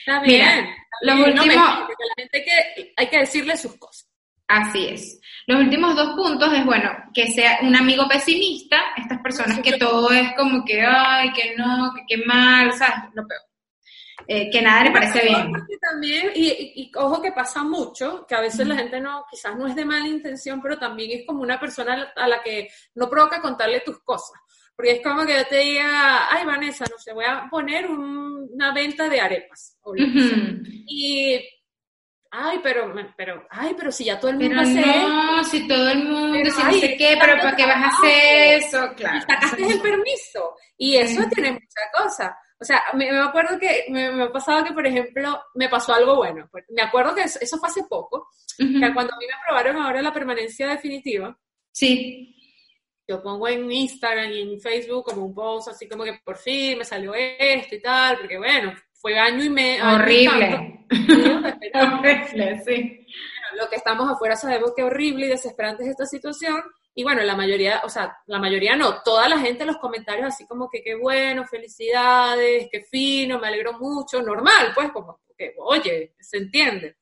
Está 0.00 0.20
bien. 0.20 0.66
los 1.02 1.26
últimos... 1.26 1.56
la 1.56 1.86
gente 2.16 2.42
que, 2.42 2.92
hay 2.96 3.06
que 3.08 3.18
decirle 3.18 3.56
sus 3.58 3.76
cosas. 3.76 4.08
Así 4.48 4.86
es. 4.86 5.20
Los 5.46 5.60
últimos 5.60 5.94
dos 5.94 6.14
puntos 6.14 6.52
es, 6.54 6.64
bueno, 6.64 6.90
que 7.12 7.32
sea 7.32 7.58
un 7.62 7.76
amigo 7.76 8.08
pesimista, 8.08 8.80
estas 8.96 9.18
personas 9.20 9.60
que 9.60 9.76
todo 9.76 10.10
es 10.10 10.32
como 10.36 10.64
que, 10.64 10.82
ay, 10.82 11.32
que 11.32 11.54
no, 11.56 11.92
que 11.94 12.02
qué 12.08 12.24
mal, 12.24 12.72
¿sabes? 12.72 13.10
Lo 13.14 13.26
peor. 13.26 13.51
Eh, 14.26 14.50
que 14.50 14.62
nada 14.62 14.84
le 14.84 14.90
parece 14.90 15.22
bien. 15.22 15.52
También, 15.80 16.30
y, 16.34 16.48
y, 16.76 16.92
ojo 16.96 17.20
que 17.20 17.32
pasa 17.32 17.62
mucho, 17.62 18.26
que 18.26 18.34
a 18.34 18.40
veces 18.40 18.66
la 18.66 18.76
gente 18.76 19.00
no, 19.00 19.24
quizás 19.30 19.56
no 19.56 19.66
es 19.66 19.74
de 19.74 19.84
mala 19.84 20.06
intención, 20.06 20.60
pero 20.62 20.78
también 20.78 21.10
es 21.10 21.26
como 21.26 21.42
una 21.42 21.58
persona 21.58 22.12
a 22.14 22.28
la 22.28 22.42
que 22.42 22.68
no 22.94 23.08
provoca 23.08 23.40
contarle 23.40 23.80
tus 23.80 24.00
cosas. 24.00 24.40
Porque 24.74 24.92
es 24.92 25.02
como 25.02 25.26
que 25.26 25.36
yo 25.36 25.46
te 25.46 25.58
diga, 25.58 26.32
ay 26.32 26.46
Vanessa, 26.46 26.84
no 26.90 26.98
sé, 26.98 27.12
voy 27.12 27.24
a 27.24 27.46
poner 27.50 27.90
una 27.90 28.72
venta 28.72 29.08
de 29.08 29.20
arepas. 29.20 29.76
Y 30.86 31.38
ay, 32.30 32.60
pero, 32.62 32.94
pero, 33.16 33.46
ay, 33.50 33.74
pero 33.76 33.92
si 33.92 34.04
ya 34.04 34.18
todo 34.18 34.30
el 34.30 34.38
mundo 34.38 34.56
pero 34.56 34.60
hace 34.62 34.80
no, 34.80 35.44
si 35.44 35.68
todo 35.68 35.90
el 35.90 36.04
mundo, 36.04 36.50
si 36.50 36.62
no 36.62 36.72
sé 36.72 36.96
qué, 36.96 37.16
pero 37.20 37.36
¿para 37.36 37.54
qué 37.54 37.66
vas 37.66 37.84
a 37.84 37.88
hacer 37.88 38.62
eso? 38.62 38.92
Claro. 38.96 39.18
Y 39.18 39.20
sacaste 39.20 39.66
el 39.66 39.80
permiso. 39.80 40.56
Y 40.78 40.96
eso 40.96 41.22
tiene 41.28 41.52
mucha 41.52 41.82
cosa. 41.94 42.36
O 42.62 42.64
sea, 42.64 42.80
me, 42.94 43.10
acuerdo 43.10 43.58
que 43.58 43.86
me, 43.88 44.22
ha 44.22 44.30
pasado 44.30 44.62
que, 44.62 44.72
por 44.72 44.86
ejemplo, 44.86 45.42
me 45.54 45.68
pasó 45.68 45.92
algo 45.92 46.14
bueno. 46.14 46.48
Pues, 46.48 46.64
me 46.70 46.80
acuerdo 46.80 47.12
que 47.12 47.22
eso, 47.22 47.58
fue 47.58 47.68
hace 47.68 47.82
poco, 47.88 48.28
que 48.56 48.94
cuando 48.94 49.12
a 49.12 49.16
mí 49.18 49.26
me 49.26 49.34
aprobaron 49.34 49.82
ahora 49.82 50.00
la 50.00 50.12
permanencia 50.12 50.68
definitiva. 50.68 51.36
Sí. 51.72 52.36
Yo 53.08 53.20
pongo 53.20 53.48
en 53.48 53.70
Instagram 53.70 54.30
y 54.30 54.42
en 54.42 54.60
Facebook 54.60 55.06
como 55.06 55.26
un 55.26 55.34
post 55.34 55.68
así 55.68 55.88
como 55.88 56.04
que 56.04 56.20
por 56.24 56.36
fin 56.36 56.78
me 56.78 56.84
salió 56.84 57.14
esto 57.14 57.74
y 57.74 57.82
tal, 57.82 58.18
porque 58.18 58.38
bueno, 58.38 58.74
fue 58.92 59.18
año 59.18 59.42
y 59.42 59.50
medio. 59.50 59.84
Horrible. 59.84 60.86
Horrible, 61.74 62.62
sí. 62.64 63.06
lo 63.58 63.68
que 63.68 63.76
estamos 63.76 64.08
afuera 64.08 64.36
sabemos 64.36 64.72
que 64.76 64.84
horrible 64.84 65.26
y 65.26 65.30
desesperante 65.30 65.82
es 65.82 65.90
esta 65.90 66.06
situación 66.06 66.62
y 66.94 67.02
bueno, 67.04 67.22
la 67.22 67.34
mayoría, 67.34 67.80
o 67.84 67.88
sea, 67.88 68.18
la 68.26 68.38
mayoría 68.38 68.76
no, 68.76 69.02
toda 69.02 69.28
la 69.28 69.38
gente 69.38 69.62
en 69.62 69.68
los 69.68 69.78
comentarios 69.78 70.26
así 70.26 70.46
como 70.46 70.68
que 70.68 70.82
qué 70.82 70.94
bueno, 70.94 71.46
felicidades, 71.46 72.68
qué 72.70 72.82
fino, 72.82 73.38
me 73.38 73.48
alegro 73.48 73.78
mucho, 73.78 74.20
normal, 74.20 74.72
pues 74.74 74.92
como 74.92 75.20
que, 75.36 75.54
oye, 75.58 76.14
se 76.20 76.36
entiende. 76.38 76.96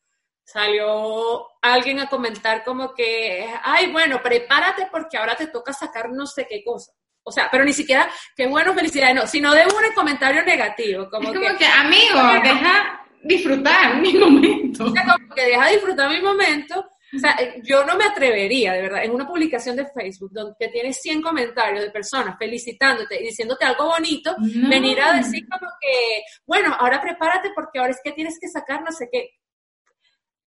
Salió 0.44 1.46
alguien 1.62 2.00
a 2.00 2.08
comentar 2.08 2.64
como 2.64 2.92
que, 2.94 3.48
ay, 3.62 3.92
bueno, 3.92 4.20
prepárate 4.22 4.88
porque 4.90 5.16
ahora 5.16 5.36
te 5.36 5.48
toca 5.48 5.72
sacar 5.72 6.10
no 6.10 6.26
sé 6.26 6.46
qué 6.48 6.62
cosa. 6.64 6.92
O 7.22 7.32
sea, 7.32 7.48
pero 7.50 7.64
ni 7.64 7.72
siquiera, 7.72 8.10
qué 8.34 8.46
bueno, 8.46 8.74
felicidades, 8.74 9.14
no, 9.14 9.26
sino 9.26 9.52
de 9.52 9.64
un 9.64 9.94
comentario 9.94 10.42
negativo. 10.42 11.08
Como, 11.10 11.30
es 11.30 11.38
como 11.38 11.58
que, 11.58 11.66
amigo, 11.66 12.20
deja 12.42 13.06
disfrutar 13.22 13.96
mi 13.96 14.14
momento. 14.14 14.84
O 14.90 14.90
sea, 14.92 15.04
como 15.04 15.34
que 15.34 15.44
deja 15.44 15.68
disfrutar 15.68 16.10
mi 16.10 16.20
momento 16.20 16.89
o 17.14 17.18
sea, 17.18 17.36
eh, 17.40 17.60
yo 17.62 17.84
no 17.84 17.96
me 17.96 18.04
atrevería, 18.04 18.72
de 18.74 18.82
verdad, 18.82 19.04
en 19.04 19.10
una 19.10 19.26
publicación 19.26 19.76
de 19.76 19.86
Facebook 19.86 20.30
donde 20.32 20.68
tienes 20.68 21.00
100 21.00 21.22
comentarios 21.22 21.84
de 21.84 21.90
personas 21.90 22.36
felicitándote 22.38 23.20
y 23.20 23.26
diciéndote 23.26 23.64
algo 23.64 23.86
bonito, 23.88 24.34
venir 24.38 25.00
a 25.00 25.14
decir 25.14 25.46
como 25.48 25.70
que, 25.80 26.22
bueno, 26.46 26.74
ahora 26.78 27.00
prepárate 27.00 27.50
porque 27.54 27.78
ahora 27.78 27.92
es 27.92 28.00
que 28.02 28.12
tienes 28.12 28.38
que 28.40 28.48
sacar 28.48 28.82
no 28.82 28.92
sé 28.92 29.08
qué. 29.10 29.30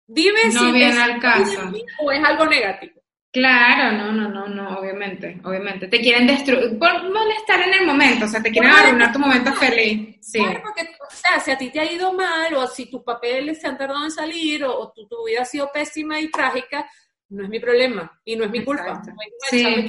Dime 0.07 0.51
si 0.51 0.83
es 0.83 0.99
al 0.99 1.21
caso. 1.21 1.73
o 2.03 2.11
es 2.13 2.25
algo 2.25 2.47
negativo. 2.47 3.00
Claro, 3.33 3.97
no, 3.97 4.11
no, 4.11 4.29
no, 4.29 4.49
no, 4.49 4.79
obviamente. 4.79 5.41
obviamente. 5.45 5.87
Te 5.87 6.01
quieren 6.01 6.27
destruir, 6.27 6.77
por 6.79 6.93
molestar 7.13 7.61
en 7.61 7.75
el 7.75 7.87
momento, 7.87 8.25
o 8.25 8.29
sea, 8.29 8.43
te 8.43 8.51
quieren 8.51 8.71
arruinar 8.71 9.13
tu 9.13 9.21
momento 9.21 9.53
feliz. 9.53 10.17
Sí. 10.21 10.41
Claro, 10.41 10.61
porque, 10.65 10.83
o 10.83 11.15
sea, 11.15 11.39
si 11.39 11.51
a 11.53 11.59
ti 11.59 11.71
te 11.71 11.79
ha 11.79 11.91
ido 11.91 12.13
mal, 12.13 12.53
o 12.55 12.67
si 12.67 12.91
tus 12.91 13.03
papeles 13.03 13.61
se 13.61 13.69
han 13.69 13.79
tardado 13.79 14.05
en 14.05 14.11
salir, 14.11 14.65
o, 14.65 14.93
tu, 14.93 15.07
tu, 15.07 15.25
vida 15.25 15.43
ha 15.43 15.45
sido 15.45 15.71
pésima 15.73 16.21
y 16.21 16.29
trágica, 16.29 16.91
no 17.29 17.45
es 17.45 17.49
mi 17.49 17.61
problema, 17.61 18.21
y 18.25 18.35
no 18.35 18.45
es 18.45 18.51
mi 18.51 18.65
culpa. 18.65 18.95
No 18.95 19.15
sí. 19.49 19.87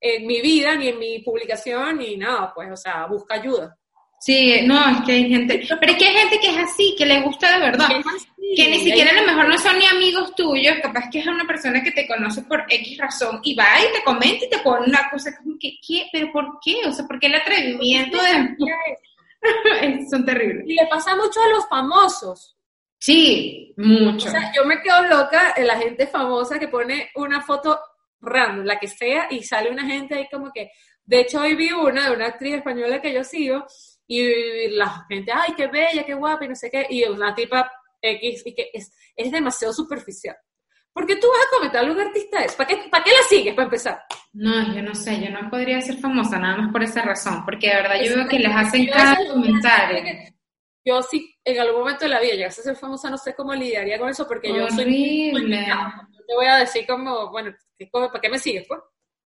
en 0.00 0.26
mi 0.26 0.40
vida, 0.40 0.76
ni 0.76 0.88
en 0.88 0.98
mi 1.00 1.18
publicación, 1.20 1.98
ni 1.98 2.16
nada, 2.16 2.52
pues, 2.54 2.70
o 2.70 2.76
sea, 2.76 3.06
busca 3.06 3.34
ayuda. 3.34 3.76
Sí, 4.22 4.60
no, 4.68 4.88
es 4.88 5.00
que 5.04 5.12
hay 5.14 5.28
gente, 5.28 5.66
pero 5.80 5.92
es 5.92 5.98
que 5.98 6.06
hay 6.06 6.14
gente 6.14 6.38
que 6.38 6.50
es 6.50 6.58
así, 6.58 6.94
que 6.96 7.04
le 7.04 7.22
gusta 7.22 7.54
de 7.54 7.58
verdad, 7.58 7.88
que 8.54 8.68
ni 8.68 8.78
siquiera 8.78 9.10
a 9.10 9.20
lo 9.20 9.26
mejor 9.26 9.48
no 9.48 9.58
son 9.58 9.76
ni 9.76 9.84
amigos 9.84 10.32
tuyos, 10.36 10.76
capaz 10.80 11.10
que 11.10 11.18
es 11.18 11.26
una 11.26 11.44
persona 11.44 11.82
que 11.82 11.90
te 11.90 12.06
conoce 12.06 12.42
por 12.42 12.64
X 12.68 12.98
razón 12.98 13.40
y 13.42 13.52
va 13.56 13.64
y 13.80 13.92
te 13.92 14.04
comenta 14.04 14.44
y 14.44 14.48
te 14.48 14.60
pone 14.60 14.86
una 14.86 15.10
cosa 15.10 15.36
como 15.36 15.56
que, 15.58 15.72
¿qué? 15.84 16.06
¿Pero 16.12 16.30
por 16.30 16.60
qué? 16.64 16.82
O 16.86 16.92
sea, 16.92 17.04
¿por 17.04 17.18
qué 17.18 17.26
el 17.26 17.34
atrevimiento 17.34 18.16
de... 18.22 20.06
son 20.08 20.24
terribles. 20.24 20.66
Y 20.68 20.74
le 20.74 20.86
pasa 20.86 21.16
mucho 21.16 21.42
a 21.42 21.48
los 21.48 21.68
famosos. 21.68 22.56
Sí, 23.00 23.74
mucho. 23.76 24.28
O 24.28 24.30
sea, 24.30 24.52
yo 24.54 24.64
me 24.64 24.80
quedo 24.82 25.02
loca 25.02 25.52
en 25.56 25.66
la 25.66 25.78
gente 25.78 26.06
famosa 26.06 26.60
que 26.60 26.68
pone 26.68 27.10
una 27.16 27.40
foto 27.40 27.76
random, 28.20 28.66
la 28.66 28.78
que 28.78 28.86
sea, 28.86 29.26
y 29.32 29.42
sale 29.42 29.68
una 29.68 29.84
gente 29.84 30.14
ahí 30.14 30.28
como 30.30 30.52
que, 30.52 30.70
de 31.04 31.22
hecho 31.22 31.40
hoy 31.40 31.56
vi 31.56 31.72
una 31.72 32.08
de 32.08 32.14
una 32.14 32.26
actriz 32.26 32.54
española 32.54 33.02
que 33.02 33.12
yo 33.12 33.24
sigo, 33.24 33.66
y 34.14 34.68
la 34.70 35.06
gente, 35.08 35.32
ay, 35.34 35.54
qué 35.56 35.68
bella, 35.68 36.04
qué 36.04 36.14
guapa, 36.14 36.44
y 36.44 36.48
no 36.48 36.54
sé 36.54 36.70
qué, 36.70 36.86
y 36.90 37.04
una 37.04 37.34
tipa 37.34 37.70
X, 38.00 38.42
y 38.44 38.54
que 38.54 38.70
es, 38.72 38.92
es 39.16 39.32
demasiado 39.32 39.72
superficial. 39.72 40.36
Porque 40.92 41.16
tú 41.16 41.26
vas 41.28 41.46
a 41.46 41.56
comentar 41.56 41.84
lo 41.84 41.96
que 41.96 42.02
artista. 42.02 42.44
¿Para 42.54 42.68
qué, 42.68 42.88
¿Para 42.90 43.02
qué 43.02 43.10
la 43.12 43.22
sigues, 43.26 43.54
para 43.54 43.64
empezar? 43.64 44.02
No, 44.34 44.74
yo 44.74 44.82
no 44.82 44.94
sé, 44.94 45.18
yo 45.18 45.30
no 45.30 45.48
podría 45.48 45.80
ser 45.80 45.96
famosa 45.96 46.38
nada 46.38 46.58
más 46.58 46.72
por 46.72 46.82
esa 46.82 47.00
razón, 47.00 47.42
porque 47.46 47.68
de 47.68 47.76
verdad 47.76 47.94
yo 48.04 48.16
veo 48.16 48.28
que 48.28 48.38
les 48.38 48.54
hacen 48.54 48.86
cada 48.88 49.16
comentario. 49.26 50.02
Yo 50.84 51.00
sí, 51.02 51.34
en 51.44 51.60
algún 51.60 51.80
momento 51.80 52.04
de 52.04 52.10
la 52.10 52.20
vida 52.20 52.34
llegas 52.34 52.58
a 52.58 52.62
ser 52.62 52.76
famosa, 52.76 53.08
no 53.08 53.16
sé 53.16 53.34
cómo 53.34 53.54
lidiaría 53.54 53.98
con 53.98 54.10
eso, 54.10 54.28
porque 54.28 54.54
yo 54.54 54.68
soy... 54.68 55.32
te 55.32 56.34
voy 56.34 56.46
a 56.46 56.56
decir 56.56 56.84
como, 56.86 57.30
bueno, 57.30 57.54
¿para 57.90 58.20
qué 58.20 58.28
me 58.28 58.38
sigues, 58.38 58.66
pues? 58.68 58.80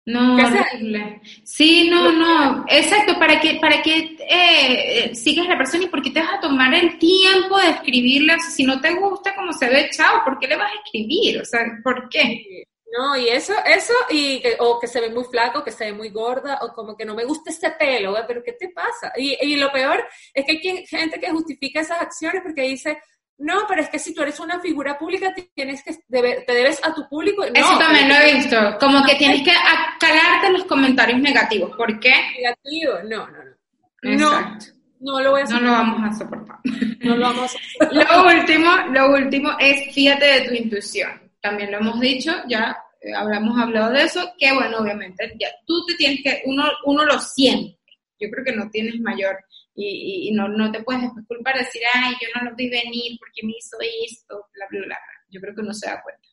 No, 0.05 0.35
horrible. 0.35 1.21
Sí, 1.45 1.89
no, 1.89 2.11
no, 2.11 2.65
exacto, 2.69 3.17
para 3.21 3.39
que, 3.39 3.55
para 3.61 3.81
que 3.81 4.17
eh, 4.19 4.19
eh, 4.29 5.15
sigas 5.15 5.47
la 5.47 5.57
persona 5.57 5.85
y 5.85 5.89
por 5.89 6.03
qué 6.03 6.11
te 6.11 6.21
vas 6.21 6.35
a 6.35 6.41
tomar 6.41 6.75
el 6.75 6.99
tiempo 6.99 7.57
de 7.59 7.71
escribirla, 7.71 8.37
si 8.41 8.65
no 8.65 8.81
te 8.81 8.95
gusta 8.95 9.33
como 9.35 9.53
se 9.53 9.69
ve, 9.69 9.91
chao, 9.93 10.25
¿por 10.25 10.41
qué 10.41 10.49
le 10.49 10.57
vas 10.57 10.73
a 10.73 10.75
escribir? 10.85 11.41
O 11.41 11.45
sea, 11.45 11.61
¿por 11.85 12.09
qué? 12.09 12.65
No, 12.99 13.17
y 13.17 13.29
eso, 13.29 13.55
eso, 13.65 13.95
y 14.11 14.41
que, 14.41 14.57
o 14.59 14.79
que 14.81 14.89
se 14.89 15.01
ve 15.01 15.09
muy 15.09 15.25
flaco, 15.25 15.63
que 15.63 15.71
se 15.71 15.85
ve 15.85 15.93
muy 15.93 16.11
gorda, 16.11 16.59
o 16.63 16.75
como 16.75 16.97
que 16.97 17.05
no 17.05 17.15
me 17.15 17.25
gusta 17.25 17.51
este 17.51 17.71
pelo, 17.71 18.15
pero 18.27 18.43
¿qué 18.45 18.53
te 18.53 18.71
pasa? 18.71 19.13
Y, 19.17 19.37
y 19.41 19.57
lo 19.57 19.71
peor 19.71 20.05
es 20.35 20.45
que 20.45 20.53
hay 20.53 20.87
gente 20.87 21.21
que 21.21 21.31
justifica 21.31 21.81
esas 21.81 22.03
acciones 22.03 22.43
porque 22.43 22.63
dice, 22.63 22.99
no, 23.39 23.65
pero 23.67 23.83
es 23.83 23.89
que 23.89 23.99
si 23.99 24.15
tú 24.15 24.23
eres 24.23 24.39
una 24.41 24.61
figura 24.61 24.99
pública, 24.99 25.35
tienes 25.55 25.83
que 25.83 25.95
te 26.09 26.53
debes 26.53 26.81
a 26.85 26.95
tu 26.95 27.09
público. 27.09 27.43
Eso 27.43 27.79
también 27.79 28.09
lo 28.09 28.15
he 28.15 28.35
visto. 28.35 28.57
Como 28.79 29.05
que 29.05 29.17
tienes 29.17 29.43
que 29.45 29.53
calarte 29.99 30.51
los 30.51 30.65
comentarios 30.65 31.21
negativos. 31.21 31.77
¿Por 31.77 31.99
qué? 31.99 32.13
Negativo. 32.37 32.95
No, 33.05 33.27
no, 33.27 33.45
no. 33.45 34.13
Exacto. 34.13 34.67
No, 35.01 35.21
lo 35.21 35.33
voy 35.33 35.41
a 35.41 35.45
No 35.45 35.61
lo 35.61 35.73
vamos 35.73 36.01
a 36.05 36.19
soportar. 36.19 36.57
No 37.01 37.17
lo 37.17 37.27
vamos 37.27 37.55
a 37.55 37.59
soportar. 37.85 38.17
lo 38.17 38.27
último, 38.27 38.71
lo 38.93 39.15
último 39.15 39.51
es 39.59 39.93
fíjate 39.93 40.25
de 40.25 40.49
tu 40.49 40.55
intuición. 40.55 41.11
También 41.41 41.73
lo 41.73 41.79
hemos 41.79 41.99
dicho, 41.99 42.33
ya 42.47 42.77
eh, 43.01 43.13
hablamos 43.13 43.59
hablado 43.59 43.93
de 43.93 44.05
eso, 44.05 44.33
que 44.39 44.53
bueno, 44.53 44.79
obviamente, 44.79 45.33
ya 45.41 45.49
tú 45.67 45.85
te 45.87 45.95
tienes 45.97 46.21
que, 46.23 46.43
uno, 46.45 46.65
uno 46.85 47.05
lo 47.05 47.19
siente. 47.19 47.77
Yo 48.23 48.31
creo 48.31 48.45
que 48.45 48.57
no 48.57 48.71
tienes 48.71 49.01
mayor 49.01 49.37
y, 49.75 50.29
y, 50.29 50.33
no, 50.33 50.49
no 50.49 50.71
te 50.71 50.83
puedes 50.83 51.03
después 51.03 51.27
culpar 51.27 51.59
decir, 51.59 51.83
ay, 51.95 52.15
yo 52.21 52.29
no 52.35 52.51
lo 52.51 52.57
vi 52.57 52.69
venir 52.69 53.19
porque 53.19 53.47
me 53.47 53.53
hizo 53.59 53.77
esto, 54.07 54.47
bla, 54.55 54.67
bla, 54.71 54.87
bla. 54.87 54.99
Yo 55.29 55.41
creo 55.41 55.55
que 55.55 55.61
uno 55.63 55.73
se 55.73 55.87
da 55.87 56.03
cuenta. 56.03 56.29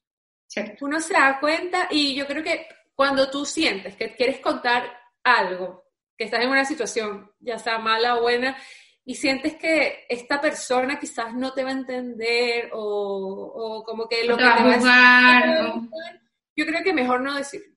¿cierto? 0.50 0.86
Uno 0.86 1.00
se 1.00 1.14
da 1.14 1.40
cuenta 1.40 1.88
y 1.92 2.16
yo 2.16 2.26
creo 2.26 2.44
que 2.44 2.66
cuando 2.96 3.30
tú 3.30 3.46
sientes 3.46 3.96
que 3.96 4.16
quieres 4.16 4.40
contar 4.40 4.84
algo, 5.24 5.86
que 6.18 6.26
estás 6.26 6.42
en 6.42 6.50
una 6.50 6.66
situación, 6.66 7.32
ya 7.40 7.58
sea 7.58 7.78
mala 7.78 8.18
o 8.18 8.22
buena, 8.24 8.58
y 9.06 9.16
sientes 9.16 9.56
que 9.56 10.06
esta 10.10 10.42
persona 10.42 11.00
quizás 11.00 11.34
no 11.34 11.54
te 11.54 11.64
va 11.64 11.70
a 11.70 11.74
entender 11.74 12.70
o, 12.74 13.54
o 13.56 13.84
como 13.84 14.08
que 14.08 14.26
lo 14.26 14.36
que 14.36 14.44
te 14.44 14.50
va 14.50 14.58
a 14.58 15.46
decir, 15.46 15.90
yo 16.56 16.66
creo 16.66 16.84
que 16.84 16.94
mejor 16.94 17.22
no 17.22 17.36
decirlo. 17.36 17.74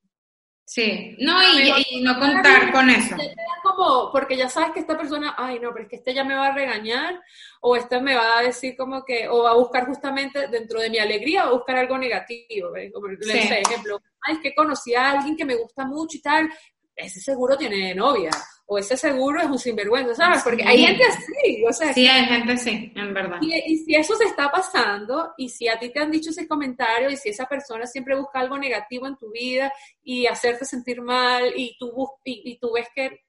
Sí, 0.74 1.16
no, 1.18 1.36
y, 1.42 2.00
no 2.00 2.18
contar 2.18 2.72
con 2.72 2.88
eso. 2.88 3.14
Como, 3.62 4.10
porque 4.10 4.38
ya 4.38 4.48
sabes 4.48 4.70
que 4.72 4.80
esta 4.80 4.96
persona, 4.96 5.34
ay, 5.36 5.58
no, 5.60 5.70
pero 5.70 5.84
es 5.84 5.90
que 5.90 5.96
este 5.96 6.14
ya 6.14 6.24
me 6.24 6.34
va 6.34 6.46
a 6.46 6.54
regañar, 6.54 7.20
o 7.60 7.76
este 7.76 8.00
me 8.00 8.14
va 8.14 8.38
a 8.38 8.42
decir 8.42 8.74
como 8.74 9.04
que, 9.04 9.28
o 9.28 9.42
va 9.42 9.50
a 9.50 9.56
buscar 9.56 9.84
justamente 9.84 10.48
dentro 10.48 10.80
de 10.80 10.88
mi 10.88 10.98
alegría, 10.98 11.50
o 11.50 11.56
buscar 11.56 11.76
algo 11.76 11.98
negativo. 11.98 12.70
Como, 12.90 13.06
sí. 13.20 13.38
ejemplo, 13.38 14.00
ay, 14.22 14.36
es 14.36 14.40
que 14.40 14.54
conocí 14.54 14.94
a 14.94 15.10
alguien 15.10 15.36
que 15.36 15.44
me 15.44 15.56
gusta 15.56 15.84
mucho 15.84 16.16
y 16.16 16.22
tal, 16.22 16.50
ese 16.96 17.20
seguro 17.20 17.54
tiene 17.58 17.94
novia, 17.94 18.30
o 18.66 18.78
ese 18.78 18.96
seguro 18.96 19.40
es 19.40 19.46
un 19.46 19.58
sinvergüenza, 19.58 20.14
¿sabes? 20.14 20.42
Porque 20.42 20.62
hay 20.64 20.84
gente 20.84 21.04
así, 21.04 21.64
o 21.68 21.72
sea. 21.72 21.92
Sí, 21.92 22.06
hay 22.06 22.24
gente 22.24 22.52
así, 22.52 22.92
en 22.94 23.12
verdad. 23.12 23.38
Y, 23.42 23.76
si 23.78 23.94
eso 23.94 24.16
se 24.16 24.24
está 24.24 24.50
pasando, 24.50 25.34
y 25.36 25.48
si 25.48 25.68
a 25.68 25.78
ti 25.78 25.90
te 25.90 26.00
han 26.00 26.10
dicho 26.10 26.30
ese 26.30 26.46
comentario, 26.46 27.10
y 27.10 27.16
si 27.16 27.28
esa 27.28 27.46
persona 27.46 27.86
siempre 27.86 28.16
busca 28.16 28.40
algo 28.40 28.58
negativo 28.58 29.06
en 29.06 29.16
tu 29.16 29.30
vida, 29.30 29.72
y 30.02 30.26
hacerte 30.26 30.64
sentir 30.64 31.02
mal, 31.02 31.52
y 31.56 31.76
tú, 31.78 32.08
y, 32.24 32.58
tú 32.58 32.72
ves 32.72 32.88
que 32.94 33.20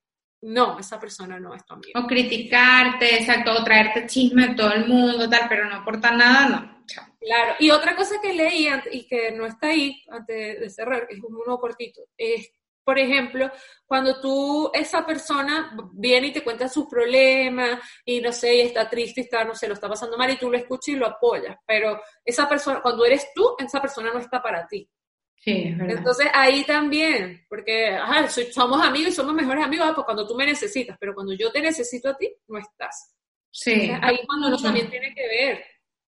no, 0.42 0.78
esa 0.80 1.00
persona 1.00 1.40
no 1.40 1.54
es 1.54 1.66
tu 1.66 1.74
amigo. 1.74 2.00
O 2.00 2.08
criticarte, 2.08 3.16
exacto, 3.16 3.54
o 3.54 3.64
traerte 3.64 4.08
chisme 4.08 4.46
a 4.46 4.56
todo 4.56 4.74
el 4.74 4.88
mundo, 4.88 5.30
tal, 5.30 5.48
pero 5.50 5.66
no 5.66 5.78
aporta 5.78 6.12
nada, 6.12 6.50
no. 6.50 6.74
Claro, 7.20 7.56
y 7.60 7.70
otra 7.72 7.96
cosa 7.96 8.16
que 8.22 8.34
leí 8.34 8.68
y 8.92 9.08
que 9.08 9.32
no 9.32 9.46
está 9.46 9.68
ahí 9.68 10.04
antes 10.10 10.60
de 10.60 10.70
cerrar, 10.70 11.08
es 11.10 11.20
uno 11.22 11.58
cortito, 11.58 12.02
es 12.18 12.52
por 12.84 13.00
ejemplo, 13.00 13.52
cuando 13.86 14.20
tú, 14.20 14.70
esa 14.74 15.06
persona 15.06 15.76
viene 15.94 16.28
y 16.28 16.34
te 16.34 16.44
cuenta 16.44 16.68
sus 16.68 16.88
problemas 16.88 17.80
y 18.06 18.20
no 18.22 18.32
sé, 18.32 18.56
y 18.56 18.62
está 18.62 18.90
triste 18.90 19.22
y 19.22 19.24
está, 19.24 19.44
no 19.44 19.56
sé, 19.56 19.68
lo 19.68 19.74
está 19.74 19.88
pasando 19.88 20.18
mal 20.18 20.30
y 20.32 20.38
tú 20.38 20.50
lo 20.50 20.58
escuchas 20.58 20.90
y 20.90 20.96
lo 20.96 21.08
apoyas, 21.08 21.58
pero 21.66 22.02
esa 22.24 22.48
persona, 22.50 22.82
cuando 22.82 23.06
eres 23.06 23.28
tú, 23.34 23.56
esa 23.58 23.82
persona 23.82 24.12
no 24.12 24.20
está 24.20 24.42
para 24.42 24.68
ti. 24.68 24.90
Sí, 25.36 25.64
es 25.68 25.78
verdad. 25.78 25.98
Entonces 25.98 26.28
ahí 26.34 26.64
también, 26.64 27.46
porque 27.50 27.90
ajá, 27.90 28.30
somos 28.30 28.82
amigos 28.82 29.10
y 29.10 29.16
somos 29.16 29.34
mejores 29.34 29.64
amigos, 29.64 29.92
pues 29.94 30.06
cuando 30.06 30.26
tú 30.26 30.36
me 30.36 30.46
necesitas, 30.46 30.98
pero 31.00 31.14
cuando 31.14 31.34
yo 31.34 31.52
te 31.52 31.62
necesito 31.62 32.10
a 32.10 32.18
ti, 32.18 32.34
no 32.48 32.58
estás. 32.58 33.14
Sí. 33.52 33.92
ahí 34.02 34.18
cuando 34.26 34.48
uno 34.48 34.58
también 34.58 34.90
tiene 34.90 35.14
que 35.14 35.28
ver 35.28 35.64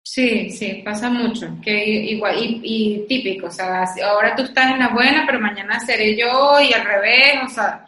Sí, 0.08 0.52
sí, 0.52 0.84
pasa 0.86 1.10
mucho, 1.10 1.48
que 1.64 1.84
igual, 1.84 2.36
y, 2.38 3.08
típico, 3.08 3.48
o 3.48 3.52
sea, 3.52 3.84
ahora 4.04 4.36
tú 4.36 4.44
estás 4.44 4.72
en 4.72 4.78
la 4.80 4.90
buena, 4.90 5.24
pero 5.26 5.40
mañana 5.40 5.80
seré 5.80 6.16
yo 6.16 6.62
y 6.62 6.72
al 6.74 6.86
revés, 6.86 7.38
o 7.44 7.50
sea, 7.50 7.88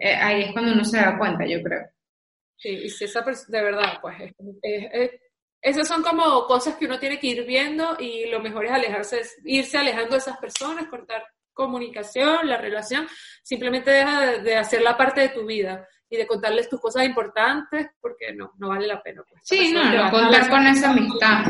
eh, 0.00 0.14
ahí 0.14 0.44
es 0.44 0.52
cuando 0.52 0.72
uno 0.72 0.82
se 0.82 0.96
da 0.96 1.18
cuenta, 1.18 1.44
yo 1.46 1.62
creo. 1.62 1.86
Sí, 2.56 2.70
y 2.70 2.88
si 2.88 3.04
esa 3.04 3.22
persona, 3.22 3.58
de 3.58 3.64
verdad, 3.64 3.98
pues, 4.00 4.16
esas 5.60 5.86
son 5.86 6.02
como 6.02 6.46
cosas 6.46 6.76
que 6.76 6.86
uno 6.86 6.98
tiene 6.98 7.20
que 7.20 7.26
ir 7.26 7.44
viendo 7.44 7.98
y 8.00 8.30
lo 8.30 8.40
mejor 8.40 8.64
es 8.64 8.72
alejarse, 8.72 9.20
irse 9.44 9.76
alejando 9.76 10.12
de 10.12 10.18
esas 10.18 10.38
personas, 10.38 10.86
cortar 10.88 11.22
comunicación, 11.52 12.48
la 12.48 12.56
relación, 12.56 13.06
simplemente 13.42 13.90
deja 13.90 14.38
de 14.38 14.56
hacer 14.56 14.80
la 14.80 14.96
parte 14.96 15.20
de 15.20 15.28
tu 15.28 15.44
vida 15.44 15.86
y 16.10 16.16
de 16.16 16.26
contarles 16.26 16.68
tus 16.68 16.80
cosas 16.80 17.04
importantes, 17.04 17.88
porque 18.00 18.32
no, 18.34 18.52
no 18.58 18.68
vale 18.68 18.86
la 18.86 19.02
pena. 19.02 19.22
Pues, 19.28 19.42
sí, 19.44 19.72
no, 19.72 19.84
no 19.84 20.10
contar 20.10 20.48
con 20.48 20.66
esa 20.66 20.90
amistad. 20.90 21.46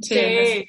Sí. 0.00 0.68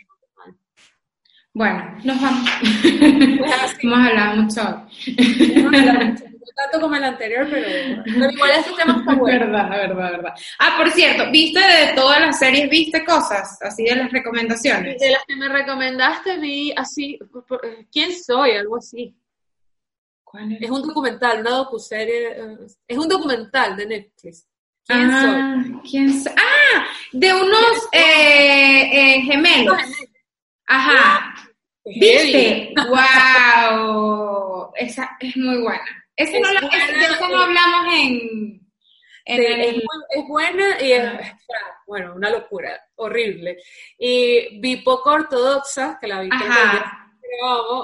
Bueno, 1.54 1.98
nos 2.04 2.22
vamos. 2.22 2.50
Hemos 3.82 4.00
hablado 4.00 4.42
mucho. 4.42 4.62
No 5.56 5.72
tanto 6.56 6.82
como 6.82 6.96
el 6.96 7.04
anterior, 7.04 7.48
pero, 7.50 7.68
igual 8.32 8.52
este 8.58 8.72
tema 8.74 8.98
está 9.00 9.16
bueno. 9.16 9.40
Verdad, 9.40 9.70
verdad, 9.70 10.12
verdad. 10.12 10.34
Ah, 10.60 10.76
por 10.78 10.90
cierto, 10.92 11.32
¿viste 11.32 11.60
de 11.60 11.94
todas 11.96 12.20
las 12.20 12.40
series, 12.40 12.70
viste 12.70 13.06
cosas? 13.06 13.62
Así 13.62 13.84
de 13.84 13.96
las 13.96 14.12
recomendaciones. 14.12 15.00
De 15.00 15.12
las 15.12 15.24
que 15.26 15.36
me 15.36 15.48
recomendaste, 15.48 16.38
vi 16.38 16.74
así, 16.76 17.18
¿quién 17.92 18.12
soy? 18.14 18.52
Algo 18.52 18.78
así. 18.78 19.16
Es? 20.34 20.70
un 20.70 20.82
documental, 20.82 21.42
una 21.42 21.52
docuserie, 21.52 22.32
eh, 22.32 22.58
es 22.88 22.98
un 22.98 23.08
documental 23.08 23.76
de 23.76 23.86
Netflix. 23.86 24.48
¿Quién 24.86 25.12
ah, 25.12 25.22
soy? 25.22 25.82
¿quién? 25.90 26.24
Ah, 26.36 26.86
de 27.12 27.34
unos 27.34 27.90
eh, 27.92 28.90
eh, 28.92 29.22
gemelos. 29.22 29.78
Ajá. 30.68 31.36
¿Viste? 31.86 32.74
¡Wow! 32.76 34.72
Esa 34.76 35.18
es 35.20 35.36
muy 35.38 35.62
buena. 35.62 36.06
Esa 36.16 36.40
no 36.40 36.54
la, 36.54 36.62
de 36.62 36.68
eso 36.68 37.28
no 37.30 37.42
hablamos 37.44 37.94
en... 37.94 38.62
es, 39.26 40.28
buena 40.28 40.82
y 40.82 40.92
es, 40.92 41.12
bueno, 41.88 42.14
una 42.16 42.30
locura, 42.30 42.80
horrible. 42.96 43.58
Y 43.98 44.60
vi 44.60 44.78
poco 44.78 45.12
ortodoxa, 45.12 45.98
que 46.00 46.08
la 46.08 46.22
vi. 46.22 46.30
Ajá. 46.32 47.08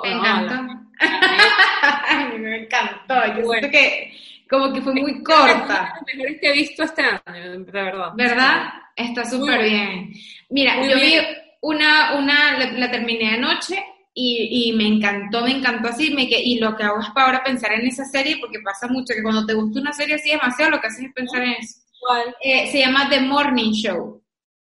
Me 0.04 0.12
encanta. 0.12 0.85
Yo 3.38 3.50
siento 3.50 3.70
que 3.70 4.14
como 4.50 4.74
que 4.74 4.82
fue 4.82 4.94
muy 4.94 5.24
corta. 5.24 5.54
Es 5.54 5.68
las 5.68 6.04
mejores 6.06 6.40
que 6.40 6.48
he 6.48 6.54
visto 6.54 6.84
este 6.84 7.04
año, 7.04 7.52
de 7.52 7.72
verdad. 7.72 8.12
¿Verdad? 8.16 8.74
Está 8.96 9.26
súper 9.26 9.64
bien. 9.64 10.14
Mira, 10.50 10.88
yo 10.88 10.96
vi 10.96 11.16
una, 11.62 12.16
una 12.16 12.58
la, 12.58 12.92
terminé 12.92 13.34
anoche 13.34 13.84
y, 14.14 14.70
y, 14.70 14.74
me 14.74 14.88
encantó, 14.88 15.42
me 15.42 15.52
encantó 15.52 15.90
así, 15.90 16.14
me, 16.14 16.24
y 16.24 16.60
lo 16.60 16.78
que 16.78 16.84
hago 16.84 17.02
es 17.02 17.10
para 17.10 17.26
ahora 17.26 17.44
pensar 17.44 17.74
en 17.74 17.88
esa 17.88 18.06
serie, 18.06 18.38
porque 18.40 18.60
pasa 18.64 18.88
mucho 18.88 19.14
que 19.14 19.24
cuando 19.24 19.46
te 19.46 19.54
gusta 19.54 19.82
una 19.82 19.92
serie 19.92 20.16
así 20.16 20.30
demasiado, 20.30 20.72
lo 20.72 20.80
que 20.80 20.88
haces 20.88 21.06
es 21.06 21.14
pensar 21.14 21.44
en 21.44 21.52
eso. 21.54 21.80
¿Cuál? 22.00 22.34
Eh, 22.42 22.72
se 22.72 22.80
llama 22.80 23.10
The 23.10 23.20
Morning 23.22 23.74
Show. 23.74 24.22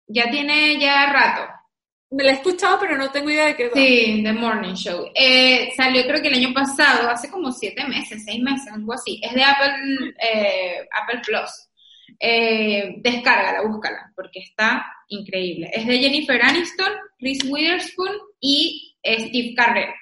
Ya 0.08 0.30
tiene 0.30 0.80
ya 0.80 1.12
rato. 1.12 1.59
Me 2.12 2.24
la 2.24 2.32
he 2.32 2.36
escuchado, 2.36 2.80
pero 2.80 2.98
no 2.98 3.12
tengo 3.12 3.30
idea 3.30 3.46
de 3.46 3.56
qué 3.56 3.70
Sí, 3.74 4.22
The 4.24 4.34
Morning 4.34 4.74
Show. 4.74 5.12
Eh, 5.14 5.72
salió 5.78 6.04
creo 6.08 6.22
que 6.22 6.30
el 6.30 6.44
año 6.44 6.54
pasado, 6.54 7.08
hace 7.08 7.30
como 7.30 7.52
siete 7.52 7.86
meses, 7.86 8.24
seis 8.26 8.42
meses, 8.42 8.68
algo 8.74 8.94
así. 8.94 9.22
Es 9.24 9.34
de 9.34 9.44
Apple, 9.44 10.14
eh, 10.20 10.88
Apple 11.02 11.22
Plus. 11.24 11.68
Eh, 12.20 12.96
descárgala, 12.98 13.62
búscala, 13.62 14.12
porque 14.16 14.40
está 14.40 14.86
increíble. 15.10 15.70
Es 15.72 15.86
de 15.86 16.00
Jennifer 16.00 16.42
Aniston, 16.42 16.92
Chris 17.20 17.44
Witherspoon 17.48 18.12
y 18.40 18.98
Steve 19.04 19.54
Carell. 19.56 19.94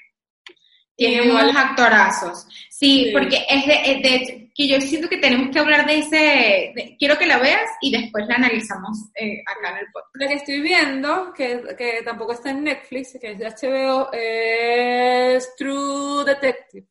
Tiene 0.95 1.29
unos 1.29 1.55
actorazos. 1.55 2.47
Sí, 2.69 3.09
porque 3.11 3.45
es 3.49 3.65
de, 3.67 4.46
que 4.57 4.67
yo 4.67 4.81
siento 4.81 5.07
que 5.07 5.17
tenemos 5.17 5.49
que 5.51 5.59
hablar 5.59 5.85
de 5.85 5.99
ese, 5.99 6.95
quiero 6.97 7.15
que 7.19 7.27
la 7.27 7.37
veas 7.37 7.69
y 7.79 7.91
después 7.91 8.25
la 8.27 8.35
analizamos 8.35 8.97
eh, 9.13 9.43
acá 9.45 9.69
en 9.69 9.77
el 9.77 9.91
podcast. 9.93 10.15
La 10.15 10.27
que 10.27 10.33
estoy 10.33 10.61
viendo, 10.61 11.31
que, 11.31 11.61
que 11.77 12.01
tampoco 12.03 12.33
está 12.33 12.49
en 12.49 12.63
Netflix, 12.63 13.15
que 13.21 13.33
es 13.33 13.37
de 13.37 13.45
HBO, 13.45 14.09
es 14.11 15.55
True 15.55 16.25
Detective. 16.25 16.87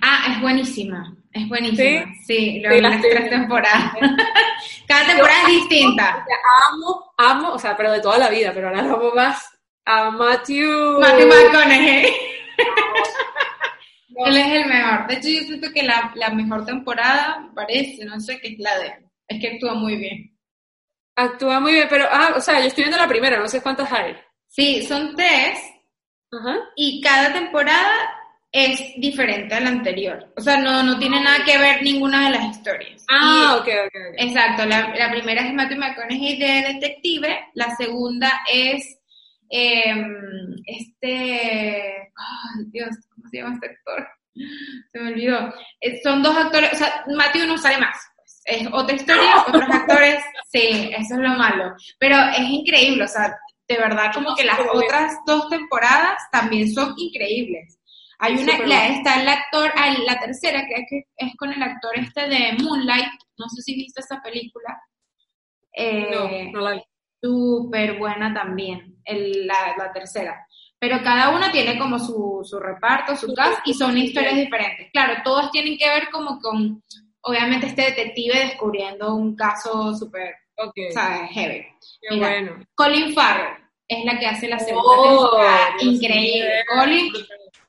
Ah, 0.00 0.32
es 0.32 0.40
buenísima, 0.40 1.14
es 1.32 1.46
buenísima. 1.50 2.06
Sí, 2.26 2.60
lo, 2.60 2.70
las 2.80 3.02
tres 3.02 3.28
temporadas. 3.28 3.92
Cada 4.88 5.06
temporada 5.06 5.42
es 5.42 5.48
distinta. 5.48 6.24
Amo, 6.70 7.12
amo, 7.18 7.52
o 7.52 7.58
sea, 7.58 7.76
pero 7.76 7.92
de 7.92 8.00
toda 8.00 8.16
la 8.16 8.30
vida, 8.30 8.52
pero 8.54 8.68
ahora 8.68 8.80
amo 8.80 9.12
más 9.14 9.50
a 9.84 10.10
Matthew. 10.10 10.98
Matthew 10.98 11.26
McConaughey. 11.26 12.06
Él 14.16 14.36
es 14.36 14.46
el 14.46 14.66
mejor. 14.66 15.06
De 15.06 15.14
hecho, 15.14 15.28
yo 15.28 15.46
siento 15.46 15.72
que 15.72 15.82
la, 15.82 16.12
la 16.14 16.30
mejor 16.30 16.64
temporada, 16.64 17.50
parece, 17.54 18.04
no 18.04 18.20
sé, 18.20 18.40
qué 18.40 18.48
es 18.48 18.58
la 18.58 18.78
de 18.78 18.86
él. 18.86 19.10
Es 19.28 19.40
que 19.40 19.48
actúa 19.54 19.74
muy 19.74 19.96
bien. 19.96 20.38
Actúa 21.16 21.60
muy 21.60 21.72
bien, 21.72 21.86
pero, 21.90 22.06
ah, 22.10 22.34
o 22.36 22.40
sea, 22.40 22.60
yo 22.60 22.66
estoy 22.66 22.84
viendo 22.84 22.98
la 22.98 23.08
primera, 23.08 23.38
no 23.38 23.48
sé 23.48 23.60
cuántas 23.60 23.90
hay. 23.92 24.16
Sí, 24.48 24.82
son 24.82 25.14
tres. 25.14 25.58
Ajá. 26.30 26.58
Y 26.76 27.00
cada 27.00 27.32
temporada 27.32 27.92
es 28.52 28.92
diferente 28.98 29.54
a 29.54 29.60
la 29.60 29.70
anterior. 29.70 30.32
O 30.36 30.40
sea, 30.40 30.58
no, 30.58 30.82
no 30.82 30.98
tiene 30.98 31.22
nada 31.22 31.42
que 31.44 31.56
ver 31.56 31.82
ninguna 31.82 32.26
de 32.26 32.36
las 32.36 32.56
historias. 32.56 33.04
Ah, 33.10 33.56
ok, 33.58 33.68
ok. 33.86 33.94
Exacto. 34.18 34.66
La, 34.66 34.94
la, 34.94 35.10
primera 35.10 35.42
es 35.42 35.54
Matthew 35.54 35.78
McConaughey 35.78 36.38
de 36.38 36.74
detective. 36.74 37.48
La 37.54 37.74
segunda 37.76 38.42
es 38.52 38.98
eh, 39.52 39.94
este... 40.64 42.10
Ay, 42.16 42.64
Dios, 42.68 42.96
¿cómo 43.14 43.28
se 43.28 43.36
llama 43.36 43.54
este 43.54 43.66
actor? 43.66 44.08
Se 44.92 44.98
me 44.98 45.12
olvidó. 45.12 45.54
Eh, 45.80 46.00
son 46.02 46.22
dos 46.22 46.36
actores, 46.36 46.72
o 46.72 46.76
sea, 46.76 47.04
Matthew 47.06 47.46
no 47.46 47.58
sale 47.58 47.78
más. 47.78 47.96
Pues. 48.16 48.40
Es 48.44 48.68
otra 48.72 48.96
historia, 48.96 49.44
otros 49.48 49.68
actores, 49.70 50.24
sí, 50.50 50.90
eso 50.96 51.14
es 51.14 51.20
lo 51.20 51.30
malo. 51.36 51.74
Pero 51.98 52.16
es 52.30 52.48
increíble, 52.48 53.04
o 53.04 53.08
sea, 53.08 53.36
de 53.68 53.78
verdad 53.78 54.10
como 54.14 54.34
que 54.34 54.44
las 54.44 54.58
otras 54.72 55.18
dos 55.26 55.48
temporadas 55.50 56.18
también 56.30 56.72
son 56.72 56.94
increíbles. 56.96 57.78
Hay 58.18 58.36
una, 58.36 58.56
la, 58.58 58.88
está 58.88 59.20
el 59.20 59.28
actor, 59.28 59.70
ah, 59.76 59.94
la 60.06 60.18
tercera, 60.20 60.64
que 60.66 61.04
es 61.16 61.36
con 61.36 61.52
el 61.52 61.62
actor 61.62 61.98
este 61.98 62.28
de 62.28 62.52
Moonlight, 62.62 63.10
no 63.36 63.48
sé 63.48 63.62
si 63.62 63.74
viste 63.74 64.00
esa 64.00 64.22
película. 64.22 64.80
Eh, 65.74 66.08
no, 66.10 66.52
no 66.52 66.60
la 66.60 66.74
vi. 66.76 66.82
Súper 67.22 67.98
buena 67.98 68.34
también, 68.34 68.96
el, 69.04 69.46
la, 69.46 69.76
la, 69.78 69.92
tercera. 69.92 70.46
Pero 70.78 71.00
cada 71.02 71.30
una 71.30 71.52
tiene 71.52 71.78
como 71.78 71.98
su, 71.98 72.40
su 72.42 72.58
reparto, 72.58 73.14
su 73.14 73.32
cast, 73.32 73.60
y 73.64 73.74
son 73.74 73.96
historias 73.96 74.34
diferentes. 74.34 74.90
Claro, 74.92 75.22
todas 75.24 75.50
tienen 75.52 75.78
que 75.78 75.88
ver 75.88 76.10
como 76.10 76.40
con, 76.40 76.82
obviamente, 77.20 77.68
este 77.68 77.82
detective 77.82 78.46
descubriendo 78.46 79.14
un 79.14 79.36
caso 79.36 79.94
súper, 79.94 80.34
okay. 80.56 80.90
¿sabes? 80.90 81.30
Heavy. 81.30 81.66
Qué 82.00 82.16
bueno. 82.16 82.64
Colin 82.74 83.14
Farrell 83.14 83.62
es 83.86 84.04
la 84.04 84.18
que 84.18 84.26
hace 84.26 84.48
la 84.48 84.58
segunda 84.58 84.88
oh, 84.88 85.30
temporada. 85.30 85.68
Increíble. 85.80 86.64
Colin 86.74 87.12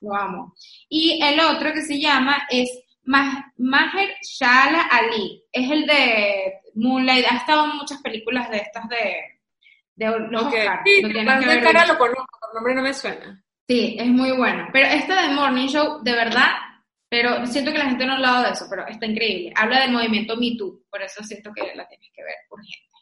lo 0.01 0.15
amo. 0.15 0.55
Y 0.89 1.21
el 1.23 1.39
otro 1.39 1.73
que 1.73 1.81
se 1.81 1.99
llama 1.99 2.47
es 2.49 2.83
Maher 3.05 4.15
Shala 4.21 4.83
Ali, 4.83 5.43
es 5.51 5.69
el 5.69 5.85
de 5.85 6.53
Moonlight, 6.75 7.25
ha 7.29 7.37
estado 7.37 7.65
en 7.65 7.77
muchas 7.77 8.01
películas 8.01 8.49
de 8.49 8.57
estas 8.57 8.87
de, 8.89 9.15
de 9.95 10.09
okay. 10.09 10.67
Sí, 10.85 11.01
no 11.01 11.09
de 11.09 11.61
cara 11.61 11.85
lo 11.85 11.97
conozco, 11.97 12.39
por 12.39 12.53
nombre 12.55 12.75
no 12.75 12.81
me 12.81 12.93
suena. 12.93 13.43
Sí, 13.67 13.95
es 13.99 14.07
muy 14.07 14.31
bueno. 14.31 14.67
Pero 14.73 14.87
esta 14.87 15.21
de 15.21 15.33
Morning 15.33 15.67
Show, 15.67 16.03
de 16.03 16.11
verdad, 16.13 16.49
pero 17.09 17.45
siento 17.45 17.71
que 17.71 17.77
la 17.77 17.89
gente 17.89 18.05
no 18.05 18.13
ha 18.13 18.15
hablado 18.15 18.43
de 18.43 18.51
eso, 18.51 18.65
pero 18.69 18.87
está 18.87 19.05
increíble. 19.05 19.53
Habla 19.55 19.81
del 19.81 19.91
movimiento 19.91 20.35
Me 20.35 20.55
Too, 20.57 20.83
por 20.89 21.01
eso 21.01 21.23
siento 21.23 21.51
que 21.53 21.61
la 21.75 21.87
tienes 21.87 22.09
que 22.13 22.23
ver 22.23 22.35
urgente. 22.49 22.93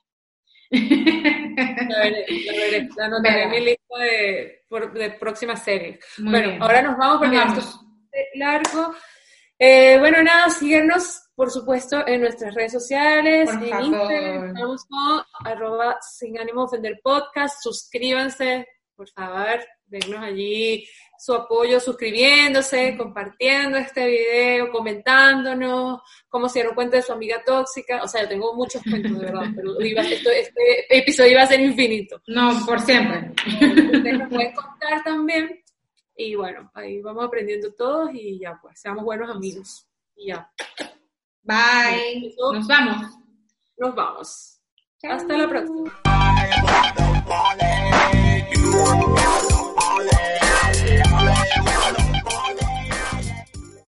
La 0.71 1.99
veré, 1.99 2.25
la 2.45 2.53
veré, 2.53 2.89
la 2.95 3.05
anotaré 3.05 3.43
en 3.43 3.49
mi 3.51 3.59
lista 3.59 3.97
de, 3.97 4.61
de 4.93 5.11
próximas 5.11 5.63
series. 5.63 5.99
bueno, 6.19 6.63
ahora 6.63 6.81
nos 6.81 6.97
vamos 6.97 7.17
porque 7.19 7.37
esto 7.37 7.59
es 8.11 8.25
largo. 8.35 8.95
Eh, 9.59 9.97
bueno, 9.99 10.23
nada, 10.23 10.49
síguenos, 10.49 11.29
por 11.41 11.49
supuesto, 11.49 12.07
en 12.07 12.21
nuestras 12.21 12.53
redes 12.53 12.71
sociales, 12.71 13.49
por 13.49 13.63
en 13.63 13.69
favor. 13.71 13.85
Instagram, 13.87 14.47
estamos 14.49 14.85
con 14.85 15.23
arroba 15.43 15.97
sin 15.99 16.37
ánimo 16.37 16.61
de 16.61 16.65
ofender 16.65 16.99
podcast, 17.03 17.63
suscríbanse, 17.63 18.67
por 18.95 19.09
favor, 19.09 19.59
dennos 19.87 20.19
allí 20.19 20.85
su 21.17 21.33
apoyo 21.33 21.79
suscribiéndose, 21.79 22.95
compartiendo 22.95 23.79
este 23.79 24.05
video, 24.05 24.71
comentándonos, 24.71 26.01
cómo 26.29 26.47
se 26.47 26.59
dieron 26.59 26.75
cuenta 26.75 26.97
de 26.97 27.01
su 27.01 27.11
amiga 27.11 27.41
tóxica. 27.43 28.03
O 28.03 28.07
sea, 28.07 28.21
yo 28.21 28.29
tengo 28.29 28.53
muchos 28.53 28.83
cuentos, 28.83 29.11
de 29.19 29.25
verdad, 29.25 29.47
pero 29.55 29.81
iba, 29.83 30.03
esto, 30.03 30.29
este 30.29 30.95
episodio 30.95 31.31
iba 31.31 31.41
a 31.41 31.47
ser 31.47 31.59
infinito. 31.59 32.21
No, 32.27 32.51
por 32.67 32.79
siempre. 32.81 33.31
Ustedes 33.33 34.19
nos 34.19 34.29
pueden 34.29 34.53
contar 34.53 35.03
también. 35.03 35.59
Y 36.15 36.35
bueno, 36.35 36.69
ahí 36.75 37.01
vamos 37.01 37.25
aprendiendo 37.25 37.73
todos 37.73 38.11
y 38.13 38.37
ya 38.37 38.59
pues, 38.61 38.79
seamos 38.79 39.03
buenos 39.03 39.27
amigos. 39.27 39.87
Y 40.15 40.27
ya. 40.27 40.47
Bye. 41.43 42.33
Nos 42.53 42.67
vamos. 42.67 43.17
Nos 43.77 43.95
vamos. 43.95 44.59
Chao. 45.01 45.13
Hasta 45.13 45.37
la 45.37 45.49
próxima. 45.49 45.91